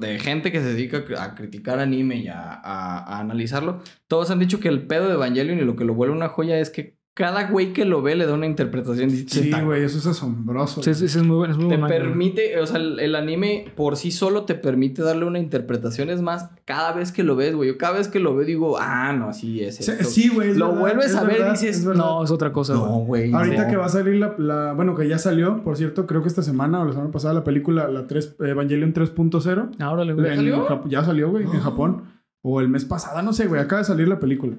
de 0.00 0.18
gente 0.18 0.50
que 0.50 0.60
se 0.60 0.72
dedica 0.74 1.04
a 1.20 1.34
criticar 1.36 1.78
anime 1.78 2.16
y 2.16 2.28
a, 2.28 2.40
a- 2.52 2.98
a 2.98 3.20
analizarlo, 3.20 3.80
todos 4.08 4.30
han 4.30 4.40
dicho 4.40 4.58
que 4.60 4.68
el 4.68 4.86
pedo 4.88 5.06
de 5.08 5.14
Evangelion 5.14 5.58
y 5.58 5.62
lo 5.62 5.76
que 5.76 5.84
lo 5.84 5.94
vuelve 5.94 6.14
una 6.16 6.28
joya 6.28 6.58
es 6.58 6.70
que 6.70 6.97
cada 7.18 7.50
güey 7.50 7.72
que 7.72 7.84
lo 7.84 8.00
ve 8.00 8.14
le 8.14 8.26
da 8.26 8.34
una 8.34 8.46
interpretación 8.46 9.10
Sí, 9.10 9.16
distinta. 9.24 9.60
güey, 9.64 9.82
eso 9.82 9.98
es 9.98 10.06
asombroso. 10.06 10.84
Sí, 10.84 10.94
sí, 10.94 11.08
sí, 11.08 11.18
es 11.18 11.24
muy 11.24 11.36
bueno. 11.36 11.52
Es 11.52 11.58
muy 11.58 11.68
Te 11.68 11.76
güey. 11.76 11.90
permite, 11.90 12.60
o 12.60 12.64
sea, 12.66 12.76
el, 12.76 13.00
el 13.00 13.16
anime 13.16 13.64
por 13.74 13.96
sí 13.96 14.12
solo 14.12 14.44
te 14.44 14.54
permite 14.54 15.02
darle 15.02 15.24
una 15.24 15.40
interpretación. 15.40 16.10
Es 16.10 16.22
más, 16.22 16.48
cada 16.64 16.92
vez 16.92 17.10
que 17.10 17.24
lo 17.24 17.34
ves, 17.34 17.56
güey, 17.56 17.70
yo 17.70 17.76
cada 17.76 17.94
vez 17.98 18.06
que 18.06 18.20
lo 18.20 18.36
veo 18.36 18.46
digo, 18.46 18.78
ah, 18.78 19.12
no, 19.14 19.30
así 19.30 19.64
es. 19.64 19.74
Sí, 19.78 19.90
esto". 19.90 20.04
Sí, 20.04 20.28
güey. 20.28 20.50
es 20.50 20.56
Lo 20.58 20.68
verdad, 20.68 20.80
vuelves 20.80 21.06
es 21.06 21.16
a 21.16 21.24
ver 21.24 21.40
y 21.48 21.50
dices. 21.50 21.84
No, 21.84 22.22
es 22.22 22.30
otra 22.30 22.52
cosa, 22.52 22.74
No, 22.74 22.86
güey. 23.00 23.32
Ahorita 23.32 23.64
no. 23.64 23.70
que 23.70 23.76
va 23.76 23.86
a 23.86 23.88
salir 23.88 24.14
la, 24.14 24.36
la- 24.38 24.72
Bueno, 24.74 24.94
que 24.94 25.08
ya 25.08 25.18
salió, 25.18 25.64
por 25.64 25.76
cierto, 25.76 26.06
creo 26.06 26.22
que 26.22 26.28
esta 26.28 26.42
semana 26.42 26.80
o 26.80 26.84
la 26.84 26.92
semana 26.92 27.10
pasada 27.10 27.34
la 27.34 27.42
película, 27.42 27.88
la 27.88 28.06
3, 28.06 28.36
Evangelion 28.38 28.92
3.0. 28.94 29.70
Ah, 29.80 29.90
órale, 29.90 30.12
güey. 30.12 30.28
en 30.28 30.36
salió? 30.36 30.84
Ya 30.88 31.04
salió, 31.04 31.30
güey, 31.30 31.44
en 31.46 31.56
Ah. 31.56 31.60
Japón. 31.62 32.04
O 32.42 32.60
el 32.60 32.68
mes 32.68 32.84
pasado, 32.84 33.20
no 33.22 33.32
sé, 33.32 33.48
güey. 33.48 33.60
Acaba 33.60 33.80
de 33.80 33.86
salir 33.86 34.06
la 34.06 34.20
película. 34.20 34.52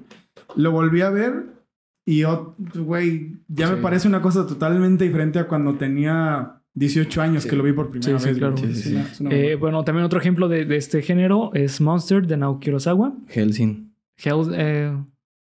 Lo 0.56 0.70
volví 0.72 1.00
a 1.00 1.08
ver 1.08 1.58
y, 2.06 2.18
yo, 2.18 2.54
güey, 2.74 3.36
ya 3.48 3.68
Sí. 3.68 3.74
me 3.74 3.82
parece 3.82 4.08
una 4.08 4.20
cosa 4.22 4.46
totalmente 4.46 5.04
diferente 5.04 5.38
a 5.38 5.46
cuando 5.48 5.74
tenía 5.74 6.60
18 6.74 7.20
años 7.22 7.42
Sí. 7.44 7.48
que 7.50 7.56
lo 7.56 7.62
vi 7.64 7.72
por 7.72 7.90
primera 7.90 8.18
Sí, 8.18 8.24
sí, 8.24 8.30
vez. 8.30 8.38
claro. 8.38 8.56
güey. 8.56 8.92
Una- 8.94 9.06
una- 9.20 9.30
Eh, 9.34 9.54
bueno, 9.56 9.84
también 9.84 10.04
otro 10.04 10.18
ejemplo 10.20 10.48
de, 10.48 10.64
de 10.64 10.76
este 10.76 11.02
género 11.02 11.50
es 11.54 11.80
Monster 11.80 12.26
de 12.26 12.36
Naoki 12.36 12.70
Urasawa. 12.70 13.12
Helsing. 13.28 13.92
Hell, 14.16 14.50
eh, 14.54 14.96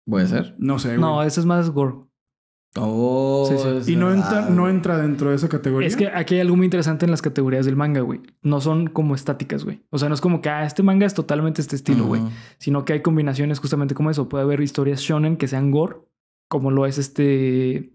¿Puede 0.07 0.27
ser? 0.27 0.55
no 0.59 0.79
sé, 0.79 0.89
güey. 0.89 1.01
no, 1.01 1.23
ese 1.23 1.41
es 1.41 1.47
más 1.47 1.71
gore. 1.71 1.95
Oh, 2.77 3.47
Sí, 3.51 3.57
sí. 3.59 3.69
es 3.79 3.89
y 3.89 3.97
no 3.97 4.13
entra, 4.13 4.51
no 4.51 4.63
güey. 4.63 4.75
entra 4.75 4.99
dentro 4.99 5.31
de 5.31 5.37
esa 5.37 5.49
categoría. 5.49 5.89
Es 5.89 5.97
que 5.97 6.09
aquí 6.09 6.35
hay 6.35 6.41
algo 6.43 6.55
muy 6.55 6.67
interesante 6.67 7.07
en 7.07 7.11
las 7.11 7.23
categorías 7.23 7.65
del 7.65 7.77
manga, 7.77 8.03
güey. 8.03 8.21
No 8.43 8.61
son 8.61 8.89
como 8.89 9.15
estáticas, 9.15 9.65
güey. 9.65 9.81
O 9.91 9.99
sea, 9.99 10.09
no 10.11 10.15
es 10.15 10.21
como 10.21 10.43
que 10.43 10.51
ah, 10.51 10.65
este 10.65 10.83
manga 10.83 11.07
es 11.07 11.15
totalmente 11.15 11.63
este 11.63 11.77
estilo, 11.77 12.05
güey. 12.07 12.21
Ujú. 12.21 12.31
Sino 12.59 12.85
que 12.85 12.93
hay 12.93 13.01
combinaciones 13.01 13.59
justamente 13.59 13.95
como 13.95 14.11
eso. 14.11 14.29
Puede 14.29 14.45
haber 14.45 14.61
historias 14.61 15.01
shonen 15.01 15.37
que 15.39 15.49
sean 15.49 15.71
gore, 15.71 15.97
como 16.49 16.71
lo 16.71 16.87
es 16.87 16.99
este. 16.99 17.93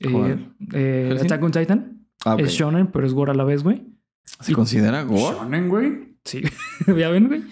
eh, 0.00 0.38
eh. 0.72 1.18
Attack 1.20 1.42
on 1.42 1.52
Titan. 1.52 2.06
Ah. 2.24 2.36
Es 2.38 2.52
shonen, 2.52 2.86
pero 2.88 3.06
es 3.06 3.12
gore 3.12 3.32
a 3.32 3.34
la 3.34 3.44
vez, 3.44 3.62
güey. 3.62 3.84
¿Se 4.40 4.52
considera 4.52 5.02
gore? 5.02 5.36
Shonen, 5.36 5.68
güey. 5.68 6.14
Sí. 6.24 6.40
¿Ya 6.86 7.10
ven, 7.10 7.28
güey? 7.28 7.42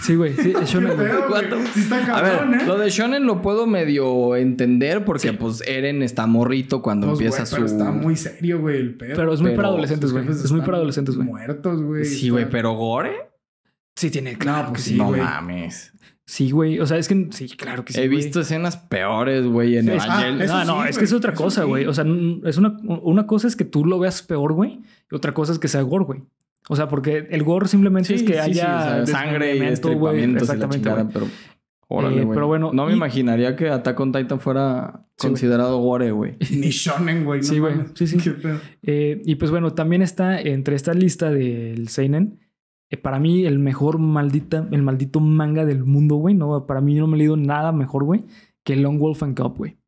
Sí, 0.00 0.14
güey. 0.14 0.34
Sí, 0.34 0.54
es 0.58 0.70
shonen, 0.70 0.96
güey. 0.96 1.08
pedo, 1.08 1.28
güey. 1.28 1.30
¿Cuánto? 1.48 1.58
Sí 1.74 1.80
está 1.80 2.16
A 2.16 2.22
ver, 2.22 2.38
cabrón, 2.38 2.54
¿eh? 2.54 2.64
lo 2.66 2.78
de 2.78 2.88
Shonen 2.88 3.26
lo 3.26 3.42
puedo 3.42 3.66
medio 3.66 4.34
entender 4.36 5.04
porque 5.04 5.28
Sí. 5.28 5.36
pues 5.38 5.62
Eren 5.66 6.02
está 6.02 6.26
morrito 6.26 6.80
cuando 6.80 7.08
Pues, 7.08 7.18
güey, 7.18 7.26
empieza 7.26 7.44
su... 7.44 7.56
pero 7.56 7.66
está 7.66 7.90
muy 7.92 8.16
serio, 8.16 8.60
güey, 8.60 8.78
el 8.78 8.94
pedo. 8.96 9.14
Pero 9.16 9.34
es 9.34 9.40
muy 9.40 9.50
Pero 9.50 9.56
para 9.56 9.68
adolescentes, 9.68 10.12
güey. 10.12 10.26
Es 10.26 10.50
muy 10.50 10.62
para 10.62 10.78
adolescentes, 10.78 11.16
güey. 11.16 11.28
Muertos, 11.28 11.82
güey. 11.82 12.04
Sí, 12.06 12.30
güey, 12.30 12.48
pero 12.48 12.72
gore. 12.72 13.12
Sí, 13.96 14.10
tiene. 14.10 14.36
Claro 14.38 14.68
pues 14.70 14.78
que 14.78 14.88
sí, 14.88 14.90
sí. 14.94 14.96
no 14.98 15.08
güey. 15.08 15.20
mames. 15.20 15.92
Sí, 16.26 16.50
güey. 16.52 16.78
O 16.80 16.86
sea, 16.86 16.96
es 16.96 17.06
que 17.08 17.28
sí, 17.32 17.48
claro 17.50 17.84
que 17.84 17.92
sí. 17.92 18.00
He 18.00 18.06
güey. 18.08 18.16
visto 18.18 18.40
escenas 18.40 18.76
peores, 18.78 19.44
güey, 19.46 19.76
en 19.76 19.84
Sí, 19.86 19.90
ah, 19.92 19.94
Evangelion. 20.06 20.42
eso 20.42 20.64
no, 20.64 20.64
no, 20.76 20.82
sí, 20.84 20.88
es 20.90 20.98
que 20.98 21.04
es 21.04 21.12
otra 21.12 21.34
cosa, 21.34 21.62
sí. 21.62 21.68
güey. 21.68 21.84
O 21.86 21.92
sea, 21.92 22.04
es 22.44 22.56
una, 22.56 22.78
una 22.82 23.26
cosa 23.26 23.46
es 23.46 23.56
que 23.56 23.64
tú 23.64 23.84
lo 23.84 23.98
veas 23.98 24.22
peor, 24.22 24.52
güey. 24.54 24.80
Y 25.10 25.14
otra 25.14 25.34
cosa 25.34 25.52
es 25.52 25.58
que 25.58 25.68
sea 25.68 25.82
gore, 25.82 26.04
güey. 26.04 26.22
O 26.68 26.76
sea, 26.76 26.88
porque 26.88 27.26
el 27.30 27.42
gore 27.42 27.68
simplemente 27.68 28.08
Sí, 28.08 28.14
es 28.14 28.22
que 28.22 28.32
sí, 28.42 28.54
sí, 28.54 28.60
haya 28.60 29.00
o 29.02 29.06
sea, 29.06 29.18
sangre 29.18 29.54
y 29.56 29.60
estripamientos 29.60 30.44
y 30.44 30.46
la 30.46 30.54
Exactamente, 30.54 30.88
chingada, 30.88 31.08
pero... 31.12 31.26
Órale, 31.88 32.22
Eh, 32.22 32.24
güey. 32.24 32.34
pero 32.34 32.46
bueno, 32.46 32.70
No 32.72 32.86
me 32.86 32.92
y- 32.92 32.96
imaginaría 32.96 33.54
que 33.54 33.68
Attack 33.68 34.00
on 34.00 34.10
Titan 34.12 34.40
fuera 34.40 34.92
güey. 34.94 35.04
considerado 35.18 35.78
gore, 35.80 36.10
güey. 36.12 36.36
Ni 36.50 36.70
shonen, 36.70 37.26
güey. 37.26 37.40
no 37.42 37.46
Sí, 37.46 37.58
güey. 37.58 37.74
Sí, 37.94 38.06
sí. 38.06 38.16
Eh, 38.82 39.20
y 39.26 39.34
pues 39.34 39.50
bueno, 39.50 39.74
también 39.74 40.00
está 40.00 40.40
entre 40.40 40.74
esta 40.76 40.94
lista 40.94 41.30
del 41.30 41.88
Seinen. 41.88 42.40
Eh, 42.94 42.96
para 42.96 43.18
mí, 43.18 43.44
el 43.44 43.58
mejor 43.58 43.98
maldita, 43.98 44.68
el 44.70 44.82
maldito 44.82 45.18
manga 45.18 45.64
del 45.64 45.84
mundo, 45.84 46.14
güey. 46.14 46.34
No, 46.34 46.64
para 46.66 46.80
mí 46.80 46.94
no 46.94 47.08
me 47.08 47.16
he 47.16 47.18
leído 47.18 47.36
nada 47.36 47.72
mejor, 47.72 48.04
güey, 48.04 48.24
que 48.62 48.76
Long 48.76 48.98
Wolf 48.98 49.22
and 49.24 49.36
Cub, 49.36 49.56
güey. 49.56 49.78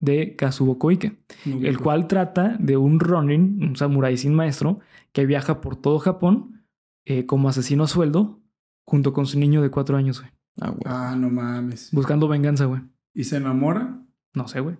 De 0.00 0.34
Kazuo 0.34 0.78
Koike. 0.78 1.18
El 1.44 1.78
cual 1.78 2.08
trata 2.08 2.56
de 2.58 2.76
un 2.76 3.00
Ronin, 3.00 3.62
un 3.62 3.76
samurái 3.76 4.16
sin 4.16 4.34
maestro, 4.34 4.78
que 5.12 5.26
viaja 5.26 5.60
por 5.60 5.76
todo 5.76 5.98
Japón 5.98 6.64
eh, 7.04 7.26
como 7.26 7.48
asesino 7.50 7.84
a 7.84 7.88
sueldo, 7.88 8.40
junto 8.86 9.12
con 9.12 9.26
su 9.26 9.38
niño 9.38 9.60
de 9.60 9.70
cuatro 9.70 9.96
años, 9.96 10.20
güey. 10.20 10.32
Ah, 10.60 10.70
güey. 10.70 10.82
Ah, 10.86 11.14
no 11.18 11.30
mames. 11.30 11.90
Buscando 11.92 12.28
venganza, 12.28 12.64
güey. 12.64 12.80
¿Y 13.12 13.24
se 13.24 13.36
enamora? 13.36 14.02
No 14.32 14.48
sé, 14.48 14.60
güey. 14.60 14.76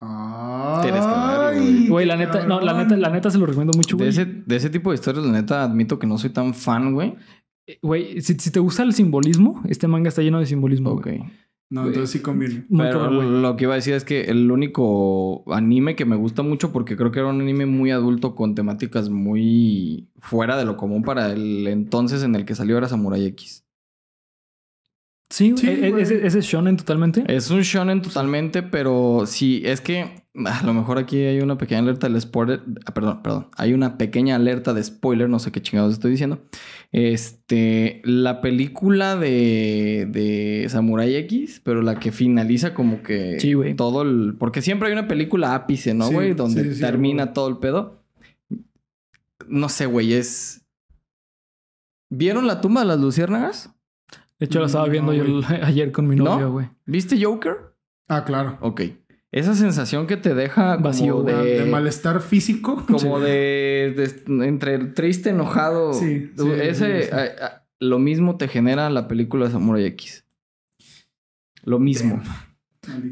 Tienes 0.00 1.00
que 1.00 1.06
verlo, 1.10 1.48
Ay, 1.48 1.88
güey. 1.88 2.06
La 2.06 2.16
neta, 2.16 2.46
no, 2.46 2.60
la 2.60 2.74
neta, 2.74 2.96
la 2.96 3.10
neta 3.10 3.30
se 3.30 3.38
lo 3.38 3.46
recomiendo 3.46 3.76
mucho, 3.76 3.96
De 3.96 4.04
güey. 4.04 4.08
ese, 4.10 4.24
de 4.26 4.56
ese 4.56 4.70
tipo 4.70 4.90
de 4.90 4.96
historias, 4.96 5.24
la 5.24 5.32
neta, 5.32 5.62
admito 5.62 5.98
que 5.98 6.06
no 6.06 6.18
soy 6.18 6.30
tan 6.30 6.54
fan, 6.54 6.92
güey. 6.94 7.14
Eh, 7.66 7.78
Güey, 7.82 8.20
si, 8.22 8.34
si 8.34 8.50
te 8.50 8.60
gusta 8.60 8.82
el 8.82 8.92
simbolismo, 8.92 9.62
este 9.68 9.88
manga 9.88 10.08
está 10.08 10.22
lleno 10.22 10.38
de 10.38 10.46
simbolismo, 10.46 10.90
Ok. 10.90 11.02
güey. 11.04 11.22
No, 11.68 11.84
entonces 11.84 12.10
sí 12.10 12.20
conviene. 12.20 12.64
Muy 12.68 12.86
Pero 12.86 13.00
cabrón, 13.00 13.16
güey. 13.28 13.42
lo 13.42 13.56
que 13.56 13.64
iba 13.64 13.72
a 13.72 13.76
decir 13.76 13.94
es 13.94 14.04
que 14.04 14.20
el 14.26 14.48
único 14.52 15.42
anime 15.52 15.96
que 15.96 16.04
me 16.04 16.14
gusta 16.14 16.42
mucho, 16.44 16.70
porque 16.72 16.96
creo 16.96 17.10
que 17.10 17.18
era 17.18 17.28
un 17.28 17.40
anime 17.40 17.66
muy 17.66 17.90
adulto 17.90 18.36
con 18.36 18.54
temáticas 18.54 19.10
muy 19.10 20.08
fuera 20.20 20.56
de 20.56 20.64
lo 20.64 20.76
común 20.76 21.02
para 21.02 21.32
el 21.32 21.66
entonces 21.66 22.22
en 22.22 22.36
el 22.36 22.44
que 22.44 22.54
salió 22.54 22.78
era 22.78 22.88
Samurai 22.88 23.24
X. 23.26 23.65
Sí, 25.28 25.54
Sí, 25.56 25.66
e- 25.68 25.86
e- 25.88 25.90
güey. 25.90 26.02
ese, 26.04 26.24
ese 26.26 26.38
es 26.38 26.44
shonen 26.46 26.76
totalmente. 26.76 27.24
Es 27.26 27.50
un 27.50 27.60
shonen 27.62 28.00
totalmente, 28.00 28.62
pero 28.62 29.24
sí, 29.26 29.60
es 29.64 29.80
que 29.80 30.24
a 30.44 30.62
lo 30.64 30.72
mejor 30.74 30.98
aquí 30.98 31.16
hay 31.18 31.40
una 31.40 31.58
pequeña 31.58 31.80
alerta 31.80 32.08
del 32.08 32.20
spoiler. 32.20 32.60
ah, 32.84 32.94
Perdón, 32.94 33.22
perdón. 33.22 33.48
Hay 33.56 33.72
una 33.72 33.98
pequeña 33.98 34.36
alerta 34.36 34.72
de 34.72 34.84
spoiler, 34.84 35.28
no 35.28 35.38
sé 35.40 35.50
qué 35.50 35.60
chingados 35.60 35.94
estoy 35.94 36.12
diciendo. 36.12 36.40
Este, 36.92 38.02
la 38.04 38.40
película 38.40 39.16
de, 39.16 40.06
de 40.10 40.66
Samurai 40.68 41.14
X, 41.16 41.60
pero 41.64 41.82
la 41.82 41.98
que 41.98 42.12
finaliza 42.12 42.72
como 42.74 43.02
que 43.02 43.40
Sí, 43.40 43.54
güey. 43.54 43.74
todo 43.74 44.02
el. 44.02 44.36
Porque 44.38 44.62
siempre 44.62 44.88
hay 44.88 44.92
una 44.92 45.08
película 45.08 45.54
ápice, 45.54 45.92
¿no, 45.94 46.06
Sí, 46.08 46.14
güey? 46.14 46.34
Donde 46.34 46.62
sí, 46.64 46.74
sí, 46.76 46.80
termina 46.80 47.24
güey. 47.24 47.34
todo 47.34 47.48
el 47.48 47.56
pedo. 47.58 48.02
No 49.48 49.68
sé, 49.68 49.86
güey, 49.86 50.12
es. 50.12 50.62
¿Vieron 52.10 52.46
la 52.46 52.60
tumba 52.60 52.82
de 52.82 52.86
las 52.86 53.00
luciérnagas? 53.00 53.70
De 54.38 54.46
hecho, 54.46 54.60
la 54.60 54.66
estaba 54.66 54.86
No, 54.86 54.92
viendo 54.92 55.12
yo 55.14 55.40
ayer 55.62 55.92
con 55.92 56.06
mi 56.06 56.16
¿No? 56.16 56.24
novio, 56.24 56.52
güey. 56.52 56.68
¿Viste 56.84 57.22
Joker? 57.22 57.56
Ah, 58.08 58.24
claro. 58.24 58.58
Ok. 58.60 58.82
Esa 59.32 59.54
sensación 59.54 60.06
que 60.06 60.16
te 60.16 60.34
deja 60.34 60.76
Vacío, 60.76 61.16
como 61.18 61.24
de, 61.28 61.60
De, 61.64 61.70
malestar 61.70 62.20
físico. 62.20 62.84
como 62.90 63.18
de, 63.20 63.94
de- 64.26 64.46
entre 64.46 64.78
triste, 64.78 65.30
enojado. 65.30 65.92
Sí, 65.92 66.30
ese 66.60 67.10
lo 67.80 67.98
mismo 67.98 68.36
te 68.38 68.48
genera 68.48 68.88
la 68.88 69.08
película 69.08 69.46
de 69.46 69.52
Samurai 69.52 69.84
X. 69.86 70.24
Lo 71.64 71.78
mismo. 71.78 72.22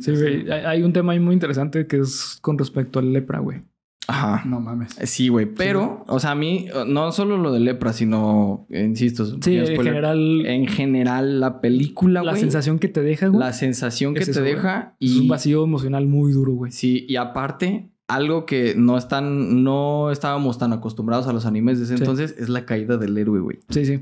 Sí, 0.00 0.12
güey. 0.12 0.50
Hay 0.50 0.64
hay 0.64 0.82
un 0.82 0.92
tema 0.92 1.12
ahí 1.12 1.20
muy 1.20 1.34
interesante 1.34 1.86
que 1.86 1.98
es 1.98 2.38
con 2.40 2.56
respecto 2.56 2.98
al 3.00 3.12
lepra, 3.12 3.40
güey. 3.40 3.60
Ajá. 4.06 4.42
No 4.46 4.60
mames. 4.60 4.96
Sí, 5.04 5.28
güey. 5.28 5.46
Pero, 5.46 6.04
o 6.08 6.20
sea, 6.20 6.32
a 6.32 6.34
mí, 6.34 6.66
eh, 6.68 6.84
no 6.86 7.10
solo 7.12 7.38
lo 7.38 7.52
de 7.52 7.60
lepra, 7.60 7.92
sino, 7.92 8.66
eh, 8.70 8.84
insisto, 8.84 9.22
es 9.22 9.34
Sí, 9.40 9.56
en 9.56 9.66
general, 9.76 10.46
en 10.46 10.66
general, 10.66 11.40
la 11.40 11.60
película, 11.60 12.22
la 12.22 12.36
sensación 12.36 12.78
que 12.78 12.88
te 12.88 13.00
deja, 13.00 13.28
güey, 13.28 13.40
la 13.40 13.52
sensación 13.52 14.14
que 14.14 14.20
es 14.20 14.26
te 14.26 14.32
eso, 14.32 14.42
deja 14.42 14.96
es 15.00 15.10
y 15.10 15.20
un 15.20 15.28
vacío 15.28 15.64
emocional 15.64 16.06
muy 16.06 16.32
duro, 16.32 16.52
güey. 16.52 16.72
Sí, 16.72 17.06
y 17.08 17.16
aparte, 17.16 17.90
algo 18.06 18.44
que 18.44 18.74
no 18.76 18.98
están, 18.98 19.64
no 19.64 20.10
estábamos 20.10 20.58
tan 20.58 20.72
acostumbrados 20.72 21.26
a 21.26 21.32
los 21.32 21.46
animes 21.46 21.78
de 21.78 21.84
ese 21.84 21.96
Sí. 21.96 22.02
entonces 22.02 22.34
es 22.38 22.48
la 22.48 22.66
caída 22.66 22.98
del 22.98 23.16
héroe, 23.16 23.40
güey. 23.40 23.60
Sí, 23.70 23.86
sí. 23.86 24.00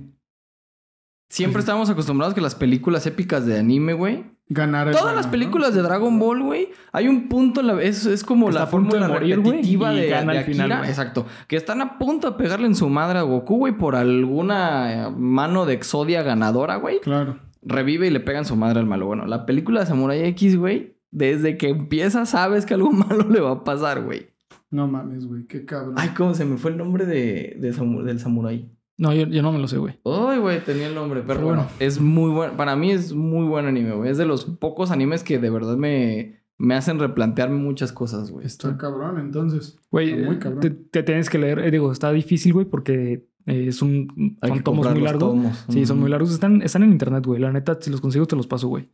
Siempre 1.28 1.60
estábamos 1.60 1.88
acostumbrados 1.88 2.34
que 2.34 2.42
las 2.42 2.54
películas 2.54 3.06
épicas 3.06 3.46
de 3.46 3.58
anime, 3.58 3.94
güey. 3.94 4.24
Ganar 4.48 4.90
Todas 4.90 5.14
las 5.16 5.26
¿no? 5.26 5.30
películas 5.32 5.74
de 5.74 5.80
Dragon 5.82 6.18
Ball, 6.18 6.42
güey. 6.42 6.68
Hay 6.92 7.08
un 7.08 7.28
punto, 7.28 7.60
en 7.60 7.68
la- 7.68 7.82
es, 7.82 8.04
es 8.04 8.22
como 8.22 8.50
la 8.50 8.66
fórmula 8.66 9.06
de 9.06 9.12
morir, 9.12 9.36
repetitiva 9.38 9.92
de, 9.92 10.08
gana 10.08 10.32
de 10.32 10.38
al 10.40 10.44
final, 10.44 10.72
Akira. 10.72 10.88
Exacto. 10.90 11.26
Que 11.48 11.56
están 11.56 11.80
a 11.80 11.96
punto 11.98 12.30
de 12.30 12.36
pegarle 12.36 12.66
en 12.66 12.74
su 12.74 12.88
madre 12.90 13.18
a 13.18 13.22
Goku, 13.22 13.56
güey, 13.58 13.72
por 13.78 13.96
alguna 13.96 15.06
eh, 15.06 15.10
mano 15.16 15.64
de 15.64 15.74
Exodia 15.74 16.22
ganadora, 16.22 16.76
güey. 16.76 17.00
Claro. 17.00 17.38
Revive 17.62 18.08
y 18.08 18.10
le 18.10 18.20
pegan 18.20 18.44
su 18.44 18.56
madre 18.56 18.80
al 18.80 18.86
malo. 18.86 19.06
Bueno, 19.06 19.24
la 19.26 19.46
película 19.46 19.80
de 19.80 19.86
Samurai 19.86 20.22
X, 20.26 20.56
güey, 20.58 20.96
desde 21.10 21.56
que 21.56 21.68
empieza 21.70 22.26
sabes 22.26 22.66
que 22.66 22.74
algo 22.74 22.90
malo 22.92 23.26
le 23.30 23.40
va 23.40 23.52
a 23.52 23.64
pasar, 23.64 24.02
güey. 24.02 24.28
No 24.70 24.86
mames, 24.88 25.26
güey. 25.26 25.46
Qué 25.46 25.64
cabrón. 25.64 25.94
Ay, 25.98 26.10
¿cómo 26.16 26.34
se 26.34 26.44
me 26.44 26.56
fue 26.56 26.70
el 26.72 26.78
nombre 26.78 27.06
de, 27.06 27.56
de 27.60 27.72
samu- 27.74 28.02
del 28.02 28.18
samurái? 28.20 28.71
No, 29.02 29.12
yo, 29.12 29.26
yo 29.26 29.42
no 29.42 29.50
me 29.50 29.58
lo 29.58 29.66
sé, 29.66 29.78
güey. 29.78 29.94
Ay, 30.04 30.38
güey, 30.38 30.62
tenía 30.64 30.86
el 30.86 30.94
nombre, 30.94 31.22
pero, 31.26 31.34
Pero 31.34 31.46
bueno, 31.48 31.62
bueno. 31.64 31.76
es 31.80 32.00
muy 32.00 32.30
bueno. 32.30 32.56
Para 32.56 32.76
mí 32.76 32.92
es 32.92 33.12
muy 33.12 33.44
buen 33.46 33.66
anime, 33.66 33.92
güey. 33.94 34.10
Es 34.10 34.16
de 34.18 34.26
los 34.26 34.44
pocos 34.44 34.92
animes 34.92 35.24
que 35.24 35.40
de 35.40 35.50
verdad 35.50 35.76
me, 35.76 36.42
me 36.56 36.74
hacen 36.76 37.00
replantearme 37.00 37.56
muchas 37.58 37.90
cosas, 37.92 38.30
güey. 38.30 38.46
Está 38.46 38.76
cabrón, 38.78 39.18
entonces. 39.18 39.76
Güey, 39.90 40.10
Está 40.12 40.26
muy 40.26 40.38
cabrón. 40.38 40.60
te, 40.60 40.70
te 40.70 41.02
tienes 41.02 41.28
que 41.28 41.38
leer. 41.38 41.58
eh, 41.58 41.70
digo, 41.72 41.90
está 41.90 42.12
difícil, 42.12 42.52
güey, 42.52 42.66
porque 42.66 43.26
eh, 43.46 43.64
es 43.68 43.82
un, 43.82 44.36
Hay 44.40 44.50
son 44.50 44.58
que 44.58 44.62
tomos 44.62 44.88
muy 44.88 45.00
largos. 45.02 45.20
tomos. 45.20 45.64
Sí, 45.68 45.84
son 45.84 45.98
muy 45.98 46.08
largos. 46.08 46.30
Están, 46.32 46.62
están 46.62 46.84
en 46.84 46.92
internet, 46.92 47.26
güey. 47.26 47.40
La 47.40 47.50
neta, 47.52 47.76
si 47.80 47.90
los 47.90 48.00
consigo, 48.00 48.26
te 48.26 48.36
los 48.36 48.46
paso, 48.46 48.68
güey. 48.68 48.88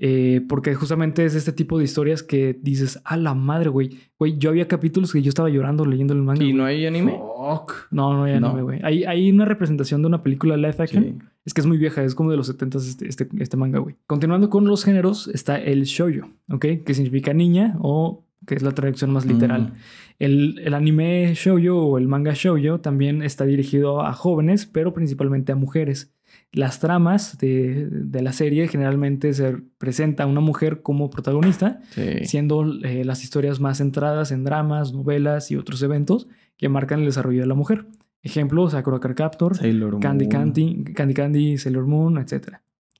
Eh, 0.00 0.42
porque 0.48 0.74
justamente 0.76 1.24
es 1.24 1.34
este 1.34 1.52
tipo 1.52 1.76
de 1.76 1.84
historias 1.84 2.22
que 2.22 2.56
dices, 2.62 3.00
a 3.04 3.16
la 3.16 3.34
madre, 3.34 3.68
güey. 3.68 3.98
Güey, 4.16 4.38
yo 4.38 4.50
había 4.50 4.68
capítulos 4.68 5.12
que 5.12 5.20
yo 5.22 5.28
estaba 5.28 5.48
llorando 5.48 5.84
leyendo 5.84 6.14
el 6.14 6.22
manga. 6.22 6.44
¿Y 6.44 6.52
no 6.52 6.64
hay 6.64 6.86
anime? 6.86 7.12
Fuck. 7.18 7.88
No, 7.90 8.12
no 8.14 8.24
hay 8.24 8.38
No. 8.38 8.48
anime, 8.48 8.62
güey. 8.62 8.80
Hay, 8.84 9.04
hay 9.04 9.30
una 9.30 9.44
representación 9.44 10.00
de 10.02 10.06
una 10.06 10.22
película 10.22 10.56
live 10.56 10.76
action. 10.78 11.04
Sí. 11.04 11.14
Es 11.44 11.52
que 11.54 11.60
es 11.62 11.66
muy 11.66 11.78
vieja, 11.78 12.04
es 12.04 12.14
como 12.14 12.30
de 12.30 12.36
los 12.36 12.46
70 12.46 12.78
este, 12.78 13.08
este, 13.08 13.28
este 13.38 13.56
manga, 13.56 13.80
güey. 13.80 13.96
Continuando 14.06 14.50
con 14.50 14.66
los 14.66 14.84
géneros, 14.84 15.28
está 15.28 15.58
el 15.58 15.84
shoujo, 15.84 16.28
¿ok? 16.50 16.64
Que 16.84 16.94
significa 16.94 17.32
niña 17.34 17.76
o 17.80 18.24
que 18.46 18.54
es 18.54 18.62
la 18.62 18.72
traducción 18.72 19.12
más 19.12 19.26
literal. 19.26 19.62
Mm. 19.62 19.72
El, 20.20 20.58
el 20.60 20.74
anime 20.74 21.32
shoujo 21.34 21.76
o 21.86 21.98
el 21.98 22.06
manga 22.06 22.34
shoujo 22.34 22.80
también 22.80 23.22
está 23.22 23.44
dirigido 23.44 24.02
a 24.02 24.12
jóvenes, 24.12 24.66
pero 24.66 24.94
principalmente 24.94 25.50
a 25.52 25.56
mujeres. 25.56 26.12
Las 26.52 26.80
tramas 26.80 27.36
de, 27.38 27.88
de 27.90 28.22
la 28.22 28.32
serie 28.32 28.68
generalmente 28.68 29.34
se 29.34 29.58
presenta 29.76 30.22
a 30.22 30.26
una 30.26 30.40
mujer 30.40 30.80
como 30.82 31.10
protagonista, 31.10 31.80
Sí. 31.90 32.24
siendo 32.24 32.64
eh, 32.84 33.04
las 33.04 33.22
historias 33.22 33.60
más 33.60 33.78
centradas 33.78 34.32
en 34.32 34.44
dramas, 34.44 34.92
novelas 34.92 35.50
y 35.50 35.56
otros 35.56 35.82
eventos 35.82 36.26
que 36.56 36.68
marcan 36.70 37.00
el 37.00 37.06
desarrollo 37.06 37.40
de 37.42 37.46
la 37.46 37.54
mujer. 37.54 37.86
Ejemplo, 38.22 38.68
Sakura 38.70 38.98
Card 38.98 39.14
Captor, 39.14 39.56
Sailor 39.56 40.00
Candy 40.00 40.24
Moon. 40.24 40.32
Candy, 40.32 40.84
Candy 40.94 41.14
Candy, 41.14 41.58
Sailor 41.58 41.86
Moon, 41.86 42.16
etc. 42.18 42.54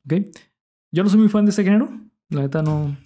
¿Ok? 0.05 0.15
Yo 0.93 1.03
no 1.03 1.09
soy 1.11 1.19
muy 1.19 1.29
fan 1.29 1.45
de 1.45 1.51
este 1.51 1.65
género. 1.65 1.89
La 2.31 2.43
neta 2.43 2.63
no... 2.63 2.97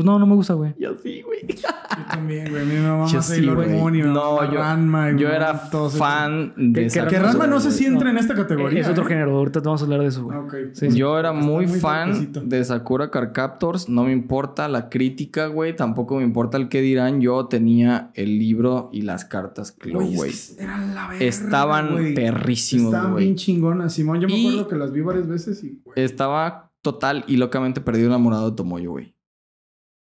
Pues 0.00 0.06
no, 0.06 0.18
no 0.18 0.26
me 0.26 0.34
gusta, 0.34 0.54
güey. 0.54 0.74
Yo 0.78 0.94
sí, 1.02 1.20
güey. 1.20 1.40
Yo 1.46 1.68
también, 2.08 2.50
güey. 2.50 2.64
Mi 2.64 2.76
mamá 2.76 3.06
Yo 3.06 3.20
sí, 3.20 3.46
güey. 3.46 3.68
No, 4.02 4.50
yo- 4.50 4.58
Ranma. 4.58 5.12
Yo 5.14 5.28
era 5.28 5.54
fan 5.54 6.54
de 6.56 6.84
que 6.84 6.88
Sakura. 6.88 7.10
Que 7.10 7.18
Ranma 7.18 7.46
no 7.46 7.60
sé 7.60 7.70
si 7.70 7.84
No. 7.84 7.92
entra 7.92 8.10
en 8.10 8.16
esta 8.16 8.34
categoría. 8.34 8.80
Es 8.80 8.88
otro 8.88 9.04
¿eh? 9.04 9.08
género. 9.08 9.36
Ahorita 9.36 9.60
te 9.60 9.66
vamos 9.68 9.82
a 9.82 9.84
hablar 9.84 10.00
de 10.00 10.06
eso, 10.06 10.24
güey. 10.24 10.38
Sí. 10.72 10.88
Yo 10.96 11.18
era 11.18 11.32
Está 11.34 11.44
muy, 11.46 11.66
muy 11.66 11.78
fan 11.80 12.32
de 12.46 12.64
Sakura 12.64 13.10
Card 13.10 13.32
Captors. 13.32 13.90
No 13.90 14.04
me 14.04 14.12
importa 14.12 14.68
la 14.68 14.88
crítica, 14.88 15.48
güey. 15.48 15.76
Tampoco 15.76 16.16
me 16.16 16.22
importa 16.24 16.56
el 16.56 16.70
que 16.70 16.80
dirán. 16.80 17.20
Yo 17.20 17.44
tenía 17.48 18.10
el 18.14 18.38
libro 18.38 18.88
y 18.94 19.02
las 19.02 19.26
cartas 19.26 19.70
Clo, 19.72 19.98
Güey, 20.00 20.16
güey. 20.16 20.30
es 20.30 20.54
que 20.56 20.62
eran 20.64 20.94
la 20.94 21.08
verga, 21.08 21.26
Estaban 21.26 21.92
güey. 21.92 22.14
perrísimos, 22.14 22.86
Estaban 22.94 23.12
güey. 23.12 23.24
bien 23.24 23.36
chingonas, 23.36 23.92
Simón. 23.92 24.18
Yo 24.22 24.28
me 24.28 24.40
acuerdo 24.48 24.66
que 24.68 24.76
las 24.76 24.92
vi 24.92 25.02
varias 25.02 25.28
veces 25.28 25.62
y, 25.62 25.78
güey. 25.84 26.02
Estaba 26.02 26.70
total 26.80 27.24
y 27.26 27.36
locamente 27.36 27.82
perdido 27.82 28.06
enamorado 28.06 28.48
de 28.48 28.56
Tomoyo, 28.56 28.92
güey. 28.92 29.14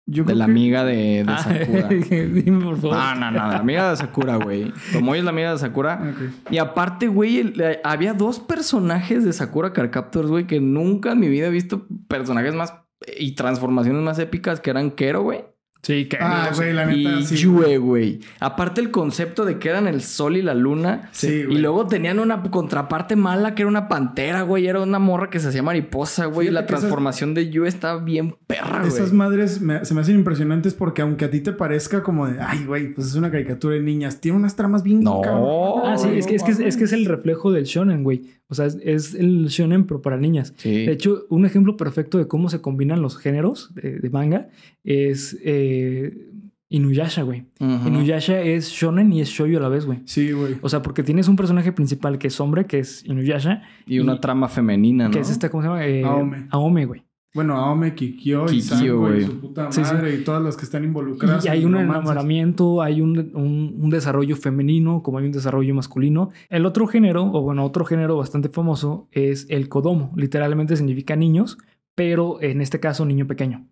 Yo 0.09 0.23
De 0.23 0.37
la 0.37 0.45
que- 0.47 0.53
amiga 0.53 0.85
de, 0.85 1.25
de 1.25 1.25
Ah, 1.27 1.39
Sakura. 1.39 1.89
Dime, 1.89 2.65
por 2.65 2.77
favor. 2.81 2.97
No, 2.97 3.15
no, 3.17 3.31
no. 3.33 3.37
La 3.49 3.57
amiga 3.59 3.91
de 3.91 3.97
Sakura, 3.97 4.37
güey. 4.37 4.73
Tomoyo 4.93 5.19
es 5.19 5.25
la 5.25 5.31
amiga 5.31 5.51
de 5.53 5.59
Sakura. 5.59 6.15
Y 6.49 6.59
aparte, 6.59 7.09
güey, 7.09 7.53
eh, 7.61 7.81
había 7.83 8.15
dos 8.15 8.39
personajes 8.39 9.25
de 9.25 9.33
Sakura 9.33 9.73
Card 9.73 9.91
Captors, 9.91 10.29
güey, 10.29 10.47
que 10.47 10.61
nunca 10.61 11.13
en 11.13 11.19
mi 11.21 11.29
vida 11.29 11.49
he 11.49 11.51
visto 11.51 11.87
personajes 12.07 12.55
más 12.55 12.73
y 13.19 13.35
transformaciones 13.35 14.01
más 14.03 14.19
épicas 14.21 14.61
que 14.61 14.71
eran 14.71 14.93
Kero, 14.93 15.23
güey. 15.23 15.45
Sí, 15.83 16.07
que... 16.07 16.17
Ah, 16.21 16.51
güey, 16.57 16.73
la 16.73 16.85
neta, 16.85 17.13
y 17.21 17.25
sí. 17.25 17.37
Yue, 17.37 17.79
güey. 17.79 18.19
Aparte 18.41 18.81
el 18.81 18.91
concepto 18.91 19.45
de 19.45 19.59
que 19.61 19.69
eran 19.69 19.87
el 19.87 20.03
sol 20.03 20.37
y 20.37 20.43
la 20.43 20.53
luna. 20.53 21.11
Sí, 21.13 21.29
Y 21.29 21.45
güey. 21.45 21.59
luego 21.59 21.87
tenían 21.87 22.19
una 22.19 22.43
contraparte 22.43 23.15
mala 23.15 23.55
que 23.55 23.63
era 23.63 23.69
una 23.69 23.87
pantera, 23.87 24.43
güey. 24.43 24.67
Era 24.67 24.81
una 24.83 24.99
morra 24.99 25.31
que 25.31 25.39
se 25.39 25.47
hacía 25.49 25.63
mariposa, 25.63 26.25
güey. 26.27 26.49
Fíjate 26.49 26.55
La 26.55 26.61
esas- 26.63 26.81
transformación 26.81 27.35
de 27.35 27.51
Yue 27.51 27.69
estaba 27.69 28.03
bien 28.03 28.35
perra, 28.49 28.81
güey. 28.81 28.89
Esas 28.89 29.13
madres 29.13 29.61
me- 29.61 29.85
se 29.85 29.95
me 29.95 30.01
hacen 30.01 30.17
impresionantes 30.17 30.75
porque 30.75 31.03
aunque 31.03 31.27
a 31.27 31.31
ti 31.31 31.41
te 31.41 31.53
parezca 31.53 32.03
como 32.03 32.27
de, 32.27 32.41
ay, 32.41 32.65
güey, 32.65 32.93
pues 32.93 33.07
es 33.07 33.15
una 33.15 33.31
caricatura 33.31 33.75
de 33.77 33.81
niñas, 33.83 34.21
tiene 34.21 34.39
unas 34.39 34.57
tramas 34.57 34.83
bien 34.83 35.03
No. 35.03 35.21
cabronas, 35.21 36.01
Ah, 36.01 36.03
sí, 36.03 36.09
güey, 36.09 36.19
es 36.19 36.27
que, 36.27 36.35
es, 36.35 36.43
que, 36.43 36.51
es, 36.51 36.59
es 36.59 36.77
que 36.77 36.85
es 36.85 36.93
el 36.93 37.05
reflejo 37.05 37.53
del 37.53 37.63
shonen, 37.65 38.03
güey. 38.03 38.23
O 38.49 38.55
sea, 38.55 38.67
es, 38.67 38.79
es 38.83 39.15
el 39.15 39.47
shonen, 39.49 39.87
pero 39.87 40.03
para 40.03 40.17
niñas. 40.17 40.55
Sí. 40.57 40.87
De 40.87 40.93
hecho, 40.93 41.27
un 41.31 41.47
ejemplo 41.47 41.77
perfecto 41.77 42.19
de 42.19 42.29
cómo 42.29 42.49
se 42.49 42.61
combinan 42.61 43.03
los 43.03 43.17
géneros 43.17 43.75
de, 43.75 43.99
de 43.99 44.11
manga 44.11 44.49
es 44.85 45.37
eh, 45.43 46.31
Inuyasha, 46.69 47.23
güey. 47.23 47.45
Inuyasha 47.61 48.41
es 48.41 48.71
shonen 48.71 49.13
y 49.13 49.21
es 49.21 49.29
shoujo 49.29 49.59
a 49.59 49.61
la 49.61 49.69
vez, 49.69 49.87
güey. 49.87 50.01
Sí, 50.05 50.33
güey. 50.33 50.57
O 50.63 50.69
sea, 50.69 50.83
porque 50.83 51.05
tienes 51.05 51.29
un 51.29 51.37
personaje 51.37 51.73
principal 51.73 52.19
que 52.19 52.27
es 52.27 52.41
hombre, 52.41 52.67
que 52.67 52.81
es 52.81 53.05
Inuyasha, 53.05 53.63
Y 53.87 54.01
una 54.01 54.21
trama 54.21 54.49
femenina, 54.49 55.05
¿no? 55.05 55.11
que 55.13 55.21
es 55.21 55.31
esta, 55.31 55.49
¿cómo 55.49 55.63
se 55.63 55.69
llama? 55.69 55.87
Eh, 55.87 56.05
Aome. 56.05 56.47
Aome, 56.51 56.87
güey. 56.87 57.06
Bueno, 57.37 57.55
Aome, 57.55 57.95
Kikyo, 57.95 58.47
y 58.47 58.61
Kikyo, 58.61 58.63
Sango 58.77 58.99
güey. 58.99 59.21
y 59.21 59.27
su 59.27 59.39
puta 59.41 59.71
Sí, 59.71 59.85
sí. 59.85 59.93
madre 59.95 60.15
y 60.17 60.25
todas 60.25 60.43
las 60.43 60.57
que 60.57 60.65
están 60.65 60.83
involucradas. 60.83 61.45
Y 61.45 61.49
hay 61.49 61.61
en 61.61 61.67
un 61.67 61.73
romances. 61.75 61.95
enamoramiento, 61.95 62.83
hay 62.83 63.01
un, 63.01 63.19
un- 63.35 63.75
un 63.79 63.91
desarrollo 63.91 64.35
femenino, 64.37 65.03
como 65.05 65.19
hay 65.19 65.27
un 65.27 65.33
desarrollo 65.33 65.73
masculino. 65.75 66.31
El 66.49 66.67
otro 66.67 66.89
género, 66.89 67.25
o 67.33 67.43
bueno, 67.43 67.65
otro 67.65 67.85
género 67.85 68.17
bastante 68.17 68.49
famoso 68.49 69.07
es 69.13 69.47
el 69.51 69.69
Kodomo. 69.69 70.13
Literalmente 70.17 70.77
significa 70.77 71.15
niños, 71.15 71.59
pero 71.95 72.43
en 72.43 72.61
este 72.61 72.81
caso 72.81 73.05
niño 73.07 73.27
pequeño. 73.27 73.67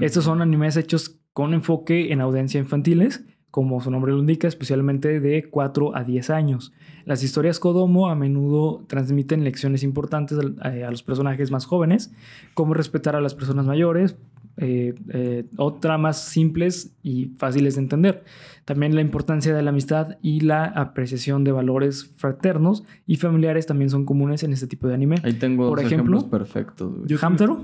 Estos 0.00 0.24
son 0.24 0.42
animes 0.42 0.76
hechos 0.76 1.18
con 1.32 1.54
enfoque 1.54 2.12
en 2.12 2.20
audiencia 2.20 2.60
infantiles, 2.60 3.24
como 3.54 3.80
su 3.80 3.88
nombre 3.88 4.10
lo 4.10 4.18
indica, 4.18 4.48
especialmente 4.48 5.20
de 5.20 5.48
4 5.48 5.94
a 5.96 6.02
10 6.02 6.28
años. 6.28 6.72
Las 7.04 7.22
historias 7.22 7.60
Kodomo 7.60 8.08
a 8.08 8.16
menudo 8.16 8.82
transmiten 8.88 9.44
lecciones 9.44 9.84
importantes 9.84 10.36
al- 10.40 10.56
a, 10.60 10.88
a 10.88 10.90
los 10.90 11.04
personajes 11.04 11.52
más 11.52 11.64
jóvenes, 11.64 12.12
como 12.54 12.74
respetar 12.74 13.14
a 13.14 13.20
las 13.20 13.36
personas 13.36 13.64
mayores, 13.64 14.16
eh, 14.56 14.96
eh, 15.10 15.44
o 15.56 15.74
tramas 15.74 16.20
simples 16.24 16.96
y 17.04 17.26
fáciles 17.36 17.76
de 17.76 17.82
entender. 17.82 18.24
También 18.64 18.96
la 18.96 19.02
importancia 19.02 19.54
de 19.54 19.62
la 19.62 19.70
amistad 19.70 20.18
y 20.20 20.40
la 20.40 20.64
apreciación 20.64 21.44
de 21.44 21.52
valores 21.52 22.10
fraternos 22.16 22.82
y 23.06 23.18
familiares 23.18 23.66
también 23.66 23.88
son 23.88 24.04
comunes 24.04 24.42
en 24.42 24.52
este 24.52 24.66
tipo 24.66 24.88
de 24.88 24.94
anime. 24.94 25.20
Ahí 25.22 25.34
tengo 25.34 25.68
Por 25.68 25.78
dos 25.78 25.86
ejemplo, 25.86 26.18
ejemplos 26.18 26.24
perfectos, 26.24 27.22
Hamtaro, 27.22 27.62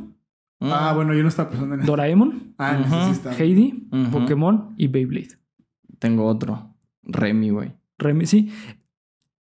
Ah, 0.61 0.93
bueno, 0.95 1.14
yo 1.14 1.22
no 1.22 1.28
estaba 1.30 1.49
pensando 1.51 1.74
en 1.74 1.80
eso. 1.80 1.91
Doraemon, 1.91 2.55
Ah, 2.59 2.84
sí 2.88 3.11
está. 3.11 3.32
Heidi, 3.36 3.88
Ujú. 3.91 4.11
Pokémon 4.20 4.74
y 4.76 4.86
Beyblade. 4.86 5.39
Tengo 6.01 6.26
otro. 6.26 6.74
Remy, 7.05 7.51
güey. 7.51 7.72
Remy, 7.98 8.26
sí. 8.26 8.51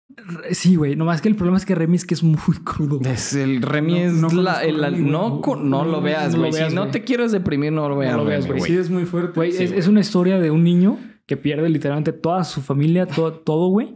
Re- 0.09 0.53
Sí, 0.55 0.75
güey. 0.75 0.95
Nomás 0.95 1.21
que 1.21 1.29
el 1.29 1.35
problema 1.35 1.57
es 1.57 1.65
que 1.65 1.75
Remy 1.75 1.95
es 1.95 2.05
que 2.05 2.13
es 2.15 2.23
muy 2.23 2.37
crudo. 2.65 2.99
Es 3.09 3.33
el 3.33 3.61
Remy 3.61 3.93
No- 3.93 3.99
es 3.99 4.13
no 4.13 4.41
la, 4.41 4.63
el- 4.63 4.81
Remy, 4.83 5.09
no, 5.09 5.41
no 5.45 5.55
No, 5.63 5.85
lo 5.85 6.01
veas, 6.01 6.33
no 6.35 6.39
güey. 6.47 6.53
si 6.53 6.73
no 6.75 6.87
te 6.87 7.03
quieres 7.03 7.31
deprimir, 7.31 7.71
no 7.71 7.87
lo 7.87 7.97
veas, 7.97 8.15
lo 8.17 8.25
veas, 8.25 8.45
güey. 8.47 8.59
Sí, 8.61 8.75
es 8.75 8.89
muy 8.89 9.05
fuerte. 9.05 9.33
Güey, 9.35 9.51
Sí, 9.53 9.63
es, 9.63 9.71
es 9.71 9.87
una 9.87 9.99
historia 10.01 10.39
de 10.39 10.51
un 10.51 10.63
niño 10.63 10.97
que 11.25 11.37
pierde 11.37 11.69
literalmente 11.69 12.13
toda 12.13 12.43
su 12.43 12.61
familia, 12.61 13.05
to- 13.05 13.33
todo, 13.33 13.67
güey. 13.69 13.95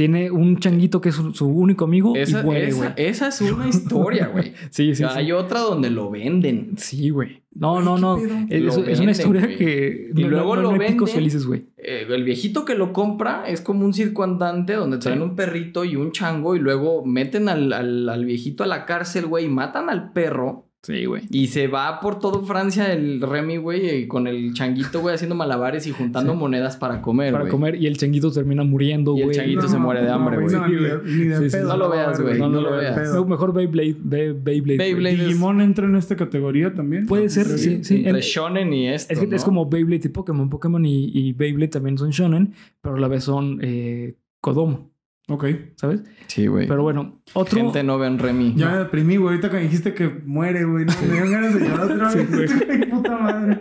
Tiene 0.00 0.30
un 0.30 0.58
changuito 0.58 0.98
que 1.02 1.10
es 1.10 1.14
su, 1.14 1.34
su 1.34 1.46
único 1.46 1.84
amigo 1.84 2.16
Esa, 2.16 2.40
y 2.40 2.44
muere, 2.44 2.68
esa- 2.68 2.76
güey. 2.78 2.90
esa 2.96 3.28
es 3.28 3.40
una 3.42 3.68
historia, 3.68 4.28
güey. 4.28 4.54
Sí, 4.70 4.94
sí, 4.94 5.04
Hay 5.04 5.26
sí. 5.26 5.32
otra 5.32 5.60
donde 5.60 5.90
lo 5.90 6.10
venden. 6.10 6.72
Sí, 6.78 7.10
güey. 7.10 7.42
No, 7.52 7.82
no, 7.82 7.96
¿qué 8.16 8.26
no. 8.26 8.46
Es, 8.48 8.62
Lo 8.96 9.02
una 9.02 9.10
historia 9.10 9.46
que... 9.58 10.08
Y 10.16 10.22
no- 10.22 10.28
luego 10.30 10.56
no, 10.56 10.62
lo 10.62 10.72
no 10.72 10.78
picos 10.78 11.10
venden. 11.10 11.14
felices, 11.16 11.44
güey. 11.44 11.66
Eh, 11.76 12.06
el 12.08 12.24
viejito 12.24 12.64
que 12.64 12.74
lo 12.76 12.94
compra 12.94 13.44
es 13.46 13.60
como 13.60 13.84
un 13.84 13.92
circo 13.92 14.22
andante 14.24 14.72
donde 14.72 14.96
traen 14.96 15.18
Sí. 15.18 15.24
un 15.24 15.36
perrito 15.36 15.84
y 15.84 15.96
un 15.96 16.12
chango 16.12 16.56
y 16.56 16.60
luego 16.60 17.04
meten 17.04 17.50
al, 17.50 17.70
al- 17.74 18.08
al 18.08 18.24
viejito 18.24 18.64
a 18.64 18.66
la 18.68 18.86
cárcel, 18.86 19.26
güey, 19.26 19.44
y 19.44 19.48
matan 19.50 19.90
al 19.90 20.12
perro. 20.12 20.69
Sí, 20.82 21.04
güey. 21.04 21.24
Y 21.30 21.48
se 21.48 21.66
va 21.66 22.00
por 22.00 22.18
todo 22.18 22.42
Francia 22.42 22.90
el 22.90 23.20
Remy, 23.20 23.58
güey, 23.58 23.96
y 24.04 24.06
con 24.08 24.26
el 24.26 24.54
changuito, 24.54 25.00
güey, 25.02 25.14
haciendo 25.14 25.34
malabares 25.34 25.86
y 25.86 25.90
juntando 25.92 26.32
Sí. 26.32 26.38
monedas 26.38 26.78
para 26.78 27.02
comer, 27.02 27.32
Para 27.32 27.44
güey. 27.44 27.50
comer 27.50 27.74
y 27.74 27.86
el 27.86 27.98
changuito 27.98 28.30
termina 28.32 28.64
muriendo, 28.64 29.14
Y 29.14 29.18
el 29.20 29.24
güey. 29.26 29.36
changuito 29.36 29.68
se 29.68 29.76
muere 29.76 30.00
de 30.02 30.10
hambre, 30.10 30.38
güey. 30.40 30.54
No, 30.54 30.66
ni 30.66 30.74
de, 30.76 30.98
ni 31.04 31.24
de 31.24 31.36
Sí, 31.36 31.50
sí, 31.50 31.56
pedo. 31.58 31.68
no 31.68 31.76
lo 31.76 31.90
veas, 31.90 32.18
güey, 32.18 32.38
No, 32.38 32.48
no 32.48 32.62
no 32.62 32.70
lo 32.70 32.76
veas. 32.78 33.26
mejor 33.26 33.52
Beyblade. 33.52 33.96
Be- 34.02 34.32
Beyblade. 34.32 34.76
güey. 34.76 34.78
Beyblade 34.94 35.14
es- 35.16 35.26
¿Digimon 35.26 35.60
entra 35.60 35.84
en 35.84 35.96
esta 35.96 36.16
categoría 36.16 36.72
también? 36.72 37.04
Puede 37.06 37.28
ser, 37.28 37.44
sí, 37.46 37.84
sí. 37.84 37.96
Entre 37.96 38.10
En- 38.12 38.16
Shonen 38.20 38.72
y 38.72 38.88
esto, 38.88 39.12
Es, 39.12 39.18
que 39.20 39.26
¿no? 39.26 39.36
es 39.36 39.44
como 39.44 39.68
Beyblade 39.68 40.02
y 40.06 40.08
Pokémon. 40.08 40.48
Pokémon 40.48 40.86
y, 40.86 41.10
y 41.12 41.34
Beyblade 41.34 41.68
también 41.68 41.98
son 41.98 42.08
shonen, 42.10 42.54
pero 42.80 42.94
a 42.96 43.00
la 43.00 43.08
vez 43.08 43.24
son 43.24 43.58
eh, 43.60 44.14
Kodomo, 44.40 44.90
Ok. 45.30 45.44
¿sabes? 45.76 46.02
Sí, 46.26 46.46
güey. 46.46 46.66
Pero 46.68 46.82
bueno, 46.82 47.22
otro... 47.34 47.58
Gente 47.58 47.82
no 47.84 47.98
vean 47.98 48.18
Remy. 48.18 48.54
Ya 48.56 48.70
me 48.72 48.76
deprimí, 48.78 49.16
güey. 49.16 49.36
Ahorita 49.36 49.50
que 49.50 49.58
dijiste 49.58 49.94
que 49.94 50.08
muere, 50.08 50.64
güey. 50.64 50.84
No, 50.84 50.92
me 51.08 51.14
dio 51.14 51.30
ganas 51.30 51.54
de 51.54 51.60
llorar 51.60 51.92
otra 51.92 52.10
Sí, 52.10 52.18
vez. 52.28 52.52
Puta 52.90 53.16
madre. 53.18 53.60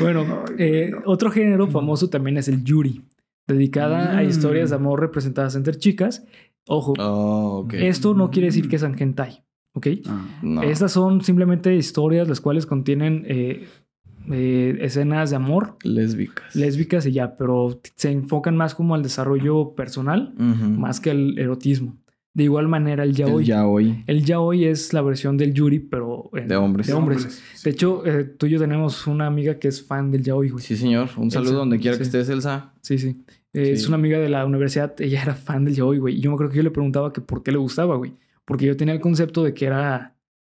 Bueno, 0.00 0.24
Ay, 0.48 0.54
eh, 0.58 0.90
no. 0.90 0.98
otro 1.06 1.30
género 1.30 1.68
famoso 1.68 2.10
también 2.10 2.36
es 2.36 2.48
el 2.48 2.62
Yuri, 2.64 3.00
dedicada 3.46 4.18
a 4.18 4.22
Mm. 4.22 4.28
historias 4.28 4.70
de 4.70 4.76
amor 4.76 5.00
representadas 5.00 5.54
entre 5.56 5.74
chicas. 5.76 6.24
Ojo, 6.66 6.94
Oh, 6.98 7.60
ok. 7.64 7.74
esto 7.74 8.14
no 8.14 8.30
quiere 8.30 8.46
decir 8.46 8.68
que 8.68 8.78
sean 8.78 8.96
hentai, 8.98 9.44
¿ok? 9.74 9.86
Ah. 10.06 10.26
No. 10.42 10.62
Estas 10.62 10.92
son 10.92 11.22
simplemente 11.22 11.74
historias 11.74 12.26
las 12.28 12.40
cuales 12.40 12.66
contienen 12.66 13.24
eh, 13.26 13.66
eh, 14.30 14.78
escenas 14.80 15.30
de 15.30 15.36
amor 15.36 15.76
Lésbicas. 15.82 16.54
lésbicas 16.56 17.06
y 17.06 17.12
ya, 17.12 17.36
pero 17.36 17.80
se 17.94 18.10
enfocan 18.10 18.56
más 18.56 18.74
como 18.74 18.94
al 18.94 19.02
desarrollo 19.02 19.74
personal, 19.74 20.32
más 20.38 21.00
que 21.00 21.10
al 21.10 21.38
erotismo. 21.38 21.96
De 22.32 22.42
igual 22.44 22.66
manera, 22.66 23.04
el 23.04 23.14
yaoi. 23.14 23.44
El 23.44 23.48
yaoi. 23.48 24.04
El 24.08 24.24
yaoi 24.24 24.64
es 24.64 24.92
la 24.92 25.02
versión 25.02 25.36
del 25.36 25.54
yuri, 25.54 25.78
pero 25.78 26.30
en- 26.34 26.48
De 26.48 26.56
hombres. 26.56 26.88
De 26.88 26.92
hombres. 26.92 27.40
De 27.62 27.70
hecho, 27.70 28.04
eh, 28.04 28.24
tú 28.24 28.46
y 28.46 28.50
yo 28.50 28.58
tenemos 28.58 29.06
una 29.06 29.26
amiga 29.26 29.60
que 29.60 29.68
es 29.68 29.84
fan 29.86 30.10
del 30.10 30.24
yaoi, 30.24 30.48
güey. 30.50 30.64
Sí, 30.64 30.76
señor. 30.76 31.10
Un 31.16 31.30
saludo 31.30 31.50
Elsa. 31.50 31.58
donde 31.60 31.78
quiera 31.78 31.96
que 31.96 32.02
estés, 32.02 32.28
Elsa. 32.28 32.72
Sí, 32.80 32.98
sí. 32.98 33.22
Eh, 33.52 33.70
Es 33.74 33.86
una 33.86 33.98
amiga 33.98 34.18
de 34.18 34.28
la 34.28 34.44
universidad. 34.46 35.00
Ella 35.00 35.22
era 35.22 35.34
fan 35.36 35.64
del 35.64 35.76
yaoi, 35.76 35.98
güey. 35.98 36.16
Y 36.16 36.20
yo 36.22 36.30
me 36.30 36.34
acuerdo 36.34 36.50
que 36.50 36.56
yo 36.56 36.64
le 36.64 36.72
preguntaba 36.72 37.12
que 37.12 37.20
por 37.20 37.44
qué 37.44 37.52
le 37.52 37.58
gustaba, 37.58 37.94
güey. 37.94 38.14
Porque 38.44 38.66
yo 38.66 38.76
tenía 38.76 38.94
el 38.94 39.00
concepto 39.00 39.44
de 39.44 39.54
que 39.54 39.66
era 39.66 40.13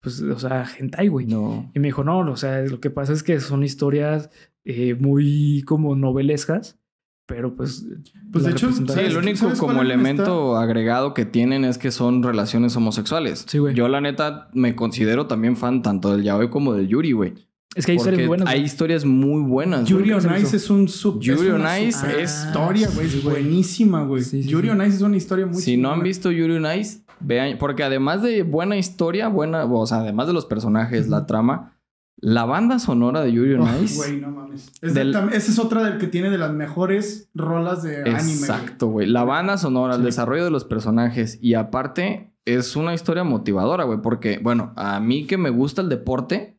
pues, 0.08 0.22
o 0.22 0.40
sea, 0.40 0.66
hentai, 0.80 1.08
güey. 1.10 1.26
No. 1.26 1.70
Y 1.76 1.80
me 1.80 1.88
dijo, 1.90 2.04
no, 2.04 2.20
o 2.20 2.38
sea, 2.38 2.62
lo 2.64 2.80
que 2.80 2.90
pasa 2.90 3.14
es 3.14 3.24
que 3.24 3.40
son 3.40 3.64
historias 3.64 4.30
eh, 4.66 4.96
muy 5.00 5.64
como 5.66 5.96
novelescas, 5.96 6.80
pero 7.26 7.56
pues... 7.56 7.86
Pues, 8.32 8.46
de 8.46 8.52
hecho, 8.52 8.72
Sí, 8.72 8.82
el 8.84 8.88
¿Sabes- 8.90 9.16
único 9.16 9.50
como 9.58 9.82
elemento 9.82 10.56
agregado 10.58 11.14
que 11.14 11.26
tienen 11.26 11.66
es 11.66 11.78
que 11.78 11.92
son 11.92 12.24
relaciones 12.24 12.76
homosexuales. 12.76 13.46
Sí, 13.48 13.58
güey. 13.58 13.76
Yo 13.76 13.88
la 13.88 14.00
neta 14.02 14.50
me 14.54 14.76
considero 14.76 15.28
también 15.28 15.58
fan 15.58 15.82
tanto 15.82 16.12
del 16.14 16.24
yaoi 16.24 16.50
como 16.50 16.74
del 16.74 16.88
yuri, 16.88 17.12
güey. 17.12 17.34
Es 17.76 17.86
que 17.86 17.92
hay 17.92 17.98
historias 17.98 18.22
Porque 18.22 18.28
muy 18.28 18.38
buenas. 18.38 18.48
hay 18.54 18.62
historias 18.64 19.06
muy 19.06 19.42
buenas. 19.44 19.88
Yuri 19.88 20.12
on 20.14 20.24
Ice 20.42 20.56
es 20.58 20.70
un 20.70 20.88
super. 20.88 21.22
Yuri 21.22 21.48
es 21.50 21.54
on 21.54 21.62
Ice 21.88 22.22
es- 22.24 22.46
historia, 22.48 22.90
güey. 22.96 23.08
Es 23.08 23.24
buenísima, 23.24 24.04
güey. 24.04 24.24
Sí, 24.24 24.42
sí, 24.44 24.50
Yuri 24.50 24.70
on 24.70 24.82
Ice 24.82 24.96
es 24.96 25.02
una 25.02 25.18
historia 25.18 25.46
muy 25.46 25.62
Si 25.62 25.78
no 25.78 25.92
han 25.92 26.02
visto 26.02 26.32
Yuri 26.32 26.56
on 26.56 26.66
Ice, 26.80 27.02
vean, 27.20 27.58
porque 27.58 27.84
además 27.84 28.22
de 28.22 28.44
buena 28.44 28.78
historia, 28.78 29.28
buena, 29.28 29.66
o 29.66 29.86
sea, 29.88 30.00
además 30.00 30.28
de 30.28 30.34
los 30.34 30.46
personajes, 30.46 31.08
la 31.08 31.26
trama, 31.26 31.74
la 32.20 32.46
banda 32.46 32.80
sonora 32.80 33.22
de 33.22 33.32
Yuri 33.32 33.54
on 33.54 33.84
Ice. 33.84 33.96
Güey, 33.96 34.20
no 34.22 34.32
mames. 34.32 34.72
Es 34.82 34.94
Del- 34.96 35.10
esa 35.16 35.36
es 35.52 35.60
otra 35.60 35.84
del 35.84 36.00
que 36.00 36.08
tiene 36.08 36.30
de 36.32 36.38
las 36.40 36.52
mejores 36.52 37.30
rolas 37.36 37.84
de 37.84 37.98
anime. 38.02 38.18
Exacto, 38.34 38.88
güey. 38.88 39.06
La 39.08 39.24
banda 39.24 39.58
sonora, 39.58 39.96
el 39.96 40.04
desarrollo 40.04 40.44
de 40.44 40.50
los 40.52 40.64
personajes 40.66 41.38
y 41.42 41.54
aparte 41.54 42.34
es 42.46 42.76
una 42.76 42.94
historia 42.94 43.24
motivadora, 43.24 43.84
güey, 43.84 44.02
porque, 44.02 44.40
bueno, 44.42 44.74
a 44.78 45.00
mí 45.00 45.28
que 45.28 45.38
me 45.38 45.50
gusta 45.52 45.82
el 45.82 45.90
deporte, 45.90 46.58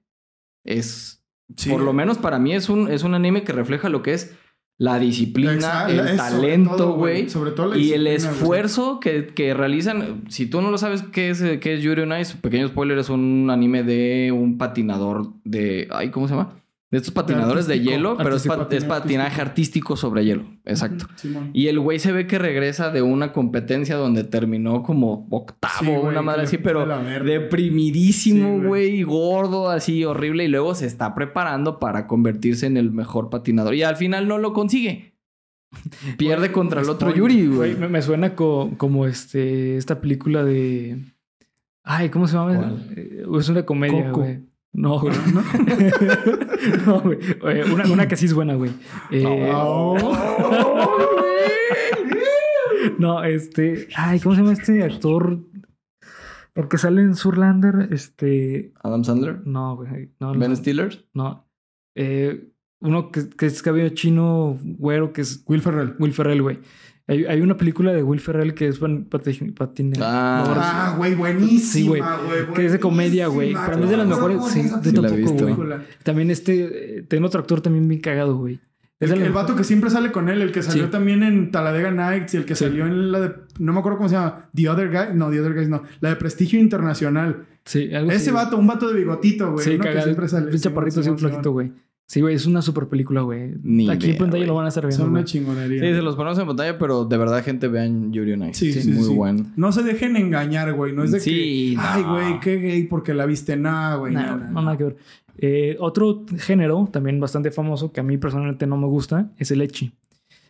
es, 0.65 1.25
Sí. 1.57 1.71
por 1.71 1.81
lo 1.81 1.93
menos 1.93 2.19
para 2.19 2.39
mí 2.39 2.53
es 2.55 2.69
un, 2.69 2.89
es 2.91 3.03
un 3.05 3.15
anime 3.15 3.43
que 3.43 3.53
refleja 3.53 3.89
lo 3.89 4.03
que 4.03 4.13
es 4.13 4.37
la 4.79 5.01
disciplina, 5.01 5.55
Exacto, 5.55 5.93
el 5.93 5.99
es 5.99 6.07
sobre 6.07 6.17
talento, 6.17 6.77
todo, 6.77 6.93
güey. 6.93 7.29
Sobre 7.29 7.51
todo 7.51 7.67
la 7.67 7.79
Y 7.79 7.93
el 7.93 8.07
esfuerzo 8.07 9.01
que, 9.01 9.27
que 9.27 9.53
realizan, 9.53 10.23
si 10.29 10.47
tú 10.47 10.63
no 10.63 10.71
lo 10.71 10.79
sabes 10.79 11.03
qué 11.03 11.31
es, 11.31 11.43
qué 11.61 11.75
es 11.75 11.83
Yuri 11.83 12.03
on 12.03 12.19
Ice, 12.19 12.37
pequeño 12.41 12.69
spoiler, 12.69 12.97
es 12.99 13.09
un 13.09 13.49
anime 13.51 13.83
de 13.83 14.31
un 14.33 14.57
patinador 14.57 15.33
de, 15.43 15.89
ay, 15.91 16.11
¿cómo 16.11 16.29
se 16.29 16.35
llama? 16.35 16.58
De 16.91 16.97
estos 16.97 17.13
patinadores 17.13 17.67
de, 17.67 17.81
hielo, 17.81 18.17
pero 18.17 18.37
es, 18.37 18.47
patinaje 18.87 19.43
artístico 19.43 19.95
sobre 19.95 20.25
hielo, 20.25 20.45
exacto. 20.65 21.07
Y 21.53 21.67
el 21.67 21.79
güey 21.81 21.99
se 21.99 22.13
ve 22.13 22.27
que 22.27 22.39
regresa 22.39 22.91
de 22.91 23.03
una 23.03 23.33
competencia 23.33 23.97
donde 23.97 24.25
terminó 24.25 24.83
como 24.83 25.27
octavo, 25.31 25.75
Sí, 25.81 25.85
güey, 25.87 26.01
una 26.07 26.23
madre 26.23 26.45
así, 26.45 26.57
pero 26.57 26.87
deprimidísimo, 27.23 28.59
Sí, 28.61 28.67
güey, 28.67 29.03
gordo, 29.03 29.69
así 29.69 30.05
horrible. 30.05 30.45
Y 30.45 30.49
luego 30.49 30.75
se 30.75 30.87
está 30.87 31.15
preparando 31.15 31.79
para 31.79 32.07
convertirse 32.07 32.67
en 32.67 32.77
el 32.77 32.91
mejor 32.91 33.29
patinador. 33.31 33.75
Y 33.75 33.83
al 33.83 33.97
final 33.97 34.27
no 34.29 34.39
lo 34.39 34.53
consigue. 34.55 35.15
Pierde 36.17 36.53
contra 36.53 36.81
el 36.81 36.89
otro 36.89 37.15
Yuri, 37.15 37.47
Güey, 37.49 37.57
güey. 37.57 37.77
me, 37.77 37.89
me 37.89 38.01
suena 38.03 38.35
co- 38.35 38.71
como 38.79 39.07
este 39.07 39.77
esta 39.77 40.01
película 40.01 40.43
de. 40.43 40.99
Ay, 41.85 42.09
¿cómo 42.09 42.27
se 42.29 42.35
llama? 42.35 42.57
¿Cuál? 42.57 42.87
Eh, 42.97 43.25
Es 43.39 43.49
una 43.51 43.65
comedia, 43.67 44.07
Coco. 44.11 44.21
güey. 44.23 44.41
No, 44.73 45.01
güey. 45.01 45.15
no, 46.87 47.01
güey. 47.01 47.19
Eh, 47.21 47.65
Una, 47.73 47.85
una 47.91 48.09
que 48.09 48.17
sí 48.17 48.27
es 48.27 48.35
buena, 48.35 48.55
güey. 48.55 48.71
Eh, 49.11 49.51
no, 52.99 53.25
este. 53.25 53.89
Ay, 53.97 54.21
¿cómo 54.21 54.35
se 54.35 54.41
llama 54.43 54.53
este 54.53 54.83
actor? 54.85 55.41
El 56.55 56.69
que 56.69 56.79
sale 56.79 57.03
en 57.03 57.15
Surlander. 57.15 57.89
Este. 57.93 58.73
Adam 58.83 59.05
Sandler, 59.05 59.47
No, 59.47 59.77
güey. 59.77 60.13
No, 60.21 60.35
no. 60.35 60.41
Ben 60.41 60.57
Stiller. 60.57 61.07
No. 61.15 61.49
Eh, 61.97 62.51
uno 62.81 63.11
que, 63.11 63.29
que 63.31 63.47
es 63.47 63.63
cabello 63.63 63.89
chino, 63.91 64.59
güero, 64.63 65.13
que 65.13 65.23
es 65.23 65.45
Will 65.47 65.63
Ferrell. 65.63 65.95
Will 65.99 66.13
Ferrell, 66.13 66.43
güey. 66.43 66.59
Hay, 67.09 67.25
hay 67.25 67.41
una 67.41 67.57
película 67.57 67.93
de 67.93 68.03
Will 68.03 68.21
Ferrell 68.21 68.53
que 68.55 68.69
es 68.69 68.79
pan- 68.79 69.09
pati- 69.09 69.53
patinador. 69.55 70.07
Ah, 70.07 70.93
Ah, 70.93 70.95
güey, 70.99 71.15
buenísima, 71.15 71.61
Sí, 71.73 71.87
güey. 71.89 72.03
Que 72.55 72.67
es 72.67 72.73
de 72.73 72.79
comedia, 72.81 73.27
güey. 73.29 73.55
Para 73.55 73.77
mí 73.79 73.85
es 73.85 73.91
de 73.91 73.97
las 73.97 74.07
mejores. 74.07 74.39
Sí, 74.53 74.63
yo 74.69 74.79
Sí 74.83 74.93
tampoco, 74.93 75.55
güey. 75.57 75.79
También 76.03 76.31
este. 76.31 76.99
eh, 76.99 77.03
Tiene 77.09 77.27
otro 77.27 77.41
actor 77.41 77.61
también 77.63 77.89
bien 77.89 78.01
cagado, 78.01 78.37
güey. 78.37 78.61
Es 79.01 79.11
El, 79.13 79.23
el 79.23 79.33
vato 79.33 79.55
que 79.55 79.63
siempre 79.65 79.91
sale 79.91 80.11
con 80.11 80.29
él, 80.29 80.43
el 80.43 80.51
que 80.53 80.61
salió 80.63 80.87
Sí. 80.87 80.91
también 80.91 81.23
en 81.23 81.51
Talladega 81.53 81.91
Nights 81.93 82.35
y 82.35 82.37
el 82.39 82.45
que 82.45 82.57
Sí. 82.57 82.65
salió 82.65 82.85
en 82.87 83.13
la 83.13 83.21
de. 83.21 83.33
No 83.61 83.73
me 83.73 83.79
acuerdo 83.79 83.97
cómo 83.99 84.09
se 84.09 84.17
llama. 84.17 84.51
The 84.55 84.69
Other 84.69 84.89
Guy. 84.91 85.17
No, 85.17 85.31
The 85.31 85.41
Other 85.41 85.55
Guys 85.55 85.69
no. 85.69 85.85
La 86.01 86.09
de 86.11 86.17
Prestigio 86.17 86.59
Internacional. 86.61 87.47
Sí, 87.65 87.95
algo 87.95 88.11
Ese 88.11 88.23
así, 88.23 88.31
vato, 88.33 88.57
un 88.59 88.67
vato 88.67 88.89
de 88.89 88.99
bigotito, 88.99 89.53
güey. 89.53 89.65
Sí, 89.65 89.71
uno 89.75 89.79
que 89.83 89.89
cagado. 89.89 90.05
siempre 90.05 90.29
sale. 90.29 90.51
Un 90.51 90.59
chaparrito 90.59 91.01
así, 91.01 91.11
un 91.11 91.19
flaquito, 91.19 91.53
güey. 91.53 91.73
Sí, 92.09 92.23
güey, 92.23 92.35
es 92.37 92.47
una 92.47 92.63
super 92.63 92.89
película, 92.89 93.21
güey. 93.21 93.55
Ni 93.63 93.91
Aquí 93.91 94.11
en 94.11 94.17
pantalla 94.17 94.47
lo 94.47 94.55
van 94.55 94.65
a 94.65 94.69
estar 94.71 94.83
viendo. 94.87 95.05
Son 95.05 95.13
una 95.13 95.25
chingonería. 95.25 95.79
Sí, 95.83 95.95
se 95.95 96.01
los 96.01 96.17
ponemos 96.17 96.39
en 96.39 96.47
pantalla, 96.47 96.79
pero 96.79 97.05
de 97.05 97.17
verdad, 97.19 97.45
gente, 97.45 97.69
vean 97.69 98.15
Yuri 98.15 98.33
on 98.33 98.45
Ice. 98.49 98.55
Sí, 98.55 98.71
es 98.79 98.85
sí, 98.85 98.93
muy 98.93 99.05
sí. 99.09 99.15
bueno. 99.15 99.45
No 99.57 99.73
se 99.73 99.83
dejen 99.83 100.17
engañar, 100.17 100.73
güey. 100.73 100.95
No 100.95 101.05
es 101.05 101.13
de 101.13 101.21
Sí, 101.21 101.75
que. 101.77 101.81
Ay, 101.83 102.03
no. 102.03 102.15
güey, 102.15 102.41
qué 102.41 102.57
gay 102.57 102.85
porque 102.85 103.13
la 103.13 103.27
viste. 103.27 103.57
Nada, 103.59 103.97
güey. 103.97 104.15
Nah, 104.15 104.23
no, 104.23 104.37
no, 104.39 104.45
no, 104.47 104.51
no. 104.53 104.63
nada 104.63 104.77
que 104.79 104.85
ver. 104.85 104.97
Eh, 105.37 105.77
otro 105.81 106.25
género 106.39 106.89
también 106.91 107.21
bastante 107.21 107.51
famoso 107.51 107.93
que 107.93 108.01
a 108.01 108.03
mí 108.03 108.17
personalmente 108.17 108.67
no 108.67 108.79
me 108.79 108.87
gusta 108.87 109.31
es 109.37 109.51
el 109.51 109.61
Echi. 109.61 109.93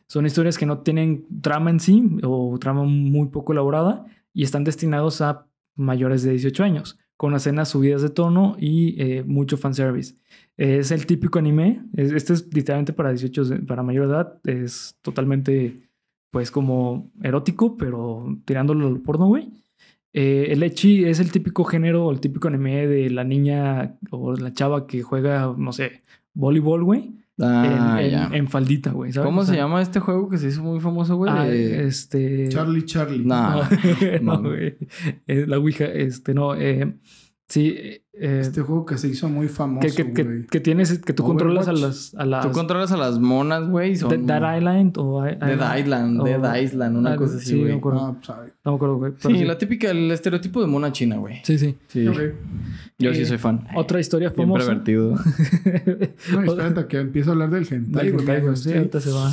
Son 0.07 0.25
historias 0.27 0.57
que 0.57 0.65
no 0.65 0.79
tienen 0.79 1.27
trama 1.43 1.71
en 1.71 1.81
sí 1.81 2.19
o 2.23 2.57
trama 2.61 2.85
muy 2.85 3.27
poco 3.29 3.53
elaborada 3.53 4.07
y 4.33 4.45
están 4.45 4.63
destinados 4.65 5.21
a 5.21 5.47
mayores 5.75 6.23
de 6.23 6.31
18 6.31 6.65
años, 6.65 6.99
con 7.19 7.35
escenas 7.35 7.69
subidas 7.69 8.01
de 8.01 8.11
tono 8.11 8.57
y 8.59 8.95
eh, 9.03 9.25
mucho 9.27 9.59
fanservice. 9.59 10.15
Es 10.57 10.91
el 10.93 11.05
típico 11.07 11.39
anime. 11.39 11.83
es- 11.95 12.13
Este 12.13 12.33
es 12.33 12.49
literalmente 12.55 12.95
para 12.95 13.11
18, 13.11 13.45
de- 13.45 13.59
para 13.59 13.83
mayor 13.83 14.07
edad. 14.07 14.41
Es 14.45 14.97
totalmente, 15.03 15.77
pues, 16.31 16.51
como 16.51 17.11
erótico, 17.23 17.77
pero 17.77 18.25
tirándolo 18.47 18.87
al 18.89 19.01
porno, 19.03 19.27
güey. 19.27 19.51
Eh, 20.15 20.47
el 20.51 20.63
Echi 20.63 21.05
es 21.05 21.21
el 21.21 21.31
típico 21.33 21.65
género, 21.65 22.11
el 22.11 22.21
típico 22.21 22.49
anime 22.49 22.87
de 22.87 23.11
la 23.11 23.25
niña 23.25 23.99
o 24.11 24.35
la 24.35 24.53
chava 24.55 24.87
que 24.87 25.03
juega, 25.03 25.55
no 25.59 25.73
sé, 25.73 26.03
voleibol, 26.35 26.83
güey. 26.85 27.13
Ah, 27.41 27.99
en, 28.01 28.05
en- 28.07 28.11
ya. 28.11 28.31
en 28.33 28.49
faldita, 28.49 28.91
güey. 28.91 29.13
¿sabes? 29.13 29.27
¿Cómo 29.27 29.43
O 29.43 29.45
se 29.45 29.55
llama 29.57 29.81
este 29.81 30.01
juego 30.01 30.29
que 30.29 30.39
se 30.39 30.49
hizo 30.49 30.63
muy 30.63 30.81
famoso, 30.81 31.17
güey? 31.17 31.31
ah, 31.35 31.45
De- 31.45 31.87
este. 31.87 32.49
Charlie, 32.49 32.85
Charlie. 32.85 33.25
Nah. 33.25 33.63
No, 33.63 33.69
no. 34.23 34.43
no, 34.43 34.49
güey. 34.51 34.77
Eh, 35.27 35.45
la 35.47 35.59
Ouija, 35.59 35.85
este, 35.85 36.35
no. 36.35 36.55
eh, 36.57 36.95
sí, 37.49 37.75
eh, 37.79 38.03
Este 38.41 38.61
juego 38.63 38.85
que 38.85 38.99
se 38.99 39.09
hizo 39.09 39.29
muy 39.29 39.49
famoso, 39.49 39.87
que, 39.87 39.93
que, 40.05 40.13
que, 40.13 40.25
güey. 40.25 40.47
que 40.47 40.61
tienes, 40.61 40.99
que 40.99 41.13
tú 41.13 41.23
controlas 41.25 41.69
a 41.69 41.73
las. 41.73 42.15
A 42.17 42.25
las 42.27 42.45
Tú 42.47 42.53
controlas 42.53 42.91
a 42.93 42.97
las 42.97 43.19
monas, 43.19 43.69
güey. 43.69 43.95
son- 43.97 44.11
de- 44.11 44.19
Dead 44.19 44.57
Island 44.59 44.99
o. 44.99 45.27
I- 45.27 45.37
Dead 45.37 45.79
Island, 45.79 46.21
o- 46.21 46.25
Dead 46.25 46.57
Island, 46.63 46.97
una 46.97 47.17
cosa 47.17 47.37
así, 47.37 47.47
sí, 47.47 47.55
güey. 47.55 47.69
no 47.69 47.75
me 47.75 47.79
acuerdo. 47.79 48.01
Ah, 48.01 48.17
pues. 48.25 48.53
No 48.65 48.73
me 48.73 48.77
acuerdo, 48.77 48.97
güey. 48.97 49.13
Sí, 49.19 49.39
sí. 49.39 49.45
la 49.45 49.57
típica, 49.59 49.91
el 49.91 50.11
estereotipo 50.11 50.61
de 50.61 50.67
mona 50.67 50.91
china, 50.93 51.17
güey. 51.17 51.37
Sí, 51.45 51.59
sí. 51.59 51.77
Sí. 51.87 52.05
Yo 52.05 53.15
sí 53.15 53.21
Eh, 53.23 53.27
soy 53.27 53.39
fan. 53.39 53.67
Otra 53.77 54.01
historia 54.01 54.31
Bien 54.31 54.49
famosa. 54.49 54.67
pervertido. 54.67 55.17
No, 56.33 56.43
espérate 56.43 56.87
que 56.89 56.99
empiezo 56.99 57.31
a 57.31 57.33
hablar 57.35 57.51
del 57.51 57.67
hentai, 57.73 58.11
güey. 58.11 58.57
sí, 58.57 58.73
ahorita 58.75 59.01
se 59.01 59.11
va. 59.13 59.33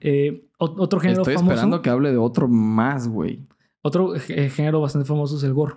Eh, 0.00 0.44
otro 0.58 1.00
género 1.00 1.22
Estoy 1.22 1.34
famoso. 1.34 1.52
esperando 1.54 1.82
que 1.82 1.90
hable 1.90 2.10
de 2.10 2.18
otro 2.18 2.46
más, 2.48 3.08
güey. 3.08 3.46
Otro 3.82 4.14
eh, 4.14 4.50
género 4.50 4.80
bastante 4.80 5.08
famoso 5.08 5.36
es 5.36 5.42
el 5.42 5.54
gore. 5.54 5.74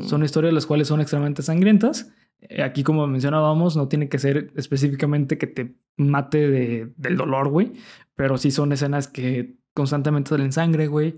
Mm. 0.00 0.04
Son 0.04 0.24
historias 0.24 0.52
las 0.54 0.66
cuales 0.66 0.88
son 0.88 1.00
extremadamente 1.00 1.42
sangrientas. 1.42 2.10
Eh, 2.40 2.62
Aquí, 2.62 2.82
como 2.82 3.06
mencionábamos, 3.06 3.76
no 3.76 3.88
tiene 3.88 4.08
que 4.08 4.18
ser 4.18 4.50
específicamente 4.56 5.38
que 5.38 5.46
te 5.46 5.74
mate 5.96 6.48
de- 6.48 6.92
del 6.96 7.16
dolor, 7.16 7.48
güey. 7.48 7.72
Pero 8.14 8.38
sí 8.38 8.50
son 8.50 8.72
escenas 8.72 9.08
que 9.08 9.56
constantemente 9.74 10.30
salen 10.30 10.52
sangre, 10.52 10.86
güey. 10.88 11.14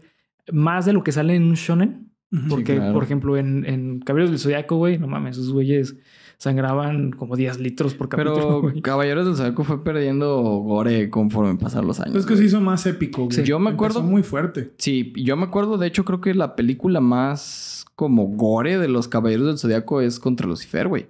Más 0.52 0.84
de 0.86 0.92
lo 0.92 1.02
que 1.02 1.12
sale 1.12 1.34
en 1.34 1.44
un 1.44 1.54
shonen. 1.54 2.10
Porque, 2.48 2.74
claro. 2.76 2.92
por 2.94 3.04
ejemplo, 3.04 3.36
en, 3.36 3.64
en 3.64 4.00
Caballeros 4.00 4.30
del 4.30 4.40
Zodiaco, 4.40 4.76
güey, 4.76 4.98
no 4.98 5.06
mames, 5.06 5.36
esos 5.38 5.52
güeyes 5.52 5.96
sangraban 6.38 7.10
como 7.12 7.36
10 7.36 7.60
litros 7.60 7.94
por 7.94 8.08
capítulo, 8.08 8.62
Pero. 8.68 8.82
Caballeros 8.82 9.26
del 9.26 9.36
Zodiaco 9.36 9.64
fue 9.64 9.82
perdiendo 9.84 10.40
gore 10.40 11.10
conforme 11.10 11.56
pasaron 11.56 11.86
los 11.88 12.00
años. 12.00 12.16
Es 12.16 12.26
que 12.26 12.36
se 12.36 12.44
hizo 12.44 12.60
más 12.60 12.84
épico, 12.86 13.24
güey. 13.24 13.36
Sí. 13.36 13.42
Yo 13.44 13.58
me 13.58 13.70
Empezó 13.70 13.84
acuerdo- 14.00 14.02
muy 14.02 14.22
fuerte. 14.22 14.72
Sí, 14.78 15.12
yo 15.16 15.36
me 15.36 15.44
acuerdo, 15.44 15.78
de 15.78 15.86
hecho, 15.86 16.04
creo 16.04 16.20
que 16.20 16.34
la 16.34 16.56
película 16.56 17.00
más 17.00 17.84
como 17.94 18.26
gore 18.26 18.78
de 18.78 18.88
los 18.88 19.08
Caballeros 19.08 19.46
del 19.46 19.58
Zodiaco 19.58 20.00
es 20.00 20.18
contra 20.18 20.46
Lucifer, 20.46 20.88
güey. 20.88 21.06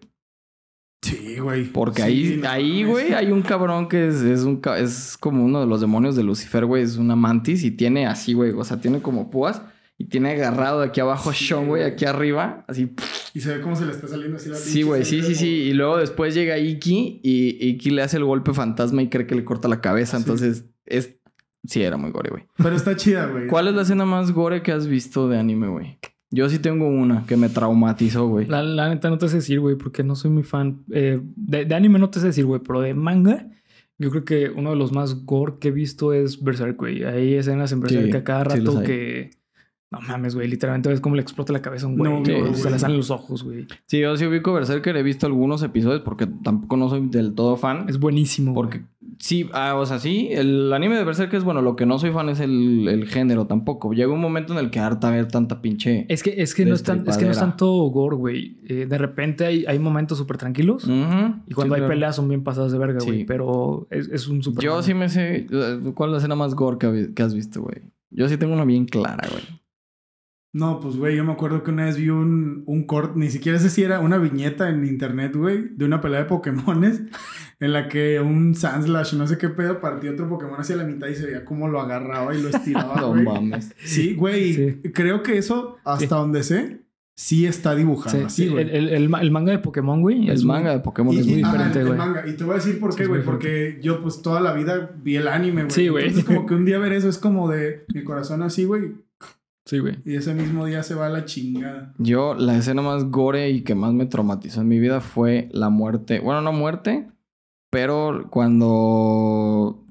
Sí, 1.03 1.39
güey. 1.39 1.65
Porque 1.65 2.03
Sí, 2.03 2.09
ahí, 2.09 2.41
no 2.43 2.49
ahí, 2.49 2.85
güey, 2.85 3.13
hay 3.13 3.31
un 3.31 3.43
cabrón 3.43 3.89
que 3.89 4.07
es, 4.09 4.23
es 4.23 4.45
un 4.45 4.61
es 4.79 5.19
como 5.21 5.45
uno 5.45 5.61
de 5.61 5.67
los 5.67 5.81
demonios 5.83 6.17
de 6.17 6.23
Lucifer, 6.23 6.65
güey. 6.65 6.83
Es 6.83 6.97
una 6.97 7.15
mantis 7.15 7.63
y 7.63 7.71
tiene 7.71 8.07
así, 8.07 8.33
güey. 8.33 8.53
O 8.53 8.65
sea, 8.65 8.81
tiene 8.81 9.01
como 9.03 9.31
púas 9.31 9.61
y 9.97 10.07
tiene 10.07 10.33
agarrado 10.33 10.81
de 10.81 10.87
aquí 10.87 11.01
abajo 11.01 11.31
a 11.31 11.35
Sí, 11.35 11.47
Sean, 11.47 11.67
güey, 11.69 11.85
aquí 11.85 12.05
arriba. 12.05 12.65
Así. 12.67 12.91
Y 13.33 13.41
se 13.41 13.57
ve 13.57 13.63
cómo 13.63 13.77
se 13.77 13.87
le 13.87 13.93
está 13.93 14.09
saliendo 14.09 14.37
así 14.37 14.49
la 14.49 14.57
Sí, 14.57 14.83
güey, 14.83 15.05
sí, 15.05 15.23
sí, 15.23 15.35
sí. 15.35 15.49
Y 15.49 15.73
luego 15.73 15.99
después 15.99 16.35
llega 16.35 16.59
Iki 16.59 17.21
y 17.23 17.69
Iki 17.69 17.91
le 17.91 18.03
hace 18.03 18.17
el 18.17 18.25
golpe 18.25 18.53
fantasma 18.53 19.03
y 19.03 19.09
cree 19.09 19.27
que 19.27 19.35
le 19.35 19.45
corta 19.45 19.69
la 19.69 19.81
cabeza. 19.81 20.17
Sí. 20.17 20.23
Entonces, 20.23 20.65
es. 20.87 21.17
Sí, 21.67 21.83
era 21.83 21.97
muy 21.97 22.11
gore, 22.11 22.31
güey. 22.31 22.47
Pero 22.59 22.77
está 22.77 22.95
chida, 22.95 23.27
güey. 23.27 23.47
¿Cuál 23.47 23.69
es 23.69 23.75
la 23.75 23.83
escena 23.83 24.05
más 24.05 24.33
gore 24.33 24.63
que 24.63 24.73
has 24.73 24.87
visto 24.87 25.29
de 25.29 25.39
anime, 25.39 25.69
güey? 25.69 25.99
Yo 26.31 26.49
sí 26.51 26.59
tengo 26.59 26.89
una 26.89 27.25
que 27.27 27.37
me 27.37 27.49
traumatizó, 27.49 28.27
güey. 28.27 28.47
La, 28.47 28.63
la 28.63 28.89
neta 28.89 29.09
no 29.09 29.19
te 29.19 29.29
sé 29.29 29.37
decir, 29.37 29.61
güey, 29.61 29.77
porque 29.77 30.03
no 30.03 30.17
soy 30.17 30.31
muy 30.31 30.43
fan. 30.43 30.85
Eh, 30.91 31.21
de, 31.23 31.65
de 31.65 31.75
anime 31.75 31.99
no 31.99 32.11
te 32.11 32.19
sé 32.19 32.27
decir, 32.27 32.45
güey, 32.45 32.61
pero 32.61 32.81
de 32.81 32.93
manga, 32.93 33.49
yo 33.99 34.11
creo 34.11 34.25
que 34.25 34.51
uno 34.51 34.71
de 34.71 34.77
los 34.77 34.93
más 34.93 35.25
gore 35.25 35.55
que 35.61 35.69
he 35.69 35.71
visto 35.71 36.13
es 36.13 36.43
Berserk, 36.43 36.77
güey. 36.77 37.05
Hay 37.05 37.35
escenas 37.35 37.71
en 37.73 37.81
Berserk 37.81 38.11
Sí, 38.11 38.17
a 38.17 38.25
cada 38.25 38.51
sí 38.51 38.59
rato 38.59 38.83
que. 38.83 39.31
No 39.95 40.09
mames, 40.09 40.35
güey. 40.35 40.49
Literalmente 40.49 40.89
ves 40.89 41.01
cómo 41.01 41.15
le 41.17 41.23
explota 41.23 41.53
la 41.53 41.63
cabeza 41.63 41.87
a 41.87 41.89
un 41.89 41.97
güey. 41.97 42.13
No, 42.13 42.21
güey, 42.21 42.41
güey. 42.41 42.55
se 42.55 42.71
le 42.71 42.79
salen 42.79 42.97
los 42.97 43.11
ojos, 43.11 43.45
güey. 43.45 43.67
Sí, 43.87 44.01
yo 44.01 44.17
sí 44.17 44.27
ubico 44.27 44.53
Berserker, 44.53 44.97
he 44.97 45.03
visto 45.03 45.27
algunos 45.27 45.63
episodios 45.63 46.03
porque 46.03 46.27
tampoco 46.27 46.77
no 46.77 46.89
soy 46.89 47.09
del 47.09 47.35
todo 47.35 47.57
fan. 47.57 47.87
Es 47.89 47.99
buenísimo. 47.99 48.53
güey. 48.53 48.63
Porque 48.63 48.85
sí, 49.19 49.49
ah, 49.53 49.75
o 49.77 49.87
sea, 49.87 49.99
sí, 49.99 50.29
el 50.31 50.73
anime 50.73 50.97
de 50.97 51.05
Berserker 51.05 51.39
es 51.39 51.45
bueno, 51.45 51.63
lo 51.63 51.77
que 51.77 51.87
no 51.87 51.99
soy 51.99 52.11
fan 52.11 52.29
es 52.29 52.41
el, 52.41 52.89
el 52.89 53.07
género 53.07 53.47
tampoco. 53.47 53.93
Llega 53.93 54.13
un 54.13 54.21
momento 54.21 54.53
en 54.53 54.59
el 54.59 54.71
que 54.71 54.81
harta 54.81 55.11
ver 55.11 55.29
tanta 55.29 55.63
pinche... 55.63 56.07
Es 56.09 56.23
que, 56.23 56.35
es 56.43 56.55
que 56.55 56.65
no 56.65 56.75
es 56.75 56.83
tan, 56.83 57.07
es 57.09 57.17
que 57.17 57.25
no 57.25 57.31
es 57.31 57.39
tanto 57.39 57.67
gore, 57.69 58.17
güey. 58.17 58.59
Eh, 58.67 58.87
de 58.87 58.99
repente 58.99 59.47
hay, 59.47 59.65
hay 59.67 59.79
momentos 59.79 60.19
súper 60.19 60.39
tranquilos. 60.39 60.85
Y 60.85 61.55
cuando 61.55 61.75
sí, 61.75 61.81
hay 61.81 61.81
claro. 61.81 61.89
peleas 61.89 62.17
son 62.17 62.29
bien 62.29 62.43
pasadas 62.43 62.73
de 62.73 62.79
verga, 62.79 63.01
güey. 63.05 63.25
Pero 63.25 63.87
es, 63.91 64.09
es 64.09 64.29
un 64.29 64.43
súper. 64.43 64.65
Yo 64.65 64.83
sí 64.83 64.95
me 64.95 65.09
sé... 65.09 65.47
¿Cuál 65.95 66.11
es 66.11 66.13
la 66.13 66.19
escena 66.19 66.35
más 66.35 66.55
gore 66.55 66.79
que 67.15 67.23
has 67.23 67.35
visto, 67.35 67.63
güey? 67.63 67.83
Yo 68.11 68.29
sí 68.29 68.37
tengo 68.37 68.55
una 68.55 68.65
bien 68.65 68.87
clara, 68.87 69.27
güey. 69.31 69.43
No, 70.55 70.79
pues, 70.79 70.97
güey, 70.97 71.17
yo 71.17 71.25
me 71.25 71.33
acuerdo 71.33 71.65
que 71.65 71.73
una 71.73 71.85
vez 71.87 71.97
vi 71.97 72.11
un, 72.11 72.63
un 72.67 72.85
corte, 72.87 73.19
ni 73.19 73.29
siquiera 73.29 73.59
sé 73.59 73.69
si 73.71 73.83
era 73.83 73.99
una 73.99 74.19
viñeta 74.19 74.69
en 74.71 74.85
internet, 74.85 75.35
güey, 75.35 75.69
de 75.77 75.85
una 75.85 76.01
pelea 76.01 76.21
de 76.21 76.27
Pokémones 76.27 77.03
en 77.61 77.73
la 77.73 77.89
que 77.89 78.21
un 78.21 78.55
Sandslash, 78.55 79.15
no 79.15 79.27
sé 79.27 79.37
qué 79.37 79.49
pedo, 79.49 79.81
partía 79.81 80.13
otro 80.13 80.29
Pokémon 80.29 80.61
hacia 80.61 80.77
la 80.77 80.85
mitad 80.85 81.09
y 81.09 81.17
se 81.17 81.27
veía 81.27 81.45
cómo 81.45 81.67
lo 81.67 81.81
agarraba 81.81 82.35
y 82.37 82.41
lo 82.41 82.51
estiraba, 82.51 82.95
No 83.01 83.09
güey. 83.09 83.25
mames. 83.25 83.75
Sí, 83.85 84.15
güey, 84.15 84.55
Sí. 84.55 84.93
creo 84.95 85.25
que 85.25 85.39
eso, 85.39 85.77
hasta 85.85 85.99
Sí. 86.05 86.07
donde 86.07 86.45
sé, 86.45 86.83
sí 87.17 87.47
está 87.47 87.75
dibujado 87.75 88.17
Sí, 88.17 88.25
así, 88.25 88.43
sí, 88.45 88.49
güey. 88.51 88.63
el, 88.65 88.71
el- 88.71 88.89
el 88.91 89.09
ma- 89.09 89.23
el 89.23 89.33
manga 89.33 89.51
de 89.51 89.59
Pokémon, 89.59 90.01
güey. 90.03 90.29
El 90.29 90.35
es 90.35 90.45
manga 90.45 90.71
de 90.71 90.79
Pokémon 90.81 91.15
Y- 91.15 91.19
es 91.19 91.27
y- 91.27 91.31
muy 91.33 91.43
ah, 91.43 91.47
diferente, 91.49 91.79
el- 91.81 91.83
el 91.83 91.87
güey. 91.95 91.99
manga. 91.99 92.29
Y 92.29 92.33
te 92.35 92.45
voy 92.45 92.53
a 92.53 92.57
decir 92.59 92.79
por 92.79 92.93
Sí, 92.93 92.99
qué, 92.99 93.07
güey. 93.07 93.21
muy 93.21 93.27
Porque 93.27 93.79
yo, 93.83 94.01
pues, 94.01 94.23
toda 94.23 94.41
la 94.41 94.53
vida 94.53 94.93
vi 95.03 95.17
el 95.17 95.27
anime, 95.27 95.63
güey. 95.63 95.71
Sí, 95.73 95.89
güey. 95.89 96.07
Entonces, 96.07 96.25
como 96.33 96.47
que 96.47 96.55
un 96.55 96.65
día 96.65 96.79
ver 96.79 96.93
eso 96.93 97.09
es 97.09 97.19
como 97.19 97.49
de 97.51 97.85
mi 97.93 98.05
corazón 98.05 98.43
así, 98.43 98.65
güey. 98.65 99.03
Sí, 99.65 99.79
güey. 99.79 99.97
Y 100.05 100.17
ese 100.17 100.35
mismo 100.35 100.67
día 100.67 100.83
se 100.83 100.95
va 100.95 101.07
a 101.07 101.11
la 101.11 101.25
chingada. 101.25 101.95
Yo, 101.99 102.35
la 102.35 102.57
escena 102.57 102.83
más 102.83 103.05
gore 103.11 103.51
y 103.51 103.63
que 103.63 103.75
más 103.75 103.95
me 103.95 104.07
traumatizó 104.07 104.61
en 104.61 104.69
mi 104.69 104.79
vida 104.79 105.01
fue 105.01 105.49
la 105.53 105.71
muerte. 105.71 106.21
Bueno, 106.21 106.43
no 106.43 106.53
muerte, 106.53 107.11
pero 107.71 108.29
cuando. 108.31 109.83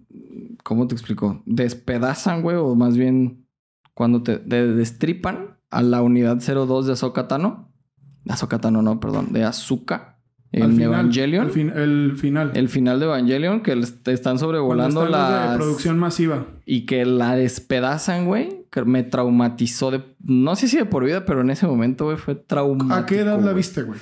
¿Cómo 0.64 0.88
te 0.88 0.94
explico? 0.94 1.42
Despedazan, 1.46 2.42
güey, 2.44 2.56
o 2.56 2.76
más 2.76 2.96
bien 2.96 3.48
cuando 3.94 4.22
te, 4.22 4.38
te 4.38 4.68
destripan 4.68 5.58
a 5.72 5.82
la 5.82 6.02
unidad 6.02 6.38
02 6.38 6.86
de 6.86 6.94
Ahsoka 6.94 7.28
Tano. 7.28 7.72
Ahsoka 8.30 8.60
Tano, 8.60 8.82
no, 8.82 9.00
perdón, 9.00 9.34
de 9.34 9.44
Azuka 9.44 10.13
en 10.54 10.72
final, 10.72 10.84
Evangelion. 10.84 11.46
El, 11.48 11.52
fin- 11.52 11.74
el 11.76 12.14
final. 12.16 12.52
El 12.54 12.70
final 12.70 13.00
de 13.00 13.06
Evangelion, 13.06 13.62
que 13.62 13.80
están 14.06 14.40
sobrevolando 14.40 15.04
de 15.04 15.10
las... 15.10 15.58
producción 15.58 16.00
masiva. 16.00 16.46
Y 16.66 16.86
que 16.86 17.06
la 17.06 17.36
despedazan, 17.36 18.26
güey. 18.26 18.64
Que 18.70 18.84
me 18.86 19.04
traumatizó 19.04 19.92
de... 19.92 20.04
No 20.24 20.56
sé 20.56 20.68
si 20.68 20.78
de 20.78 20.86
por 20.86 21.04
vida, 21.06 21.26
pero 21.26 21.42
en 21.42 21.50
ese 21.50 21.68
momento, 21.68 22.06
güey, 22.06 22.18
fue 22.18 22.36
traumático. 22.36 22.94
¿A 22.94 23.06
qué 23.06 23.20
edad 23.20 23.38
la 23.38 23.44
güey. 23.44 23.56
viste, 23.56 23.82
güey? 23.84 24.00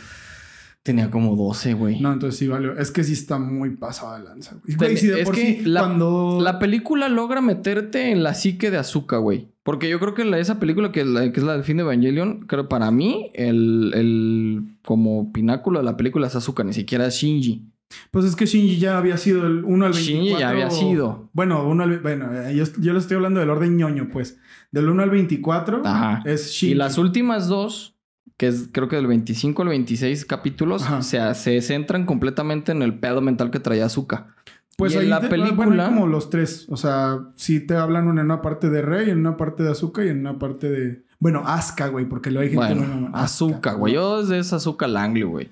Tenía 0.84 1.12
como 1.12 1.36
12, 1.36 1.74
güey. 1.76 2.00
No, 2.02 2.12
entonces 2.12 2.40
sí 2.40 2.48
valió. 2.48 2.76
Es 2.78 2.90
que 2.90 3.04
sí 3.04 3.14
está 3.14 3.38
muy 3.38 3.76
pasada 3.76 4.18
de 4.18 4.26
lanza, 4.26 4.56
güey. 4.56 4.76
Te- 4.76 4.86
Güey, 4.86 4.98
si 4.98 5.08
de 5.08 5.20
es 5.22 5.26
por 5.26 5.36
que 5.36 5.42
sí, 5.60 5.66
la- 5.66 5.82
cuando... 5.82 6.40
La 6.42 6.58
película 6.58 7.08
logra 7.08 7.40
meterte 7.42 8.12
en 8.12 8.24
la 8.24 8.34
psique 8.34 8.72
de 8.72 8.78
Azuka, 8.78 9.18
güey. 9.18 9.51
Porque 9.64 9.90
yo 9.90 10.00
creo 10.00 10.14
que 10.16 10.26
la- 10.26 10.40
esa 10.40 10.60
película 10.60 10.92
que, 10.92 11.06
la- 11.06 11.32
que 11.32 11.40
es 11.40 11.46
la 11.46 11.54
del 11.54 11.64
fin 11.64 11.78
de 11.78 11.84
Evangelion, 11.84 12.42
creo 12.48 12.68
para 12.68 12.90
mí, 12.92 13.30
el, 13.36 13.92
el 13.96 14.64
como 14.84 15.32
pináculo 15.32 15.80
de 15.80 15.86
la 15.86 15.98
película 15.98 16.28
es 16.28 16.36
Azuka, 16.36 16.64
ni 16.64 16.74
siquiera 16.74 17.06
es 17.08 17.16
Shinji. 17.16 17.68
Pues 18.10 18.26
es 18.26 18.36
que 18.38 18.46
Shinji 18.46 18.78
ya 18.80 18.98
había 18.98 19.18
sido 19.18 19.46
el 19.46 19.64
1 19.66 19.86
al 19.86 19.92
24. 19.92 20.02
Shinji 20.26 20.40
ya 20.40 20.50
había 20.50 20.70
sido. 20.72 21.30
Bueno, 21.34 21.68
uno 21.68 21.84
al... 21.84 22.00
Bueno, 22.00 22.30
eh, 22.34 22.56
yo, 22.56 22.64
yo 22.80 22.94
le 22.94 23.00
estoy 23.00 23.18
hablando 23.18 23.40
del 23.42 23.50
orden 23.50 23.76
ñoño, 23.78 24.08
pues. 24.12 24.40
Del 24.72 24.88
1 24.90 25.04
al 25.04 25.10
24 25.10 25.82
Ajá. 25.86 26.24
es 26.26 26.52
Shinji. 26.54 26.72
Y 26.72 26.76
las 26.76 26.98
últimas 26.98 27.48
dos, 27.50 27.96
que 28.38 28.48
es 28.48 28.70
creo 28.72 28.88
que 28.88 28.96
del 28.96 29.08
25 29.08 29.62
al 29.62 29.68
26 29.68 30.26
capítulos, 30.26 30.84
se, 31.02 31.36
se 31.36 31.62
centran 31.62 32.06
completamente 32.06 32.72
en 32.72 32.82
el 32.82 32.98
pedo 32.98 33.20
mental 33.22 33.52
que 33.52 33.60
traía 33.60 33.86
Azuka. 33.86 34.34
Pues 34.82 34.94
Y 34.94 34.98
en 34.98 35.02
ahí 35.04 35.10
la 35.10 35.20
te- 35.22 35.28
película- 35.30 35.56
bueno, 35.68 35.86
como 35.86 36.08
los 36.08 36.30
tres. 36.32 36.66
O 36.70 36.76
sea, 36.76 37.20
sí 37.36 37.60
te 37.60 37.76
hablan 37.76 38.06
en 38.10 38.18
una 38.18 38.42
parte 38.42 38.70
de 38.72 38.82
Rey, 38.82 39.12
en 39.12 39.20
una 39.20 39.38
parte 39.38 39.62
de 39.62 39.70
Azuka 39.70 40.04
y 40.04 40.10
en 40.10 40.22
una 40.22 40.40
parte 40.40 40.70
de... 40.72 41.06
Bueno, 41.20 41.44
Asuka, 41.46 41.88
güey, 41.90 42.10
porque 42.10 42.32
lo 42.32 42.40
hay 42.40 42.50
gente... 42.50 42.66
Bueno, 42.74 42.88
no, 42.88 43.10
no, 43.10 43.16
Azuka, 43.16 43.74
güey. 43.74 43.94
Yo 43.94 44.22
desde 44.24 44.40
esa 44.40 44.56
Azuka 44.56 44.88
Langley, 44.88 45.22
güey. 45.22 45.50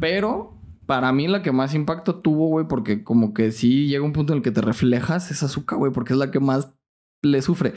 Pero 0.00 0.58
para 0.86 1.12
mí 1.12 1.28
la 1.28 1.40
que 1.42 1.52
más 1.52 1.74
impacto 1.74 2.16
tuvo, 2.16 2.48
güey, 2.48 2.66
porque 2.66 3.04
como 3.04 3.32
que 3.32 3.52
sí 3.52 3.86
llega 3.86 4.04
un 4.04 4.12
punto 4.12 4.32
en 4.32 4.38
el 4.38 4.42
que 4.42 4.50
te 4.50 4.60
reflejas 4.60 5.30
es 5.30 5.42
Azuka, 5.44 5.76
güey, 5.76 5.92
porque 5.92 6.12
es 6.12 6.18
la 6.18 6.30
que 6.30 6.40
más 6.40 6.74
le 7.22 7.42
sufre. 7.42 7.74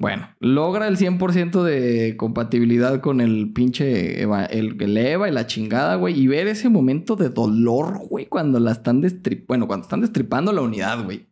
Bueno, 0.00 0.28
logra 0.38 0.86
el 0.86 0.96
100% 0.96 1.64
de 1.64 2.16
compatibilidad 2.16 3.00
con 3.00 3.20
el 3.20 3.52
pinche 3.52 4.22
Eva, 4.22 4.44
el, 4.44 4.80
el 4.80 4.96
Eva 4.96 5.28
y 5.28 5.32
la 5.32 5.46
chingada, 5.48 5.96
güey. 5.96 6.18
Y 6.18 6.28
ver 6.28 6.46
ese 6.46 6.68
momento 6.68 7.16
de 7.16 7.30
dolor, 7.30 7.98
güey, 8.08 8.26
cuando 8.26 8.60
la 8.60 8.70
están 8.72 9.00
destripando. 9.00 9.46
Bueno, 9.48 9.66
cuando 9.66 9.82
están 9.84 10.00
destripando 10.00 10.52
la 10.52 10.60
unidad, 10.62 11.02
güey. 11.04 11.26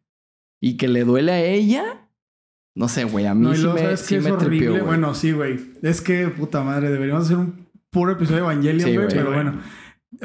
Y 0.60 0.76
que 0.76 0.88
le 0.88 1.04
duele 1.04 1.30
a 1.32 1.40
ella. 1.44 2.08
No 2.74 2.88
sé, 2.88 3.04
güey. 3.04 3.26
A 3.26 3.34
mí 3.34 3.42
No, 3.42 3.52
y 3.52 3.56
sí 3.56 3.62
luego 3.62 3.76
me, 3.76 3.82
sabes 3.84 4.00
sí 4.00 4.08
que 4.14 4.18
es 4.18 4.24
me 4.24 4.30
horrible. 4.32 4.48
tripió, 4.56 4.70
güey. 4.72 4.82
bueno, 4.84 5.14
sí, 5.14 5.30
güey. 5.32 5.60
Es 5.82 6.00
que, 6.00 6.26
puta 6.28 6.62
madre, 6.64 6.90
deberíamos 6.90 7.24
hacer 7.26 7.36
un 7.36 7.68
puro 7.90 8.12
episodio 8.12 8.38
de 8.38 8.42
Evangelion, 8.50 8.80
Sí, 8.80 8.96
güey. 8.96 9.06
güey. 9.06 9.16
pero 9.16 9.32
bueno. 9.32 9.60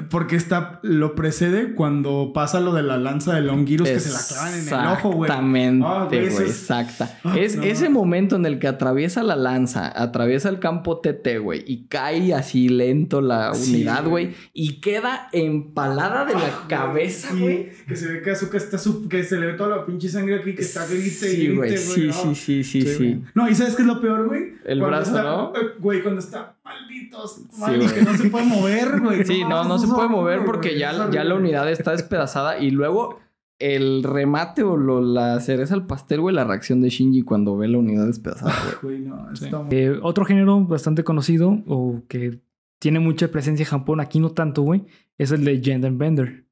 Porque 0.10 0.36
está, 0.36 0.80
lo 0.84 1.16
precede 1.16 1.74
cuando 1.76 2.32
pasa 2.34 2.60
lo 2.60 2.74
de 2.74 2.84
la 2.84 2.98
lanza 2.98 3.34
de 3.36 3.42
Longirus 3.42 3.88
que 3.90 4.00
se 4.00 4.10
la 4.12 4.20
clavan 4.28 4.54
en 4.60 4.68
el 4.68 4.88
ojo, 4.98 5.12
güey. 5.12 5.30
Exactamente, 5.30 5.86
Ah, 5.88 6.06
güey, 6.10 6.26
es- 6.28 6.40
exacta. 6.40 7.20
Ah, 7.24 7.36
es 7.38 7.56
no. 7.58 7.64
ese 7.64 7.90
momento 7.90 8.36
en 8.38 8.46
el 8.46 8.60
que 8.60 8.68
atraviesa 8.68 9.22
la 9.24 9.36
lanza, 9.36 9.92
atraviesa 10.02 10.50
el 10.50 10.60
campo 10.60 11.00
TT, 11.02 11.40
güey, 11.40 11.64
y 11.68 11.88
cae 11.88 12.34
así 12.34 12.70
lento 12.70 13.22
la 13.22 13.52
unidad, 13.52 14.06
güey. 14.08 14.34
y 14.54 14.80
queda 14.82 15.28
empalada 15.34 16.26
de 16.26 16.34
la 16.34 16.66
cabeza, 16.68 17.30
Sí, 17.34 17.40
güey. 17.40 17.70
que 17.88 17.96
se 17.96 18.08
ve 18.08 18.22
que 18.22 18.32
Azuka 18.32 18.58
está 18.58 18.78
su- 18.78 19.08
que 19.10 19.24
se 19.24 19.38
le 19.40 19.48
ve 19.48 19.54
toda 19.54 19.76
la 19.78 19.86
pinche 19.86 20.08
sangre 20.10 20.36
aquí 20.38 20.56
que 20.56 20.62
está 20.62 20.86
grite 20.88 21.34
y 21.34 21.48
grite, 21.48 21.56
güey, 21.56 21.78
sí, 21.78 22.10
Ah. 22.10 22.14
sí, 22.14 22.36
sí, 22.36 22.64
sí, 22.64 22.82
sí. 22.82 23.22
No, 23.36 23.50
y 23.50 23.56
¿sabes 23.56 23.76
qué 23.76 23.82
es 23.82 23.88
lo 23.88 24.00
peor, 24.02 24.28
güey? 24.28 24.54
El 24.66 24.80
Cuando 24.80 24.88
brazo, 24.98 25.12
está- 25.18 25.24
¿no? 25.24 25.54
eh, 25.56 25.72
Güey, 25.80 26.02
cuando 26.04 26.20
está 26.20 26.56
malditos, 26.80 27.36
Sí, 27.52 27.60
mal, 27.62 27.76
y 27.76 27.84
güey. 27.86 27.94
que 27.96 28.02
no 28.02 28.14
se 28.18 28.30
puede 28.30 28.46
mover, 28.46 29.00
güey. 29.02 29.26
Sí, 29.26 29.42
no, 29.48 29.64
no 29.64 29.78
se 29.78 29.88
puede 29.88 30.08
mover 30.10 30.46
porque 30.46 30.78
ya, 30.78 31.10
ya 31.12 31.24
la 31.24 31.36
unidad 31.36 31.70
está 31.70 31.92
despedazada 31.92 32.60
y 32.60 32.72
luego 32.72 33.20
el 33.60 34.04
remate 34.04 34.64
o 34.64 34.76
lo- 34.76 35.02
la 35.02 35.40
cereza 35.40 35.76
al 35.76 35.86
pastel, 35.86 36.22
güey, 36.22 36.34
la 36.36 36.44
reacción 36.46 36.82
de 36.82 36.90
Shinji 36.90 37.22
cuando 37.22 37.56
ve 37.58 37.68
la 37.68 37.78
unidad 37.78 38.08
despedazada, 38.08 38.54
güey. 38.82 38.98
Güey, 39.02 39.08
no, 39.10 39.36
Sí. 39.36 39.46
está 39.46 39.60
muy- 39.60 39.76
Eh, 39.76 40.00
otro 40.02 40.26
género 40.26 40.66
bastante 40.66 41.04
conocido 41.04 41.60
o 41.68 42.02
que 42.08 42.40
tiene 42.80 43.00
mucha 43.00 43.28
presencia 43.30 43.64
en 43.64 43.70
Japón, 43.70 44.00
aquí 44.00 44.20
no 44.20 44.32
tanto, 44.32 44.64
güey, 44.64 44.86
es 45.20 45.32
el 45.32 45.46
de 45.46 45.62
Gender 45.62 45.92
Bender. 45.92 46.46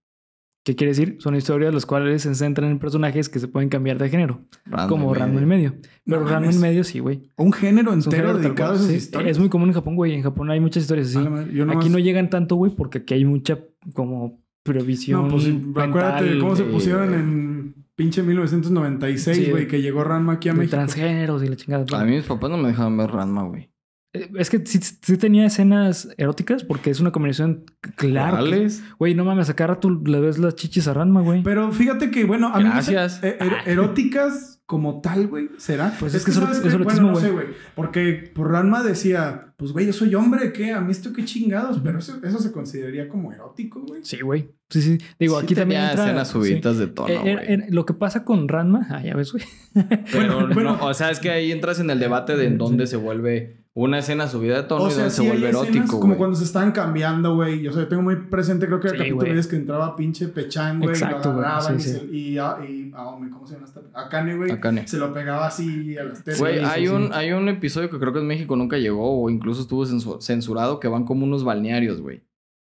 ¿Qué 0.70 0.76
quiere 0.76 0.92
decir? 0.92 1.16
Son 1.18 1.36
historias 1.36 1.74
las 1.74 1.88
cuales 1.88 2.22
se 2.22 2.36
centran 2.36 2.70
en 2.70 2.78
personajes 2.78 3.28
que 3.28 3.40
se 3.40 3.48
pueden 3.48 3.70
cambiar 3.70 3.98
de 3.98 4.08
género, 4.08 4.42
Random, 4.66 4.88
como. 4.88 5.14
Ranma 5.16 5.40
en 5.42 5.48
medio. 5.48 5.74
Pero 6.06 6.20
No 6.20 6.26
Ranma 6.28 6.42
mames. 6.42 6.56
en 6.58 6.62
medio 6.62 6.84
sí, 6.84 7.00
güey. 7.00 7.24
Un 7.38 7.52
género 7.52 7.90
Es 7.92 8.06
un 8.06 8.14
entero 8.14 8.28
género 8.28 8.38
dedicado 8.38 8.74
a 8.74 8.76
esas 8.76 8.88
sí. 8.90 8.94
historias. 8.94 9.32
Es 9.32 9.40
muy 9.40 9.50
común 9.50 9.70
en 9.70 9.74
Japón, 9.74 9.96
güey. 9.96 10.14
En 10.14 10.22
Japón 10.22 10.52
hay 10.52 10.60
muchas 10.60 10.84
historias 10.84 11.08
así. 11.08 11.18
Nomás- 11.18 11.76
Aquí 11.76 11.90
no 11.90 11.98
llegan 11.98 12.30
tanto, 12.30 12.56
güey, 12.56 12.72
porque 12.76 13.00
aquí 13.00 13.16
hay 13.16 13.26
mucha 13.26 13.58
como 13.94 14.44
previsión. 14.62 15.24
No, 15.24 15.30
pues 15.32 15.46
sí, 15.46 15.60
acuérdate 15.76 16.24
de 16.26 16.30
mental, 16.30 16.40
cómo 16.40 16.56
se 16.56 16.64
pusieron 16.66 17.14
en 17.16 17.74
pinche 17.96 18.22
1996, 18.22 19.38
Sí. 19.38 19.50
güey, 19.50 19.68
que 19.68 19.82
llegó 19.82 20.04
Ranma 20.04 20.34
aquí 20.34 20.50
a 20.50 20.54
de 20.54 20.60
México. 20.60 20.76
transgéneros 20.78 21.44
y 21.44 21.48
la 21.48 21.56
chingada. 21.56 21.86
A 22.00 22.04
mí 22.06 22.12
mis 22.12 22.26
papás 22.26 22.52
no 22.52 22.58
me 22.58 22.68
dejaban 22.68 22.96
ver 22.96 23.10
Ranma, 23.10 23.42
güey. 23.42 23.72
Eh, 24.14 24.30
Es 24.38 24.50
que 24.50 24.66
sí, 24.66 24.80
sí 24.82 25.18
tenía 25.18 25.46
escenas 25.46 26.08
eróticas 26.18 26.64
porque 26.64 26.90
es 26.90 27.00
una 27.00 27.12
combinación 27.12 27.66
c- 27.84 27.94
claro. 27.96 28.38
que- 28.44 28.50
¿Reales? 28.52 28.84
Güey, 28.98 29.14
no 29.16 29.24
mames, 29.26 29.50
acá 29.50 29.68
rato 29.68 29.90
le 29.90 30.20
ves 30.20 30.40
las 30.40 30.56
chichis 30.56 30.88
a 30.88 30.94
Ranma, 30.94 31.22
güey. 31.22 31.44
Pero 31.44 31.72
fíjate 31.72 32.10
que, 32.10 32.26
bueno, 32.26 32.48
a 32.54 32.58
mí 32.58 32.64
no 32.64 32.82
sé, 32.82 32.94
Gracias. 32.94 33.24
eh, 33.24 33.38
er- 33.40 33.68
eróticas 33.68 34.62
como 34.66 35.02
tal, 35.02 35.28
güey, 35.28 35.50
¿será? 35.58 35.96
Pues 36.00 36.14
es 36.14 36.24
que 36.26 36.30
eso- 36.32 36.42
¿sabes 36.42 36.60
es 36.60 36.74
erotismo, 36.74 37.12
Bueno, 37.12 37.20
no 37.20 37.20
sé, 37.20 37.32
güey. 37.32 37.48
Porque 37.76 38.32
por 38.36 38.52
Ranma 38.52 38.84
decía, 38.84 39.54
pues, 39.58 39.72
güey, 39.72 39.88
yo 39.88 39.94
soy 39.94 40.14
hombre, 40.16 40.54
¿qué? 40.54 40.74
A 40.74 40.82
mí 40.82 40.92
esto 40.92 41.12
qué 41.12 41.26
chingados. 41.26 41.80
Pero 41.84 41.98
eso, 42.00 42.20
eso 42.24 42.40
se 42.40 42.52
consideraría 42.52 43.10
como 43.10 43.32
erótico, 43.34 43.82
güey. 43.82 44.02
Sí, 44.04 44.22
güey. 44.22 44.52
Sí, 44.70 44.82
sí. 44.84 44.98
Digo, 45.20 45.40
Sí 45.40 45.46
aquí 45.46 45.56
también 45.56 45.82
tenía 45.82 45.90
entra... 45.92 46.06
escenas 46.06 46.28
sí. 46.28 46.34
subidas 46.34 46.78
de 46.78 46.88
tono, 46.88 47.10
Eh, 47.10 47.18
güey. 47.20 47.34
eh, 47.36 47.46
eh, 47.48 47.68
lo 47.72 47.86
que 47.88 47.96
pasa 47.96 48.24
con 48.24 48.48
Ranma... 48.48 48.86
Ah, 48.92 49.02
ya 49.04 49.16
ves, 49.16 49.32
güey. 49.32 49.44
Pero 49.74 50.36
Bueno, 50.36 50.54
bueno. 50.54 50.78
no, 50.78 50.86
o 50.86 50.94
sea, 50.94 51.10
es 51.10 51.20
que 51.20 51.32
ahí 51.32 51.52
entras 51.52 51.80
en 51.80 51.90
el 51.90 52.00
debate 52.00 52.36
de 52.38 52.46
en 52.46 52.60
dónde 52.60 52.86
se 52.86 52.96
vuelve 52.98 53.59
una 53.76 54.00
escena 54.00 54.28
subida 54.28 54.58
de 54.58 54.64
tono 54.64 54.84
O 54.84 54.88
y 54.88 54.92
sea, 54.92 55.04
dónde 55.04 55.12
sí 55.16 55.22
se 55.22 55.28
vuelve 55.30 55.50
erótico, 55.50 56.00
como 56.00 56.18
cuando 56.18 56.36
se 56.36 56.44
estaban 56.44 56.72
cambiando, 56.72 57.36
güey. 57.36 57.62
Yo, 57.62 57.72
o 57.72 57.74
sea, 57.74 57.88
tengo 57.88 58.02
muy 58.02 58.16
presente, 58.16 58.66
creo 58.66 58.80
que 58.80 58.88
era 58.90 58.98
Sí, 58.98 59.04
el 59.04 59.14
capítulo 59.16 59.40
es 59.40 59.48
que 59.48 59.56
entraba 59.56 59.96
pinche 59.96 60.28
Pechan, 60.28 60.80
güey. 60.80 60.90
Exacto, 60.90 61.34
güey, 61.34 61.46
sí, 61.68 61.74
y, 61.78 61.80
sí. 61.82 62.10
y, 62.12 62.38
a, 62.40 62.58
y 62.68 62.92
Aome, 62.96 63.30
¿cómo 63.30 63.46
se 63.48 63.54
llama 63.54 63.68
esta? 63.68 63.82
Akane, 63.94 64.36
güey. 64.36 64.52
Akane. 64.52 64.88
Se 64.88 64.98
lo 64.98 65.14
pegaba 65.14 65.48
así 65.48 65.98
a 65.98 66.04
las 66.04 66.24
tetas. 66.24 66.40
Güey, 66.40 66.60
hay, 66.60 66.88
sí. 66.88 66.94
Un, 66.94 67.14
hay 67.14 67.32
un 67.32 67.48
episodio 67.48 67.90
que 67.90 68.00
creo 68.00 68.12
que 68.12 68.20
en 68.20 68.28
México 68.28 68.56
nunca 68.56 68.78
llegó 68.78 69.22
o 69.24 69.30
incluso 69.30 69.62
estuvo 69.62 69.86
censu- 69.86 70.20
censurado 70.20 70.80
que 70.80 70.88
van 70.88 71.06
como 71.06 71.26
unos 71.26 71.44
balnearios, 71.44 72.02
güey. 72.02 72.24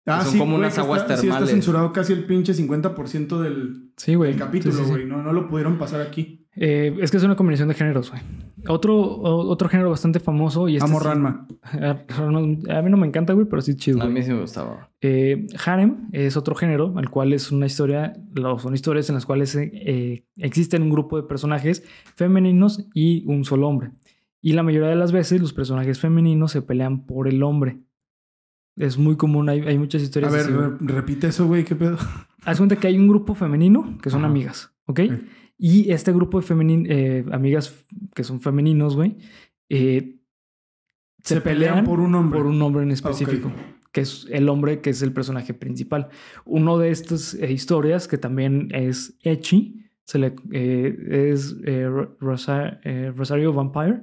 Ah, 0.06 0.22
son 0.22 0.32
sí, 0.32 0.38
como 0.38 0.56
unas 0.56 0.76
aguas 0.78 1.02
está, 1.02 1.14
Sí, 1.16 1.26
está 1.26 1.36
termales. 1.38 1.50
censurado 1.50 1.92
casi 1.92 2.12
el 2.14 2.24
pinche 2.24 2.52
50% 2.54 3.40
del, 3.40 3.92
Sí, 3.96 4.14
güey. 4.16 4.30
del 4.32 4.40
capítulo, 4.40 4.72
Sí, 4.74 4.80
sí, 4.80 4.84
sí. 4.86 4.90
güey. 4.90 5.04
No, 5.06 5.22
no 5.22 5.32
lo 5.32 5.46
pudieron 5.48 5.78
pasar 5.78 6.00
aquí. 6.00 6.39
Eh, 6.56 6.96
es 7.00 7.10
que 7.12 7.16
es 7.16 7.22
una 7.22 7.36
combinación 7.36 7.68
de 7.68 7.74
géneros, 7.74 8.10
güey. 8.10 8.20
Otro, 8.68 8.96
otro 8.98 9.68
género 9.68 9.88
bastante 9.90 10.18
famoso 10.20 10.68
y 10.68 10.76
este 10.76 10.88
Amo 10.90 11.00
sí- 11.00 11.06
Ranma. 11.06 11.46
A 11.72 12.82
mí 12.82 12.90
no 12.90 12.96
me 12.96 13.06
encanta, 13.06 13.32
güey, 13.32 13.46
pero 13.46 13.62
sí 13.62 13.70
es 13.70 13.76
chido. 13.76 14.02
A 14.02 14.06
mí 14.06 14.22
sí 14.22 14.32
me 14.32 14.40
gustaba. 14.40 14.90
Eh, 15.00 15.46
harem 15.64 16.08
es 16.12 16.36
otro 16.36 16.54
género, 16.54 16.92
al 16.98 17.08
cual 17.08 17.32
es 17.32 17.52
una 17.52 17.66
historia, 17.66 18.14
son 18.58 18.74
historias 18.74 19.08
en 19.08 19.14
las 19.14 19.26
cuales 19.26 19.54
eh, 19.54 19.70
eh, 19.72 20.24
existen 20.36 20.82
un 20.82 20.90
grupo 20.90 21.16
de 21.16 21.22
personajes 21.26 21.84
femeninos 22.16 22.86
y 22.94 23.24
un 23.26 23.44
solo 23.44 23.68
hombre. 23.68 23.92
Y 24.42 24.52
la 24.54 24.62
mayoría 24.62 24.88
de 24.88 24.96
las 24.96 25.12
veces 25.12 25.40
los 25.40 25.52
personajes 25.52 26.00
femeninos 26.00 26.50
se 26.52 26.62
pelean 26.62 27.06
por 27.06 27.28
el 27.28 27.42
hombre. 27.42 27.78
Es 28.76 28.98
muy 28.98 29.16
común, 29.16 29.48
hay, 29.48 29.60
hay 29.60 29.78
muchas 29.78 30.00
A 30.00 30.04
historias. 30.04 30.32
ver, 30.32 30.40
así, 30.42 30.52
güey. 30.52 30.68
re- 30.68 30.76
repite 30.94 31.28
eso, 31.28 31.46
güey, 31.46 31.64
qué 31.64 31.76
pedo. 31.76 31.96
Haz 32.44 32.56
cuenta 32.58 32.76
que 32.76 32.86
hay 32.88 32.98
un 32.98 33.06
grupo 33.08 33.34
femenino 33.34 33.98
que 34.02 34.10
son 34.10 34.20
Ajá. 34.24 34.30
amigas, 34.30 34.72
¿ok? 34.86 35.00
Ok. 35.06 35.12
Y 35.62 35.92
este 35.92 36.10
grupo 36.12 36.40
de 36.40 36.46
femenin- 36.46 36.86
eh, 36.88 37.24
amigas 37.32 37.84
que 38.14 38.24
son 38.24 38.40
femeninos, 38.40 38.96
güey, 38.96 39.18
eh, 39.68 40.16
Se, 41.22 41.40
pelean 41.42 41.84
por 41.84 42.00
un 42.00 42.14
hombre. 42.14 42.38
por 42.38 42.46
un 42.46 42.62
hombre 42.62 42.82
en 42.82 42.90
específico, 42.92 43.52
que 43.92 44.00
es 44.00 44.26
el 44.30 44.48
hombre 44.48 44.80
que 44.80 44.88
es 44.88 45.02
el 45.02 45.12
personaje 45.12 45.52
principal. 45.52 46.08
Uno 46.46 46.78
de 46.78 46.90
estas 46.90 47.34
eh, 47.34 47.52
historias, 47.52 48.08
que 48.08 48.16
también 48.16 48.68
es 48.72 49.18
Echi, 49.22 49.84
se 50.06 50.18
le, 50.18 50.34
es 50.50 51.54
Ro- 51.62 52.16
Rosa- 52.18 52.80
Rosario 53.14 53.52
Vampire. 53.52 54.02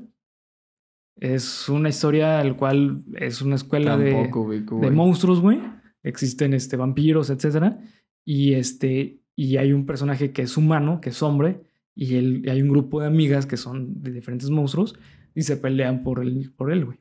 Es 1.19 1.67
una 1.67 1.89
historia 1.89 2.39
al 2.39 2.55
cual 2.55 3.03
es 3.15 3.41
una 3.41 3.55
escuela 3.55 3.97
de, 3.97 4.11
de 4.81 4.91
monstruos, 4.91 5.41
güey. 5.41 5.59
Existen 6.03 6.53
este, 6.53 6.77
vampiros, 6.77 7.31
etcétera. 7.31 7.79
Y, 8.23 8.53
este, 8.53 9.23
y 9.37 9.55
hay 9.57 9.71
un 9.71 9.85
personaje 9.85 10.31
que 10.33 10.41
es 10.41 10.57
humano, 10.57 10.99
que 10.99 11.11
es 11.11 11.23
hombre, 11.23 11.61
y, 11.95 12.15
él, 12.15 12.41
y 12.43 12.49
hay 12.49 12.61
un 12.61 12.69
grupo 12.69 12.99
de 12.99 13.07
amigas 13.07 13.45
que 13.45 13.55
son 13.55 14.01
de 14.03 14.11
diferentes 14.11 14.49
monstruos 14.49 14.95
y 15.33 15.43
se 15.43 15.55
pelean 15.55 16.03
por 16.03 16.19
él, 16.21 16.51
por 16.57 16.71
él, 16.71 16.83
güey. 16.85 16.99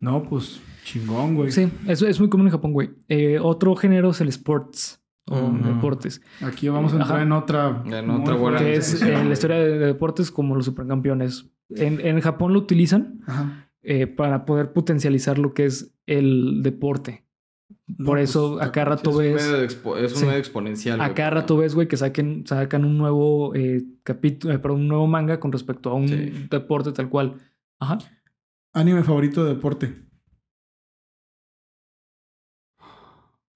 No, 0.00 0.22
pues 0.24 0.60
chingón, 0.84 1.34
güey. 1.36 1.52
Sí, 1.52 1.68
eso 1.86 2.06
es 2.06 2.18
muy 2.18 2.28
común 2.28 2.46
en 2.46 2.52
Japón, 2.52 2.72
güey. 2.72 2.90
Eh, 3.08 3.38
otro 3.40 3.76
género 3.76 4.10
es 4.10 4.20
el 4.20 4.28
sports 4.28 5.00
o 5.26 5.52
deportes, 5.52 6.20
Aquí 6.40 6.68
vamos 6.68 6.92
a 6.92 6.96
entrar 6.96 7.12
Ajá. 7.18 7.22
en 7.22 7.30
otra. 7.32 7.82
En 7.86 8.10
otra 8.10 8.34
buena 8.34 8.58
que 8.58 8.74
es 8.74 9.00
eh, 9.00 9.24
la 9.24 9.32
historia 9.32 9.58
de, 9.58 9.78
de 9.78 9.86
deportes 9.86 10.32
como 10.32 10.56
los 10.56 10.64
supercampeones. 10.64 11.46
En, 11.76 12.04
en 12.04 12.20
Japón 12.20 12.52
lo 12.52 12.58
utilizan 12.58 13.20
Ajá. 13.28 13.70
eh, 13.82 14.08
para 14.08 14.44
poder 14.44 14.72
potencializar 14.72 15.38
lo 15.38 15.54
que 15.54 15.66
es 15.66 15.94
el 16.06 16.62
deporte. 16.64 17.24
Por 17.96 18.06
pues, 18.06 18.30
eso 18.30 18.54
está- 18.54 18.66
a 18.66 18.72
cada 18.72 18.86
Sí, 18.86 18.90
rato 18.90 19.10
un 19.10 19.18
ves... 19.18 19.34
medio 19.34 19.58
de 19.58 19.68
expo- 19.68 19.96
es 19.98 20.12
un 20.12 20.18
Sí. 20.18 20.24
medio 20.26 20.38
exponencial. 20.38 21.00
A 21.00 21.04
güey. 21.06 21.14
cada 21.14 21.30
rato 21.30 21.56
ves, 21.56 21.74
güey, 21.74 21.88
que 21.88 21.96
saquen, 21.96 22.46
sacan 22.46 22.84
un 22.84 22.96
nuevo 22.98 23.54
eh, 23.54 23.84
capítulo, 24.04 24.60
perdón, 24.60 24.80
un 24.82 24.88
nuevo 24.88 25.06
manga 25.06 25.40
con 25.40 25.50
respecto 25.52 25.90
a 25.90 25.94
un 25.94 26.08
Sí. 26.08 26.46
deporte 26.50 26.92
tal 26.92 27.08
cual. 27.08 27.34
Ajá. 27.80 27.98
Anime 28.74 29.02
favorito 29.02 29.44
de 29.44 29.54
deporte. 29.54 30.06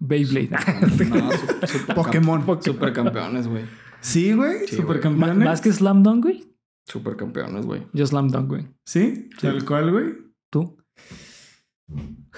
Beyblade. 0.01 0.51
No, 1.11 1.31
su- 1.33 1.79
super 1.79 1.95
Pokémon. 1.95 2.63
Supercampeones, 2.63 3.49
güey. 3.49 3.65
Sí, 4.01 4.33
güey. 4.35 4.67
Sí, 4.67 4.77
Supercampeones. 4.77 5.39
Más 5.39 5.61
que 5.61 5.73
Slam 5.73 6.03
Dunk, 6.03 6.25
güey. 6.25 6.45
Supercampeones, 6.87 7.65
güey. 7.65 7.87
Yo 7.93 8.07
Slam 8.07 8.29
Dunk, 8.29 8.49
güey. 8.49 8.69
Sí, 8.85 9.31
tal 9.41 9.65
cual, 9.65 9.91
güey. 9.93 10.15
¿Tú? 10.51 10.77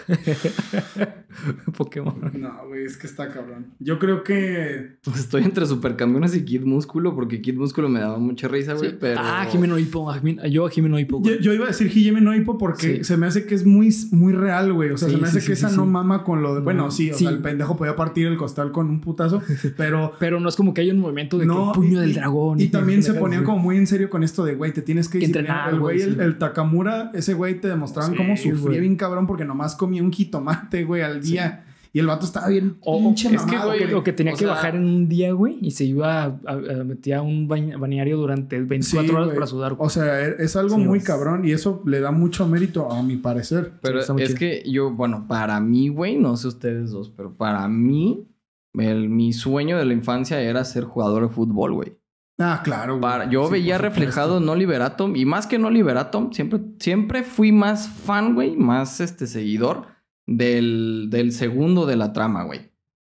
Pokémon. 1.76 2.14
No, 2.34 2.66
güey, 2.68 2.84
es 2.84 2.97
que 2.97 3.07
está 3.07 3.28
cabrón. 3.30 3.66
Yo 3.78 3.99
creo 3.99 4.22
que. 4.24 4.97
Estoy 5.14 5.42
entre 5.44 5.66
Supercampeones 5.66 6.34
y 6.34 6.44
Kid 6.44 6.64
Músculo 6.64 7.14
porque 7.14 7.40
Kid 7.42 7.57
Músculo 7.57 7.88
me 7.88 8.01
daba 8.01 8.18
mucha 8.18 8.49
risa, 8.49 8.74
güey. 8.74 8.99
Pero... 8.99 9.20
Ah, 9.22 9.47
Jimeno 9.51 9.78
Hippo. 9.78 10.12
Yo 10.51 10.66
a 10.66 10.70
Jimeno 10.70 10.99
Hippo. 10.99 11.22
Yo, 11.22 11.53
iba 11.53 11.64
a 11.64 11.68
decir 11.68 11.86
Hijime 11.88 12.20
no 12.20 12.34
Hippo 12.34 12.59
porque 12.59 12.97
Sí. 12.99 13.05
se 13.05 13.16
me 13.16 13.26
hace 13.26 13.47
que 13.47 13.55
es 13.55 13.64
muy, 13.66 13.94
muy 14.12 14.32
real, 14.32 14.72
güey. 14.72 14.90
O 14.90 14.97
sea, 14.97 15.09
Sí, 15.09 15.14
se 15.14 15.20
me 15.20 15.28
hace 15.28 15.40
sí, 15.40 15.47
que 15.49 15.57
sí, 15.57 15.61
esa 15.64 15.70
sí, 15.70 15.76
no 15.76 15.86
mama 15.86 16.24
con 16.24 16.42
lo 16.42 16.55
de. 16.55 16.61
Bueno, 16.61 16.84
No. 16.86 16.90
sí, 16.90 17.11
o 17.11 17.14
Sí. 17.14 17.24
sea, 17.24 17.30
el 17.32 17.40
pendejo 17.40 17.76
podía 17.76 17.97
partir 17.97 18.26
el 18.26 18.36
costal 18.36 18.72
con 18.72 18.88
un 18.88 19.01
putazo, 19.01 19.42
pero. 19.76 20.12
Pero 20.18 20.40
no 20.40 20.49
es 20.49 20.57
como 20.57 20.72
que 20.74 20.80
hay 20.82 20.90
un 20.90 20.99
movimiento 20.99 21.36
de 21.38 21.42
que 21.44 21.49
No, 21.49 21.68
el 21.72 21.74
puño 21.74 21.99
y- 21.99 22.07
del 22.07 22.14
dragón. 22.14 22.61
Y 22.61 22.68
también 22.68 23.03
se 23.03 23.14
ponían 23.14 23.44
como 23.44 23.59
muy 23.59 23.76
en 23.76 23.86
serio 23.86 24.09
con 24.11 24.22
esto 24.22 24.44
de, 24.44 24.55
güey, 24.55 24.72
te 24.72 24.82
tienes 24.82 25.09
que 25.09 25.18
Que 25.18 25.26
entrenar, 25.26 25.72
El 25.72 25.80
güey, 25.80 26.01
el, 26.01 26.20
el 26.20 26.38
Takamura, 26.38 27.11
ese 27.14 27.34
güey 27.34 27.61
te 27.61 27.68
demostraban 27.68 28.12
Sí, 28.12 28.16
cómo 28.16 28.36
sufría 28.36 28.80
bien 28.80 28.97
cabrón 28.97 29.26
porque 29.26 29.44
nomás 29.44 29.76
comía 29.87 30.03
un 30.03 30.12
jitomate, 30.12 30.84
güey, 30.84 31.03
al 31.03 31.22
día. 31.22 31.62
Y 31.93 31.99
el 31.99 32.07
vato 32.09 32.26
estaba 32.26 32.49
bien 32.49 32.74
O, 32.82 32.99
pinche 32.99 33.34
es 33.34 33.43
que, 33.45 33.57
güey, 33.57 33.78
que- 33.78 33.95
o 33.95 34.05
que 34.05 34.12
tenía 34.12 34.34
o 34.34 34.37
que 34.37 34.45
sea- 34.45 34.49
bajar 34.53 34.76
en 34.76 34.84
un 34.84 35.09
día, 35.09 35.32
güey, 35.32 35.57
y 35.62 35.70
se 35.70 35.84
iba 35.87 36.24
a, 36.24 36.26
a- 36.26 36.53
a- 36.53 37.22
un 37.22 37.49
bañ- 37.49 37.78
balneario 37.78 38.18
durante 38.18 38.61
24 38.61 39.09
Sí, 39.09 39.14
horas 39.14 39.24
güey. 39.28 39.34
para 39.34 39.47
sudar. 39.47 39.74
güey. 39.74 39.87
O 39.87 39.89
sea, 39.89 40.20
e- 40.28 40.37
es 40.41 40.57
algo 40.57 40.76
Sí, 40.76 40.82
muy 40.82 41.01
cabrón 41.01 41.47
y 41.49 41.53
eso 41.53 41.82
le 41.87 42.01
da 42.01 42.11
mucho 42.11 42.47
mérito 42.47 42.93
a 42.93 43.03
mi 43.03 43.16
parecer. 43.16 43.72
Pero 43.80 44.01
muy 44.12 44.22
es 44.24 44.34
que 44.34 44.62
yo, 44.70 44.91
bueno, 44.91 45.24
para 45.26 45.59
mí, 45.61 45.89
güey, 45.89 46.16
no 46.18 46.37
sé 46.37 46.49
ustedes 46.49 46.91
dos, 46.91 47.09
pero 47.16 47.34
para 47.34 47.66
mí, 47.66 48.26
el, 48.74 49.09
mi 49.09 49.32
sueño 49.32 49.78
de 49.78 49.87
la 49.87 49.95
infancia 49.95 50.39
era 50.43 50.64
ser 50.66 50.84
jugador 50.84 51.22
de 51.22 51.28
fútbol, 51.30 51.72
güey. 51.72 51.97
Ah, 52.39 52.61
claro. 52.62 53.01
Para- 53.01 53.28
Yo 53.30 53.47
Sí, 53.47 53.53
veía 53.53 53.78
reflejado 53.78 54.41
no 54.41 54.55
Liberatom 54.55 55.16
y 55.16 55.24
más 55.24 55.47
que 55.47 55.59
no 55.59 55.70
Liberatom, 55.70 56.32
siempre, 56.32 56.61
siempre 56.78 57.22
fui 57.22 57.51
más 57.53 57.89
fan, 57.89 58.34
güey, 58.34 58.57
más 58.57 59.01
este 59.01 59.26
seguidor 59.26 59.87
del, 60.26 61.09
del 61.11 61.32
segundo 61.32 61.87
de 61.87 61.97
la 61.97 62.12
trama, 62.12 62.43
güey. 62.45 62.72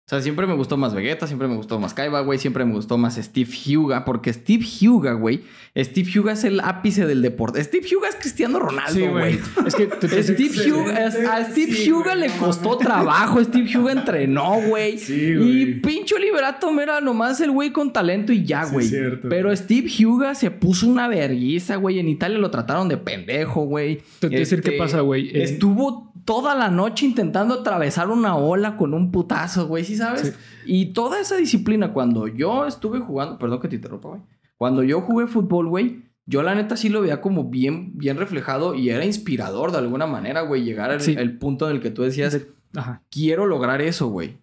O 0.07 0.09
sea, 0.09 0.23
siempre 0.23 0.47
me 0.47 0.55
gustó 0.55 0.77
más 0.77 0.95
Vegeta, 0.95 1.27
siempre 1.27 1.49
me 1.49 1.57
gustó 1.57 1.81
más 1.81 1.93
Kaiba, 1.93 2.21
güey, 2.21 2.39
siempre 2.39 2.65
me 2.65 2.73
gustó 2.75 2.97
más 2.97 3.17
Steve 3.17 3.51
Huga, 3.77 4.05
porque 4.05 4.33
Steve 4.33 4.65
Huga, 4.89 5.15
güey, 5.15 5.41
Steve 5.77 6.09
Huga 6.21 6.35
es 6.35 6.45
el 6.45 6.61
ápice 6.61 7.07
del 7.07 7.23
deporte. 7.23 7.61
Steve 7.65 7.85
Huga 7.97 8.11
es 8.11 8.15
Cristiano 8.15 8.61
Ronaldo, 8.61 9.11
güey. 9.11 9.41
Es 9.67 9.75
que 9.75 9.87
te- 9.89 10.07
te- 10.07 10.23
Steve. 10.23 10.73
Huga, 10.73 11.07
a 11.09 11.45
Steve 11.51 11.73
Sí, 11.73 11.91
Huga 11.91 12.15
le 12.15 12.29
costó 12.39 12.79
trabajo. 12.79 13.43
Steve 13.43 13.77
Huga 13.77 13.91
entrenó, 13.95 14.61
güey. 14.69 14.97
Sí, 14.97 15.33
y 15.41 15.67
pincho 15.81 16.17
Liberato 16.21 16.71
era 16.81 17.01
nomás 17.01 17.41
el 17.41 17.51
güey 17.51 17.73
con 17.73 17.93
talento 17.93 18.33
y 18.33 18.45
ya, 18.45 18.65
güey. 18.65 18.87
cierto, 18.87 19.29
Pero. 19.29 19.57
Steve 19.57 19.91
Huga 20.07 20.37
se 20.37 20.53
puso 20.53 20.87
una 20.87 21.09
verguiza, 21.09 21.75
güey. 21.77 21.99
En 21.99 22.07
Italia 22.09 22.39
lo 22.39 22.53
trataron 22.53 22.89
de 22.89 22.97
pendejo, 22.97 23.65
güey. 23.65 24.03
Te 24.21 24.29
voy 24.29 24.37
decir 24.37 24.63
qué 24.63 24.69
Este, 24.71 24.79
pasa, 24.79 25.01
güey. 25.01 25.31
Eh, 25.37 25.43
Estuvo 25.43 26.13
toda 26.27 26.55
la 26.55 26.69
noche 26.71 27.07
intentando 27.07 27.55
atravesar 27.55 28.11
una 28.11 28.37
ola 28.37 28.77
con 28.77 28.93
un 28.93 29.11
putazo, 29.11 29.67
güey, 29.67 29.85
¿sí 29.85 29.97
sabes? 29.97 30.21
Sí. 30.21 30.33
Y 30.67 30.87
toda 30.93 31.19
esa 31.21 31.37
disciplina, 31.37 31.95
cuando 31.95 32.27
yo 32.29 32.67
estuve 32.67 32.99
jugando, 33.01 33.39
perdón 33.39 33.61
que 33.61 33.69
te 33.69 33.77
interrumpa, 33.77 34.09
güey. 34.11 34.21
Cuando 34.59 34.83
yo 34.83 35.01
jugué 35.01 35.27
fútbol, 35.27 35.69
güey, 35.69 36.03
yo 36.27 36.43
la 36.43 36.55
neta 36.55 36.77
sí 36.77 36.89
lo 36.91 37.01
veía 37.01 37.21
como 37.23 37.45
bien, 37.45 37.97
bien 37.97 38.17
reflejado 38.19 38.75
y 38.75 38.91
era 38.91 39.05
inspirador 39.05 39.71
de 39.73 39.79
alguna 39.79 40.07
manera, 40.07 40.43
güey, 40.43 40.65
llegar 40.65 40.91
al 40.91 41.01
Sí. 41.01 41.15
el 41.17 41.39
punto 41.39 41.71
en 41.71 41.77
el 41.77 41.81
que 41.83 41.91
tú 41.91 42.03
decías, 42.03 42.39
Ajá. 42.75 43.03
quiero 43.11 43.47
lograr 43.47 43.81
eso, 43.81 44.09
güey. 44.09 44.39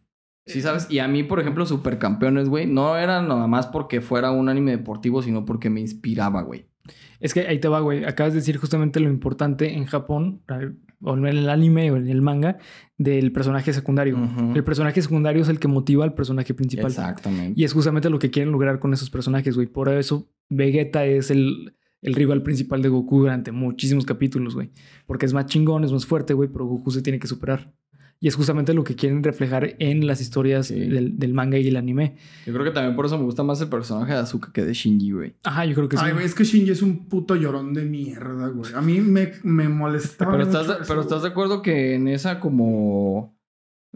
¿Sí 0.45 0.61
sabes? 0.61 0.88
Y 0.89 0.99
a 0.99 1.07
mí, 1.07 1.23
por 1.23 1.39
ejemplo, 1.39 1.65
Supercampeones, 1.65 2.49
güey, 2.49 2.65
no 2.65 2.97
era 2.97 3.21
nada 3.21 3.47
más 3.47 3.67
porque 3.67 4.01
fuera 4.01 4.31
un 4.31 4.49
anime 4.49 4.71
deportivo, 4.71 5.21
sino 5.21 5.45
porque 5.45 5.69
me 5.69 5.79
inspiraba, 5.81 6.41
güey. 6.41 6.65
Es 7.21 7.34
que 7.34 7.47
ahí 7.47 7.59
te 7.59 7.69
va, 7.69 7.79
güey. 7.79 8.03
Acabas 8.03 8.34
de 8.34 8.39
decir 8.39 8.57
justamente 8.57 8.99
lo 8.99 9.09
importante 9.09 9.73
en 9.75 9.86
Japón, 9.86 10.41
o 11.04 11.18
en 11.18 11.26
el 11.26 11.49
anime 11.49 11.91
o 11.91 11.97
en 11.97 12.08
el 12.08 12.22
manga, 12.22 12.58
del 12.97 13.32
personaje 13.32 13.74
secundario. 13.74 14.18
El 14.56 14.64
personaje 14.64 15.01
secundario 15.01 15.41
es 15.41 15.49
el 15.49 15.60
que 15.60 15.68
motiva 15.68 16.04
al 16.04 16.14
personaje 16.14 16.54
principal. 16.54 16.88
Exactamente. 16.88 17.60
Y 17.60 17.64
es 17.64 17.74
justamente 17.74 18.10
lo 18.10 18.20
que 18.20 18.32
quieren 18.32 18.51
lograr 18.51 18.80
con 18.80 18.93
esos 18.93 19.10
personajes, 19.10 19.56
güey. 19.56 19.68
Por 19.68 19.89
eso 19.89 20.30
Vegeta 20.49 21.06
es 21.06 21.32
el, 21.32 21.76
el 22.01 22.14
rival 22.14 22.43
principal 22.43 22.82
de 22.82 22.89
Goku 22.89 23.20
durante 23.20 23.51
muchísimos 23.51 24.06
capítulos, 24.06 24.56
güey. 24.56 24.72
Porque 25.06 25.26
es 25.26 25.34
más 25.34 25.45
chingón, 25.47 25.84
es 25.84 25.91
más 25.91 26.06
fuerte, 26.06 26.34
güey, 26.34 26.49
pero 26.49 26.66
Goku 26.66 26.91
se 26.91 27.01
tiene 27.01 27.20
que 27.20 27.28
superar. 27.28 27.74
Y 28.24 28.30
es 28.30 28.36
justamente 28.36 28.74
lo 28.74 28.86
que 28.86 28.95
quieren 28.95 29.21
reflejar 29.21 29.76
en 29.80 30.07
las 30.07 30.21
historias 30.21 30.67
Sí. 30.67 30.80
del, 30.80 31.19
del 31.19 31.34
manga 31.34 31.57
y 31.57 31.67
el 31.67 31.76
anime. 31.76 32.15
Yo 32.45 32.53
creo 32.53 32.63
que 32.63 32.71
también 32.71 32.95
por 32.95 33.05
eso 33.05 33.17
me 33.17 33.26
gusta 33.26 33.43
más 33.43 33.59
el 33.59 33.67
personaje 33.67 34.13
de 34.13 34.19
Azuka 34.19 34.53
que 34.53 34.63
de 34.63 34.74
Shinji, 34.74 35.11
güey. 35.11 35.34
Ajá, 35.43 35.65
yo 35.65 35.76
creo 35.76 35.89
que 35.89 35.97
sí. 35.97 36.03
Ay, 36.05 36.13
güey, 36.13 36.26
es 36.26 36.34
que 36.34 36.45
Shinji 36.45 36.71
es 36.71 36.82
un 36.82 37.09
puto 37.09 37.36
llorón 37.36 37.74
de 37.74 37.84
mierda, 37.84 38.47
güey. 38.47 38.74
A 38.76 38.80
mí 38.80 39.01
me, 39.01 39.34
me 39.43 39.67
molestaba. 39.67 40.32
Pero 40.32 40.43
estás, 40.45 40.67
eso, 40.67 40.78
pero 40.88 41.01
estás 41.01 41.21
de 41.24 41.28
acuerdo 41.28 41.61
que 41.61 41.95
en 41.95 42.07
esa 42.07 42.39
como... 42.39 43.36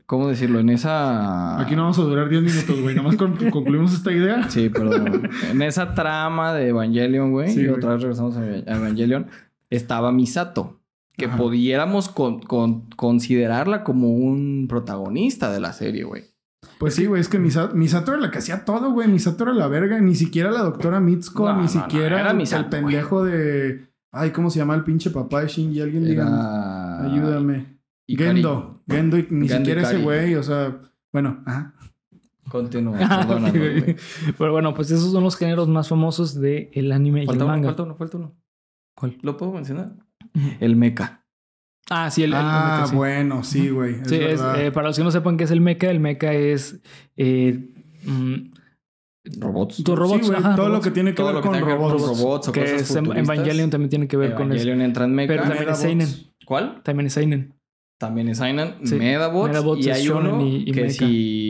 ¿Cómo 0.05 0.28
decirlo? 0.28 0.59
En 0.59 0.69
esa... 0.71 1.59
Aquí 1.61 1.78
no 1.78 1.84
vamos 1.84 1.97
a 1.99 2.01
durar 2.01 2.28
10 2.28 2.41
minutos, 2.43 2.82
güey. 2.82 2.95
Nomás 2.95 3.15
con- 3.15 3.38
concluimos 3.49 3.93
esta 3.93 4.11
idea. 4.11 4.43
Sí, 4.49 4.67
perdón. 4.67 5.30
en 5.51 5.61
esa 5.61 5.93
trama 5.93 6.53
de 6.53 6.67
Evangelion, 6.67 7.32
güey, 7.32 7.49
Sí, 7.53 7.61
y 7.61 7.67
otra 7.69 7.93
vez 7.93 8.01
regresamos 8.01 8.36
a 8.36 8.45
Evangelion, 8.57 9.28
estaba 9.69 10.11
Misato. 10.11 10.82
Que 11.18 11.26
Ajá. 11.26 11.38
pudiéramos 11.38 12.09
con- 12.09 12.39
con- 12.41 12.89
considerarla 12.91 13.84
como 13.84 14.09
un 14.13 14.68
protagonista 14.70 15.51
de 15.51 15.59
la 15.59 15.74
serie, 15.74 16.03
güey. 16.03 16.26
Pues 16.80 16.93
sí, 16.95 17.05
güey, 17.07 17.22
es 17.22 17.28
que 17.28 17.39
Misato, 17.39 17.76
Misato 17.76 18.11
era 18.13 18.22
la 18.22 18.30
que 18.32 18.38
hacía 18.38 18.63
todo, 18.65 18.91
güey. 18.91 19.07
Misato 19.07 19.43
era 19.43 19.53
la 19.53 19.68
verga. 19.68 19.99
Ni 19.99 20.13
siquiera 20.15 20.51
la 20.51 20.61
doctora 20.61 20.99
Mitsuko, 20.99 21.45
No, 21.47 21.53
ni 21.53 21.57
no, 21.57 21.63
no, 21.63 21.70
siquiera 21.70 22.20
era 22.20 22.32
el- 22.32 22.38
Misato, 22.38 22.63
el 22.63 22.70
pendejo 22.70 23.24
de. 23.26 23.88
Ay, 24.11 24.32
¿cómo 24.32 24.49
se 24.51 24.59
llama 24.59 24.76
el 24.76 24.84
pinche 24.84 25.09
papá 25.09 25.41
de 25.41 25.47
Shinji? 25.47 25.82
Alguien 25.82 26.05
diga. 26.05 27.03
Ayúdame. 27.03 27.78
Ikari. 28.07 28.34
Gendo. 28.41 28.82
Gendo, 28.88 29.18
y 29.18 29.28
ni 29.32 29.47
Gendo 29.47 29.55
siquiera 29.65 29.82
ese 29.82 29.97
güey, 30.03 30.36
o 30.36 30.43
sea. 30.43 30.80
Bueno, 31.11 31.41
ajá. 31.45 31.74
Continúa, 32.49 32.97
Ah. 33.01 33.51
Pero 34.38 34.51
bueno, 34.53 34.74
pues 34.74 34.89
esos 34.91 35.11
son 35.11 35.24
los 35.24 35.36
géneros 35.36 35.68
más 35.68 35.89
famosos 35.89 36.39
del 36.39 36.70
el 36.74 36.91
anime 36.93 37.22
y 37.26 37.30
el 37.30 37.36
uno, 37.36 37.47
manga. 37.47 37.68
falta 37.70 37.84
uno, 37.84 37.95
falta 37.95 38.18
uno. 38.18 38.36
¿Cuál? 38.95 39.18
¿Lo 39.22 39.36
puedo 39.36 39.51
mencionar? 39.51 39.93
El 40.59 40.75
mecha. 40.75 41.23
Ah, 41.89 42.11
sí, 42.11 42.23
el, 42.23 42.31
el 42.31 42.35
ah, 42.39 42.77
mecha, 42.79 42.88
sí. 42.88 42.95
bueno, 42.97 43.43
sí, 43.43 43.69
güey. 43.69 43.95
Es 44.01 44.07
Sí, 44.09 44.15
es, 44.15 44.41
eh, 44.57 44.71
para 44.73 44.88
los 44.88 44.97
que 44.97 45.03
no 45.03 45.11
sepan 45.11 45.38
qué 45.38 45.45
es 45.45 45.51
el 45.51 45.61
mecha, 45.61 45.89
el 45.89 46.01
mecha 46.01 46.33
es 46.33 46.81
eh, 47.15 47.69
mm, 48.03 48.35
Robots. 49.39 49.83
tus 49.83 49.97
robots, 49.97 50.21
Sí, 50.25 50.27
güey, 50.31 50.38
ajá, 50.39 50.55
todo 50.55 50.65
lo 50.67 50.71
robots. 50.73 50.85
que 50.85 50.91
tiene 50.91 51.11
que 51.11 51.15
Todo 51.17 51.27
ver 51.27 51.35
lo 51.35 51.41
que 51.41 51.47
con 51.47 51.59
robots. 51.61 52.01
robots 52.19 52.47
o 52.49 52.51
que 52.51 52.61
cosas 52.61 52.81
es. 52.81 52.95
Evangelion 52.95 53.69
también 53.69 53.89
tiene 53.89 54.07
que 54.07 54.17
ver 54.17 54.33
con 54.35 54.47
eso. 54.51 54.55
Evangelion 54.55 54.81
entra 54.81 55.05
en 55.05 55.15
mecha. 55.15 55.27
Pero 55.33 55.43
también 55.43 55.59
es 55.61 55.65
Medabots. 55.65 55.81
seinen. 55.81 56.33
¿Cuál? 56.45 56.81
También 56.83 57.07
es 57.07 57.13
seinen. 57.13 57.53
También 57.99 58.29
es 58.29 58.38
Seinen, 58.38 58.75
Sí. 58.83 58.95
Medabots, 58.95 59.49
Medabots 59.49 59.85
y 59.85 59.89
es 59.89 59.97
hay 59.97 60.09
uno 60.09 60.39
y- 60.45 60.69
y 60.69 60.71
que 60.71 60.81
mecha. 60.83 60.99
si 60.99 61.46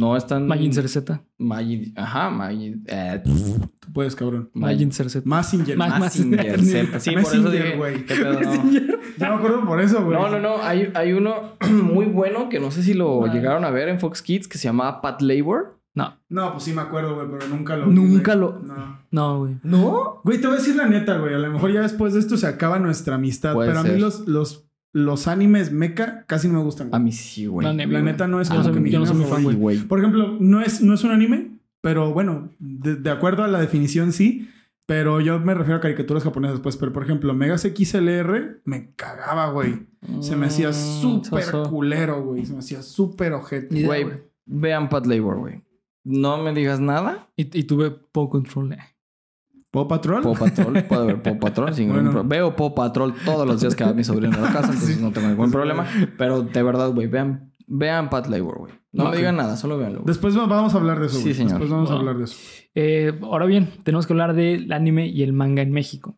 no 0.00 0.16
están... 0.16 0.46
Majin 0.48 0.72
Z. 0.72 1.22
Majin... 1.38 1.92
Ajá, 1.96 2.30
Majin... 2.30 2.82
Eh, 2.86 3.20
Tú 3.24 3.92
puedes, 3.92 4.16
cabrón. 4.16 4.50
Majin 4.54 4.90
Z. 4.92 5.20
Massinger. 5.24 5.76
Ma- 5.76 5.98
Mazinger 5.98 6.60
Z. 6.64 7.00
Sí, 7.00 7.10
por 7.12 7.20
eso 7.20 7.50
dije... 7.50 7.76
güey. 7.76 8.04
¿Qué 8.06 8.14
pedo? 8.14 8.40
No. 8.40 8.64
Ya 9.18 9.28
me 9.28 9.34
acuerdo 9.36 9.64
por 9.66 9.80
eso, 9.80 10.02
güey. 10.04 10.18
No, 10.18 10.28
no, 10.30 10.40
no. 10.40 10.62
Hay, 10.62 10.90
hay 10.94 11.12
uno 11.12 11.56
muy 11.70 12.06
bueno 12.06 12.48
que 12.48 12.58
no 12.60 12.70
sé 12.70 12.82
si 12.82 12.94
lo 12.94 13.24
Ah. 13.26 13.32
llegaron 13.32 13.64
a 13.64 13.70
ver 13.70 13.88
en 13.88 14.00
Fox 14.00 14.22
Kids 14.22 14.48
que 14.48 14.56
se 14.58 14.64
llamaba 14.64 15.00
Pat 15.02 15.20
Labor. 15.22 15.78
No, 15.92 16.16
No, 16.28 16.52
pues 16.52 16.62
sí 16.64 16.72
me 16.72 16.82
acuerdo, 16.82 17.16
güey, 17.16 17.26
pero 17.30 17.48
nunca 17.48 17.76
lo 17.76 17.88
vi, 17.88 17.94
Nunca 17.94 18.34
lo- 18.36 18.60
No. 18.60 19.00
no, 19.10 19.38
güey. 19.40 19.56
¿No? 19.64 20.20
Güey, 20.24 20.40
te 20.40 20.46
voy 20.46 20.56
a 20.56 20.60
decir 20.60 20.76
la 20.76 20.86
neta, 20.86 21.18
güey. 21.18 21.34
A 21.34 21.38
lo 21.38 21.50
mejor 21.50 21.72
ya 21.72 21.80
después 21.82 22.14
de 22.14 22.20
esto 22.20 22.36
se 22.36 22.46
acaba 22.46 22.78
nuestra 22.78 23.16
amistad. 23.16 23.54
Puede 23.54 23.70
pero 23.70 23.80
a 23.80 23.82
mí 23.82 23.98
los, 23.98 24.26
los, 24.28 24.69
los 24.92 25.28
animes 25.28 25.70
mecha 25.72 26.24
casi 26.26 26.48
no 26.48 26.54
me 26.58 26.64
gustan. 26.64 26.88
A 26.92 26.98
mí 26.98 27.12
sí, 27.12 27.46
güey. 27.46 27.64
La 27.66 27.72
neta 28.02 28.26
no 28.26 28.40
es 28.40 28.50
no 28.50 28.72
que 28.72 28.80
mi 28.80 28.90
yo 28.90 28.98
no 29.00 29.06
soy 29.06 29.16
muy 29.16 29.26
fan, 29.26 29.42
güey. 29.44 29.56
güey. 29.56 29.78
Por 29.78 29.98
ejemplo, 29.98 30.36
no 30.40 30.60
es, 30.60 30.80
no 30.82 30.94
es 30.94 31.04
un 31.04 31.10
anime, 31.12 31.58
pero 31.80 32.12
bueno, 32.12 32.50
de, 32.58 32.96
de 32.96 33.10
acuerdo 33.10 33.44
a 33.44 33.48
la 33.48 33.60
definición 33.60 34.12
sí. 34.12 34.48
Pero 34.86 35.20
yo 35.20 35.38
me 35.38 35.54
refiero 35.54 35.76
a 35.76 35.80
caricaturas 35.80 36.24
japonesas, 36.24 36.58
pues. 36.58 36.76
Pero 36.76 36.92
por 36.92 37.04
ejemplo, 37.04 37.32
Megas 37.32 37.62
XLR 37.62 38.60
me 38.64 38.92
cagaba, 38.96 39.50
güey. 39.52 39.86
Se 40.20 40.34
me 40.34 40.46
hacía 40.46 40.70
Mm, 40.70 40.72
súper 40.72 41.44
culero, 41.68 42.24
güey. 42.24 42.44
Se 42.44 42.52
me 42.54 42.58
hacía 42.58 42.82
súper 42.82 43.32
ojete. 43.34 43.84
Güey, 43.84 44.06
vean 44.46 44.88
Pat 44.88 45.06
Labor, 45.06 45.38
güey. 45.38 45.62
No 46.02 46.42
me 46.42 46.52
digas 46.52 46.80
nada. 46.80 47.28
Y, 47.36 47.56
y 47.56 47.64
tuve 47.64 47.92
Paw 47.92 48.28
Control. 48.28 48.72
eh. 48.72 48.78
¿Paw 49.70 49.86
Patrol? 49.86 50.22
Paw 50.22 50.34
Patrol, 50.34 50.82
puedo 50.84 51.06
ver 51.06 51.22
Paw 51.22 51.38
Patrol 51.38 51.74
sin 51.74 51.92
Bueno. 51.92 52.24
Veo 52.24 52.56
Paw 52.56 52.74
Patrol 52.74 53.14
todos 53.24 53.46
los 53.46 53.60
días 53.60 53.74
que 53.76 53.84
va 53.84 53.92
mi 53.92 54.02
sobrino 54.04 54.36
a 54.38 54.40
la 54.40 54.52
casa, 54.52 54.72
entonces 54.72 55.00
no 55.00 55.12
tengo 55.12 55.28
ningún 55.28 55.50
problema. 55.50 55.86
Pero 56.18 56.42
de 56.42 56.62
verdad, 56.62 56.92
güey, 56.92 57.06
vean, 57.06 57.52
vean 57.66 58.10
Pat 58.10 58.26
Labor, 58.26 58.58
güey. 58.58 58.72
No 58.92 59.08
me 59.08 59.16
digan 59.16 59.36
nada, 59.36 59.56
solo 59.56 59.78
véanlo. 59.78 60.00
güey. 60.00 60.08
Después 60.08 60.34
vamos 60.34 60.74
a 60.74 60.76
hablar 60.78 60.98
de 60.98 61.06
eso, 61.06 61.20
Sí, 61.20 61.32
señor. 61.34 61.50
Después 61.52 61.70
vamos 61.70 61.90
a 61.90 61.94
hablar 61.94 62.18
de 62.18 62.24
eso. 62.24 62.36
Eh, 62.74 63.12
ahora 63.22 63.46
bien, 63.46 63.68
tenemos 63.84 64.06
que 64.08 64.12
hablar 64.12 64.34
del 64.34 64.72
anime 64.72 65.06
y 65.06 65.22
el 65.22 65.32
manga 65.32 65.62
en 65.62 65.70
México. 65.70 66.16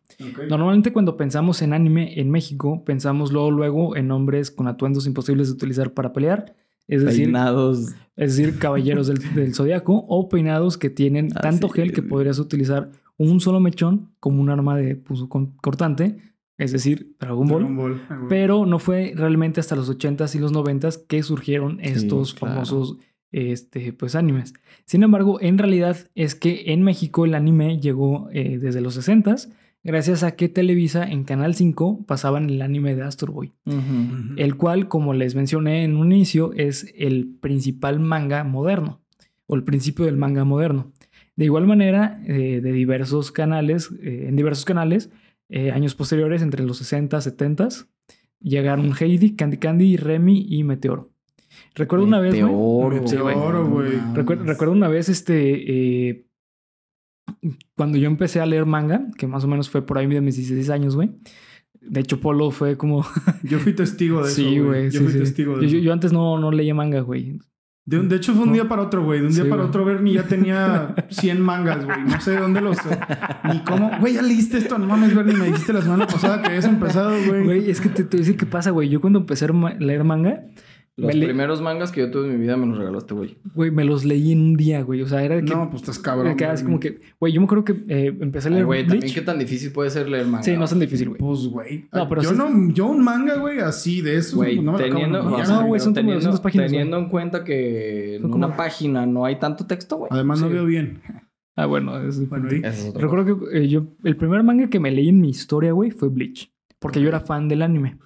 Normalmente 0.49 0.91
cuando 0.91 1.15
pensamos 1.15 1.61
en 1.61 1.73
anime 1.73 2.19
en 2.19 2.31
México, 2.31 2.83
pensamos 2.83 3.31
luego 3.31 3.51
luego 3.51 3.95
en 3.95 4.09
hombres 4.11 4.49
con 4.49 4.67
atuendos 4.67 5.05
imposibles 5.05 5.47
de 5.49 5.53
utilizar 5.53 5.93
para 5.93 6.11
pelear. 6.13 6.55
Es 6.87 7.03
decir, 7.03 7.25
Peinados. 7.25 7.93
es 8.17 8.35
decir, 8.35 8.57
caballeros 8.59 9.07
del, 9.07 9.19
del 9.35 9.53
zodiaco 9.53 10.03
o 10.07 10.27
peinados 10.27 10.77
que 10.77 10.89
tienen 10.89 11.29
Ah, 11.35 11.39
tanto 11.41 11.67
sí, 11.67 11.75
gel 11.75 11.93
que 11.93 12.01
podrías 12.01 12.39
utilizar 12.39 12.89
un 13.17 13.39
solo 13.39 13.59
mechón 13.59 14.13
como 14.19 14.41
un 14.41 14.49
arma 14.49 14.77
de 14.77 14.95
pues, 14.95 15.21
con- 15.29 15.57
cortante, 15.57 16.17
es 16.57 16.71
decir, 16.71 17.15
Dragon 17.19 17.47
Ball. 17.47 17.59
Dragon 17.59 17.77
Ball. 17.77 18.01
Ah. 18.09 18.25
Pero 18.29 18.65
no 18.65 18.79
fue 18.79 19.13
realmente 19.15 19.59
hasta 19.59 19.75
los 19.75 19.89
80s 19.89 20.35
y 20.35 20.39
los 20.39 20.53
90s 20.53 21.05
que 21.07 21.23
surgieron 21.23 21.79
estos 21.81 22.33
claro. 22.33 22.53
famosos 22.53 22.97
este, 23.31 23.93
pues, 23.93 24.15
animes. 24.15 24.53
Sin 24.85 25.03
embargo, 25.03 25.39
en 25.41 25.57
realidad 25.57 25.97
es 26.15 26.35
que 26.35 26.73
en 26.73 26.83
México 26.83 27.25
el 27.25 27.35
anime 27.35 27.79
llegó 27.79 28.29
eh, 28.31 28.59
desde 28.59 28.81
los 28.81 28.97
60s 28.97 29.49
gracias 29.83 30.23
a 30.23 30.35
que 30.35 30.49
Televisa 30.49 31.03
en 31.09 31.23
Canal 31.23 31.55
5 31.55 32.05
pasaban 32.05 32.49
el 32.49 32.61
anime 32.61 32.95
de 32.95 33.03
Astro 33.03 33.33
Boy, 33.33 33.51
el 34.37 34.55
cual, 34.55 34.87
como 34.87 35.13
les 35.13 35.35
mencioné 35.35 35.83
en 35.83 35.97
un 35.97 36.11
inicio, 36.11 36.53
es 36.53 36.93
el 36.97 37.35
principal 37.41 37.99
manga 37.99 38.43
moderno 38.43 39.01
o 39.45 39.55
el 39.55 39.63
principio 39.63 40.05
del 40.05 40.15
manga 40.15 40.45
moderno. 40.45 40.92
De 41.35 41.45
igual 41.45 41.65
manera, 41.65 42.21
eh, 42.27 42.59
de 42.61 42.71
diversos 42.71 43.31
canales, 43.31 43.89
eh, 44.01 44.25
en 44.29 44.35
diversos 44.35 44.65
canales, 44.65 45.09
eh, 45.49 45.71
años 45.71 45.95
posteriores, 45.95 46.41
entre 46.41 46.63
los 46.63 46.77
60, 46.77 47.19
70, 47.21 47.69
llegaron 48.39 48.93
Heidi, 48.99 49.35
Candy 49.35 49.57
Candy, 49.57 49.97
Remy 49.97 50.45
y 50.49 50.63
Meteoro. 50.63 51.11
Recuerdo 51.75 52.05
una 52.05 52.19
vez, 52.19 52.31
güey, 52.33 52.43
Meteoro, 52.43 53.25
Meteoro, 53.25 53.67
güey. 53.69 53.91
recuer- 54.13 54.43
recuerdo 54.45 54.73
una 54.73 54.87
vez, 54.87 55.09
este, 55.09 56.09
eh, 56.09 56.27
cuando 57.75 57.97
yo 57.97 58.07
empecé 58.07 58.39
a 58.39 58.45
leer 58.45 58.65
manga, 58.65 59.07
que 59.17 59.27
más 59.27 59.43
o 59.43 59.47
menos 59.47 59.69
fue 59.69 59.85
por 59.85 59.97
ahí 59.97 60.07
de 60.07 60.21
mis 60.21 60.35
16 60.35 60.69
años, 60.69 60.95
güey. 60.95 61.11
De 61.81 61.99
hecho, 61.99 62.19
Polo 62.19 62.51
fue 62.51 62.77
como... 62.77 63.05
Yo 63.43 63.59
fui 63.59 63.73
testigo 63.73 64.21
de 64.23 64.27
eso. 64.31 64.35
sí, 64.35 64.59
güey. 64.59 64.85
Yo 64.89 64.99
sí, 64.99 65.03
fui 65.05 65.13
sí. 65.13 65.19
testigo 65.19 65.57
de 65.57 65.67
Yo, 65.67 65.77
eso. 65.77 65.85
yo 65.85 65.93
antes 65.93 66.13
no, 66.13 66.37
no 66.39 66.51
leía 66.51 66.73
manga, 66.73 67.01
güey. 67.01 67.39
De, 67.85 67.99
un- 67.99 68.07
de 68.07 68.15
hecho, 68.15 68.33
fue 68.33 68.43
un 68.43 68.53
día 68.53 68.67
para 68.69 68.81
otro, 68.83 69.03
güey. 69.03 69.19
De 69.19 69.27
un 69.27 69.33
día 69.33 69.43
Sí, 69.43 69.49
para 69.49 69.63
güey. 69.63 69.69
otro, 69.69 69.83
Bernie 69.83 70.13
ya 70.13 70.23
tenía 70.23 70.95
100 71.09 71.41
mangas, 71.41 71.83
güey. 71.85 72.01
No 72.05 72.21
sé 72.21 72.31
de 72.31 72.37
dónde 72.37 72.61
los. 72.61 72.77
Ni 73.51 73.59
cómo. 73.63 73.91
Güey, 73.99 74.13
ya 74.13 74.21
leíste 74.21 74.57
esto. 74.57 74.77
No 74.77 74.85
mames, 74.87 75.13
Bernie. 75.13 75.35
Me 75.35 75.45
dijiste 75.47 75.73
la 75.73 75.81
semana 75.81 76.07
pasada 76.07 76.41
que 76.41 76.47
habías 76.47 76.65
empezado, 76.65 77.11
güey. 77.27 77.43
Güey, 77.43 77.69
es 77.69 77.81
que 77.81 77.89
te, 77.89 78.03
te 78.05 78.15
voy 78.17 78.23
a 78.23 78.25
decir 78.25 78.37
qué 78.37 78.45
pasa, 78.45 78.69
güey. 78.71 78.87
Yo 78.89 79.01
cuando 79.01 79.19
empecé 79.19 79.45
a 79.45 79.49
leer 79.79 80.03
manga, 80.05 80.43
Los 80.95 81.15
Me 81.15 81.25
primeros 81.25 81.59
mangas 81.59 81.91
que 81.91 82.01
yo 82.01 82.11
tuve 82.11 82.27
en 82.27 82.33
mi 82.33 82.41
vida 82.41 82.55
me 82.55 82.67
los 82.67 82.77
regaló 82.77 82.99
este 82.99 83.15
güey. 83.15 83.39
güey, 83.55 83.71
me 83.71 83.83
los 83.83 84.05
leí 84.05 84.31
en 84.31 84.41
un 84.41 84.55
día, 84.55 84.83
güey. 84.83 85.01
O 85.01 85.07
sea, 85.07 85.23
era 85.23 85.35
de 85.35 85.43
que... 85.43 85.51
No, 85.55 85.67
pues 85.71 85.81
estás 85.81 85.97
cabrón. 85.97 86.27
me 86.27 86.35
Bernie. 86.35 86.63
como 86.63 86.79
que... 86.79 86.99
Güey, 87.19 87.33
yo 87.33 87.41
me 87.41 87.45
acuerdo 87.45 87.63
que 87.65 87.83
eh, 87.87 88.15
empecé 88.19 88.49
a 88.49 88.51
leer 88.51 88.65
güey, 88.65 88.83
Bleach. 88.83 88.99
también 88.99 89.13
qué 89.15 89.21
tan 89.21 89.39
difícil 89.39 89.71
puede 89.71 89.89
ser 89.89 90.07
leer 90.07 90.27
manga. 90.27 90.43
Sí, 90.43 90.55
no 90.55 90.65
es 90.65 90.69
tan 90.69 90.79
difícil, 90.79 91.09
güey. 91.09 91.19
Pues, 91.19 91.47
güey. 91.47 91.87
No, 91.91 92.07
pero 92.07 92.21
yo, 92.21 92.29
sí- 92.29 92.35
no, 92.37 92.71
yo 92.71 92.85
un 92.85 93.03
manga, 93.03 93.37
güey, 93.37 93.59
así 93.59 94.01
de 94.01 94.17
esos. 94.17 94.35
Güey, 94.35 94.57
no 94.59 94.73
me 94.73 94.77
lo 94.79 94.85
acabo 94.85 94.93
teniendo, 94.93 95.23
no, 95.23 95.65
güey, 95.65 95.79
son 95.79 95.93
como 95.93 95.95
teniendo, 95.95 96.13
200 96.13 96.39
páginas, 96.41 96.71
teniendo 96.71 96.97
en 96.99 97.09
cuenta 97.09 97.43
que 97.43 98.15
en 98.17 98.25
una 98.31 98.55
página 98.55 99.07
no 99.07 99.25
hay 99.25 99.39
tanto 99.39 99.65
texto, 99.65 99.97
güey. 99.97 100.09
Además, 100.13 100.41
no 100.41 100.49
veo 100.49 100.65
bien. 100.65 101.01
Ah, 101.55 101.65
bueno. 101.65 101.97
es- 102.07 102.29
Bueno. 102.29 102.49
Esa 102.49 102.67
es 102.69 102.93
Recuerdo 102.93 103.39
que 103.49 103.57
eh, 103.63 103.67
yo... 103.67 103.87
El 104.03 104.15
primer 104.15 104.43
manga 104.43 104.69
que 104.69 104.79
me 104.79 104.91
leí 104.91 105.09
en 105.09 105.19
mi 105.21 105.29
historia, 105.31 105.71
güey, 105.71 105.89
fue 105.89 106.09
Bleach. 106.09 106.52
Porque 106.83 107.01
yo 107.01 107.07
era 107.09 107.19
fan 107.21 107.47
del 107.47 107.61
anime. 107.63 107.97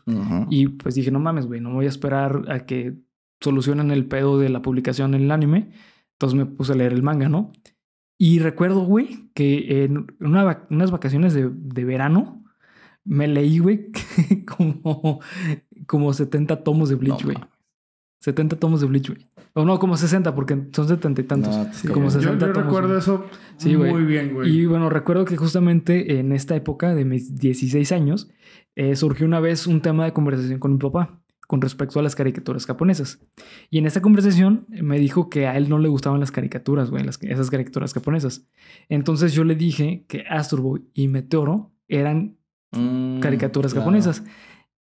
Y 0.50 0.68
pues 0.70 0.96
dije, 0.96 1.12
no 1.12 1.20
mames, 1.20 1.46
güey, 1.46 1.60
no 1.60 1.74
voy 1.74 1.86
a 1.86 1.90
esperar 1.90 2.46
a 2.50 2.66
que 2.66 2.96
solucionen 3.42 3.92
el 3.92 4.06
pedo 4.06 4.40
de 4.40 4.50
la 4.50 4.62
publicación 4.62 5.14
en 5.14 5.24
el 5.24 5.32
anime. 5.32 5.72
Entonces 6.14 6.38
me 6.38 6.46
puse 6.46 6.72
a 6.72 6.76
leer 6.76 6.94
el 6.94 7.04
manga, 7.04 7.28
¿no? 7.30 7.52
Y 8.20 8.40
recuerdo, 8.40 8.82
güey, 8.86 9.30
que 9.36 9.84
en 9.84 10.08
una 10.20 10.66
unas 10.70 10.90
vacaciones 10.92 11.34
de, 11.34 11.50
de 11.54 11.86
verano 11.86 12.44
me 13.04 13.28
leí, 13.28 13.60
güey, 13.60 13.92
como, 14.58 15.20
como 15.86 16.14
70 16.14 16.64
tomos 16.64 16.90
de 16.90 16.96
Bleach, 16.96 17.20
No 17.20 17.26
güey. 17.26 17.38
mames. 17.38 17.50
70 18.22 18.56
tomos 18.58 18.82
de 18.82 18.88
Bleach, 18.88 19.10
güey. 19.10 19.28
O 19.58 19.66
no, 19.66 19.80
como 19.80 19.98
60, 19.98 20.36
porque 20.36 20.58
son 20.72 20.88
70 20.88 21.22
y 21.22 21.24
tantos. 21.24 21.56
No, 21.58 21.64
pues, 21.66 21.78
Sí, 21.78 21.88
como 21.88 22.06
Yo, 22.06 22.12
60 22.12 22.46
yo 22.48 22.52
tomos, 22.54 22.66
recuerdo 22.68 22.98
eso 22.98 23.26
Sí, 23.58 23.76
muy 23.76 24.04
bien, 24.04 24.34
güey. 24.34 24.50
Y 24.56 24.66
bueno, 24.66 24.90
recuerdo 24.90 25.26
que 25.26 25.36
justamente 25.38 26.20
en 26.20 26.32
esta 26.32 26.56
época 26.56 26.94
de 26.94 27.06
mis 27.06 27.36
16 27.36 27.92
años 27.92 28.30
eh, 28.76 28.96
surgió 28.96 29.26
una 29.26 29.40
vez 29.40 29.66
un 29.68 29.82
tema 29.82 30.06
de 30.06 30.14
conversación 30.14 30.60
con 30.60 30.74
mi 30.74 30.78
papá 30.80 31.22
con 31.48 31.62
respecto 31.62 32.00
a 32.00 32.04
las 32.04 32.14
caricaturas 32.14 32.66
japonesas. 32.66 33.20
Y 33.70 33.78
en 33.78 33.86
esa 33.86 34.02
conversación 34.02 34.66
me 34.70 35.00
dijo 35.00 35.30
que 35.30 35.48
a 35.48 35.56
él 35.58 35.70
no 35.70 35.80
le 35.80 35.88
gustaban 35.88 36.20
las 36.20 36.30
caricaturas, 36.32 36.90
güey, 36.92 37.04
las- 37.06 37.18
esas 37.24 37.50
caricaturas 37.50 37.94
japonesas. 37.94 38.46
Entonces 38.90 39.34
yo 39.34 39.44
le 39.46 39.56
dije 39.56 40.04
que 40.10 40.26
Astro 40.30 40.62
Boy 40.62 40.86
y 40.94 41.08
Meteoro 41.08 41.72
eran 41.88 42.36
Mm, 42.74 43.22
caricaturas 43.22 43.72
claro. 43.72 43.86
japonesas. 43.86 44.24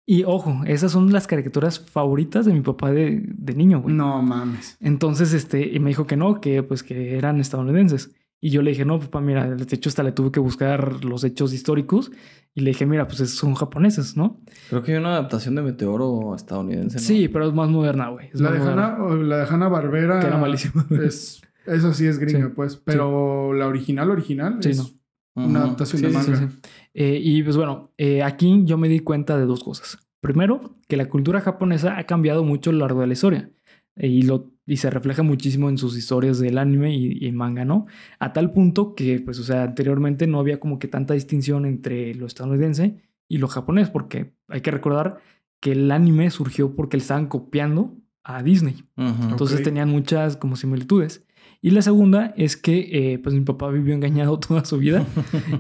Y 0.06 0.24
ojo, 0.24 0.62
esas 0.66 0.92
son 0.92 1.12
las 1.14 1.28
caricaturas 1.28 1.80
favoritas 1.80 2.46
de 2.46 2.54
mi 2.54 2.62
papá 2.62 2.92
de, 2.92 3.22
de 3.26 3.54
niño, 3.54 3.82
güey. 3.82 3.96
No 3.96 4.22
mames. 4.22 4.78
Entonces, 4.82 5.34
este, 5.34 5.68
y 5.74 5.80
me 5.80 5.90
dijo 5.90 6.08
que 6.08 6.18
no, 6.18 6.42
que 6.42 6.64
pues 6.64 6.84
que 6.84 7.18
eran 7.18 7.40
estadounidenses. 7.40 8.12
Y 8.44 8.50
yo 8.50 8.64
le 8.64 8.72
dije, 8.72 8.86
no, 8.86 9.00
papá, 9.00 9.22
mira, 9.22 9.48
de 9.48 9.76
hecho 9.76 9.90
hasta 9.90 10.02
le 10.02 10.12
tuve 10.12 10.32
que 10.32 10.40
buscar 10.40 11.06
los 11.06 11.24
hechos 11.24 11.54
históricos. 11.54 12.12
Y 12.56 12.62
le 12.62 12.72
dije, 12.72 12.88
mira, 12.88 13.06
pues 13.08 13.20
es- 13.20 13.36
son 13.36 13.54
japoneses, 13.54 14.18
¿no? 14.18 14.42
Creo 14.70 14.82
que 14.82 14.94
hay 14.94 14.98
una 14.98 15.10
adaptación 15.12 15.54
de 15.56 15.62
Meteoro 15.62 16.36
estadounidense, 16.36 16.96
¿no? 16.98 17.02
Sí, 17.04 17.28
pero 17.28 17.48
es 17.48 17.54
más 17.54 17.70
moderna, 17.70 18.10
güey. 18.10 18.30
La 18.34 18.50
la 18.50 19.38
de 19.38 19.44
Hanna 19.48 19.68
Barbera. 19.70 20.20
Que 20.20 20.28
era 20.28 20.38
malísima. 20.38 20.86
Es, 21.06 21.42
eso 21.68 21.94
sí 21.94 22.08
es 22.08 22.18
gringa, 22.18 22.48
Sí. 22.48 22.54
pues. 22.56 22.76
Pero 22.78 23.54
la 23.54 23.68
original, 23.68 24.10
original. 24.10 24.58
Sí, 24.62 24.72
es 24.72 24.78
no. 24.80 24.90
Una 25.34 25.60
adaptación 25.62 26.02
de 26.02 26.10
Sí, 26.12 26.18
sí, 26.26 26.32
manga. 26.32 26.50
Eh, 26.94 27.20
y 27.22 27.44
pues 27.44 27.58
bueno, 27.58 27.92
eh, 27.98 28.24
aquí 28.24 28.64
yo 28.66 28.78
me 28.78 28.90
di 28.90 29.00
cuenta 29.00 29.38
de 29.38 29.46
dos 29.46 29.64
cosas. 29.64 29.98
Primero, 30.20 30.76
que 30.88 30.98
la 30.98 31.10
cultura 31.10 31.42
japonesa 31.42 31.98
ha 31.98 32.06
cambiado 32.06 32.44
mucho 32.44 32.70
a 32.70 32.74
lo 32.74 32.80
largo 32.80 33.02
de 33.02 33.08
la 33.08 33.14
historia. 33.14 33.50
Eh, 33.96 34.08
y, 34.08 34.22
lo, 34.22 34.52
y 34.66 34.78
se 34.78 34.90
refleja 34.90 35.24
muchísimo 35.24 35.70
en 35.70 35.78
sus 35.78 35.98
historias 35.98 36.40
del 36.40 36.58
anime 36.58 36.96
y, 36.96 37.26
y 37.26 37.32
manga, 37.32 37.66
¿no? 37.66 37.86
A 38.20 38.34
tal 38.34 38.52
punto 38.54 38.96
que, 38.96 39.20
pues, 39.20 39.40
o 39.40 39.44
sea, 39.44 39.64
anteriormente 39.64 40.28
no 40.28 40.40
había 40.40 40.60
como 40.60 40.80
que 40.80 40.88
tanta 40.88 41.14
distinción 41.14 41.66
entre 41.66 42.14
lo 42.16 42.26
estadounidense 42.26 43.02
y 43.28 43.38
lo 43.38 43.48
japonés, 43.48 43.90
porque 43.90 44.34
hay 44.48 44.62
que 44.62 44.72
recordar 44.72 45.20
que 45.60 45.74
el 45.74 45.92
anime 45.92 46.30
surgió 46.32 46.76
porque 46.76 46.98
le 46.98 47.02
estaban 47.02 47.28
copiando 47.28 47.96
a 48.24 48.44
Disney. 48.44 48.84
Entonces 48.98 49.64
tenían 49.64 49.90
muchas 49.90 50.38
como 50.38 50.56
similitudes. 50.56 51.26
Y 51.64 51.70
la 51.72 51.82
segunda 51.84 52.34
es 52.38 52.58
que 52.58 53.14
eh, 53.14 53.20
pues 53.20 53.36
mi 53.36 53.42
papá 53.42 53.70
vivió 53.70 53.94
engañado 53.94 54.40
toda 54.48 54.66
su 54.66 54.78
vida 54.80 55.06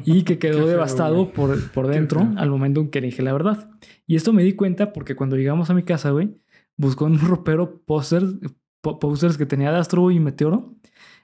y 0.06 0.24
que 0.24 0.40
quedó 0.40 0.66
devastado 0.68 1.32
por, 1.32 1.72
por 1.72 1.88
dentro 1.88 2.28
al 2.38 2.50
momento 2.50 2.82
en 2.82 2.90
que 2.90 3.02
le 3.02 3.08
dije 3.08 3.22
la 3.22 3.34
verdad. 3.34 3.70
Y 4.08 4.16
esto 4.16 4.34
me 4.34 4.44
di 4.44 4.54
cuenta 4.54 4.94
porque 4.94 5.16
cuando 5.16 5.36
llegamos 5.36 5.70
a 5.70 5.74
mi 5.76 5.84
casa, 5.84 6.10
güey, 6.12 6.34
buscó 6.76 7.06
en 7.08 7.14
un 7.14 7.20
ropero 7.28 7.82
pósters 7.86 8.34
po- 8.82 8.98
pósters 9.00 9.38
que 9.38 9.46
tenía 9.46 9.72
de 9.72 9.78
Astro 9.78 10.10
y 10.12 10.20
Meteoro. 10.20 10.76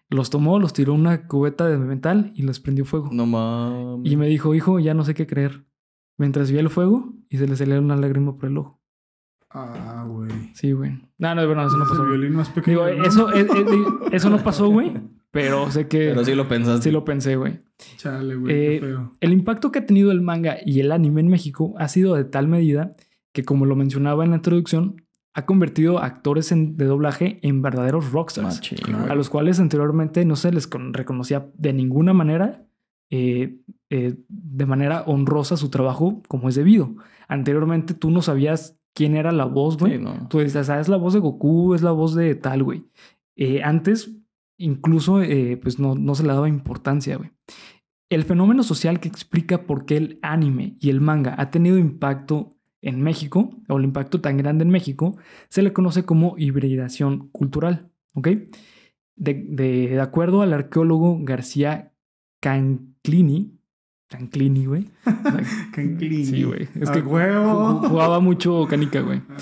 Los 0.09 0.29
tomó, 0.29 0.57
los 0.59 0.71
tiró 0.73 0.93
una 0.93 1.27
cubeta 1.27 1.67
de 1.67 1.77
metal 1.77 2.31
y 2.35 2.43
les 2.43 2.59
prendió 2.61 2.85
fuego. 2.85 3.09
No 3.11 3.25
mames. 3.25 4.09
Y 4.09 4.15
me 4.15 4.27
dijo, 4.27 4.53
hijo, 4.55 4.79
ya 4.79 4.93
no 4.93 5.03
sé 5.03 5.13
qué 5.13 5.27
creer. 5.27 5.65
Mientras 6.17 6.49
vi 6.51 6.59
el 6.59 6.69
fuego 6.69 7.13
y 7.29 7.37
se 7.39 7.47
le 7.47 7.55
salía 7.57 7.79
una 7.79 7.95
lágrima 7.97 8.37
por 8.37 8.47
el 8.49 8.57
ojo. 8.57 8.76
Ah, 9.49 10.05
güey. 10.07 10.31
Sí, 10.53 10.71
güey. 10.73 10.91
No, 11.17 11.33
no, 11.33 11.45
bueno, 11.47 11.65
eso 11.65 11.77
no 11.77 11.83
el 11.83 11.89
pasó. 11.89 12.03
güey. 12.03 12.17
violín 12.17 12.35
más 12.35 12.49
pequeño. 12.49 12.85
Digo, 12.85 12.85
del 12.85 13.05
eso, 13.05 13.31
es- 13.31 13.47
es- 13.49 13.71
digo, 13.71 13.99
eso 14.11 14.29
no 14.29 14.43
pasó, 14.43 14.67
güey. 14.69 14.93
Pero 15.31 15.69
sé 15.71 15.87
que 15.87 16.09
Pero 16.09 16.23
sí 16.25 16.35
lo 16.35 16.47
pensaste. 16.47 16.83
sí 16.83 16.91
lo 16.91 17.05
pensé, 17.05 17.35
güey. 17.35 17.59
Chale, 17.97 18.35
güey. 18.35 18.53
Eh, 18.53 18.79
qué 18.79 18.85
feo. 18.87 19.13
El 19.19 19.33
impacto 19.33 19.71
que 19.71 19.79
ha 19.79 19.85
tenido 19.85 20.11
el 20.11 20.21
manga 20.21 20.57
y 20.65 20.79
el 20.79 20.91
anime 20.91 21.21
en 21.21 21.27
México 21.27 21.73
ha 21.77 21.87
sido 21.87 22.15
de 22.15 22.23
tal 22.25 22.47
medida 22.47 22.95
que, 23.33 23.43
como 23.43 23.65
lo 23.65 23.75
mencionaba 23.75 24.23
en 24.23 24.31
la 24.31 24.37
introducción, 24.37 25.01
ha 25.33 25.45
convertido 25.45 25.99
a 25.99 26.05
actores 26.05 26.51
en- 26.51 26.75
de 26.77 26.85
doblaje 26.85 27.39
en 27.43 27.61
verdaderos 27.61 28.11
rockstars, 28.11 28.55
Machín, 28.55 28.95
a 29.09 29.13
los 29.15 29.29
cuales 29.29 29.59
anteriormente 29.59 30.25
no 30.25 30.35
se 30.35 30.51
les 30.51 30.65
con- 30.65 30.93
reconocía 30.93 31.47
de 31.55 31.73
ninguna 31.73 32.13
manera, 32.13 32.65
eh, 33.11 33.59
eh, 33.91 34.15
de 34.27 34.65
manera 34.65 35.03
honrosa 35.05 35.55
su 35.55 35.69
trabajo 35.69 36.23
como 36.27 36.49
es 36.49 36.55
debido. 36.55 36.95
Anteriormente 37.27 37.93
tú 37.93 38.09
no 38.11 38.21
sabías 38.21 38.79
quién 38.97 39.15
era 39.15 39.31
la 39.31 39.45
voz, 39.45 39.77
güey. 39.77 39.97
Sí, 39.97 40.03
no. 40.03 40.27
Tú 40.27 40.39
dices, 40.39 40.69
ah, 40.71 40.79
es 40.79 40.89
la 40.89 40.97
voz 40.97 41.13
de 41.13 41.19
Goku, 41.19 41.75
es 41.75 41.83
la 41.83 41.91
voz 41.91 42.15
de 42.15 42.33
tal, 42.33 42.63
güey. 42.63 42.85
Eh, 43.35 43.61
antes, 43.63 44.11
incluso, 44.57 45.21
eh, 45.21 45.57
pues 45.61 45.77
no, 45.77 45.93
no 45.93 46.15
se 46.15 46.23
le 46.23 46.29
daba 46.33 46.49
importancia, 46.49 47.15
güey. 47.17 47.29
El 48.09 48.23
fenómeno 48.23 48.63
social 48.63 48.99
que 48.99 49.07
explica 49.07 49.67
por 49.67 49.85
qué 49.85 49.97
el 49.97 50.19
anime 50.23 50.75
y 50.79 50.89
el 50.89 50.99
manga 50.99 51.35
ha 51.37 51.51
tenido 51.51 51.77
impacto 51.77 52.49
en 52.81 53.01
México, 53.03 53.51
o 53.69 53.77
el 53.77 53.83
impacto 53.83 54.19
tan 54.21 54.37
grande 54.37 54.63
en 54.63 54.71
México, 54.71 55.15
se 55.49 55.61
le 55.61 55.73
conoce 55.73 56.03
como 56.03 56.35
hibridación 56.37 57.29
cultural, 57.29 57.91
¿ok? 58.15 58.29
De, 59.15 59.33
de- 59.49 59.87
de 59.89 60.01
acuerdo 60.01 60.41
al 60.41 60.53
arqueólogo 60.53 61.17
García 61.21 61.93
Canclini, 62.39 63.56
Canclini, 64.09 64.65
güey. 64.65 64.89
Canclini. 65.73 66.25
Sí, 66.25 66.43
güey. 66.43 66.67
Es 66.79 66.89
A 66.89 66.93
que 66.93 67.01
huevo. 67.01 67.81
ju- 67.81 67.89
jugaba 67.89 68.19
mucho 68.19 68.65
canica, 68.69 69.01
güey. 69.01 69.21
Ah. 69.29 69.37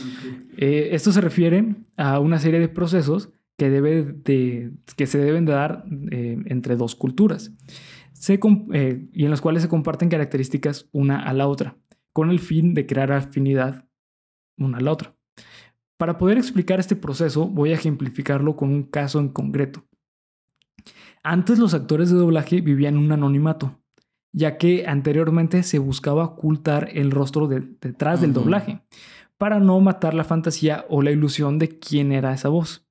Eh, 0.57 0.89
esto 0.93 1.11
se 1.11 1.21
refiere 1.21 1.75
a 1.97 2.19
una 2.19 2.39
serie 2.39 2.59
de 2.59 2.67
procesos 2.69 3.29
que, 3.57 3.69
debe 3.69 4.03
de, 4.03 4.71
que 4.97 5.05
se 5.07 5.17
deben 5.19 5.45
de 5.45 5.53
dar 5.53 5.85
eh, 6.11 6.37
entre 6.47 6.75
dos 6.75 6.95
culturas 6.95 7.51
se 8.13 8.39
eh, 8.73 9.07
y 9.13 9.25
en 9.25 9.29
los 9.29 9.41
cuales 9.41 9.61
se 9.61 9.69
comparten 9.69 10.09
características 10.09 10.89
una 10.93 11.19
a 11.21 11.33
la 11.33 11.47
otra, 11.47 11.77
con 12.13 12.31
el 12.31 12.39
fin 12.39 12.73
de 12.73 12.85
crear 12.87 13.11
afinidad 13.11 13.87
una 14.57 14.77
a 14.77 14.81
la 14.81 14.91
otra. 14.93 15.13
Para 15.97 16.17
poder 16.17 16.37
explicar 16.37 16.79
este 16.79 16.95
proceso, 16.95 17.45
voy 17.47 17.71
a 17.71 17.75
ejemplificarlo 17.75 18.55
con 18.55 18.69
un 18.69 18.83
caso 18.83 19.19
en 19.19 19.29
concreto. 19.29 19.85
Antes 21.23 21.59
los 21.59 21.73
actores 21.73 22.09
de 22.09 22.15
doblaje 22.17 22.61
vivían 22.61 22.97
un 22.97 23.11
anonimato, 23.11 23.79
ya 24.37 24.57
que 24.57 24.85
anteriormente 24.85 25.63
se 25.63 25.79
buscaba 25.79 26.25
ocultar 26.25 26.89
el 26.93 27.11
rostro 27.11 27.47
de- 27.47 27.61
detrás 27.81 28.19
del 28.21 28.33
doblaje 28.33 28.81
para 29.37 29.59
no 29.59 29.79
matar 29.79 30.13
la 30.13 30.23
fantasía 30.25 30.85
o 30.89 31.01
la 31.01 31.11
ilusión 31.11 31.57
de 31.59 31.79
quién 31.79 32.11
era 32.11 32.33
esa 32.33 32.49
voz. 32.49 32.85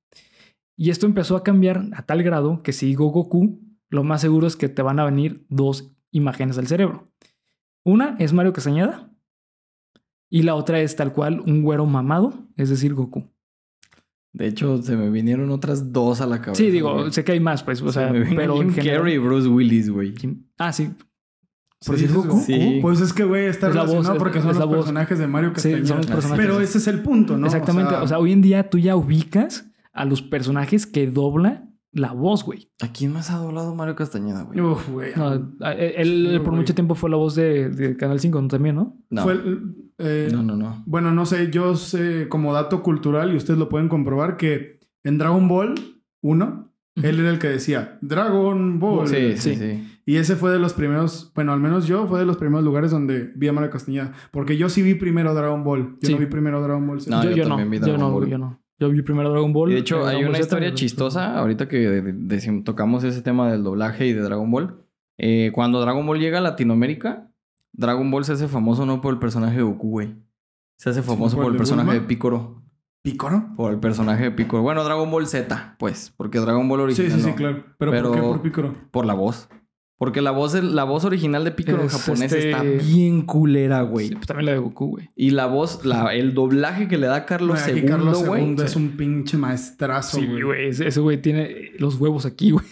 Y 0.77 0.89
esto 0.89 1.05
empezó 1.05 1.35
a 1.37 1.43
cambiar 1.43 1.85
a 1.93 2.01
tal 2.03 2.23
grado 2.23 2.61
que 2.63 2.73
si 2.73 2.87
digo 2.87 3.07
Goku, 3.07 3.59
lo 3.89 4.03
más 4.03 4.21
seguro 4.21 4.47
es 4.47 4.55
que 4.55 4.69
te 4.69 4.81
van 4.81 4.99
a 4.99 5.05
venir 5.05 5.45
dos 5.49 5.91
imágenes 6.11 6.57
al 6.57 6.67
cerebro. 6.67 7.05
Una 7.85 8.15
es 8.19 8.33
Mario 8.33 8.51
Castañeda 8.53 9.11
y 10.31 10.41
la 10.41 10.55
otra 10.55 10.79
es 10.81 10.95
tal 10.95 11.13
cual 11.13 11.41
un 11.41 11.61
güero 11.61 11.85
mamado, 11.85 12.33
es 12.57 12.69
decir, 12.69 12.93
Goku. 12.95 13.23
De 14.33 14.47
hecho, 14.47 14.81
se 14.81 14.97
me 14.97 15.09
vinieron 15.11 15.49
otras 15.51 15.93
dos 15.93 16.19
a 16.19 16.25
la 16.25 16.41
cabeza. 16.41 16.55
Sí, 16.61 16.69
digo, 16.71 16.93
güey. 16.93 17.11
sé 17.13 17.23
que 17.23 17.31
hay 17.33 17.39
más, 17.39 17.63
pues, 17.63 17.81
o 17.81 17.87
Se 17.87 17.99
sea, 17.99 18.11
me 18.11 18.35
pero 18.35 18.55
Jim 18.57 18.67
en 18.69 18.73
general- 18.73 18.97
Carrey 18.97 19.13
y 19.13 19.17
Bruce 19.19 19.47
Willis, 19.47 19.89
güey. 19.89 20.13
Ah, 20.57 20.73
sí. 20.73 20.89
¿Sí 21.81 21.87
¿Por 21.87 21.95
decir 21.95 22.09
dices 22.09 22.25
Goku? 22.27 22.39
Sí. 22.41 22.79
Pues 22.81 23.01
es 23.01 23.13
que, 23.13 23.23
güey, 23.25 23.45
está 23.45 23.69
Es 23.69 23.75
la 23.75 23.81
voz, 23.81 23.91
relacionado 23.91 24.15
es- 24.15 24.19
porque 24.19 24.37
es 24.39 24.43
son 24.45 24.55
los 24.57 24.65
voz. 24.67 24.77
personajes 24.77 25.19
de 25.19 25.27
Mario 25.27 25.49
Sí, 25.49 25.53
Castañeda. 25.55 25.87
son 25.87 25.97
los 25.97 26.05
personajes. 26.07 26.45
Pero 26.45 26.61
ese 26.61 26.77
es 26.77 26.87
el 26.87 26.99
punto, 27.01 27.37
¿no? 27.37 27.45
Exactamente. 27.45 27.93
O 27.95 28.07
sea, 28.07 28.17
hoy 28.19 28.31
en 28.31 28.41
día 28.41 28.69
tú 28.69 28.77
ya 28.79 28.95
ubicas 28.95 29.69
a 29.93 30.05
los 30.05 30.21
personajes 30.21 30.87
que 30.87 31.07
dobla 31.07 31.69
la 31.91 32.11
voz, 32.11 32.43
güey. 32.43 32.69
¿A 32.81 32.91
quién 32.91 33.13
más 33.13 33.29
ha 33.31 33.37
doblado 33.37 33.73
Mario 33.75 33.95
Castañeda, 33.95 34.43
güey? 34.43 34.59
Uf, 34.59 34.89
güey. 34.89 35.11
No, 35.15 35.33
él 35.33 36.27
Sí, 36.31 36.37
por 36.39 36.47
güey. 36.47 36.57
mucho 36.59 36.73
tiempo 36.75 36.95
fue 36.95 37.09
la 37.09 37.15
voz 37.17 37.35
de, 37.35 37.69
de 37.69 37.95
Canal 37.95 38.19
5 38.19 38.41
¿no? 38.41 38.47
también, 38.49 38.75
¿no? 38.75 38.97
No. 39.09 39.23
Fue 39.23 39.33
el- 39.33 39.75
eh, 39.97 40.29
no, 40.31 40.43
no, 40.43 40.57
no. 40.57 40.83
Bueno, 40.85 41.11
no 41.11 41.25
sé, 41.25 41.49
yo 41.51 41.75
sé 41.75 42.27
como 42.29 42.53
dato 42.53 42.83
cultural 42.83 43.31
y 43.33 43.37
ustedes 43.37 43.57
lo 43.59 43.69
pueden 43.69 43.87
comprobar 43.87 44.35
que 44.37 44.79
en 45.03 45.17
Dragon 45.17 45.47
Ball 45.47 45.75
1, 46.21 46.71
Ujú. 46.97 47.05
él 47.07 47.19
era 47.19 47.29
el 47.29 47.39
que 47.39 47.47
decía 47.47 47.97
Dragon 48.01 48.79
Ball. 48.79 49.07
Sí, 49.07 49.37
sí. 49.37 49.55
sí, 49.55 49.55
sí. 49.55 49.94
Y 50.07 50.17
ese 50.17 50.35
fue 50.35 50.51
de 50.51 50.59
los 50.59 50.73
primeros, 50.73 51.31
bueno, 51.33 51.51
al 51.51 51.59
menos 51.59 51.87
yo 51.87 52.05
fue 52.07 52.19
de 52.19 52.25
los 52.25 52.37
primeros 52.37 52.63
lugares 52.63 52.91
donde 52.91 53.31
vi 53.35 53.47
a 53.47 53.53
Mario 53.53 53.71
Castañeda. 53.71 54.11
Porque 54.31 54.55
yo 54.55 54.69
sí 54.69 54.83
vi 54.83 54.93
primero 54.93 55.33
Dragon 55.33 55.63
Ball. 55.63 55.93
Yo 56.01 56.07
Sí. 56.07 56.13
no 56.13 56.19
vi 56.19 56.25
primero 56.27 56.61
Dragon 56.61 56.85
Ball. 56.85 57.01
Z. 57.01 57.15
No, 57.15 57.23
yo, 57.23 57.31
yo 57.31 57.35
yo 57.37 57.49
no, 57.49 57.57
yo 57.59 57.79
Dragon 57.79 57.99
no, 57.99 58.11
Ball. 58.11 58.27
yo 58.29 58.37
no. 58.37 58.61
Yo 58.77 58.89
vi 58.89 59.01
primero 59.01 59.31
Dragon 59.31 59.51
Ball. 59.53 59.71
Y 59.71 59.73
de 59.75 59.79
hecho, 59.79 60.07
eh, 60.07 60.11
hay 60.15 60.23
una 60.23 60.33
Z, 60.33 60.41
historia 60.41 60.73
chistosa, 60.75 61.37
ahorita 61.39 61.67
que 61.67 61.77
de- 61.77 62.01
de- 62.13 62.61
tocamos 62.63 63.03
ese 63.03 63.21
tema 63.21 63.49
del 63.51 63.63
doblaje 63.63 64.05
y 64.05 64.13
de 64.13 64.21
Dragon 64.21 64.51
Ball. 64.51 64.85
Eh, 65.17 65.51
cuando 65.55 65.79
Dragon 65.81 66.05
Ball 66.05 66.19
llega 66.19 66.37
a 66.37 66.41
Latinoamérica, 66.41 67.31
Dragon 67.73 68.11
Ball 68.11 68.25
se 68.25 68.33
hace 68.33 68.47
famoso 68.47 68.85
no 68.85 69.01
por 69.01 69.13
el 69.13 69.19
personaje 69.19 69.57
de 69.57 69.63
Goku, 69.63 69.89
güey. 69.89 70.15
Se 70.77 70.89
hace 70.89 71.01
famoso 71.01 71.37
¿por 71.37 71.45
por 71.45 71.51
el 71.53 71.57
personaje 71.57 71.87
Bulma? 71.87 72.01
de 72.01 72.07
Picoro. 72.07 72.61
¿Pícoro? 73.01 73.53
Por 73.55 73.71
el 73.71 73.79
personaje 73.79 74.23
de 74.25 74.31
Picoro. 74.31 74.61
Bueno, 74.63 74.83
Dragon 74.83 75.09
Ball 75.09 75.25
Z, 75.27 75.75
pues. 75.79 76.13
Porque 76.17 76.39
Dragon 76.39 76.67
Ball 76.67 76.79
Sí, 76.79 77.01
original 77.03 77.11
sí, 77.11 77.21
sí, 77.21 77.29
no. 77.29 77.35
claro. 77.35 77.63
¿Pero, 77.77 77.91
Pero- 77.91 78.07
por 78.09 78.15
qué 78.15 78.21
por 78.21 78.41
Pícoro? 78.41 78.73
Por 78.91 79.05
la 79.05 79.13
voz. 79.13 79.47
Porque 80.05 80.21
la 80.21 80.31
voz, 80.31 80.53
la 80.53 80.83
voz 80.83 81.03
original 81.03 81.43
de 81.43 81.51
Picoro 81.51 81.81
en 81.81 81.89
japonés 81.89 82.31
este- 82.31 82.51
está 82.51 82.61
bien 82.63 83.23
culera, 83.23 83.81
güey. 83.81 84.09
Sí, 84.09 84.13
pues 84.15 84.27
también 84.27 84.45
la 84.45 84.51
de 84.51 84.59
Goku, 84.59 84.85
güey. 84.87 85.09
Y 85.15 85.31
la 85.31 85.47
voz, 85.47 85.83
la, 85.83 86.13
el 86.13 86.33
doblaje 86.35 86.87
que 86.87 86.97
le 86.97 87.07
da 87.07 87.25
Carlos 87.25 87.59
II, 87.67 87.81
Carlos 87.85 88.23
güey. 88.25 88.43
II 88.51 88.55
es 88.63 88.75
un 88.75 88.89
pinche 88.97 89.37
maestrazo, 89.37 90.17
Sí, 90.19 90.27
güey. 90.43 90.67
Ese 90.69 90.99
güey 90.99 91.21
tiene 91.21 91.71
los 91.79 91.95
huevos 91.99 92.25
aquí, 92.25 92.51
güey. 92.51 92.65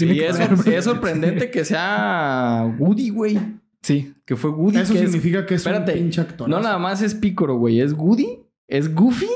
Y 0.00 0.20
es, 0.20 0.84
sorprendente 0.84 1.50
que 1.50 1.64
sea 1.64 2.72
Woody, 2.78 3.10
güey. 3.10 3.38
Sí. 3.82 4.14
Que 4.24 4.36
fue 4.36 4.50
Woody. 4.50 4.78
Eso 4.78 4.92
que 4.92 5.00
es- 5.00 5.10
significa 5.10 5.44
que 5.46 5.54
es 5.54 5.60
Espérate, 5.62 5.92
un 5.92 5.98
pinche 5.98 6.20
actor. 6.20 6.48
no 6.48 6.60
nada 6.60 6.78
más 6.78 7.02
es 7.02 7.14
Picoro, 7.14 7.56
güey. 7.56 7.80
Es 7.80 7.92
Woody, 7.94 8.38
es 8.66 8.94
Goofy 8.94 9.26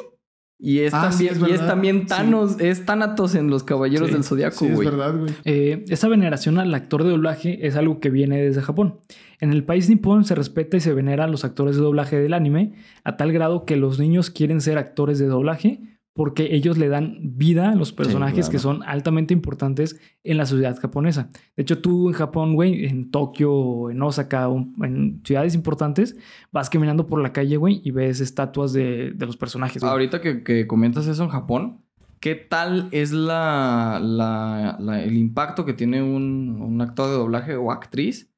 y 0.64 0.78
es, 0.78 0.94
Ah, 0.94 1.10
sí, 1.10 1.26
también, 1.26 1.32
es 1.34 1.40
y 1.40 1.44
es 1.44 1.50
verdad. 1.60 1.66
también 1.66 2.06
Thanos, 2.06 2.56
es 2.60 2.86
Thanatos 2.86 3.34
en 3.34 3.50
los 3.50 3.64
Caballeros 3.64 4.08
Sí, 4.08 4.14
del 4.14 4.22
Zodiaco, 4.24 4.56
Sí, 4.60 4.66
es 4.68 4.74
güey. 4.76 4.88
verdad, 4.88 5.18
güey. 5.18 5.32
Eh, 5.44 5.84
esta 5.88 6.06
veneración 6.08 6.58
al 6.58 6.72
actor 6.74 7.02
de 7.02 7.10
doblaje 7.10 7.66
es 7.66 7.74
algo 7.76 7.98
que 7.98 8.10
viene 8.10 8.40
desde 8.40 8.62
Japón. 8.62 9.00
En 9.40 9.52
el 9.52 9.64
país 9.64 9.88
nipón 9.88 10.24
se 10.24 10.36
respeta 10.36 10.76
y 10.76 10.80
se 10.80 10.94
venera 10.94 11.24
a 11.24 11.26
los 11.28 11.44
actores 11.44 11.74
de 11.74 11.82
doblaje 11.82 12.16
del 12.18 12.32
anime 12.32 12.74
a 13.02 13.16
tal 13.16 13.32
grado 13.32 13.64
que 13.66 13.74
los 13.76 13.98
niños 13.98 14.30
quieren 14.30 14.60
ser 14.60 14.78
actores 14.78 15.18
de 15.18 15.26
doblaje 15.26 15.80
porque 16.14 16.54
ellos 16.54 16.76
le 16.76 16.88
dan 16.88 17.18
vida 17.22 17.70
a 17.70 17.74
los 17.74 17.92
personajes 17.92 18.40
claro. 18.46 18.50
que 18.52 18.58
son 18.58 18.82
altamente 18.82 19.32
importantes 19.32 19.98
en 20.24 20.36
la 20.36 20.44
sociedad 20.46 20.78
japonesa. 20.78 21.30
De 21.56 21.62
hecho, 21.62 21.80
tú 21.80 22.08
en 22.08 22.14
Japón, 22.14 22.54
güey, 22.54 22.84
en 22.84 23.10
Tokio, 23.10 23.88
en 23.90 24.02
Osaka, 24.02 24.48
en 24.82 25.22
ciudades 25.24 25.54
importantes, 25.54 26.16
vas 26.52 26.68
caminando 26.68 27.06
por 27.06 27.22
la 27.22 27.32
calle, 27.32 27.56
güey, 27.56 27.80
y 27.82 27.92
ves 27.92 28.20
estatuas 28.20 28.72
de, 28.72 29.12
de 29.12 29.26
los 29.26 29.36
personajes. 29.38 29.80
güey. 29.80 29.90
Ahorita 29.90 30.20
que, 30.20 30.42
que 30.42 30.66
comentas 30.66 31.06
eso 31.06 31.24
en 31.24 31.30
Japón, 31.30 31.80
¿qué 32.20 32.34
tal 32.34 32.88
es 32.92 33.12
la, 33.12 33.98
la- 34.02 34.76
la- 34.78 35.02
el 35.02 35.16
impacto 35.16 35.64
que 35.64 35.72
tiene 35.72 36.02
un, 36.02 36.58
un 36.60 36.80
actor 36.82 37.08
de 37.08 37.14
doblaje 37.16 37.56
o 37.56 37.72
actriz 37.72 38.30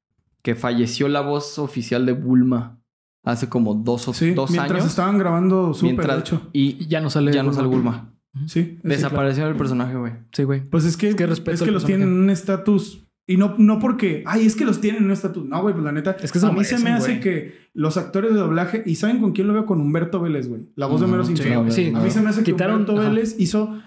que 0.42 0.54
falleció 0.54 1.08
la 1.08 1.22
voz 1.22 1.58
oficial 1.58 2.06
de 2.06 2.12
Bulma 2.12 2.78
hace 3.24 3.48
como 3.48 3.74
dos, 3.74 4.06
o, 4.08 4.12
Sí, 4.14 4.32
dos 4.32 4.50
mientras 4.50 4.80
años? 4.80 4.90
estaban 4.90 5.18
grabando 5.18 5.74
Super, 5.74 5.92
mientras- 5.94 6.16
de 6.16 6.20
hecho. 6.20 6.42
y 6.52 6.86
ya 6.86 7.00
no 7.00 7.10
sale. 7.10 7.32
ya 7.32 7.42
no 7.42 7.52
sale 7.52 7.68
Bulma. 7.68 8.10
Sí. 8.46 8.78
es- 8.82 8.82
Desapareció 8.82 9.46
el 9.46 9.56
personaje, 9.56 9.94
güey. 9.96 10.12
Sí, 10.32 10.42
güey. 10.44 10.62
Pues 10.68 10.84
es 10.84 10.96
que, 10.96 11.08
Es 11.08 11.14
que 11.14 11.22
es 11.24 11.28
que 11.28 11.30
los 11.30 11.40
personaje. 11.40 11.86
tienen 11.86 12.08
en 12.08 12.14
un 12.14 12.30
estatus. 12.30 13.00
Y 13.26 13.38
no, 13.38 13.54
no 13.56 13.78
porque, 13.78 14.22
ay, 14.26 14.44
es 14.44 14.54
que 14.54 14.66
los 14.66 14.80
tienen 14.82 15.00
en 15.00 15.06
un 15.06 15.12
estatus. 15.12 15.46
No, 15.46 15.62
güey, 15.62 15.72
pues 15.72 15.82
la 15.84 15.92
neta. 15.92 16.14
Es 16.22 16.30
que 16.30 16.38
a 16.44 16.50
mí 16.52 16.62
se 16.64 16.78
me 16.78 16.90
hace 16.90 17.20
que 17.20 17.54
los 17.72 17.96
actores 17.96 18.34
de 18.34 18.38
doblaje, 18.40 18.82
¿y 18.84 18.96
saben 18.96 19.20
con 19.20 19.32
quién 19.32 19.46
lo 19.46 19.54
veo? 19.54 19.64
Con 19.64 19.80
Humberto 19.80 20.20
Vélez, 20.20 20.48
güey. 20.48 20.68
La 20.76 20.86
voz 20.86 21.00
de 21.00 21.06
Ujú, 21.06 21.12
Mero 21.12 21.24
sí, 21.24 21.34
Simpson. 21.36 21.72
sí, 21.72 21.92
A 21.94 22.00
mí 22.00 22.10
se 22.10 22.20
me 22.20 22.28
hace 22.28 22.42
que 22.42 22.52
Quitaron- 22.52 22.80
Humberto 22.82 23.00
ajá. 23.00 23.08
Vélez 23.08 23.36
hizo. 23.38 23.78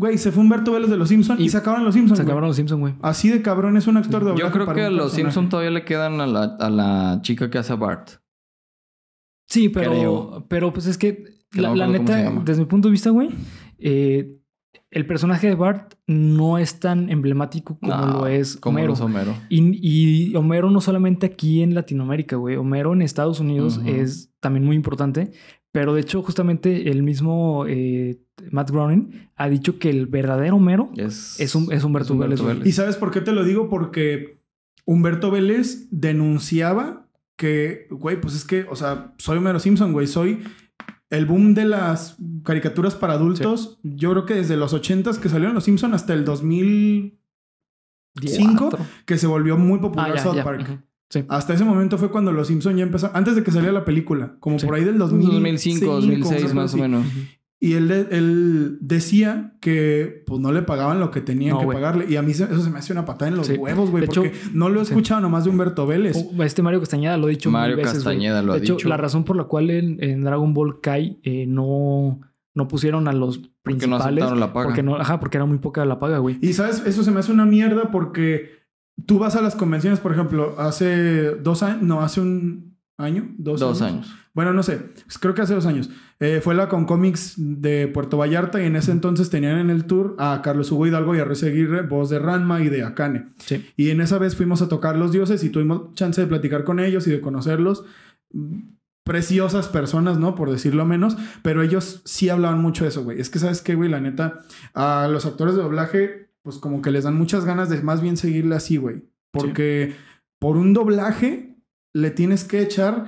Güey, 0.00 0.16
se 0.16 0.32
fue 0.32 0.42
Humberto 0.42 0.72
Vélez 0.72 0.88
de 0.88 0.96
los 0.96 1.08
Simpsons 1.10 1.38
y, 1.40 1.44
Y 1.44 1.48
se 1.50 1.58
acabaron 1.58 1.84
los 1.84 1.94
Simpsons. 1.94 2.16
Se 2.16 2.22
güey. 2.22 2.30
acabaron 2.30 2.48
los 2.48 2.56
Simpsons, 2.56 2.80
güey. 2.80 2.94
Así 3.02 3.28
de 3.28 3.42
cabrón 3.42 3.76
es 3.76 3.86
un 3.86 3.98
actor 3.98 4.24
de 4.24 4.30
doblaje. 4.30 4.48
Yo 4.48 4.50
creo 4.64 4.74
que 4.74 4.82
a 4.84 4.88
los 4.90 5.10
personaje. 5.12 5.22
Simpson 5.24 5.48
todavía 5.50 5.70
le 5.70 5.84
quedan 5.84 6.20
a 6.22 6.26
la, 6.26 6.44
a 6.58 6.70
la 6.70 7.18
chica 7.22 7.50
que 7.50 7.58
hace 7.58 7.74
a 7.74 7.76
Bart. 7.76 8.08
Sí, 9.46 9.68
pero, 9.68 9.90
Creo. 9.90 10.46
pero 10.48 10.72
pues 10.72 10.86
es 10.86 10.96
que, 10.96 11.24
Que 11.50 11.60
la, 11.60 11.74
no 11.74 11.86
neta, 11.88 12.30
desde 12.44 12.62
mi 12.62 12.66
punto 12.66 12.88
de 12.88 12.92
vista, 12.92 13.10
güey, 13.10 13.28
eh, 13.78 14.40
el 14.90 15.06
personaje 15.06 15.48
de 15.48 15.54
Bart 15.54 15.94
no 16.06 16.56
es 16.58 16.80
tan 16.80 17.10
emblemático 17.10 17.78
como 17.78 17.94
No, 17.94 18.06
lo 18.06 18.26
es 18.26 18.56
como 18.56 18.78
Homero. 18.78 18.92
es 18.94 19.00
Homero. 19.00 19.34
Y, 19.48 20.30
y 20.30 20.34
Homero 20.36 20.70
no 20.70 20.80
solamente 20.80 21.26
aquí 21.26 21.62
en 21.62 21.74
Latinoamérica, 21.74 22.36
güey. 22.36 22.56
Homero 22.56 22.92
en 22.92 23.02
Estados 23.02 23.38
Unidos 23.40 23.80
es 23.84 24.32
también 24.40 24.64
muy 24.64 24.76
importante. 24.76 25.32
Pero 25.72 25.94
de 25.94 26.00
hecho, 26.00 26.22
justamente 26.22 26.90
el 26.90 27.02
mismo 27.04 27.64
eh, 27.68 28.18
Matt 28.50 28.70
Groening 28.70 29.28
ha 29.36 29.48
dicho 29.48 29.78
que 29.78 29.88
el 29.90 30.06
verdadero 30.06 30.56
Homero 30.56 30.90
Es, 30.96 31.38
es, 31.38 31.54
un, 31.54 31.72
es 31.72 31.84
Humberto, 31.84 32.18
Vélez. 32.18 32.40
güey. 32.40 32.68
¿Y 32.68 32.72
sabes 32.72 32.96
por 32.96 33.10
qué 33.12 33.20
te 33.20 33.30
lo 33.32 33.44
digo? 33.44 33.68
Porque 33.68 34.40
Humberto 34.84 35.30
Vélez 35.30 35.86
denunciaba 35.90 37.06
que, 37.36 37.86
güey, 37.90 38.20
pues 38.20 38.34
es 38.34 38.44
que, 38.44 38.66
o 38.68 38.74
sea, 38.74 39.14
soy 39.18 39.38
Homero 39.38 39.60
Simpson, 39.60 39.92
güey, 39.92 40.06
soy 40.08 40.40
el 41.08 41.26
boom 41.26 41.54
de 41.54 41.64
las 41.64 42.16
caricaturas 42.44 42.94
para 42.96 43.12
adultos. 43.14 43.78
Yo 43.82 44.10
creo 44.10 44.26
que 44.26 44.34
desde 44.34 44.56
los 44.56 44.74
80s 44.74 45.18
que 45.18 45.28
salieron 45.28 45.54
los 45.54 45.64
Simpson 45.64 45.94
hasta 45.94 46.14
el 46.14 46.24
2005 46.24 47.18
Cuatro. 48.70 48.86
que 49.06 49.18
se 49.18 49.26
volvió 49.26 49.56
muy 49.56 49.78
Ah, 49.78 49.82
popular 49.82 50.14
ya, 50.16 50.22
South 50.22 50.34
ya. 50.36 50.44
Park. 50.44 50.84
Sí. 51.10 51.24
Hasta 51.28 51.54
ese 51.54 51.64
momento 51.64 51.98
fue 51.98 52.10
cuando 52.10 52.32
los 52.32 52.46
Simpson 52.46 52.76
ya 52.76 52.84
empezaron, 52.84 53.16
antes 53.16 53.34
de 53.34 53.42
que 53.42 53.50
saliera 53.50 53.72
la 53.72 53.84
película, 53.84 54.36
como 54.40 54.58
Sí. 54.58 54.66
por 54.66 54.76
ahí 54.76 54.84
del 54.84 54.96
2000, 54.96 55.28
2005, 55.28 55.86
2006 55.92 56.54
más 56.54 56.72
o 56.74 56.76
menos. 56.78 57.04
Y 57.62 57.74
él, 57.74 57.90
él 57.90 58.78
decía 58.80 59.52
que 59.60 60.22
pues 60.26 60.40
no 60.40 60.50
le 60.50 60.62
pagaban 60.62 60.98
lo 60.98 61.10
que 61.10 61.20
tenían 61.20 61.56
No, 61.56 61.60
que 61.60 61.66
pagarle. 61.66 62.06
Y 62.08 62.16
a 62.16 62.22
mí 62.22 62.30
eso 62.30 62.46
se 62.62 62.70
me 62.70 62.78
hace 62.78 62.92
una 62.94 63.04
patada 63.04 63.28
en 63.30 63.36
los 63.36 63.48
Sí. 63.48 63.54
huevos, 63.54 63.90
güey. 63.90 64.04
Hecho, 64.04 64.22
Porque 64.22 64.36
no 64.54 64.70
lo 64.70 64.80
he 64.80 64.84
sí. 64.86 64.92
escuchado 64.92 65.20
nomás 65.20 65.44
de 65.44 65.50
Humberto 65.50 65.86
Vélez. 65.86 66.16
Oh, 66.16 66.42
Este 66.42 66.62
Mario 66.62 66.80
Castañeda 66.80 67.18
lo 67.18 67.26
ha 67.26 67.30
dicho 67.30 67.50
Mario 67.50 67.76
mil 67.76 67.84
veces. 67.84 67.98
Castañeda 68.02 68.40
lo 68.42 68.54
ha 68.54 68.56
hecho, 68.56 68.76
dicho. 68.76 68.88
la 68.88 68.96
razón 68.96 69.24
por 69.24 69.36
la 69.36 69.44
cual 69.44 69.68
en, 69.70 70.02
en 70.02 70.22
Dragon 70.22 70.54
Ball 70.54 70.80
Kai 70.80 71.18
eh, 71.22 71.44
no, 71.46 72.20
no 72.54 72.66
pusieron 72.68 73.08
a 73.08 73.12
los 73.12 73.36
Porque 73.38 73.50
no 73.52 73.98
principales. 73.98 74.04
aceptaron 74.24 74.40
la 74.40 74.52
paga. 74.54 74.66
Porque 74.68 74.82
no, 74.82 74.96
ajá, 74.96 75.20
porque 75.20 75.36
era 75.36 75.44
muy 75.44 75.58
poca 75.58 75.84
la 75.84 75.98
paga, 75.98 76.16
güey. 76.18 76.38
Y 76.40 76.54
sabes, 76.54 76.82
eso 76.86 77.02
se 77.02 77.10
me 77.10 77.20
hace 77.20 77.30
una 77.30 77.44
mierda 77.44 77.90
porque 77.90 78.59
tú 79.06 79.18
vas 79.18 79.36
a 79.36 79.42
las 79.42 79.54
convenciones, 79.54 80.00
por 80.00 80.12
ejemplo, 80.12 80.54
hace 80.58 81.36
dos 81.36 81.62
años, 81.62 81.82
no, 81.82 82.00
hace 82.00 82.20
un 82.20 82.78
año, 82.98 83.28
dos, 83.38 83.60
Dos 83.60 83.82
años. 83.82 84.14
Bueno, 84.32 84.52
no 84.52 84.62
sé, 84.62 84.76
pues 85.04 85.18
creo 85.18 85.34
que 85.34 85.42
hace 85.42 85.54
dos 85.54 85.66
años. 85.66 85.90
Eh, 86.20 86.40
fue 86.42 86.54
la 86.54 86.68
con 86.68 86.84
cómics 86.84 87.34
de 87.36 87.88
Puerto 87.88 88.16
Vallarta 88.16 88.62
y 88.62 88.66
en 88.66 88.76
ese 88.76 88.92
entonces 88.92 89.30
tenían 89.30 89.58
en 89.58 89.70
el 89.70 89.86
tour 89.86 90.14
a 90.18 90.40
Carlos 90.42 90.70
Hugo 90.70 90.86
Hidalgo 90.86 91.16
y 91.16 91.18
a 91.18 91.24
Ruiz 91.24 91.42
Aguirre, 91.42 91.82
voz 91.82 92.10
de 92.10 92.18
Ranma 92.18 92.62
y 92.62 92.68
de 92.68 92.84
Akane. 92.84 93.26
Sí. 93.38 93.66
Y 93.76 93.90
en 93.90 94.00
esa 94.00 94.18
vez 94.18 94.36
fuimos 94.36 94.62
a 94.62 94.68
tocar 94.68 94.96
los 94.96 95.12
dioses 95.12 95.42
y 95.42 95.50
tuvimos 95.50 95.94
chance 95.94 96.20
de 96.20 96.26
platicar 96.26 96.64
con 96.64 96.78
ellos 96.78 97.06
y 97.06 97.10
de 97.10 97.20
conocerlos. 97.20 97.84
Preciosas 99.02 99.68
personas, 99.68 100.18
¿no? 100.18 100.34
Por 100.34 100.50
decirlo 100.50 100.84
menos. 100.84 101.16
Pero 101.42 101.62
ellos 101.62 102.02
sí 102.04 102.28
hablaban 102.28 102.60
mucho 102.60 102.84
de 102.84 102.90
eso, 102.90 103.02
güey. 103.02 103.20
Es 103.20 103.30
que, 103.30 103.40
¿sabes 103.40 103.62
qué, 103.62 103.74
güey? 103.74 103.90
La 103.90 104.00
neta, 104.00 104.40
a 104.74 105.08
los 105.10 105.26
actores 105.26 105.56
de 105.56 105.62
doblaje, 105.62 106.29
pues 106.42 106.58
como 106.58 106.82
que 106.82 106.90
les 106.90 107.04
dan 107.04 107.16
muchas 107.16 107.44
ganas 107.44 107.68
de 107.68 107.82
más 107.82 108.00
bien 108.00 108.16
seguirle 108.16 108.56
así, 108.56 108.76
güey. 108.76 109.08
Porque 109.32 109.94
por 110.38 110.56
un 110.56 110.72
doblaje 110.72 111.56
le 111.92 112.10
tienes 112.10 112.44
que 112.44 112.62
echar 112.62 113.06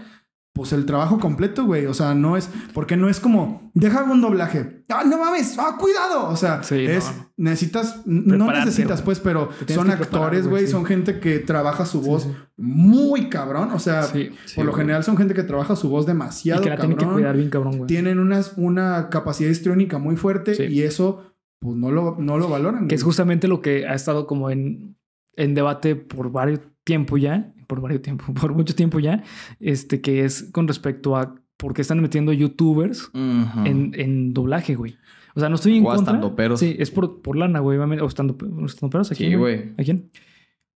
pues 0.53 0.74
el 0.74 0.85
trabajo 0.85 1.18
completo, 1.18 1.64
güey. 1.64 1.87
O 1.87 1.95
sea, 1.95 2.14
no 2.14 2.37
es, 2.37 2.51
porque 2.74 2.97
no 2.97 3.09
es 3.09 3.20
como, 3.20 3.70
deja 3.74 4.05
un 4.05 4.20
doblaje. 4.20 4.85
Ah, 4.91 5.03
no 5.07 5.16
mames, 5.16 5.57
ah, 5.59 5.76
cuidado. 5.78 6.28
O 6.28 6.37
sea, 6.37 6.62
Sí, 6.62 6.85
es, 6.85 7.11
no, 7.39 7.51
necesitas, 7.51 8.03
no 8.05 8.53
necesitas, 8.53 9.01
pues, 9.01 9.18
pero 9.18 9.49
son 9.66 9.91
actores, 9.91 10.47
güey, 10.47 10.66
sí. 10.66 10.72
son 10.72 10.85
gente 10.85 11.20
que 11.20 11.39
trabaja 11.39 11.87
su 11.87 12.03
voz 12.03 12.24
sí. 12.24 12.28
muy 12.59 13.30
cabrón. 13.30 13.70
O 13.72 13.78
sea, 13.78 14.07
por 14.55 14.66
lo 14.66 14.74
general 14.74 15.05
son 15.05 15.16
gente 15.16 15.33
que 15.33 15.43
trabaja 15.43 15.74
su 15.74 15.89
voz 15.89 16.05
Y 16.05 16.09
demasiado 16.09 16.62
que 16.62 16.68
la 16.68 16.76
cabrón. 16.76 16.99
tienen 16.99 17.09
que 17.09 17.14
cuidar 17.14 17.37
bien 17.37 17.49
cabrón, 17.49 17.78
güey. 17.78 17.87
Tienen 17.87 18.18
unas, 18.18 18.53
una 18.57 19.09
capacidad 19.09 19.49
histriónica 19.49 19.97
muy 19.97 20.16
fuerte 20.16 20.66
y 20.66 20.83
eso, 20.83 21.32
pues, 21.63 21.77
no 21.77 21.91
lo, 21.91 22.17
no 22.19 22.37
lo 22.37 22.49
valoran. 22.49 22.89
Que 22.89 22.95
es 22.95 23.03
justamente 23.03 23.49
lo 23.49 23.61
que 23.63 23.87
ha 23.87 23.95
estado 23.95 24.27
como 24.27 24.51
en, 24.51 24.97
en 25.37 25.55
debate 25.55 25.97
por 25.97 26.31
varios 26.31 26.61
tiempo 26.85 27.17
ya, 27.17 27.55
por 27.69 27.81
varios 27.81 28.03
tiempo, 28.03 28.35
por 28.41 28.53
mucho 28.55 28.75
tiempo 28.75 28.99
ya, 28.99 29.23
este 29.61 30.01
que 30.03 30.25
es 30.25 30.51
con 30.53 30.67
respecto 30.69 31.17
a 31.17 31.37
por 31.57 31.73
qué 31.75 31.83
están 31.83 32.03
metiendo 32.03 32.33
youtubers 32.33 33.11
en, 33.15 33.93
en 33.95 34.35
doblaje, 34.35 34.75
güey. 34.75 34.97
O 35.35 35.41
sea, 35.41 35.49
no 35.49 35.55
estoy 35.55 35.79
en 35.79 35.85
O 35.87 35.89
contra. 35.89 36.15
estandoperos. 36.15 36.61
Sí, 36.61 36.77
es 36.79 36.91
por, 36.91 37.23
por 37.23 37.37
lana, 37.37 37.61
güey. 37.61 37.79
obviamente. 37.79 38.03
O 38.05 38.09
estando, 38.09 38.37
estandoperos. 38.67 39.11
¿A 39.13 39.15
Sí, 39.15 39.25
quién, 39.29 39.39
güey. 39.39 39.73
¿A 39.79 39.83
quién? 39.85 40.11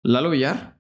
Lalo 0.04 0.30
Villar. 0.30 0.78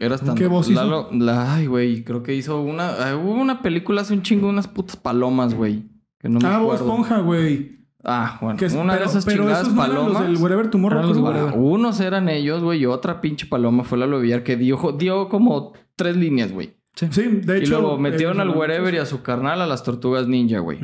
Era 0.00 0.16
stand 0.16 0.36
¿Qué 0.38 0.46
voz 0.48 0.68
hizo? 0.70 0.80
Lalo, 0.82 1.08
la- 1.12 1.54
ay, 1.54 1.66
güey, 1.66 2.02
creo 2.02 2.22
que 2.24 2.34
hizo 2.34 2.60
una. 2.62 3.14
hubo 3.14 3.34
una 3.34 3.60
película 3.62 4.00
hace 4.00 4.14
un 4.14 4.22
chingo, 4.22 4.48
unas 4.48 4.66
putas 4.66 4.96
palomas, 4.96 5.54
güey. 5.54 5.84
Que 6.18 6.28
no 6.30 6.40
me 6.40 6.46
Ah, 6.48 6.56
acuerdo. 6.56 6.74
Esponja, 6.86 7.18
güey. 7.20 7.81
Ah, 8.04 8.38
bueno. 8.40 8.56
Que 8.58 8.64
es- 8.66 8.74
una 8.74 8.94
pero, 8.94 9.04
de 9.04 9.10
esas 9.10 9.24
pero 9.24 9.42
chingadas 9.44 9.62
esos 9.62 9.74
no 9.74 9.84
eran 9.84 9.94
los 9.94 10.04
palomas. 10.06 10.22
del 10.28 10.36
Wherever 10.42 10.70
Tomorrow. 10.70 10.98
Eran 10.98 11.08
los 11.22 11.54
unos 11.56 12.00
eran 12.00 12.28
ellos, 12.28 12.62
güey, 12.62 12.80
y 12.80 12.86
otra 12.86 13.20
pinche 13.20 13.46
paloma 13.46 13.84
fue 13.84 13.98
Lalo 13.98 14.18
Villar 14.20 14.42
que 14.42 14.56
dio, 14.56 14.96
dio 14.98 15.28
como 15.28 15.72
tres 15.96 16.16
líneas, 16.16 16.50
güey. 16.52 16.74
Sí. 16.94 17.06
Sí, 17.10 17.22
de 17.22 17.56
hecho. 17.58 17.64
Y 17.64 17.80
luego 17.80 17.96
metieron 17.98 18.38
ellos 18.40 18.52
al 18.52 18.58
Wherever 18.58 18.92
y 18.92 18.98
a 18.98 19.06
su 19.06 19.22
carnal 19.22 19.62
a 19.62 19.66
las 19.66 19.82
tortugas 19.82 20.28
ninja, 20.28 20.58
güey. 20.58 20.78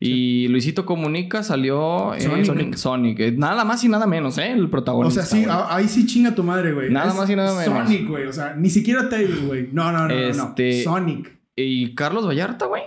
Y 0.00 0.48
Luisito 0.48 0.84
Comunica 0.84 1.42
salió 1.44 2.14
en 2.14 2.20
Sonic. 2.22 2.44
Sonic. 2.46 2.74
Sonic. 2.74 3.20
Eh, 3.20 3.32
Nada 3.32 3.64
más 3.64 3.84
y 3.84 3.88
nada 3.88 4.06
menos, 4.08 4.38
¿eh? 4.38 4.50
El 4.50 4.64
O 4.64 4.70
protagonista. 4.70 5.22
sea, 5.22 5.38
sí, 5.38 5.44
güey. 5.44 5.56
ahí 5.68 5.86
sí 5.86 6.04
chinga 6.06 6.34
tu 6.34 6.42
madre, 6.42 6.72
güey. 6.72 6.90
Nada 6.90 7.10
Es 7.10 7.14
más 7.16 7.30
y 7.30 7.36
nada 7.36 7.56
menos. 7.60 7.86
Sonic, 7.86 8.08
güey. 8.08 8.26
O 8.26 8.32
sea, 8.32 8.54
ni 8.56 8.70
siquiera 8.70 9.08
Taylor, 9.08 9.38
güey. 9.46 9.68
No, 9.72 9.92
no, 9.92 10.00
no, 10.00 10.08
no, 10.08 10.14
Este- 10.14 10.82
no. 10.84 10.90
Sonic. 10.90 11.38
Y 11.54 11.94
Carlos 11.94 12.26
Vallarta, 12.26 12.66
güey. 12.66 12.82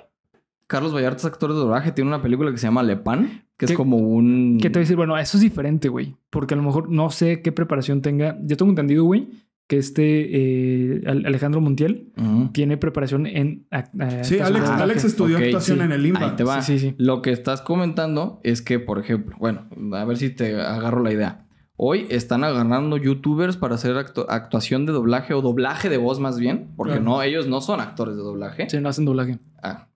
Carlos 0.67 0.93
Vallarta 0.93 1.17
es 1.17 1.25
actor 1.25 1.51
de 1.53 1.59
doblaje. 1.59 1.91
Tiene 1.93 2.09
una 2.09 2.21
película 2.21 2.51
que 2.51 2.57
se 2.57 2.67
llama 2.67 2.83
Le 2.83 2.97
Pan, 2.97 3.45
que 3.59 3.65
es 3.65 3.71
¿Qué- 3.71 3.75
como 3.77 3.97
un... 3.97 4.57
Que 4.59 4.69
te 4.69 4.79
voy 4.79 4.81
a 4.81 4.85
decir, 4.85 4.95
bueno, 4.95 5.15
eso 5.17 5.37
es 5.37 5.41
diferente, 5.43 5.89
güey. 5.89 6.15
Porque 6.31 6.55
a 6.55 6.57
lo 6.57 6.63
mejor 6.63 6.89
no 6.89 7.11
sé 7.11 7.41
qué 7.43 7.51
preparación 7.51 8.01
tenga. 8.01 8.37
Yo 8.41 8.55
tengo 8.57 8.71
entendido, 8.71 9.03
güey, 9.03 9.27
que 9.67 9.77
este 9.77 10.95
eh, 10.95 11.01
Al- 11.05 11.25
Alejandro 11.27 11.61
Montiel 11.61 12.11
tiene 12.53 12.77
preparación 12.77 13.27
en. 13.27 13.67
eh, 13.71 14.23
Sí, 14.23 14.39
Alex. 14.39 14.67
Alex 14.69 15.03
estudió 15.03 15.37
actuación 15.37 15.77
sí. 15.79 15.83
en 15.83 15.91
el 15.91 16.05
IMBA. 16.05 16.19
Ahí 16.31 16.35
te 16.37 16.43
va. 16.43 16.61
Sí, 16.61 16.79
sí, 16.79 16.89
sí. 16.89 16.95
Lo 16.97 17.21
que 17.21 17.31
estás 17.31 17.61
comentando 17.61 18.39
es 18.43 18.61
que, 18.63 18.79
por 18.79 18.97
ejemplo, 18.97 19.35
bueno, 19.39 19.67
a 19.95 20.05
ver 20.05 20.17
si 20.17 20.29
te 20.31 20.59
agarro 20.59 21.03
la 21.03 21.11
idea. 21.13 21.45
Hoy 21.75 22.07
están 22.09 22.43
agarrando 22.43 22.97
youtubers 22.97 23.57
para 23.57 23.75
hacer 23.75 23.95
actu- 23.95 24.25
actuación 24.27 24.85
de 24.85 24.91
doblaje 24.93 25.33
o 25.33 25.41
doblaje 25.41 25.87
de 25.89 25.97
voz 25.97 26.19
más 26.19 26.39
bien, 26.39 26.71
porque 26.75 26.93
Claro. 26.93 27.05
no, 27.05 27.21
ellos 27.21 27.47
no 27.47 27.61
son 27.61 27.79
actores 27.79 28.15
de 28.15 28.21
doblaje. 28.21 28.69
Sí, 28.69 28.79
no 28.81 28.89
hacen 28.89 29.05
doblaje. 29.05 29.37
Ah, 29.61 29.87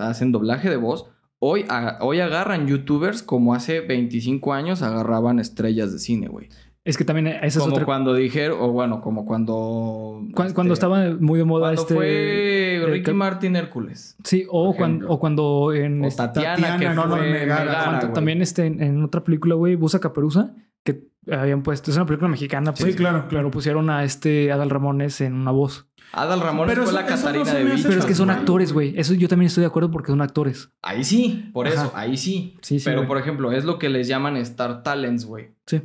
hacen 0.00 0.32
doblaje 0.32 0.70
de 0.70 0.76
voz. 0.76 1.06
Hoy, 1.42 1.64
a- 1.68 1.98
hoy 2.02 2.20
agarran 2.20 2.66
youtubers 2.66 3.22
como 3.22 3.54
hace 3.54 3.80
25 3.80 4.52
años 4.52 4.82
agarraban 4.82 5.38
estrellas 5.40 5.92
de 5.92 5.98
cine, 5.98 6.28
güey. 6.28 6.48
Es 6.84 6.96
que 6.96 7.04
también 7.04 7.26
esa 7.26 7.46
es 7.46 7.58
Como 7.58 7.74
otra. 7.74 7.84
cuando 7.84 8.14
dijeron, 8.14 8.58
o 8.60 8.72
bueno, 8.72 9.00
como 9.00 9.24
cuando... 9.26 10.22
Cuando, 10.34 10.54
cuando 10.54 10.72
este, 10.74 10.86
estaba 10.86 11.10
muy 11.20 11.38
de 11.38 11.44
moda 11.44 11.74
Cuando 11.74 11.82
este. 11.82 11.94
fue 11.94 12.82
Ricky 12.90 13.12
Martin 13.12 13.56
Hércules. 13.56 14.16
Sí, 14.24 14.46
o 14.50 14.74
cuando, 14.74 15.08
o 15.10 15.18
cuando 15.20 15.72
en. 15.74 16.02
O 16.02 16.06
este- 16.08 16.22
Tatiana, 16.22 16.56
Tatiana, 16.56 16.78
que 16.78 16.94
no, 16.94 17.06
no, 17.06 17.16
Megara, 17.16 17.64
Megara, 17.64 18.12
también 18.14 18.40
este, 18.40 18.66
en, 18.66 18.82
en 18.82 19.02
otra 19.02 19.22
película, 19.24 19.54
güey, 19.56 19.76
Busa 19.76 20.00
Caperuza, 20.00 20.54
que 20.82 21.09
habían 21.30 21.62
puesto. 21.62 21.90
Es 21.90 21.96
una 21.96 22.06
película 22.06 22.28
mexicana, 22.28 22.72
pues. 22.72 22.90
Sí, 22.92 22.96
claro. 22.96 23.26
Pero 23.28 23.50
pusieron 23.50 23.90
a 23.90 24.04
este 24.04 24.52
Adal 24.52 24.70
Ramones 24.70 25.20
en 25.20 25.34
una 25.34 25.50
voz. 25.50 25.86
Adal 26.12 26.40
Ramones 26.40 26.74
Pero 26.74 26.82
fue 26.86 26.92
eso- 26.92 27.00
la 27.02 27.08
no 27.08 27.16
Catarina 27.16 27.54
de 27.54 27.64
Bichos. 27.64 27.86
Pero 27.86 28.00
es 28.00 28.06
que 28.06 28.14
son 28.14 28.28
mal, 28.28 28.38
actores, 28.38 28.72
güey. 28.72 28.94
Eso 28.98 29.14
yo 29.14 29.28
también 29.28 29.46
estoy 29.46 29.60
de 29.62 29.66
acuerdo 29.68 29.90
porque 29.90 30.10
son 30.10 30.20
actores. 30.22 30.72
Ahí 30.82 31.04
sí, 31.04 31.50
por 31.52 31.68
Ajá. 31.68 31.74
eso, 31.84 31.92
ahí 31.94 32.16
sí. 32.16 32.56
Sí, 32.62 32.80
sí. 32.80 32.84
Pero, 32.84 33.06
por 33.06 33.16
ejemplo, 33.18 33.52
es 33.52 33.64
lo 33.64 33.78
que 33.78 33.88
les 33.88 34.08
llaman 34.08 34.36
Star 34.38 34.82
Talents, 34.82 35.24
güey. 35.24 35.54
Sí. 35.66 35.82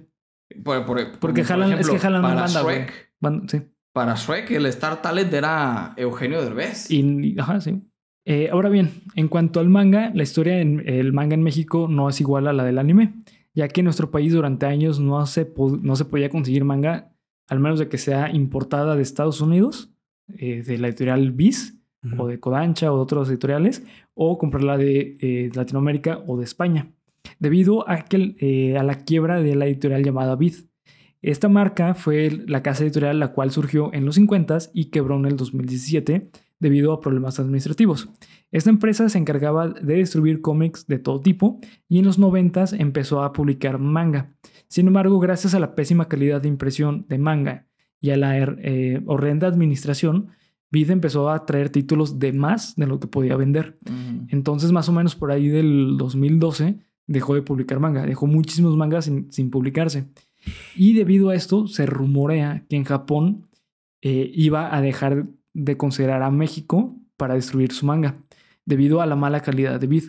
Por- 0.64 0.86
por- 0.86 1.20
Porque 1.20 1.42
por 1.42 1.50
jalan- 1.50 1.68
es 1.68 1.74
ejemplo, 1.74 1.94
que 1.94 2.00
jalan 2.00 2.22
para 2.22 2.36
banda. 2.42 2.62
Shrek, 2.64 3.12
sí. 3.52 3.62
para 3.94 4.16
Shrek, 4.16 4.52
el 4.52 4.66
Star 4.68 5.02
Talent 5.02 5.34
era 5.34 5.94
Eugenio 5.98 6.42
Derbez. 6.42 6.90
Y, 6.90 7.02
y- 7.02 7.40
ajá, 7.40 7.62
sí. 7.62 7.82
Eh, 8.28 8.50
ahora 8.52 8.70
bien, 8.70 8.92
en 9.16 9.28
cuanto 9.28 9.60
al 9.60 9.70
manga, 9.70 10.12
la 10.16 10.24
historia 10.24 10.60
en 10.60 10.82
el 10.88 11.14
manga 11.14 11.36
en 11.36 11.44
México 11.44 11.88
no 11.90 12.10
es 12.10 12.20
igual 12.20 12.48
a 12.48 12.54
la 12.54 12.64
del 12.64 12.80
anime, 12.80 13.14
ya 13.56 13.70
que 13.70 13.82
en 13.82 13.86
nuestro 13.86 14.12
país 14.12 14.34
durante 14.34 14.66
años 14.66 15.00
no 15.00 15.26
se, 15.26 15.52
no 15.82 15.96
se 15.96 16.06
podía 16.06 16.30
conseguir 16.30 16.66
manga, 16.66 17.14
al 17.48 17.60
menos 17.60 17.80
de 17.80 17.88
que 17.88 17.98
sea 17.98 18.30
importada 18.30 18.96
de 18.96 19.02
Estados 19.02 19.40
Unidos, 19.42 19.94
eh, 20.28 20.62
de 20.62 20.78
la 20.78 20.90
editorial 20.90 21.32
Viz, 21.32 21.80
o 22.20 22.28
de 22.28 22.40
Kodansha 22.40 22.92
o 22.92 22.98
de 22.98 23.02
otras 23.02 23.30
editoriales, 23.30 23.84
o 24.14 24.38
comprarla 24.38 24.78
de 24.78 25.18
eh, 25.22 25.50
Latinoamérica 25.56 26.22
o 26.28 26.38
de 26.38 26.44
España, 26.44 26.92
debido 27.40 27.90
a, 27.90 28.04
que, 28.04 28.36
eh, 28.40 28.78
a 28.78 28.84
la 28.84 29.06
quiebra 29.06 29.42
de 29.42 29.56
la 29.56 29.66
editorial 29.66 30.04
llamada 30.04 30.36
Vid. 30.36 30.56
Esta 31.22 31.50
marca 31.50 31.96
fue 31.96 32.30
la 32.46 32.62
casa 32.62 32.84
editorial 32.84 33.20
la 33.20 33.30
cual 33.30 33.50
surgió 33.50 33.92
en 33.94 34.06
los 34.06 34.20
50s 34.20 34.70
y 34.74 34.86
quebró 34.92 35.16
en 35.16 35.26
el 35.26 35.38
2017 35.38 36.30
debido 36.60 36.94
a 36.94 37.02
problemas 37.02 37.40
administrativos. 37.40 38.10
Esta 38.52 38.70
empresa 38.70 39.10
se 39.10 39.18
encargaba 39.18 39.68
de 39.68 39.96
distribuir 39.96 40.42
cómics 40.42 40.88
de 40.88 41.00
todo 41.00 41.20
tipo 41.20 41.60
y 41.88 42.00
en 42.00 42.06
los 42.06 42.20
90s 42.20 42.76
empezó 42.80 43.24
a 43.24 43.34
publicar 43.34 43.80
manga. 43.80 44.28
Sin 44.68 44.88
embargo, 44.88 45.20
gracias 45.20 45.54
a 45.54 45.60
la 45.60 45.76
pésima 45.76 46.08
calidad 46.08 46.42
de 46.42 46.48
impresión 46.48 47.06
de 47.10 47.18
manga 47.18 47.68
y 48.00 48.12
a 48.12 48.18
la 48.18 48.38
eh, 48.38 49.02
horrenda 49.06 49.48
administración, 49.48 50.30
Vid 50.72 50.92
empezó 50.92 51.30
a 51.30 51.46
traer 51.46 51.70
títulos 51.70 52.20
de 52.20 52.34
más 52.34 52.76
de 52.76 52.88
lo 52.88 53.00
que 53.00 53.08
podía 53.08 53.36
vender. 53.36 53.76
Ujú. 53.86 54.28
Entonces, 54.30 54.72
más 54.72 54.90
o 54.90 54.92
menos 54.92 55.16
por 55.16 55.32
ahí 55.32 55.48
del 55.48 55.96
2012, 55.98 56.80
dejó 57.08 57.36
de 57.36 57.42
publicar 57.42 57.80
manga. 57.80 58.06
Dejó 58.06 58.28
muchísimos 58.28 58.76
mangas 58.76 59.06
sin, 59.06 59.32
sin 59.32 59.50
publicarse. 59.52 60.06
Y 60.76 60.94
debido 60.94 61.30
a 61.30 61.36
esto, 61.36 61.68
se 61.68 61.86
rumorea 61.86 62.66
que 62.70 62.76
en 62.76 62.84
Japón 62.84 63.46
eh, 64.02 64.32
iba 64.36 64.76
a 64.76 64.82
dejar 64.82 65.26
de 65.56 65.78
considerar 65.78 66.22
a 66.22 66.30
México 66.30 66.96
para 67.18 67.34
destruir 67.34 67.72
su 67.72 67.86
manga, 67.86 68.16
debido 68.66 69.02
a 69.02 69.06
la 69.08 69.16
mala 69.16 69.40
calidad 69.42 69.80
de 69.80 69.88
Vid. 69.88 70.04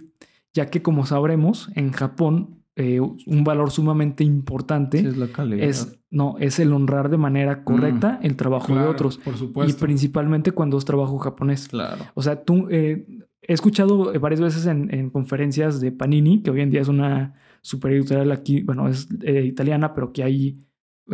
Ya 0.52 0.66
que, 0.70 0.82
como 0.82 1.06
sabremos, 1.06 1.70
en 1.74 1.92
Japón, 1.92 2.62
eh, 2.76 3.00
un 3.00 3.44
valor 3.44 3.70
sumamente 3.70 4.22
importante 4.24 5.00
Sí, 5.00 5.06
es 5.06 5.16
la 5.16 5.28
es, 5.56 5.98
no, 6.10 6.36
es 6.38 6.58
el 6.58 6.72
honrar 6.72 7.08
de 7.08 7.16
manera 7.16 7.64
correcta 7.64 8.18
el 8.22 8.36
trabajo 8.36 8.68
de 8.68 8.74
Claro, 8.74 8.90
otros. 8.90 9.18
Por 9.18 9.34
Y 9.34 9.38
supuesto. 9.38 9.84
principalmente 9.84 10.52
cuando 10.52 10.76
es 10.76 10.84
trabajo 10.84 11.16
japonés. 11.18 11.68
Claro. 11.68 12.04
O 12.14 12.22
sea, 12.22 12.42
tú 12.44 12.68
eh, 12.70 13.06
he 13.40 13.52
escuchado 13.54 14.12
eh, 14.12 14.18
varias 14.18 14.40
veces 14.40 14.66
en, 14.66 14.92
en 14.92 15.08
conferencias 15.10 15.80
de 15.80 15.92
Panini, 15.92 16.42
que 16.42 16.50
hoy 16.50 16.60
en 16.60 16.70
día 16.70 16.80
es 16.82 16.88
una 16.88 17.34
super 17.62 17.92
editorial 17.92 18.30
aquí, 18.32 18.62
bueno, 18.62 18.88
es 18.88 19.08
eh, 19.22 19.44
italiana, 19.44 19.94
pero 19.94 20.12
que 20.12 20.22
hay 20.22 20.58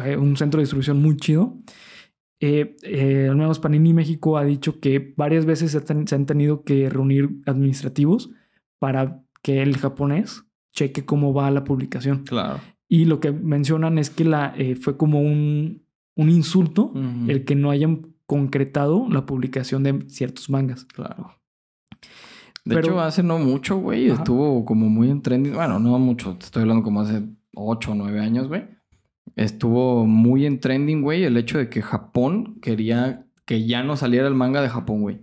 eh, 0.05 0.17
un 0.17 0.37
centro 0.37 0.59
de 0.59 0.63
distribución 0.65 1.01
muy 1.03 1.17
chido. 1.17 1.59
Eh, 2.45 2.77
eh, 2.83 3.29
al 3.31 3.37
menos 3.37 3.61
Panini 3.61 3.95
México 3.95 4.37
ha 4.37 4.45
dicho 4.45 4.81
que 4.81 5.15
varias 5.17 5.47
veces 5.47 5.71
se, 5.71 5.93
han- 5.93 6.09
se 6.09 6.15
han 6.17 6.27
tenido 6.27 6.65
que 6.65 6.91
reunir 6.91 7.31
administrativos 7.47 8.31
para 8.81 9.23
que 9.43 9.63
el 9.63 9.77
japonés 9.77 10.45
cheque 10.73 11.05
cómo 11.05 11.33
va 11.33 11.51
la 11.53 11.63
publicación. 11.63 12.25
Claro. 12.25 12.59
Y 12.89 13.05
lo 13.05 13.21
que 13.21 13.31
mencionan 13.31 13.97
es 13.99 14.11
que 14.11 14.25
la, 14.25 14.53
eh, 14.57 14.75
fue 14.75 14.97
como 14.97 15.21
un, 15.21 15.85
un 16.17 16.31
insulto 16.31 16.87
Ujú. 16.87 17.29
el 17.31 17.45
que 17.45 17.55
no 17.55 17.71
hayan 17.71 18.09
concretado 18.27 19.07
la 19.09 19.25
publicación 19.25 19.83
de 19.85 20.05
ciertos 20.09 20.51
mangas. 20.51 20.85
Claro. 20.87 21.39
De 22.65 22.75
Pero- 22.75 22.81
hecho, 22.81 23.01
hace 23.01 23.23
no 23.23 23.39
mucho, 23.39 23.77
güey, 23.77 24.09
estuvo 24.09 24.65
como 24.65 24.89
muy 24.89 25.11
en 25.11 25.21
trending. 25.23 25.55
Bueno, 25.55 25.79
no 25.79 25.99
mucho, 25.99 26.37
te 26.37 26.47
estoy 26.47 26.63
hablando 26.63 26.83
como 26.83 27.01
hace 27.03 27.23
8 27.55 27.93
o 27.93 27.95
9 27.95 28.21
años, 28.21 28.49
güey. 28.49 28.65
Estuvo 29.37 30.07
muy 30.07 30.47
en 30.47 30.61
trending, 30.61 31.03
güey, 31.03 31.25
el 31.25 31.37
hecho 31.37 31.59
de 31.59 31.69
que 31.69 31.83
Japón 31.83 32.61
quería 32.61 33.27
que 33.45 33.67
ya 33.67 33.83
no 33.83 33.97
saliera 33.97 34.29
el 34.29 34.35
manga 34.35 34.63
de 34.63 34.69
Japón, 34.69 35.03
güey. 35.03 35.21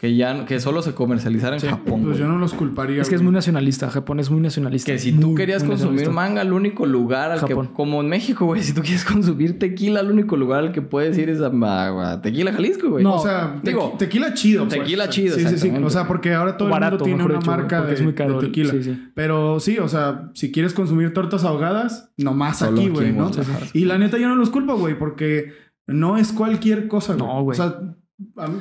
Que 0.00 0.16
ya 0.16 0.46
que 0.46 0.60
solo 0.60 0.80
se 0.80 0.94
comercializara 0.94 1.56
en 1.56 1.60
Sí, 1.60 1.66
Japón. 1.66 2.00
pues 2.02 2.04
güey. 2.16 2.18
yo 2.20 2.26
no 2.26 2.38
los 2.38 2.54
culparía. 2.54 3.02
Es 3.02 3.10
que 3.10 3.16
es 3.16 3.20
muy 3.22 3.32
nacionalista. 3.32 3.90
Japón 3.90 4.18
es 4.18 4.30
muy 4.30 4.40
nacionalista. 4.40 4.90
Que 4.90 4.98
si 4.98 5.12
tú 5.12 5.34
querías 5.34 5.62
consumir 5.62 6.08
manga, 6.08 6.40
el 6.40 6.54
único 6.54 6.86
lugar 6.86 7.30
al 7.32 7.40
Japón. 7.40 7.66
que... 7.68 7.72
Como 7.74 8.00
en 8.00 8.08
México, 8.08 8.46
güey. 8.46 8.62
Si 8.62 8.72
tú 8.72 8.80
quieres 8.80 9.04
consumir 9.12 9.58
tequila, 9.58 10.00
el 10.00 10.10
único 10.10 10.38
lugar 10.38 10.60
al 10.60 10.72
que 10.72 10.80
puedes 10.80 11.18
ir 11.18 11.28
es 11.28 11.42
a, 11.42 11.48
a- 11.48 12.12
a 12.12 12.22
Tequila 12.22 12.50
Jalisco, 12.50 12.88
güey. 12.88 13.04
No, 13.04 13.16
O 13.16 13.22
sea, 13.22 13.60
te- 13.62 13.72
digo, 13.72 13.94
tequila 13.98 14.32
chido. 14.32 14.64
pues. 14.66 14.78
tequila 14.78 15.10
chido, 15.10 15.36
Sí, 15.36 15.44
sí, 15.46 15.58
sí. 15.58 15.70
O 15.70 15.90
sea, 15.90 16.06
porque 16.08 16.32
ahora 16.32 16.56
todo 16.56 16.70
Barato, 16.70 17.04
el 17.04 17.10
mundo 17.10 17.24
tiene 17.26 17.38
una 17.38 17.46
marca 17.46 17.82
de, 17.82 17.92
es 17.92 18.00
muy 18.02 18.14
caro 18.14 18.38
de 18.40 18.46
el- 18.46 18.52
tequila. 18.52 18.70
sí, 18.72 18.82
sí. 18.82 19.02
Pero 19.14 19.60
sí, 19.60 19.76
o 19.78 19.88
sea, 19.88 20.30
si 20.32 20.50
quieres 20.50 20.72
consumir 20.72 21.12
tortas 21.12 21.44
ahogadas, 21.44 22.10
nomás 22.16 22.58
Solo 22.60 22.80
aquí, 22.80 22.88
güey, 22.88 23.12
¿no? 23.12 23.30
Y 23.74 23.84
la 23.84 23.98
neta 23.98 24.16
yo 24.16 24.28
no 24.28 24.36
los 24.36 24.48
culpo, 24.48 24.78
güey, 24.78 24.98
porque 24.98 25.52
no 25.86 26.16
es 26.16 26.32
cualquier 26.32 26.88
cosa, 26.88 27.12
güey. 27.14 27.26
No, 27.26 27.42
güey. 27.42 27.54
O 27.58 27.62
sea, 27.62 27.78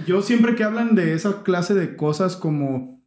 yo 0.08 0.22
siempre 0.22 0.56
que 0.56 0.64
hablan 0.64 0.96
de 0.96 1.14
esa 1.14 1.44
clase 1.44 1.74
de 1.74 1.96
cosas 1.96 2.36
como 2.38 3.02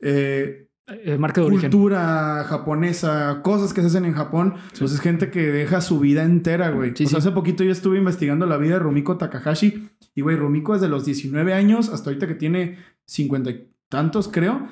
eh, 0.00 0.68
Eh, 0.88 1.18
marca 1.18 1.40
de 1.40 1.48
origen. 1.48 1.70
cultura 1.70 2.44
japonesa, 2.44 3.40
cosas 3.42 3.72
que 3.74 3.80
se 3.80 3.88
hacen 3.88 4.04
en 4.04 4.12
Japón, 4.14 4.54
pues 4.78 4.92
es 4.92 5.00
gente 5.00 5.30
que 5.32 5.50
deja 5.50 5.80
su 5.80 5.98
vida 5.98 6.22
entera, 6.22 6.70
güey. 6.70 6.92
Sí, 6.94 7.06
o 7.06 7.08
sea, 7.08 7.20
sí. 7.20 7.26
hace 7.26 7.34
poquito 7.34 7.64
yo 7.64 7.72
estuve 7.72 7.98
investigando 7.98 8.46
la 8.46 8.56
vida 8.56 8.74
de 8.74 8.78
Rumiko 8.80 9.16
Takahashi 9.16 9.88
y, 10.14 10.20
güey, 10.20 10.36
Rumiko 10.36 10.74
desde 10.74 10.88
los 10.88 11.04
19 11.04 11.54
años 11.54 11.88
hasta 11.88 12.10
ahorita 12.10 12.28
que 12.28 12.36
tiene 12.36 12.78
50 13.06 13.50
y 13.50 13.72
tantos, 13.88 14.28
creo. 14.28 14.68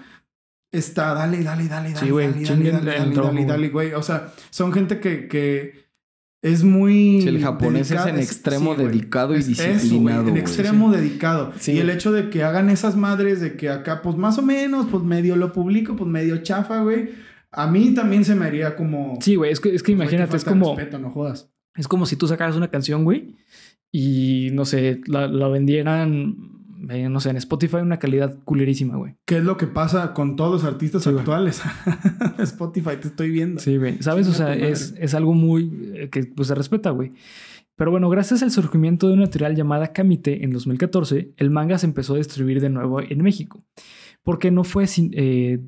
Está, 0.71 1.15
dale, 1.15 1.43
dale, 1.43 1.69
dale, 1.69 1.93
dale, 1.93 2.07
Sí, 2.07 2.11
dale, 2.11 2.71
dale, 2.71 2.91
dale, 2.99 3.15
dale, 3.17 3.45
dale, 3.47 3.69
güey. 3.71 3.93
O 3.95 4.03
sea, 4.03 4.33
son 4.51 4.73
gente 4.73 5.01
que, 5.01 5.27
que 5.29 5.84
es 6.45 6.63
muy... 6.63 7.23
Sí, 7.23 7.29
el 7.29 7.41
japonés 7.41 7.91
es 7.91 8.05
en 8.05 8.19
extremo 8.19 8.75
dedicado 8.75 9.35
y 9.35 9.39
Es 9.39 9.47
disciplinado. 9.47 10.29
en 10.29 10.37
extremo 10.37 10.93
dedicado. 10.93 11.55
Sí. 11.59 11.73
Y 11.73 11.79
el 11.79 11.89
hecho 11.89 12.13
de 12.13 12.29
que 12.29 12.43
hagan 12.43 12.69
esas 12.69 12.97
madres 12.97 13.41
de 13.41 13.57
que 13.57 13.71
acá, 13.71 14.03
pues 14.03 14.15
más 14.19 14.37
o 14.37 14.43
menos, 14.43 14.87
pues 14.91 15.03
medio 15.03 15.37
lo 15.37 15.55
publico, 15.55 15.97
pues 15.97 16.11
medio 16.11 16.37
chafa, 16.43 16.83
güey. 16.83 17.13
A 17.51 17.67
mí 17.67 17.95
también 17.95 18.27
se 18.27 18.35
me 18.35 18.45
haría 18.45 18.77
como... 18.77 19.17
Sí, 19.23 19.37
güey. 19.37 19.53
Es 19.53 19.59
que, 19.59 19.75
es 19.75 19.83
que 19.83 19.95
pues, 19.97 20.03
imagínate, 20.05 20.37
es 20.37 20.45
como, 20.45 20.77
respeto, 20.77 20.99
no 20.99 21.11
jodas. 21.11 21.51
es 21.77 21.89
como 21.89 22.05
si 22.05 22.17
tú 22.17 22.29
sacaras 22.29 22.57
una 22.57 22.69
canción, 22.69 23.05
güey, 23.05 23.37
y 23.91 24.51
no 24.53 24.67
sé, 24.67 25.01
la, 25.07 25.27
la 25.27 25.49
vendieran, 25.49 26.37
eh, 26.91 27.09
no 27.09 27.21
sé, 27.21 27.31
en 27.31 27.37
Spotify 27.37 27.77
una 27.77 27.99
calidad 27.99 28.39
culerísima, 28.45 28.97
güey. 28.97 29.17
¿Qué 29.27 29.39
es 29.39 29.45
lo 29.45 29.57
que 29.57 29.67
pasa 29.67 30.13
con 30.15 30.37
todos 30.37 30.53
los 30.53 30.65
artistas 30.65 31.03
Sí, 31.05 31.11
actuales? 31.11 31.63
Spotify, 32.39 32.97
te 33.01 33.09
estoy 33.09 33.31
viendo. 33.31 33.61
Sí, 33.61 33.77
güey. 33.77 34.03
¿Sabes? 34.03 34.29
O 34.29 34.33
sea, 34.33 34.55
es, 34.55 34.95
es 34.99 35.15
algo 35.15 35.35
muy 35.35 35.91
eh, 35.95 36.09
que 36.11 36.25
pues, 36.25 36.49
se 36.49 36.55
respeta, 36.55 36.91
güey. 36.91 37.13
Pero 37.77 37.91
bueno, 37.91 38.09
gracias 38.09 38.43
al 38.43 38.51
surgimiento 38.53 39.09
de 39.09 39.15
una 39.15 39.25
editorial 39.25 39.57
llamada 39.57 39.93
Kamite 39.93 40.45
en 40.45 40.51
2014, 40.53 41.33
el 41.37 41.51
manga 41.51 41.77
se 41.79 41.87
empezó 41.87 42.15
a 42.15 42.19
distribuir 42.19 42.61
de 42.61 42.71
nuevo 42.71 43.01
en 43.01 43.23
México. 43.23 43.65
Porque 44.23 44.51
no 44.51 44.63
fue 44.65 44.87
sin- 44.87 45.11
eh, 45.15 45.61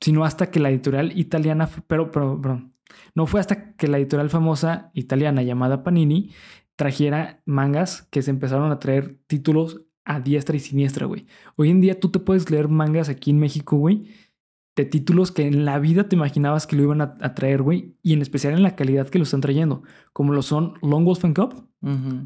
sino 0.00 0.24
hasta 0.24 0.50
que 0.50 0.58
la 0.60 0.70
editorial 0.70 1.12
italiana, 1.18 1.68
pero, 1.86 2.10
pero, 2.10 2.40
perdón, 2.40 2.72
no 3.14 3.26
fue 3.26 3.40
hasta 3.40 3.74
que 3.74 3.88
la 3.88 3.98
editorial 3.98 4.30
famosa 4.30 4.90
italiana 4.94 5.42
llamada 5.42 5.82
Panini 5.84 6.30
trajera 6.76 7.42
mangas 7.44 8.08
que 8.10 8.22
se 8.22 8.30
empezaron 8.30 8.72
a 8.72 8.78
traer 8.78 9.18
títulos 9.26 9.84
a 10.10 10.20
diestra 10.20 10.56
y 10.56 10.60
siniestra, 10.60 11.06
güey. 11.06 11.26
Hoy 11.56 11.70
en 11.70 11.80
día 11.80 11.98
tú 12.00 12.08
te 12.10 12.18
puedes 12.18 12.50
leer 12.50 12.68
mangas 12.68 13.08
aquí 13.08 13.30
en 13.30 13.38
México, 13.38 13.76
güey, 13.76 14.08
de 14.76 14.84
títulos 14.84 15.30
que 15.32 15.46
en 15.46 15.64
la 15.64 15.78
vida 15.78 16.08
te 16.08 16.16
imaginabas 16.16 16.66
que 16.66 16.76
lo 16.76 16.82
iban 16.84 17.00
a, 17.00 17.16
a 17.20 17.34
traer, 17.34 17.62
güey, 17.62 17.96
y 18.02 18.12
en 18.14 18.22
especial 18.22 18.54
en 18.54 18.62
la 18.62 18.76
calidad 18.76 19.08
que 19.08 19.18
lo 19.18 19.24
están 19.24 19.40
trayendo, 19.40 19.82
como 20.12 20.32
lo 20.32 20.42
son 20.42 20.74
Long 20.82 21.04
Wolf 21.04 21.24
and 21.24 21.36
Cup, 21.36 21.68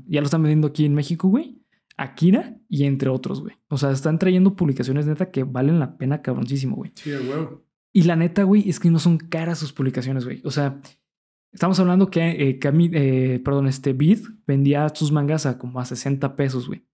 ya 0.07 0.21
lo 0.21 0.25
están 0.25 0.43
vendiendo 0.43 0.69
aquí 0.69 0.85
en 0.85 0.95
México, 0.95 1.29
güey, 1.29 1.61
Akira 1.97 2.57
y 2.69 2.85
entre 2.85 3.09
otros, 3.09 3.41
güey. 3.41 3.55
O 3.69 3.79
sea, 3.79 3.91
están 3.93 4.19
trayendo 4.19 4.57
publicaciones 4.57 5.07
neta 5.07 5.31
que 5.31 5.45
valen 5.45 5.79
la 5.79 5.97
pena 5.97 6.23
cabroncísimo, 6.23 6.77
güey. 6.77 6.91
Sí, 6.95 7.11
de 7.11 7.21
huevo. 7.21 7.65
Y 7.93 8.03
la 8.03 8.17
neta, 8.17 8.43
güey, 8.43 8.69
es 8.69 8.81
que 8.81 8.91
no 8.91 8.99
son 8.99 9.19
caras 9.19 9.59
sus 9.59 9.73
publicaciones, 9.73 10.25
güey. 10.25 10.41
O 10.45 10.51
sea, 10.51 10.81
estamos 11.53 11.79
hablando 11.79 12.09
que, 12.11 12.21
eh, 12.49 12.59
Cami- 12.59 12.91
eh, 12.93 13.41
perdón, 13.45 13.69
este 13.69 13.93
Bid 13.93 14.19
vendía 14.47 14.89
sus 14.93 15.13
mangas 15.13 15.47
a 15.47 15.57
como 15.59 15.79
a 15.79 15.85
60 15.85 16.35
pesos, 16.35 16.67
güey. 16.67 16.85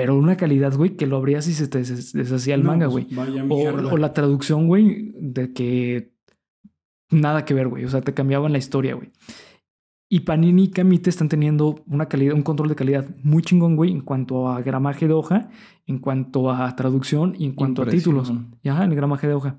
Pero 0.00 0.16
una 0.16 0.36
calidad, 0.36 0.74
güey, 0.76 0.96
que 0.96 1.06
lo 1.06 1.16
abrías 1.16 1.46
y 1.48 1.54
se 1.54 1.68
te 1.68 1.78
des- 1.78 2.12
deshacía 2.12 2.54
el 2.54 2.62
No, 2.62 2.70
manga, 2.70 2.88
pues, 2.88 3.06
güey. 3.14 3.16
O, 3.92 3.96
la 3.96 4.12
traducción, 4.12 4.66
güey, 4.66 5.12
de 5.14 5.52
que 5.52 6.12
nada 7.10 7.44
que 7.44 7.54
ver, 7.54 7.68
güey. 7.68 7.84
O 7.84 7.88
sea, 7.88 8.00
te 8.00 8.14
cambiaban 8.14 8.52
la 8.52 8.58
historia, 8.58 8.94
güey. 8.94 9.08
Y 10.12 10.20
Panini 10.20 10.64
y 10.64 10.70
Kamite 10.70 11.08
están 11.08 11.28
teniendo 11.28 11.84
una 11.86 12.06
calidad, 12.06 12.34
un 12.34 12.42
control 12.42 12.68
de 12.68 12.74
calidad 12.74 13.06
muy 13.22 13.42
chingón, 13.44 13.76
güey, 13.76 13.92
en 13.92 14.00
cuanto 14.00 14.48
a 14.48 14.60
gramaje 14.60 15.06
de 15.06 15.14
hoja, 15.14 15.50
en 15.86 15.98
cuanto 15.98 16.50
a 16.50 16.74
traducción 16.74 17.36
y 17.38 17.44
en 17.46 17.52
cuanto 17.52 17.82
a 17.82 17.84
títulos. 17.86 18.32
Y, 18.62 18.68
Ajá, 18.68 18.84
el 18.84 18.94
gramaje 18.96 19.28
de 19.28 19.34
hoja. 19.34 19.58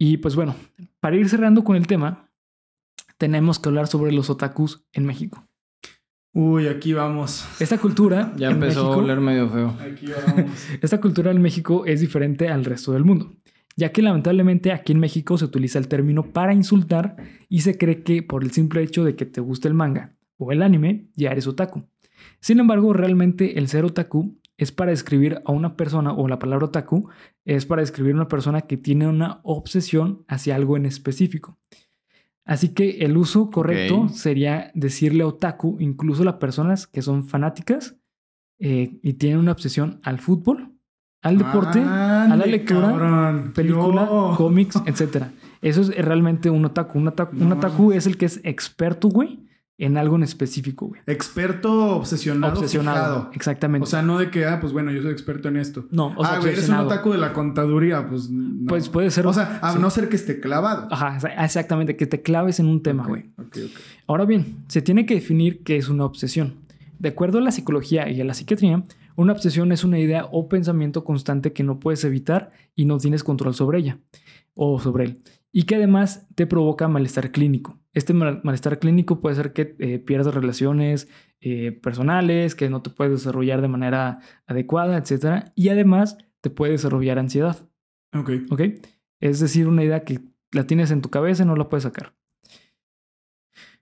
Y 0.00 0.16
pues 0.18 0.34
bueno, 0.34 0.54
para 1.00 1.16
ir 1.16 1.28
cerrando 1.28 1.62
con 1.62 1.76
el 1.76 1.86
tema, 1.86 2.30
tenemos 3.16 3.58
que 3.58 3.68
hablar 3.68 3.86
sobre 3.86 4.12
los 4.12 4.28
otakus 4.30 4.84
en 4.92 5.06
México. 5.06 5.44
Uy, 6.40 6.68
aquí 6.68 6.92
vamos. 6.92 7.44
Esta 7.58 7.78
cultura 7.78 8.32
Ya 8.36 8.46
en 8.46 8.52
empezó 8.54 8.84
México- 8.84 9.00
a 9.00 9.04
oler 9.04 9.20
medio 9.20 9.48
feo. 9.48 9.76
Aquí 9.80 10.06
vamos. 10.06 10.52
Esta 10.80 11.00
cultura 11.00 11.32
en 11.32 11.42
México 11.42 11.84
es 11.84 12.00
diferente 12.00 12.48
al 12.48 12.64
resto 12.64 12.92
del 12.92 13.04
mundo, 13.04 13.32
ya 13.76 13.90
que 13.90 14.02
lamentablemente 14.02 14.70
aquí 14.70 14.92
en 14.92 15.00
México 15.00 15.36
se 15.36 15.46
utiliza 15.46 15.80
el 15.80 15.88
término 15.88 16.22
para 16.22 16.54
insultar 16.54 17.16
y 17.48 17.62
se 17.62 17.76
cree 17.76 18.04
que 18.04 18.22
por 18.22 18.44
el 18.44 18.52
simple 18.52 18.84
hecho 18.84 19.02
de 19.02 19.16
que 19.16 19.26
te 19.26 19.40
guste 19.40 19.66
el 19.66 19.74
manga 19.74 20.14
o 20.36 20.52
el 20.52 20.62
anime 20.62 21.08
ya 21.16 21.32
eres 21.32 21.48
otaku. 21.48 21.88
Sin 22.40 22.60
embargo, 22.60 22.92
realmente 22.92 23.58
el 23.58 23.66
ser 23.66 23.84
otaku 23.84 24.38
es 24.56 24.70
para 24.70 24.92
describir 24.92 25.42
a 25.44 25.50
una 25.50 25.76
persona 25.76 26.12
o 26.12 26.28
la 26.28 26.38
palabra 26.38 26.66
otaku 26.66 27.08
es 27.44 27.66
para 27.66 27.82
describir 27.82 28.12
a 28.12 28.16
una 28.16 28.28
persona 28.28 28.60
que 28.60 28.76
tiene 28.76 29.08
una 29.08 29.40
obsesión 29.42 30.24
hacia 30.28 30.54
algo 30.54 30.76
en 30.76 30.86
específico. 30.86 31.58
Así 32.48 32.70
que 32.70 33.04
el 33.04 33.18
uso 33.18 33.50
correcto 33.50 34.08
sería 34.08 34.70
decirle 34.74 35.22
otaku 35.22 35.76
incluso 35.80 36.22
a 36.22 36.24
las 36.24 36.34
personas 36.36 36.86
que 36.86 37.02
son 37.02 37.26
fanáticas 37.26 37.96
eh, 38.58 38.98
y 39.02 39.12
tienen 39.12 39.38
una 39.38 39.52
obsesión 39.52 40.00
al 40.02 40.18
fútbol, 40.18 40.72
al 41.20 41.36
deporte, 41.36 41.78
a 41.80 42.34
la 42.34 42.46
lectura, 42.46 42.88
cabrón. 42.88 43.52
película, 43.54 44.08
cómics, 44.38 44.80
etcétera. 44.86 45.30
Eso 45.60 45.82
es 45.82 45.94
realmente 46.02 46.48
un 46.48 46.64
otaku. 46.64 46.98
Un 46.98 47.08
otaku, 47.08 47.36
un 47.36 47.52
otaku 47.52 47.92
es 47.92 48.06
el 48.06 48.16
que 48.16 48.24
es 48.24 48.40
experto, 48.42 49.08
güey, 49.08 49.46
en 49.80 49.96
algo 49.96 50.16
en 50.16 50.24
específico, 50.24 50.88
güey. 50.88 51.00
Experto 51.06 51.96
obsesionado. 51.96 52.54
Obsesionado. 52.58 53.14
fijado. 53.14 53.30
Exactamente. 53.32 53.84
O 53.84 53.86
sea, 53.86 54.02
no 54.02 54.18
de 54.18 54.28
que, 54.30 54.44
ah, 54.44 54.58
pues 54.60 54.72
bueno, 54.72 54.90
yo 54.90 55.02
soy 55.02 55.12
experto 55.12 55.48
en 55.48 55.56
esto. 55.56 55.86
no, 55.92 56.14
o 56.16 56.24
sea, 56.24 56.34
ah, 56.34 56.38
güey, 56.40 56.52
eres 56.52 56.68
un 56.68 56.74
otaku 56.76 57.12
de 57.12 57.18
la 57.18 57.32
contaduría, 57.32 58.08
pues. 58.08 58.28
no. 58.28 58.66
Pues 58.66 58.88
puede 58.88 59.10
ser. 59.12 59.26
O 59.28 59.32
sea, 59.32 59.60
a 59.62 59.72
sí. 59.74 59.78
no 59.78 59.88
ser 59.90 60.08
que 60.08 60.16
esté 60.16 60.40
clavado. 60.40 60.88
Ajá, 60.90 61.18
exactamente, 61.44 61.96
que 61.96 62.06
te 62.06 62.22
claves 62.22 62.58
en 62.58 62.66
un 62.66 62.82
tema, 62.82 63.04
Ok, 63.04 63.08
güey. 63.08 63.22
ok, 63.38 63.56
ok. 63.66 63.80
Ahora 64.08 64.24
bien, 64.24 64.56
se 64.66 64.82
tiene 64.82 65.06
que 65.06 65.14
definir 65.14 65.62
qué 65.62 65.76
es 65.76 65.88
una 65.88 66.04
obsesión. 66.04 66.56
De 66.98 67.10
acuerdo 67.10 67.38
a 67.38 67.40
la 67.40 67.52
psicología 67.52 68.08
y 68.10 68.20
a 68.20 68.24
la 68.24 68.34
psiquiatría, 68.34 68.82
Una 69.14 69.32
obsesión 69.32 69.72
es 69.72 69.82
una 69.82 69.98
idea 69.98 70.26
o 70.30 70.48
pensamiento 70.48 71.02
constante 71.02 71.52
que 71.52 71.64
no 71.64 71.80
puedes 71.80 72.04
evitar 72.04 72.50
y 72.76 72.84
no 72.84 72.98
tienes 72.98 73.24
control 73.24 73.52
sobre 73.52 73.78
ella 73.80 73.98
o 74.54 74.78
sobre 74.80 75.04
él. 75.06 75.18
Y 75.52 75.62
que 75.64 75.76
además 75.76 76.26
te 76.34 76.46
provoca 76.46 76.88
malestar 76.88 77.32
clínico. 77.32 77.80
Este 77.94 78.12
mal- 78.12 78.40
malestar 78.44 78.78
clínico 78.78 79.20
puede 79.20 79.36
ser 79.36 79.52
que 79.52 79.74
eh, 79.78 79.98
pierdas 79.98 80.34
relaciones 80.34 81.08
eh, 81.40 81.72
personales, 81.72 82.54
que 82.54 82.68
no 82.68 82.82
te 82.82 82.90
puedes 82.90 83.12
desarrollar 83.12 83.62
de 83.62 83.68
manera 83.68 84.20
adecuada, 84.46 84.98
etc. 84.98 85.50
Y 85.54 85.70
además 85.70 86.18
te 86.40 86.50
puede 86.50 86.72
desarrollar 86.72 87.18
ansiedad. 87.18 87.68
Ok. 88.14 88.30
¿Ok? 88.50 88.60
Es 89.20 89.40
decir, 89.40 89.66
una 89.68 89.82
idea 89.84 90.04
que 90.04 90.20
la 90.52 90.66
tienes 90.66 90.90
en 90.90 91.00
tu 91.00 91.08
cabeza 91.08 91.42
y 91.42 91.46
no 91.46 91.56
la 91.56 91.68
puedes 91.68 91.84
sacar. 91.84 92.14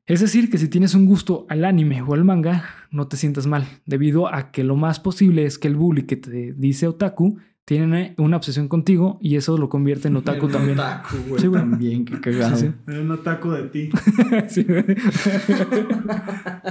Es 0.06 0.20
decir, 0.20 0.50
que 0.50 0.58
si 0.58 0.68
tienes 0.68 0.94
un 0.94 1.04
gusto 1.06 1.46
al 1.48 1.64
anime 1.64 2.00
o 2.02 2.14
al 2.14 2.24
manga, 2.24 2.64
no 2.92 3.08
te 3.08 3.16
sientas 3.16 3.46
mal, 3.48 3.66
debido 3.86 4.32
a 4.32 4.52
que 4.52 4.62
lo 4.62 4.76
más 4.76 5.00
posible 5.00 5.44
es 5.46 5.58
que 5.58 5.66
el 5.66 5.74
bully 5.76 6.04
que 6.06 6.16
te 6.16 6.52
dice 6.52 6.86
otaku 6.86 7.38
tiene 7.66 8.14
una 8.16 8.36
obsesión 8.36 8.68
contigo 8.68 9.18
y 9.20 9.34
eso 9.36 9.58
lo 9.58 9.68
convierte 9.68 10.08
en 10.08 10.16
otaku 10.16 10.46
El 10.46 10.52
también. 10.52 10.78
Otaku, 10.78 11.16
güey. 11.28 11.40
Sí, 11.42 11.46
güey. 11.48 11.60
También, 11.60 12.04
qué 12.06 12.20
cagado. 12.20 12.56
Sí, 12.56 12.70
Era 12.86 13.00
un 13.00 13.10
ataco 13.10 13.52
de 13.52 13.62
ti. 13.64 13.90
Sí, 14.48 14.62
güey. 14.64 14.84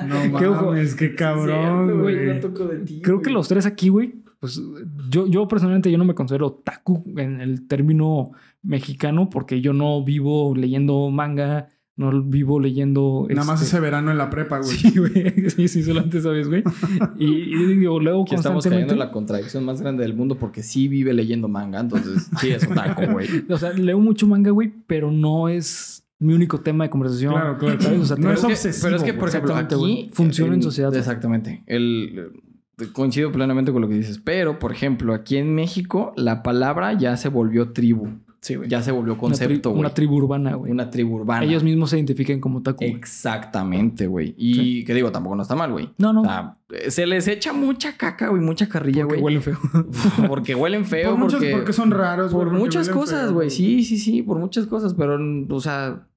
No 0.08 0.40
Qué 0.40 0.48
mames, 0.50 0.96
qué 0.96 1.16
cabrón, 1.16 1.88
Cierto, 1.88 2.02
güey. 2.02 2.80
de 2.80 2.86
ti, 2.86 3.02
Creo 3.02 3.22
que 3.22 3.30
los 3.30 3.48
tres 3.48 3.66
aquí, 3.66 3.90
güey, 3.90 4.16
pues 4.40 4.62
yo, 5.10 5.28
yo 5.28 5.48
personalmente 5.48 5.92
yo 5.92 5.98
no 5.98 6.06
me 6.06 6.16
considero 6.16 6.48
otaku 6.48 7.04
en 7.18 7.42
el 7.42 7.68
término 7.68 8.32
mexicano 8.62 9.30
porque 9.30 9.62
yo 9.62 9.74
no 9.74 10.04
vivo 10.04 10.54
leyendo 10.56 11.10
manga, 11.10 11.70
no 11.98 12.24
vivo 12.24 12.60
leyendo... 12.60 13.26
Nada 13.30 13.46
más 13.46 13.62
este, 13.62 13.76
ese 13.78 13.80
verano 13.80 14.12
en 14.12 14.18
la 14.18 14.30
prepa, 14.30 14.60
güey. 14.60 14.76
Sí, 14.78 14.98
güey. 14.98 15.50
Sí, 15.50 15.68
sí, 15.68 15.84
solamente 15.84 16.20
sabes, 16.22 16.48
güey. 16.50 16.64
Y, 17.18 17.26
y 17.26 17.66
digo, 17.78 18.00
luego 18.00 18.24
Aquí 18.24 18.36
estamos 18.36 18.66
cayendo 18.66 18.94
en 18.94 19.00
la 19.00 19.12
contradicción 19.12 19.64
más 19.64 19.82
grande 19.82 20.04
del 20.04 20.14
mundo 20.14 20.38
porque 20.38 20.62
sí 20.64 20.88
vive 20.88 21.14
leyendo 21.14 21.48
manga, 21.48 21.80
entonces 21.80 22.30
sí 22.40 22.50
es 22.52 22.66
otaku, 22.68 23.04
güey. 23.14 23.28
O 23.50 23.58
sea, 23.58 23.72
leo 23.74 24.00
mucho 24.00 24.28
manga, 24.28 24.52
güey, 24.52 24.74
pero 24.88 25.12
no 25.12 25.48
es 25.48 26.06
mi 26.20 26.34
único 26.34 26.60
tema 26.62 26.84
de 26.86 26.90
conversación. 26.90 27.34
Claro, 27.34 27.58
claro. 27.58 27.82
¿sabes? 27.82 28.00
O 28.00 28.06
sea, 28.06 28.18
No 28.18 28.32
es 28.32 28.40
que- 28.42 28.46
obsesivo. 28.48 28.84
Pero 28.84 28.96
es 28.98 29.04
que, 29.04 29.14
por 29.14 29.30
ejemplo, 29.30 29.56
aquí... 29.56 30.10
Funciona 30.12 30.54
en 30.54 30.64
sociedad. 30.64 30.94
Exactamente. 30.96 31.64
El, 31.66 32.32
eh, 32.78 32.88
coincido 32.92 33.32
plenamente 33.32 33.72
con 33.72 33.82
lo 33.82 33.88
que 33.88 33.96
dices. 33.96 34.20
Pero, 34.24 34.60
por 34.60 34.72
ejemplo, 34.74 35.14
aquí 35.14 35.38
en 35.38 35.56
México, 35.56 36.14
la 36.18 36.44
palabra 36.44 36.94
ya 36.98 37.16
se 37.16 37.30
volvió 37.30 37.72
tribu. 37.72 38.10
Sí, 38.46 38.54
güey. 38.54 38.70
Ya 38.70 38.84
se 38.84 38.92
volvió 38.92 39.18
concepto, 39.18 39.70
tri- 39.70 39.74
güey. 39.74 39.80
una 39.80 39.94
tribu 39.96 40.18
urbana, 40.18 40.54
güey. 40.54 40.72
Una 40.72 40.92
tribu 40.92 41.16
urbana. 41.16 41.44
Ellos 41.46 41.64
mismos 41.64 41.90
se 41.90 41.96
identifican 41.98 42.40
como 42.40 42.60
otaku. 42.60 42.84
güey. 42.86 42.92
Exactamente, 42.94 44.06
güey. 44.06 44.36
Y 44.38 44.84
que 44.84 44.94
digo, 44.94 45.12
tampoco 45.12 45.36
no 45.36 45.42
está 45.42 45.56
mal, 45.56 45.72
güey. 45.72 45.90
No, 45.98 46.14
no. 46.14 46.22
O 46.22 46.26
sea, 46.26 46.54
se 46.90 47.08
les 47.08 47.28
echa 47.28 47.54
mucha 47.54 47.98
caca, 47.98 48.28
güey, 48.30 48.44
mucha 48.44 48.70
carrilla, 48.70 49.02
porque 49.08 49.20
güey. 49.22 49.24
huelen 49.38 49.42
feo. 49.42 49.58
Porque 50.28 50.54
huelen 50.54 50.86
feo, 50.86 51.12
Por 51.12 51.20
muchos- 51.20 51.40
porque... 51.40 51.54
porque 51.54 51.74
son 51.74 51.90
raros, 51.90 52.32
güey, 52.34 52.44
Por 52.46 52.50
porque 52.54 52.64
muchas 52.66 52.90
cosas, 52.90 53.32
güey. 53.32 53.50
Sí, 53.50 53.84
sí, 53.84 53.98
sí, 53.98 54.22
por 54.22 54.38
muchas 54.38 54.68
cosas. 54.68 54.94
Pero, 54.94 55.18
o 55.50 55.60
sea... 55.60 56.08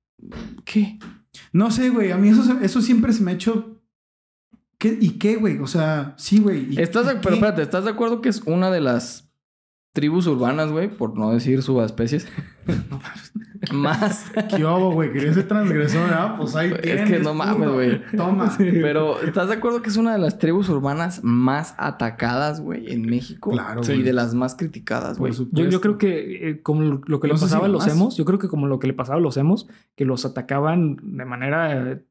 ¿Qué? 0.67 0.99
No 1.53 1.71
sé, 1.71 1.89
güey. 1.89 2.11
A 2.11 2.19
mí 2.19 2.29
eso, 2.29 2.59
eso 2.61 2.83
siempre 2.83 3.13
se 3.15 3.23
me 3.23 3.31
ha 3.31 3.35
hecho. 3.35 3.81
¿Qué? 4.79 4.97
¿Y 5.01 5.13
qué, 5.13 5.37
güey? 5.37 5.59
O 5.61 5.67
sea, 5.67 6.15
sí, 6.19 6.41
güey. 6.41 6.75
¿y- 6.75 6.81
¿Estás 6.81 7.07
de, 7.07 7.15
pero 7.17 7.37
espérate, 7.37 7.63
¿estás 7.63 7.85
de 7.85 7.91
acuerdo 7.91 8.21
que 8.21 8.29
es 8.29 8.43
una 8.45 8.71
de 8.71 8.81
las 8.81 9.28
tribus 9.99 10.29
urbanas, 10.29 10.71
güey? 10.71 10.87
Por 10.87 11.19
no 11.19 11.33
decir 11.33 11.61
subespecies. 11.63 12.29
Más. 13.73 14.27
¿Qué 14.57 14.65
hubo, 14.65 14.93
güey? 14.93 15.13
Quería 15.13 15.35
ser 15.35 15.49
transgresor, 15.49 16.11
¿ah? 16.13 16.35
Pues 16.39 16.55
ahí 16.55 16.71
Es 16.73 16.81
tienes. 16.81 17.11
que 17.11 17.19
no 17.19 17.35
mames, 17.35 17.69
güey. 17.71 18.03
Toma. 18.17 18.55
Pero, 18.59 19.21
¿estás 19.23 19.49
de 19.49 19.55
acuerdo 19.55 19.83
que 19.83 19.89
es 19.91 19.97
una 19.97 20.13
de 20.13 20.19
las 20.19 20.39
tribus 20.39 20.69
urbanas 20.69 21.21
más 21.25 21.75
atacadas, 21.77 22.61
güey, 22.61 22.93
en 22.93 23.03
México? 23.03 23.51
Claro, 23.51 23.81
Y 23.93 24.03
de 24.03 24.13
las 24.13 24.35
más 24.35 24.55
criticadas, 24.55 25.19
güey. 25.19 25.33
Yo, 25.53 25.65
yo 25.69 25.81
creo 25.81 25.99
que 25.99 26.51
eh, 26.51 26.63
como 26.63 26.83
lo, 26.83 27.01
lo 27.07 27.21
que 27.21 27.29
No 27.29 27.35
le 27.35 27.39
si 27.39 27.45
pasaba 27.47 27.67
a 27.67 27.69
los 27.69 27.85
más. 27.87 27.95
emos, 27.95 28.17
yo 28.17 28.25
creo 28.25 28.39
que 28.39 28.49
como 28.49 28.67
lo 28.67 28.79
que 28.79 28.87
le 28.87 28.93
pasaba 28.95 29.19
a 29.19 29.21
los 29.21 29.37
emos, 29.37 29.69
que 29.97 30.05
los 30.05 30.25
atacaban 30.25 30.97
de 31.03 31.25
manera 31.25 31.93
eh, 31.93 32.03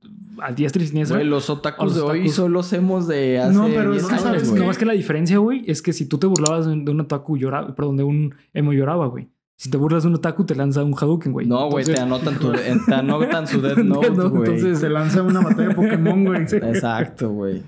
a 0.42 0.52
diestra 0.52 0.84
y 0.84 0.88
siniestra. 0.88 1.18
Güey, 1.18 1.28
los 1.30 1.50
otakus 1.50 1.86
los 1.86 1.96
de 1.96 2.02
hoy 2.02 2.20
otakus. 2.20 2.36
son 2.36 2.54
los 2.54 2.74
emos 2.74 3.08
de 3.08 3.40
hace 3.40 3.54
No, 3.54 3.68
pero 3.68 3.92
10 3.92 4.04
es 4.04 4.08
que 4.10 4.14
años, 4.16 4.24
sabes 4.24 4.50
güey. 4.50 4.64
No, 4.64 4.72
es 4.72 4.78
que 4.78 4.86
la 4.86 4.94
diferencia, 4.94 5.38
güey, 5.38 5.64
es 5.68 5.82
que 5.82 5.94
si 5.94 6.06
tú 6.06 6.18
te 6.18 6.28
burlabas 6.28 6.66
de, 6.66 6.76
de 6.76 6.92
un 6.92 7.00
otaku 7.02 7.38
lloraba, 7.38 7.74
perdón, 7.76 7.98
de 7.98 8.04
un 8.04 8.36
emo 8.54 8.74
lloraba, 8.74 9.08
güey. 9.08 9.30
Si 9.60 9.72
te 9.72 9.78
burlas 9.78 10.04
de 10.04 10.10
un 10.10 10.16
otaku, 10.16 10.46
te 10.46 10.54
lanza 10.56 10.84
un 10.84 10.94
Hadouken, 10.94 11.32
güey. 11.34 11.48
No, 11.48 11.70
güey, 11.72 11.84
te 11.84 12.00
anotan, 12.00 12.38
tu, 12.38 12.52
te 12.52 12.94
anotan 12.94 13.48
su 13.48 13.60
Death 13.60 13.78
Note, 13.84 14.12
No, 14.12 14.30
güey. 14.30 14.52
entonces- 14.52 14.80
Se 14.80 14.88
lanza 14.90 15.24
una 15.24 15.42
batalla 15.42 15.70
de 15.70 15.76
Pokémon, 15.76 16.24
güey. 16.26 16.42
Exacto, 16.52 17.30
güey. 17.32 17.64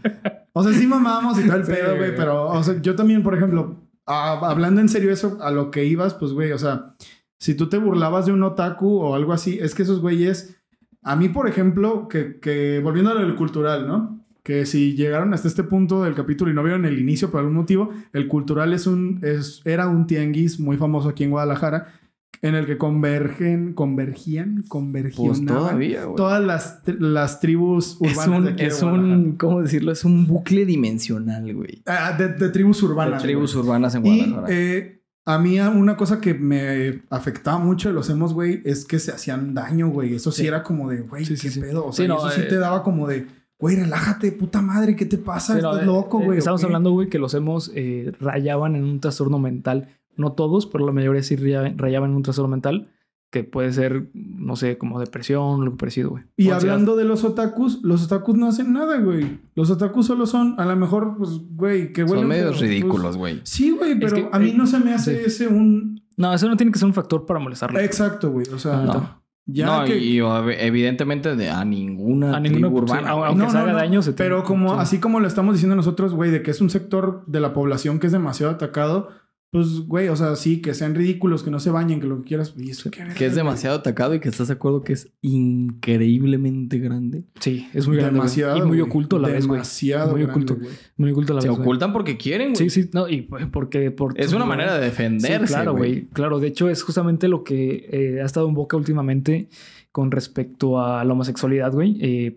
O 0.53 0.64
sea, 0.64 0.72
sí 0.74 0.86
mamamos 0.86 1.40
y 1.44 1.48
tal 1.48 1.66
Sí, 1.66 1.72
pedo, 1.72 1.88
güey. 1.95 1.98
güey. 1.98 2.16
Pero, 2.16 2.48
o 2.49 2.64
sea, 2.64 2.80
yo 2.82 2.95
también, 2.95 3.24
por 3.24 3.34
ejemplo, 3.36 3.76
a- 4.06 4.49
hablando 4.49 4.82
en 4.82 4.90
serio 4.90 5.11
eso, 5.11 5.40
a 5.41 5.49
lo 5.49 5.72
que 5.72 5.86
ibas, 5.86 6.14
pues, 6.14 6.32
güey, 6.34 6.52
o 6.52 6.60
sea, 6.60 6.94
si 7.40 7.56
tú 7.56 7.70
te 7.70 7.78
burlabas 7.80 8.28
de 8.28 8.34
un 8.34 8.44
otaku 8.44 8.98
o 8.99 9.16
algo 9.16 9.34
así, 9.34 9.57
es 9.60 9.74
que 9.74 9.82
esos 9.82 9.99
güeyes, 9.99 10.57
a 11.02 11.16
mí, 11.16 11.28
por 11.30 11.48
ejemplo, 11.48 12.07
que, 12.07 12.40
que 12.40 12.82
volviendo 12.84 13.10
a 13.11 13.16
lo 13.16 13.22
del 13.22 13.36
cultural, 13.36 13.88
¿no? 13.88 14.19
Que 14.49 14.65
si 14.65 14.95
llegaron 14.95 15.31
hasta 15.35 15.47
este 15.47 15.63
punto 15.63 16.01
del 16.03 16.15
capítulo 16.15 16.49
y 16.49 16.55
no 16.55 16.63
vieron 16.63 16.84
el 16.85 16.97
inicio 16.99 17.30
por 17.30 17.41
algún 17.41 17.53
motivo, 17.53 17.91
el 18.13 18.27
cultural 18.27 18.73
es 18.73 18.88
un, 18.88 19.19
es, 19.21 19.61
era 19.63 19.88
un 19.88 20.07
tianguis 20.07 20.59
muy 20.59 20.76
famoso 20.76 21.09
aquí 21.09 21.23
en 21.23 21.30
Guadalajara, 21.30 21.93
en 22.41 22.55
el 22.55 22.65
que 22.65 22.80
convergen, 22.80 23.73
convergían, 23.76 24.63
convergían. 24.67 25.27
Pues 25.27 25.45
todavía. 25.45 26.05
Todas 26.15 26.43
las, 26.43 26.81
las 26.99 27.39
tribus 27.41 27.97
Es 28.01 28.17
urbanas 28.17 28.27
un, 28.39 28.45
de 28.45 28.51
aquí 28.53 28.61
de 28.63 28.67
es 28.69 28.81
Guadalajara. 28.81 29.13
un, 29.17 29.31
¿cómo 29.34 29.61
decirlo? 29.61 29.91
Es 29.91 30.03
un 30.03 30.26
bucle 30.26 30.65
dimensional, 30.65 31.53
güey. 31.53 31.84
Ah, 31.85 32.15
de, 32.17 32.30
de 32.30 32.49
tribus 32.49 32.81
De 32.81 32.88
urbanas. 32.88 33.21
tribus 33.21 33.53
güey. 33.53 33.65
urbanas 33.67 33.93
en 33.93 34.05
Y 34.07 34.17
Guadalajara. 34.26 34.47
eh, 34.49 35.01
a 35.26 35.38
mí 35.38 35.59
una 35.59 35.95
cosa 35.95 36.19
que 36.19 36.34
me 36.34 37.03
afectaba 37.11 37.59
mucho 37.59 37.89
de 37.89 37.93
los 37.93 38.09
emos, 38.09 38.34
güey, 38.34 38.61
es 38.65 38.84
que 38.85 38.97
se 38.97 39.11
hacían 39.11 39.53
daño, 39.53 39.89
güey. 39.89 40.15
Eso 40.15 40.31
sí, 40.31 40.41
Sí. 40.41 40.47
era 40.47 40.63
como 40.63 40.89
de, 40.89 41.01
güey, 41.01 41.23
Sí, 41.23 41.35
qué 41.39 41.51
sí, 41.51 41.59
pedo. 41.59 41.85
O 41.85 41.93
sea, 41.93 42.05
y 42.05 42.07
no, 42.07 42.17
eso 42.17 42.31
sí 42.31 42.41
eh, 42.41 42.45
te 42.45 42.55
daba 42.57 42.81
como 42.81 43.05
de, 43.07 43.27
güey, 43.60 43.76
relájate, 43.76 44.31
puta 44.31 44.61
madre, 44.61 44.95
¿qué 44.95 45.06
te 45.06 45.18
pasa? 45.18 45.53
No, 45.53 45.60
Estás 45.72 45.84
eh, 45.84 45.86
loco, 45.86 46.22
eh, 46.22 46.26
güey. 46.26 46.38
Estamos 46.40 46.61
¿o 46.61 46.64
qué? 46.64 46.65
hablando, 46.68 46.91
güey, 46.91 47.10
que 47.10 47.19
los 47.19 47.34
emos 47.34 47.72
eh, 47.76 48.11
rayaban 48.19 48.76
en 48.76 48.86
un 48.86 48.99
trastorno 48.99 49.38
mental. 49.38 49.90
No 50.15 50.31
todos, 50.34 50.65
pero 50.65 50.86
la 50.86 50.91
mayoría 50.91 51.22
sí 51.23 51.36
raya- 51.36 51.73
rayaban 51.77 52.11
en 52.11 52.15
un 52.18 52.23
trastorno 52.23 52.49
mental 52.49 52.88
que 53.31 53.44
puede 53.44 53.72
ser, 53.73 54.10
no 54.14 54.56
sé, 54.56 54.80
como 54.80 54.99
depresión 54.99 55.41
o 55.44 55.61
algo 55.61 55.77
parecido, 55.77 56.10
güey. 56.10 56.23
Y 56.36 56.49
hablando 56.49 56.95
de 56.95 57.03
los 57.06 57.23
otakus, 57.23 57.80
los 57.84 58.03
otakus 58.06 58.36
no 58.36 58.48
hacen 58.48 58.73
nada, 58.73 58.98
güey. 58.98 59.40
Los 59.53 59.69
otakus 59.69 60.07
solo 60.07 60.26
son, 60.26 60.56
a 60.60 60.65
lo 60.65 60.76
mejor, 60.76 61.15
pues, 61.15 61.30
güey, 61.52 61.94
que 61.94 62.07
Son 62.07 62.27
medios 62.27 62.45
feo, 62.45 62.57
pues, 62.57 62.61
ridículos, 62.61 63.18
güey. 63.18 63.40
sí, 63.44 63.69
güey, 63.69 63.99
pero 63.99 64.15
que, 64.15 64.30
a 64.31 64.40
mí 64.40 64.49
eh, 64.49 64.53
no 64.57 64.65
se 64.65 64.80
me 64.80 64.94
hace 64.95 65.15
sí. 65.19 65.23
ese 65.27 65.48
un... 65.48 66.02
No, 66.18 66.34
eso 66.34 66.48
no 66.49 66.57
tiene 66.57 66.72
que 66.72 66.80
ser 66.80 66.88
un 66.88 66.94
factor 66.95 67.26
para 67.27 67.40
molestarlo. 67.40 67.80
Exacto, 67.80 68.31
güey. 68.31 68.48
O 68.52 68.57
sea, 68.57 68.81
No. 68.81 69.19
Ya 69.51 69.65
no, 69.65 69.85
que... 69.85 69.97
y, 69.97 70.19
evidentemente 70.59 71.35
de 71.35 71.49
a 71.49 71.63
ninguna, 71.65 72.35
A 72.35 72.39
ninguna- 72.39 72.67
tribu 72.67 72.77
urbana. 72.77 73.09
aunque 73.09 73.49
se 73.49 73.57
haga 73.57 73.73
daño, 73.73 74.01
se 74.01 74.13
Pero 74.13 74.38
tiene- 74.38 74.47
como, 74.47 74.69
sí. 74.69 74.76
así 74.80 74.99
como 74.99 75.19
lo 75.19 75.27
estamos 75.27 75.55
diciendo 75.55 75.76
nosotros, 75.76 76.13
güey, 76.13 76.31
de 76.31 76.41
que 76.43 76.51
es 76.51 76.61
un 76.61 76.69
sector 76.69 77.23
de 77.27 77.39
la 77.39 77.53
población 77.53 77.99
que 77.99 78.07
es 78.07 78.13
demasiado 78.13 78.51
atacado, 78.53 79.09
pues, 79.51 79.80
güey, 79.81 80.07
o 80.09 80.15
sea, 80.15 80.35
sí, 80.35 80.61
que 80.61 80.73
sean 80.73 80.93
ridículos, 80.95 81.41
que 81.43 81.49
no 81.51 81.59
se 81.59 81.71
bañen, 81.71 81.99
que 81.99 82.07
lo 82.07 82.17
que 82.21 82.27
quieras. 82.27 82.53
Y 82.57 82.69
eso, 82.69 82.89
verga, 82.95 83.13
Que 83.15 83.26
es 83.26 83.35
demasiado 83.35 83.77
atacado 83.77 84.13
y 84.13 84.19
que 84.19 84.30
estás 84.30 84.47
de 84.49 84.53
acuerdo 84.53 84.81
que 84.84 84.93
es 84.93 85.11
increíblemente 85.21 86.77
grande. 86.80 87.23
Sí, 87.39 87.67
es 87.73 87.88
muy 87.88 87.97
grande. 87.97 88.19
güey. 88.19 88.30
Demasiado. 88.30 88.57
Y 88.57 88.61
muy 88.61 88.81
oculto 88.81 89.15
a 89.15 89.19
la 89.19 89.30
vez, 89.30 89.45
güey. 89.47 89.57
Demasiado. 89.57 90.11
Muy 90.11 90.21
grande, 90.23 90.31
oculto. 90.34 90.55
güey. 90.55 90.76
Muy 90.97 91.11
oculto 91.11 91.34
a 91.34 91.35
la 91.38 91.41
Se 91.41 91.47
vez. 91.47 91.57
güey. 91.57 91.67
ocultan 91.67 91.93
porque 91.93 92.17
quieren, 92.17 92.53
güey. 92.53 92.69
Sí, 92.69 92.84
sí, 92.84 92.89
no, 92.93 93.07
y 93.09 93.21
porque 93.51 93.91
por 93.91 94.19
Es 94.19 94.34
una 94.34 94.45
manera 94.45 94.77
de 94.77 94.85
defenderse, 94.85 95.47
Sí, 95.47 95.53
claro, 95.53 95.76
güey. 95.76 96.05
Claro, 96.13 96.39
de 96.39 96.47
hecho 96.47 96.69
es 96.69 96.84
justamente 96.84 97.27
lo 97.27 97.43
que 97.43 97.88
eh, 97.91 98.21
ha 98.21 98.26
estado 98.26 98.47
en 98.47 98.53
boca 98.55 98.77
últimamente 98.77 99.49
con 99.91 100.11
respecto 100.11 100.80
a 100.81 101.03
la 101.03 101.13
homosexualidad, 101.13 101.71
güey. 101.73 101.97
Eh, 102.01 102.35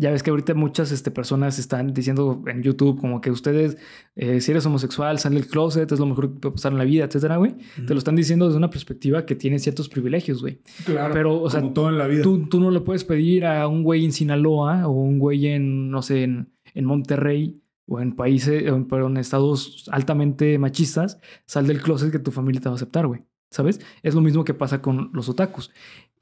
ya 0.00 0.10
ves 0.12 0.22
que 0.22 0.30
ahorita 0.30 0.54
muchas 0.54 0.92
este, 0.92 1.10
personas 1.10 1.58
están 1.58 1.92
diciendo 1.92 2.42
en 2.46 2.62
YouTube 2.62 3.00
como 3.00 3.20
que 3.20 3.30
ustedes, 3.32 3.76
eh, 4.14 4.40
si 4.40 4.52
eres 4.52 4.64
homosexual, 4.64 5.18
sal 5.18 5.34
del 5.34 5.46
closet, 5.48 5.90
es 5.90 5.98
lo 5.98 6.06
mejor 6.06 6.32
que 6.34 6.38
puede 6.40 6.54
pasar 6.54 6.72
en 6.72 6.78
la 6.78 6.84
vida, 6.84 7.04
etcétera, 7.04 7.36
güey. 7.36 7.56
Te 7.86 7.92
lo 7.94 7.98
están 7.98 8.14
diciendo 8.16 8.46
desde 8.46 8.58
una 8.58 8.70
perspectiva 8.70 9.26
que 9.26 9.34
tiene 9.34 9.58
ciertos 9.58 9.88
privilegios, 9.88 10.40
güey. 10.40 10.60
Claro. 10.86 11.12
Pero, 11.12 11.42
o 11.42 11.50
sea, 11.50 11.60
como 11.60 11.72
todo 11.72 11.88
en 11.90 11.98
la 11.98 12.06
vida. 12.06 12.22
Tú, 12.22 12.48
tú 12.48 12.60
no 12.60 12.70
le 12.70 12.80
puedes 12.80 13.04
pedir 13.04 13.44
a 13.44 13.66
un 13.66 13.82
güey 13.82 14.04
en 14.04 14.12
Sinaloa 14.12 14.86
o 14.86 14.92
un 14.92 15.18
güey 15.18 15.48
en, 15.48 15.90
no 15.90 16.00
sé, 16.02 16.22
en, 16.22 16.52
en 16.74 16.84
Monterrey 16.84 17.60
o 17.86 18.00
en 18.00 18.14
países, 18.14 18.70
o 18.70 18.76
en- 18.76 18.86
pero 18.86 19.08
en 19.08 19.16
estados 19.16 19.86
altamente 19.90 20.58
machistas, 20.58 21.18
sal 21.46 21.66
del 21.66 21.82
closet 21.82 22.12
que 22.12 22.18
tu 22.18 22.30
familia 22.30 22.60
te 22.60 22.68
va 22.68 22.74
a 22.74 22.76
aceptar, 22.76 23.06
güey. 23.06 23.22
¿Sabes? 23.50 23.80
Es 24.02 24.14
lo 24.14 24.20
mismo 24.20 24.44
que 24.44 24.54
pasa 24.54 24.82
con 24.82 25.10
los 25.12 25.28
otakus. 25.28 25.70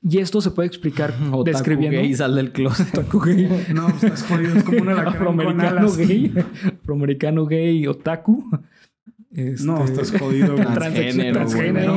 Y 0.03 0.19
esto 0.19 0.41
se 0.41 0.53
puede 0.53 0.69
explicar 0.69 1.15
Otaku 1.27 1.45
describiendo... 1.45 1.99
gay, 1.99 2.15
sal 2.15 2.35
del 2.37 2.53
closet. 2.53 2.89
Otaku 2.99 3.21
gay. 3.21 3.67
No, 3.75 3.89
pues, 3.89 4.05
estás 4.05 4.23
jodido. 4.25 4.57
Es 4.57 4.65
como 4.65 4.83
una 4.83 5.01
Afroamericano 5.03 5.93
gay. 5.93 6.33
Afroamericano 6.81 7.47
gay, 7.47 7.87
otaku. 7.87 8.49
No, 9.65 9.85
Este, 9.85 10.01
estás 10.01 10.19
jodido, 10.19 10.55
Transgénero, 10.55 11.35
transgénero. 11.35 11.95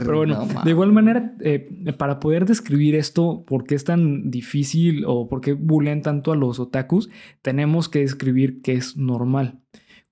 Pero 0.00 0.18
bueno, 0.18 0.46
No, 0.52 0.62
de 0.64 0.70
igual 0.70 0.92
manera, 0.92 1.34
eh, 1.40 1.94
para 1.96 2.20
poder 2.20 2.44
describir 2.44 2.94
esto, 2.94 3.42
por 3.46 3.64
qué 3.64 3.74
es 3.74 3.84
tan 3.84 4.30
difícil 4.30 5.04
o 5.06 5.26
por 5.26 5.40
qué 5.40 5.54
bulean 5.54 6.02
tanto 6.02 6.30
a 6.30 6.36
los 6.36 6.60
otakus, 6.60 7.08
tenemos 7.40 7.88
que 7.88 8.00
describir 8.00 8.60
qué 8.60 8.74
es 8.74 8.98
normal. 8.98 9.63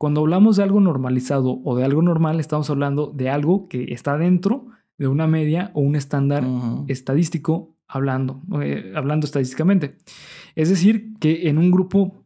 Cuando 0.02 0.22
hablamos 0.22 0.56
de 0.56 0.64
algo 0.64 0.80
normalizado 0.80 1.60
o 1.62 1.76
de 1.76 1.84
algo 1.84 2.02
normal, 2.02 2.40
estamos 2.40 2.68
hablando 2.70 3.12
de 3.14 3.30
algo 3.30 3.68
que 3.68 3.94
está 3.94 4.18
dentro 4.18 4.66
de 4.98 5.06
una 5.06 5.28
media 5.28 5.70
o 5.74 5.80
un 5.80 5.94
estándar 5.94 6.44
estadístico 6.88 7.76
hablando, 7.86 8.42
eh, 8.60 8.94
hablando 8.96 9.26
estadísticamente. 9.26 9.98
Es 10.56 10.70
decir, 10.70 11.12
que 11.20 11.48
en 11.48 11.56
un 11.56 11.70
grupo 11.70 12.24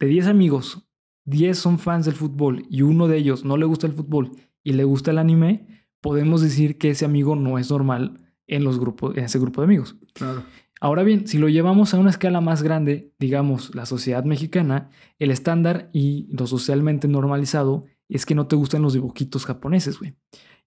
de 0.00 0.08
10 0.08 0.26
amigos, 0.26 0.88
10 1.26 1.56
son 1.56 1.78
fans 1.78 2.04
del 2.04 2.16
fútbol 2.16 2.66
y 2.68 2.82
uno 2.82 3.06
de 3.06 3.18
ellos 3.18 3.44
no 3.44 3.56
le 3.58 3.66
gusta 3.66 3.86
el 3.86 3.92
fútbol 3.92 4.32
y 4.64 4.72
le 4.72 4.82
gusta 4.82 5.12
el 5.12 5.18
anime, 5.18 5.86
podemos 6.00 6.42
decir 6.42 6.78
que 6.78 6.90
ese 6.90 7.04
amigo 7.04 7.36
no 7.36 7.60
es 7.60 7.70
normal 7.70 8.24
en, 8.48 8.64
los 8.64 8.80
grupos, 8.80 9.16
en 9.16 9.22
ese 9.22 9.38
grupo 9.38 9.60
de 9.60 9.66
amigos. 9.66 9.94
Claro. 10.14 10.42
Ahora 10.84 11.02
bien, 11.02 11.26
si 11.26 11.38
lo 11.38 11.48
llevamos 11.48 11.94
a 11.94 11.98
una 11.98 12.10
escala 12.10 12.42
más 12.42 12.62
grande, 12.62 13.10
digamos 13.18 13.74
la 13.74 13.86
sociedad 13.86 14.22
mexicana, 14.24 14.90
el 15.18 15.30
estándar 15.30 15.88
y 15.94 16.26
lo 16.30 16.46
socialmente 16.46 17.08
normalizado 17.08 17.84
es 18.10 18.26
que 18.26 18.34
no 18.34 18.46
te 18.48 18.56
gustan 18.56 18.82
los 18.82 18.92
dibujitos 18.92 19.46
japoneses, 19.46 19.98
güey. 19.98 20.14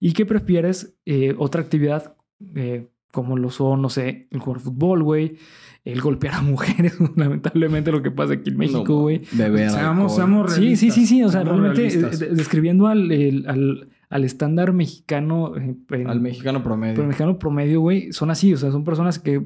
Y 0.00 0.14
que 0.14 0.26
prefieres 0.26 0.96
eh, 1.06 1.36
otra 1.38 1.60
actividad 1.62 2.16
eh, 2.56 2.88
como 3.12 3.36
lo 3.36 3.50
son, 3.50 3.80
no 3.80 3.90
sé, 3.90 4.26
el 4.32 4.40
jugar 4.40 4.60
fútbol, 4.60 5.04
güey, 5.04 5.36
el 5.84 6.00
golpear 6.00 6.34
a 6.34 6.42
mujeres, 6.52 6.94
lamentablemente 7.16 7.92
lo 7.92 8.02
que 8.02 8.10
pasa 8.10 8.34
aquí 8.34 8.50
en 8.50 8.56
México, 8.56 8.84
No, 8.88 9.00
güey. 9.02 9.24
Seamos, 9.24 9.72
alcohol. 9.76 10.10
seamos 10.10 10.52
Sí, 10.54 10.74
sí, 10.76 10.90
sí, 10.90 11.06
sí. 11.06 11.22
O 11.22 11.28
sea, 11.30 11.44
realmente 11.44 11.86
eh, 11.86 11.96
de- 11.96 12.34
describiendo 12.34 12.88
al, 12.88 13.12
el- 13.12 13.46
al, 13.48 13.88
al 14.10 14.24
estándar 14.24 14.72
mexicano, 14.72 15.56
eh, 15.56 15.76
en- 15.90 16.06
Al 16.08 16.20
mexicano 16.20 16.62
promedio. 16.62 16.94
pero 16.94 17.08
mexicano 17.08 17.38
promedio, 17.38 17.80
güey, 17.80 18.12
son 18.12 18.30
así. 18.30 18.54
O 18.54 18.56
sea, 18.56 18.70
son 18.70 18.84
personas 18.84 19.18
que, 19.18 19.42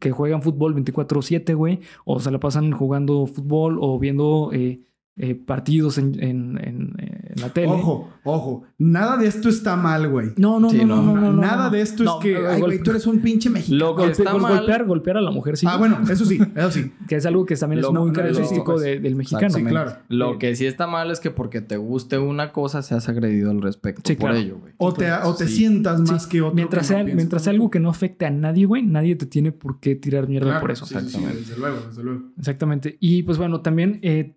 que 0.00 0.10
juegan 0.10 0.42
fútbol 0.42 0.74
24-7, 0.74 1.54
güey. 1.54 1.80
O 2.04 2.20
se 2.20 2.30
la 2.30 2.38
pasan 2.40 2.72
jugando 2.72 3.26
fútbol 3.26 3.78
o 3.80 3.98
viendo 3.98 4.50
eh, 4.52 4.80
eh, 5.18 5.34
partidos 5.34 5.96
en, 5.98 6.14
en- 6.22 6.58
en- 6.62 6.92
en 6.98 7.40
la 7.40 7.48
tele. 7.50 7.68
Ojo, 7.68 8.10
ojo. 8.24 8.64
Nada 8.78 9.16
de 9.16 9.26
esto 9.26 9.48
está 9.48 9.74
mal, 9.76 10.08
güey. 10.10 10.32
No, 10.36 10.60
no, 10.60 10.68
Sí, 10.68 10.78
no, 10.78 10.84
no, 10.96 10.96
no, 11.02 11.14
no, 11.14 11.20
no, 11.20 11.32
no, 11.32 11.40
Nada 11.40 11.64
no. 11.64 11.70
de 11.70 11.80
esto 11.80 12.04
No, 12.04 12.18
es 12.18 12.22
que, 12.22 12.32
eh, 12.32 12.46
ay, 12.46 12.60
güey, 12.60 12.82
tú 12.82 12.90
eres 12.90 13.06
un 13.06 13.20
pinche 13.20 13.48
mexicano. 13.48 13.78
Lo 13.86 13.96
que 13.96 14.02
golpe- 14.02 14.10
está 14.12 14.34
mal. 14.36 14.56
golpear, 14.58 14.84
golpear 14.84 15.16
a 15.16 15.20
la 15.22 15.30
mujer, 15.30 15.56
sí. 15.56 15.66
Ah, 15.68 15.78
bueno, 15.78 15.98
eso 16.10 16.24
sí, 16.26 16.38
eso 16.54 16.70
sí. 16.70 16.92
Que 17.08 17.16
es 17.16 17.24
algo 17.26 17.46
que 17.46 17.56
también 17.56 17.80
es 17.82 17.90
muy 17.90 18.08
lo- 18.08 18.12
característico 18.12 18.78
de- 18.78 19.00
del 19.00 19.16
mexicano. 19.16 19.50
Sí, 19.54 19.64
claro. 19.64 19.92
Lo 20.08 20.38
que 20.38 20.54
sí 20.54 20.66
está 20.66 20.86
mal 20.86 21.10
es 21.10 21.20
que 21.20 21.30
porque 21.30 21.62
te 21.62 21.76
guste 21.78 22.18
una 22.18 22.52
cosa 22.52 22.82
seas 22.82 23.08
agredido 23.08 23.50
al 23.50 23.62
respecto 23.62 24.02
Sí, 24.04 24.14
por 24.16 24.30
claro. 24.30 24.36
ello, 24.44 24.58
güey. 24.58 24.74
O 24.78 24.92
te, 24.92 25.10
o 25.12 25.34
te 25.34 25.46
Sí. 25.48 25.56
sientas 25.56 26.00
Sí, 26.04 26.12
más 26.12 26.26
que 26.26 26.42
otro. 26.42 26.54
Mientras 26.54 26.88
que 26.88 26.94
sea, 26.94 27.04
mientras 27.04 27.42
sea 27.44 27.52
algo 27.52 27.70
que 27.70 27.80
no 27.80 27.88
afecte 27.88 28.26
a 28.26 28.30
nadie, 28.30 28.66
güey, 28.66 28.82
nadie 28.82 29.16
te 29.16 29.24
tiene 29.26 29.50
por 29.52 29.80
qué 29.80 29.94
tirar 29.96 30.28
mierda 30.28 30.48
Claro, 30.48 30.60
por 30.60 30.70
eso. 30.72 30.84
sí, 30.84 30.94
sí, 30.94 31.00
sí, 31.00 31.06
Exactamente. 31.06 31.40
desde 31.40 31.56
luego, 31.58 31.76
desde 31.88 32.02
luego. 32.02 32.20
Exactamente. 32.38 32.96
Y 33.00 33.22
pues 33.22 33.38
bueno, 33.38 33.60
también 33.62 33.98
eh, 34.02 34.35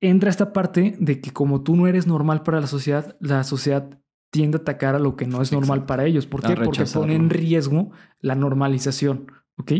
entra 0.00 0.30
esta 0.30 0.52
parte 0.52 0.96
de 0.98 1.20
que 1.20 1.32
como 1.32 1.62
tú 1.62 1.76
no 1.76 1.86
eres 1.86 2.06
normal 2.06 2.42
para 2.42 2.60
la 2.60 2.66
sociedad, 2.66 3.16
la 3.20 3.44
sociedad 3.44 3.98
tiende 4.30 4.58
a 4.58 4.60
atacar 4.60 4.94
a 4.94 4.98
lo 4.98 5.16
que 5.16 5.26
no 5.26 5.42
es 5.42 5.50
normal 5.52 5.78
Exacto. 5.78 5.86
para 5.86 6.06
ellos. 6.06 6.26
¿Por 6.26 6.42
qué? 6.42 6.54
Porque 6.56 6.84
pone 6.84 7.14
en 7.16 7.30
riesgo 7.30 7.90
la 8.20 8.34
normalización, 8.36 9.26
¿ok? 9.56 9.72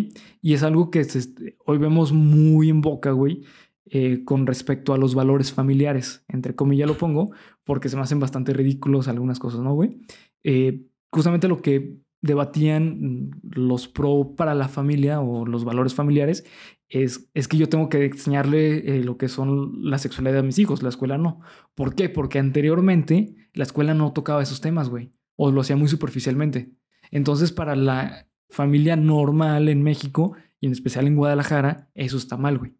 Y 0.42 0.54
es 0.54 0.62
algo 0.62 0.90
que 0.90 1.04
se- 1.04 1.56
hoy 1.64 1.78
vemos 1.78 2.12
muy 2.12 2.68
en 2.68 2.80
boca, 2.80 3.12
güey, 3.12 3.44
eh, 3.86 4.24
con 4.24 4.46
respecto 4.46 4.92
a 4.92 4.98
los 4.98 5.14
valores 5.14 5.52
familiares. 5.52 6.24
Entre 6.28 6.54
comillas 6.56 6.88
lo 6.88 6.98
pongo, 6.98 7.30
porque 7.64 7.88
se 7.88 7.96
me 7.96 8.02
hacen 8.02 8.18
bastante 8.20 8.52
ridículos 8.52 9.06
algunas 9.08 9.38
cosas, 9.38 9.60
¿no, 9.60 9.72
güey? 9.74 9.98
Eh, 10.42 10.86
justamente 11.12 11.46
lo 11.48 11.62
que 11.62 11.98
debatían 12.22 13.30
los 13.42 13.88
pro 13.88 14.34
para 14.36 14.54
la 14.54 14.68
familia 14.68 15.20
o 15.20 15.46
los 15.46 15.64
valores 15.64 15.94
familiares 15.94 16.44
es, 16.90 17.30
es 17.34 17.48
que 17.48 17.56
yo 17.56 17.68
tengo 17.68 17.88
que 17.88 18.04
enseñarle 18.06 18.98
eh, 18.98 19.04
lo 19.04 19.16
que 19.16 19.28
son 19.28 19.88
la 19.90 19.98
sexualidad 19.98 20.40
a 20.40 20.42
mis 20.42 20.58
hijos, 20.58 20.82
la 20.82 20.88
escuela 20.90 21.16
no. 21.18 21.40
¿Por 21.74 21.94
qué? 21.94 22.08
Porque 22.08 22.38
anteriormente 22.38 23.36
la 23.54 23.62
escuela 23.64 23.94
no 23.94 24.12
tocaba 24.12 24.42
esos 24.42 24.60
temas, 24.60 24.88
güey, 24.90 25.12
o 25.36 25.50
lo 25.50 25.60
hacía 25.62 25.76
muy 25.76 25.88
superficialmente. 25.88 26.72
Entonces, 27.10 27.52
para 27.52 27.74
la 27.76 28.28
familia 28.50 28.96
normal 28.96 29.68
en 29.68 29.82
México 29.82 30.36
y 30.58 30.66
en 30.66 30.72
especial 30.72 31.06
en 31.06 31.16
Guadalajara, 31.16 31.88
eso 31.94 32.16
está 32.16 32.36
mal, 32.36 32.58
güey. 32.58 32.76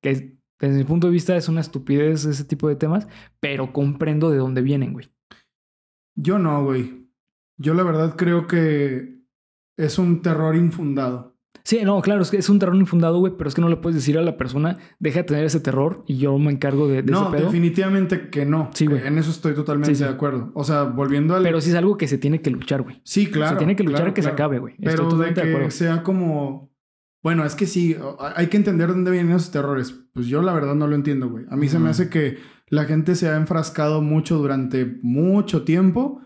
Que 0.00 0.10
es- 0.10 0.24
desde 0.60 0.78
mi 0.78 0.84
punto 0.84 1.06
de 1.06 1.12
vista 1.12 1.36
es 1.36 1.48
una 1.48 1.60
estupidez 1.60 2.24
ese 2.24 2.44
tipo 2.44 2.68
de 2.68 2.74
temas, 2.76 3.06
pero 3.38 3.72
comprendo 3.72 4.30
de 4.30 4.38
dónde 4.38 4.62
vienen, 4.62 4.92
güey. 4.92 5.06
Yo 6.16 6.38
no, 6.38 6.64
güey. 6.64 7.08
Yo 7.58 7.74
la 7.74 7.82
verdad 7.84 8.16
creo 8.16 8.46
que 8.48 9.20
es 9.76 9.98
un 9.98 10.22
terror 10.22 10.56
infundado. 10.56 11.37
Sí, 11.64 11.80
no, 11.84 12.00
claro, 12.00 12.22
es 12.22 12.30
que 12.30 12.38
es 12.38 12.48
un 12.48 12.58
terror 12.58 12.74
infundado, 12.76 13.18
güey, 13.18 13.34
pero 13.36 13.48
es 13.48 13.54
que 13.54 13.60
no 13.60 13.68
le 13.68 13.76
puedes 13.76 13.96
decir 13.96 14.16
a 14.18 14.22
la 14.22 14.36
persona, 14.36 14.78
deja 14.98 15.18
de 15.20 15.24
tener 15.24 15.44
ese 15.44 15.60
terror 15.60 16.02
y 16.06 16.16
yo 16.18 16.38
me 16.38 16.50
encargo 16.50 16.88
de, 16.88 17.02
de 17.02 17.12
no, 17.12 17.22
ese 17.28 17.36
pedo. 17.36 17.46
definitivamente 17.46 18.30
que 18.30 18.46
no. 18.46 18.70
Sí, 18.74 18.86
güey. 18.86 19.06
En 19.06 19.18
eso 19.18 19.30
estoy 19.30 19.54
totalmente 19.54 19.94
Sí, 19.94 19.98
sí. 19.98 20.04
de 20.04 20.10
acuerdo. 20.10 20.50
O 20.54 20.64
sea, 20.64 20.84
volviendo 20.84 21.34
al... 21.34 21.42
Pero 21.42 21.60
sí 21.60 21.70
es 21.70 21.76
algo 21.76 21.96
que 21.98 22.08
se 22.08 22.18
tiene 22.18 22.40
que 22.40 22.50
luchar, 22.50 22.82
güey. 22.82 23.00
sí, 23.04 23.26
claro. 23.26 23.52
se 23.52 23.58
tiene 23.58 23.76
que 23.76 23.82
luchar 23.82 23.98
claro, 24.00 24.10
a 24.10 24.14
que 24.14 24.22
se 24.22 24.28
acabe, 24.28 24.58
güey. 24.58 24.74
Pero 24.82 25.10
de 25.16 25.34
que 25.34 25.70
sea 25.70 26.02
como... 26.02 26.72
Bueno, 27.22 27.44
es 27.44 27.54
que 27.56 27.66
sí, 27.66 27.96
hay 28.36 28.46
que 28.46 28.56
entender 28.56 28.88
dónde 28.88 29.10
vienen 29.10 29.34
esos 29.34 29.50
terrores. 29.50 29.92
Pues 30.14 30.26
yo 30.26 30.40
la 30.40 30.52
verdad 30.52 30.74
no 30.76 30.86
lo 30.86 30.94
entiendo, 30.94 31.28
güey. 31.28 31.44
A 31.50 31.56
mí 31.56 31.68
se 31.68 31.78
me 31.78 31.90
hace 31.90 32.08
que 32.08 32.38
la 32.68 32.84
gente 32.84 33.14
se 33.16 33.28
ha 33.28 33.36
enfrascado 33.36 34.02
mucho 34.02 34.38
durante 34.38 34.98
mucho 35.02 35.64
tiempo 35.64 36.20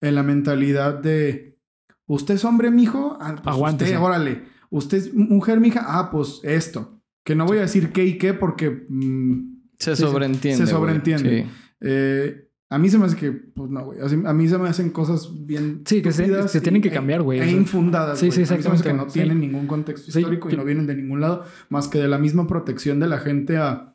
en 0.00 0.14
la 0.14 0.22
mentalidad 0.22 0.94
de... 0.94 1.58
¿Usted 2.06 2.34
es 2.36 2.44
hombre, 2.46 2.70
mijo? 2.70 3.18
Ah, 3.20 3.36
pues 3.42 3.54
Aguántese. 3.54 3.92
usted, 3.92 4.02
órale. 4.04 4.42
¿Usted 4.70 4.98
es 4.98 5.14
mujer, 5.14 5.60
mija? 5.60 5.84
Ah, 5.86 6.10
pues 6.10 6.40
esto. 6.42 7.00
Que 7.24 7.34
no 7.34 7.46
voy 7.46 7.58
a 7.58 7.62
decir 7.62 7.90
qué 7.92 8.04
y 8.04 8.18
qué 8.18 8.34
porque... 8.34 8.86
mm, 8.88 9.60
Se 9.78 9.96
sobreentiende. 9.96 10.66
Se 10.66 10.70
sobreentiende. 10.70 11.42
Sí. 11.44 11.50
eh, 11.82 12.44
a 12.70 12.78
mí 12.78 12.90
se 12.90 12.98
me 12.98 13.06
hace 13.06 13.16
que... 13.16 13.32
Pues 13.32 13.70
no, 13.70 13.84
güey. 13.86 13.98
A 14.26 14.32
mí 14.34 14.46
se 14.48 14.58
me 14.58 14.68
hacen 14.68 14.90
cosas 14.90 15.30
bien... 15.46 15.82
Sí, 15.86 16.02
que 16.02 16.12
se- 16.12 16.48
se 16.48 16.60
tienen 16.60 16.82
que 16.82 16.90
cambiar, 16.90 17.22
güey. 17.22 17.40
E, 17.40 17.50
infundadas, 17.50 18.18
sí, 18.18 18.30
sí, 18.30 18.40
A 18.42 18.56
mí 18.56 18.62
se 18.62 18.68
me 18.68 18.74
hace 18.74 18.82
que 18.84 18.92
no 18.92 19.04
exactamente. 19.04 19.12
Sí. 19.12 19.18
tienen 19.20 19.40
ningún 19.40 19.66
contexto 19.66 20.12
Sí, 20.12 20.18
histórico 20.18 20.50
y 20.50 20.56
no 20.56 20.64
vienen 20.64 20.86
de 20.86 20.94
ningún 20.94 21.20
lado 21.22 21.44
más 21.70 21.88
que 21.88 21.98
de 21.98 22.08
la 22.08 22.18
misma 22.18 22.46
protección 22.46 23.00
de 23.00 23.06
la 23.08 23.18
gente 23.18 23.56
a 23.56 23.94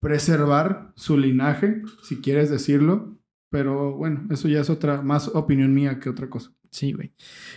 preservar 0.00 0.92
su 0.96 1.16
linaje, 1.18 1.82
si 2.02 2.16
quieres 2.16 2.50
decirlo. 2.50 3.17
Pero 3.50 3.96
bueno, 3.96 4.26
eso 4.30 4.48
ya 4.48 4.60
es 4.60 4.70
otra, 4.70 5.02
más 5.02 5.28
opinión 5.28 5.72
mía 5.74 6.00
que 6.00 6.10
otra 6.10 6.28
cosa. 6.28 6.52
Sí, 6.70 6.92
güey. 6.92 7.12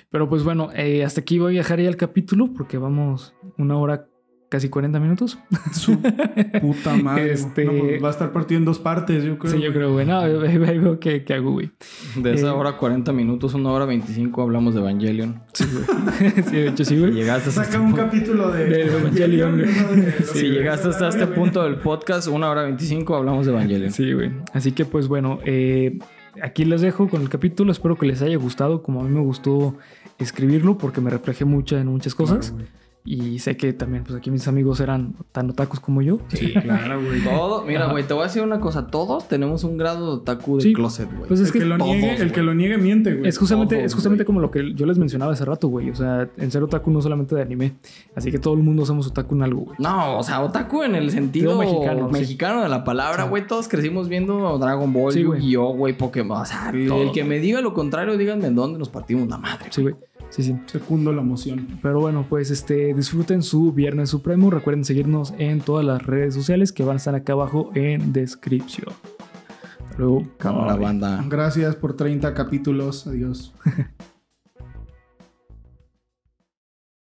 Pero 0.10 0.30
pues 0.30 0.44
bueno, 0.44 0.70
eh, 0.74 1.04
hasta 1.04 1.22
aquí 1.22 1.38
voy 1.40 1.56
a 1.56 1.60
dejar 1.60 1.82
ya 1.82 1.90
el 1.90 1.98
capítulo 1.98 2.54
porque 2.54 2.78
vamos 2.78 3.36
una 3.58 3.78
hora, 3.78 4.10
casi 4.52 4.68
40 4.68 5.00
minutos. 5.00 5.40
Su 5.72 5.98
puta 6.60 6.94
madre. 7.02 7.32
Este- 7.32 7.64
No, 7.64 7.72
pues 7.72 8.04
va 8.04 8.10
a 8.10 8.12
estar 8.12 8.34
partido 8.34 8.60
en 8.60 8.66
dos 8.66 8.80
partes, 8.80 9.24
yo 9.24 9.38
creo. 9.40 9.54
sí, 9.54 9.62
yo 9.62 9.72
creo, 9.72 9.94
güey. 9.94 10.06
No, 10.06 10.20
ahí 10.20 10.58
veo 10.58 11.00
qué, 11.00 11.24
qué 11.24 11.36
hago, 11.36 11.52
güey. 11.52 11.72
De 12.18 12.34
esa 12.34 12.48
Eh, 12.48 12.50
hora 12.50 12.76
40 12.76 13.14
minutos, 13.14 13.54
una 13.54 13.70
hora 13.72 13.86
25 13.86 14.42
hablamos 14.42 14.74
de 14.74 14.82
Evangelion. 14.82 15.42
Sí, 15.54 15.64
güey. 15.72 16.32
sí, 16.44 16.56
de 16.58 16.68
hecho 16.68 16.84
sí, 16.84 17.00
güey. 17.00 17.14
Llegaste 17.14 17.48
hasta 17.48 17.64
Saca 17.64 17.68
este 17.78 17.80
un 17.80 17.92
punto. 17.92 18.06
capítulo 18.06 18.52
de... 18.52 18.66
De 18.66 18.82
Evangelion, 18.98 19.54
güey. 19.58 20.02
de- 20.02 20.12
Si 20.26 20.40
Sí, 20.40 20.48
llegaste 20.50 20.90
hasta 20.90 21.08
este 21.08 21.28
punto 21.28 21.64
del 21.64 21.78
podcast, 21.78 22.28
una 22.28 22.50
hora 22.50 22.64
25 22.64 23.16
hablamos 23.16 23.46
de 23.46 23.54
Evangelion. 23.54 23.92
Sí, 23.92 24.12
güey. 24.12 24.32
Así 24.54 24.74
que 24.74 24.84
pues 24.84 25.08
bueno, 25.08 25.40
eh, 25.46 25.98
aquí 26.44 26.66
les 26.66 26.82
dejo 26.82 27.08
con 27.08 27.22
el 27.22 27.30
capítulo. 27.30 27.72
Espero 27.72 27.96
que 27.96 28.06
les 28.06 28.22
haya 28.22 28.36
gustado 28.36 28.84
como 28.84 29.00
a 29.00 29.04
mí 29.06 29.12
me 29.12 29.22
gustó 29.22 29.78
escribirlo 30.20 30.78
porque 30.78 31.00
me 31.00 31.10
reflejé 31.10 31.46
mucho 31.46 31.78
en 31.78 31.88
muchas 31.88 32.14
cosas. 32.16 32.50
Claro, 32.52 32.66
güey. 32.66 32.81
Y 33.04 33.40
sé 33.40 33.58
que 33.58 33.74
también 33.74 34.04
pues 34.04 34.16
aquí 34.16 34.30
mis 34.30 34.48
amigos 34.48 34.80
eran 34.80 35.16
tan 35.32 35.50
otakus 35.50 35.80
como 35.80 36.04
yo. 36.04 36.20
Sí, 36.30 36.54
claro, 36.54 37.02
güey. 37.04 37.24
Todo, 37.24 37.64
mira, 37.66 37.88
güey, 37.88 38.06
te 38.06 38.14
voy 38.14 38.22
a 38.24 38.28
decir 38.28 38.44
una 38.44 38.60
cosa. 38.60 38.88
Todos 38.88 39.28
tenemos 39.28 39.64
un 39.64 39.76
grado 39.78 40.06
de 40.06 40.22
otaku 40.22 40.58
de 40.58 40.62
Sí. 40.62 40.74
closet, 40.74 41.10
güey. 41.12 41.28
Pues 41.28 41.40
es 41.40 41.48
el 41.48 41.54
que 41.54 41.60
que, 41.60 41.66
lo 41.66 41.78
todos, 41.78 41.90
niegue, 41.96 42.16
el 42.22 42.32
que 42.32 42.44
lo 42.44 42.54
niegue 42.54 42.78
miente, 42.78 43.16
güey. 43.16 43.28
Es 43.28 43.40
justamente, 43.40 43.76
Todos, 43.76 43.86
es 43.88 43.94
justamente 43.96 44.24
como 44.24 44.40
lo 44.40 44.52
que 44.52 44.74
yo 44.76 44.86
les 44.86 45.00
mencionaba 45.00 45.34
hace 45.34 45.46
rato, 45.46 45.68
güey. 45.68 45.90
O 45.90 45.96
sea, 45.96 46.30
en 46.38 46.52
ser 46.52 46.62
otaku 46.62 46.92
no 46.92 47.02
solamente 47.02 47.34
de 47.36 47.42
anime. 47.42 47.74
Así 48.16 48.32
que 48.32 48.38
todo 48.38 48.54
el 48.54 48.62
mundo 48.62 48.86
somos 48.86 49.08
otaku 49.08 49.34
en 49.34 49.44
algo, 49.44 49.62
güey. 49.62 49.78
No, 49.80 50.20
o 50.20 50.24
sea, 50.24 50.42
otaku 50.42 50.84
en 50.84 50.94
el 50.96 51.10
sentido 51.10 51.58
mexicano, 51.58 52.08
mexicano, 52.10 52.58
sí. 52.60 52.64
de 52.64 52.70
la 52.70 52.84
palabra, 52.84 53.24
Sí. 53.24 53.30
güey. 53.30 53.48
Todos 53.48 53.68
crecimos 53.68 54.10
viendo 54.10 54.60
Dragon 54.60 54.94
Ball, 54.94 55.12
Sí. 55.14 55.22
Yu-Gi-Oh, 55.24 55.74
güey, 55.74 55.98
Pokémon. 55.98 56.42
O 56.42 56.46
sea, 56.46 56.70
el, 56.72 56.88
Todo. 56.88 57.02
el 57.02 57.12
que 57.12 57.24
me 57.24 57.40
diga 57.40 57.62
lo 57.62 57.74
contrario, 57.74 58.16
díganme 58.16 58.46
en 58.46 58.54
dónde 58.56 58.78
nos 58.78 58.90
partimos 58.90 59.28
la 59.28 59.38
madre. 59.40 59.66
Sí, 59.72 59.82
güey. 59.82 59.96
Sí, 60.32 60.44
sí. 60.44 60.56
Secundo 60.66 61.12
la 61.12 61.22
emoción. 61.22 61.68
Pero 61.82 62.00
bueno, 62.00 62.26
pues 62.28 62.50
este, 62.52 62.94
disfruten 62.94 63.44
su 63.44 63.74
Viernes 63.74 64.10
Supremo. 64.10 64.50
Recuerden 64.50 64.86
seguirnos 64.86 65.34
en 65.38 65.60
todas 65.60 65.86
las 65.86 66.02
redes 66.04 66.34
sociales 66.34 66.72
que 66.72 66.84
van 66.84 66.96
a 66.96 66.98
estar 66.98 67.14
acá 67.14 67.34
abajo 67.34 67.70
en 67.76 68.14
descripción. 68.14 68.94
Hasta 69.90 69.98
luego. 69.98 70.24
Cámara 70.38 70.76
banda. 70.78 71.24
Gracias 71.28 71.76
por 71.76 71.96
30 71.96 72.34
capítulos. 72.34 73.06
Adiós. 73.08 73.54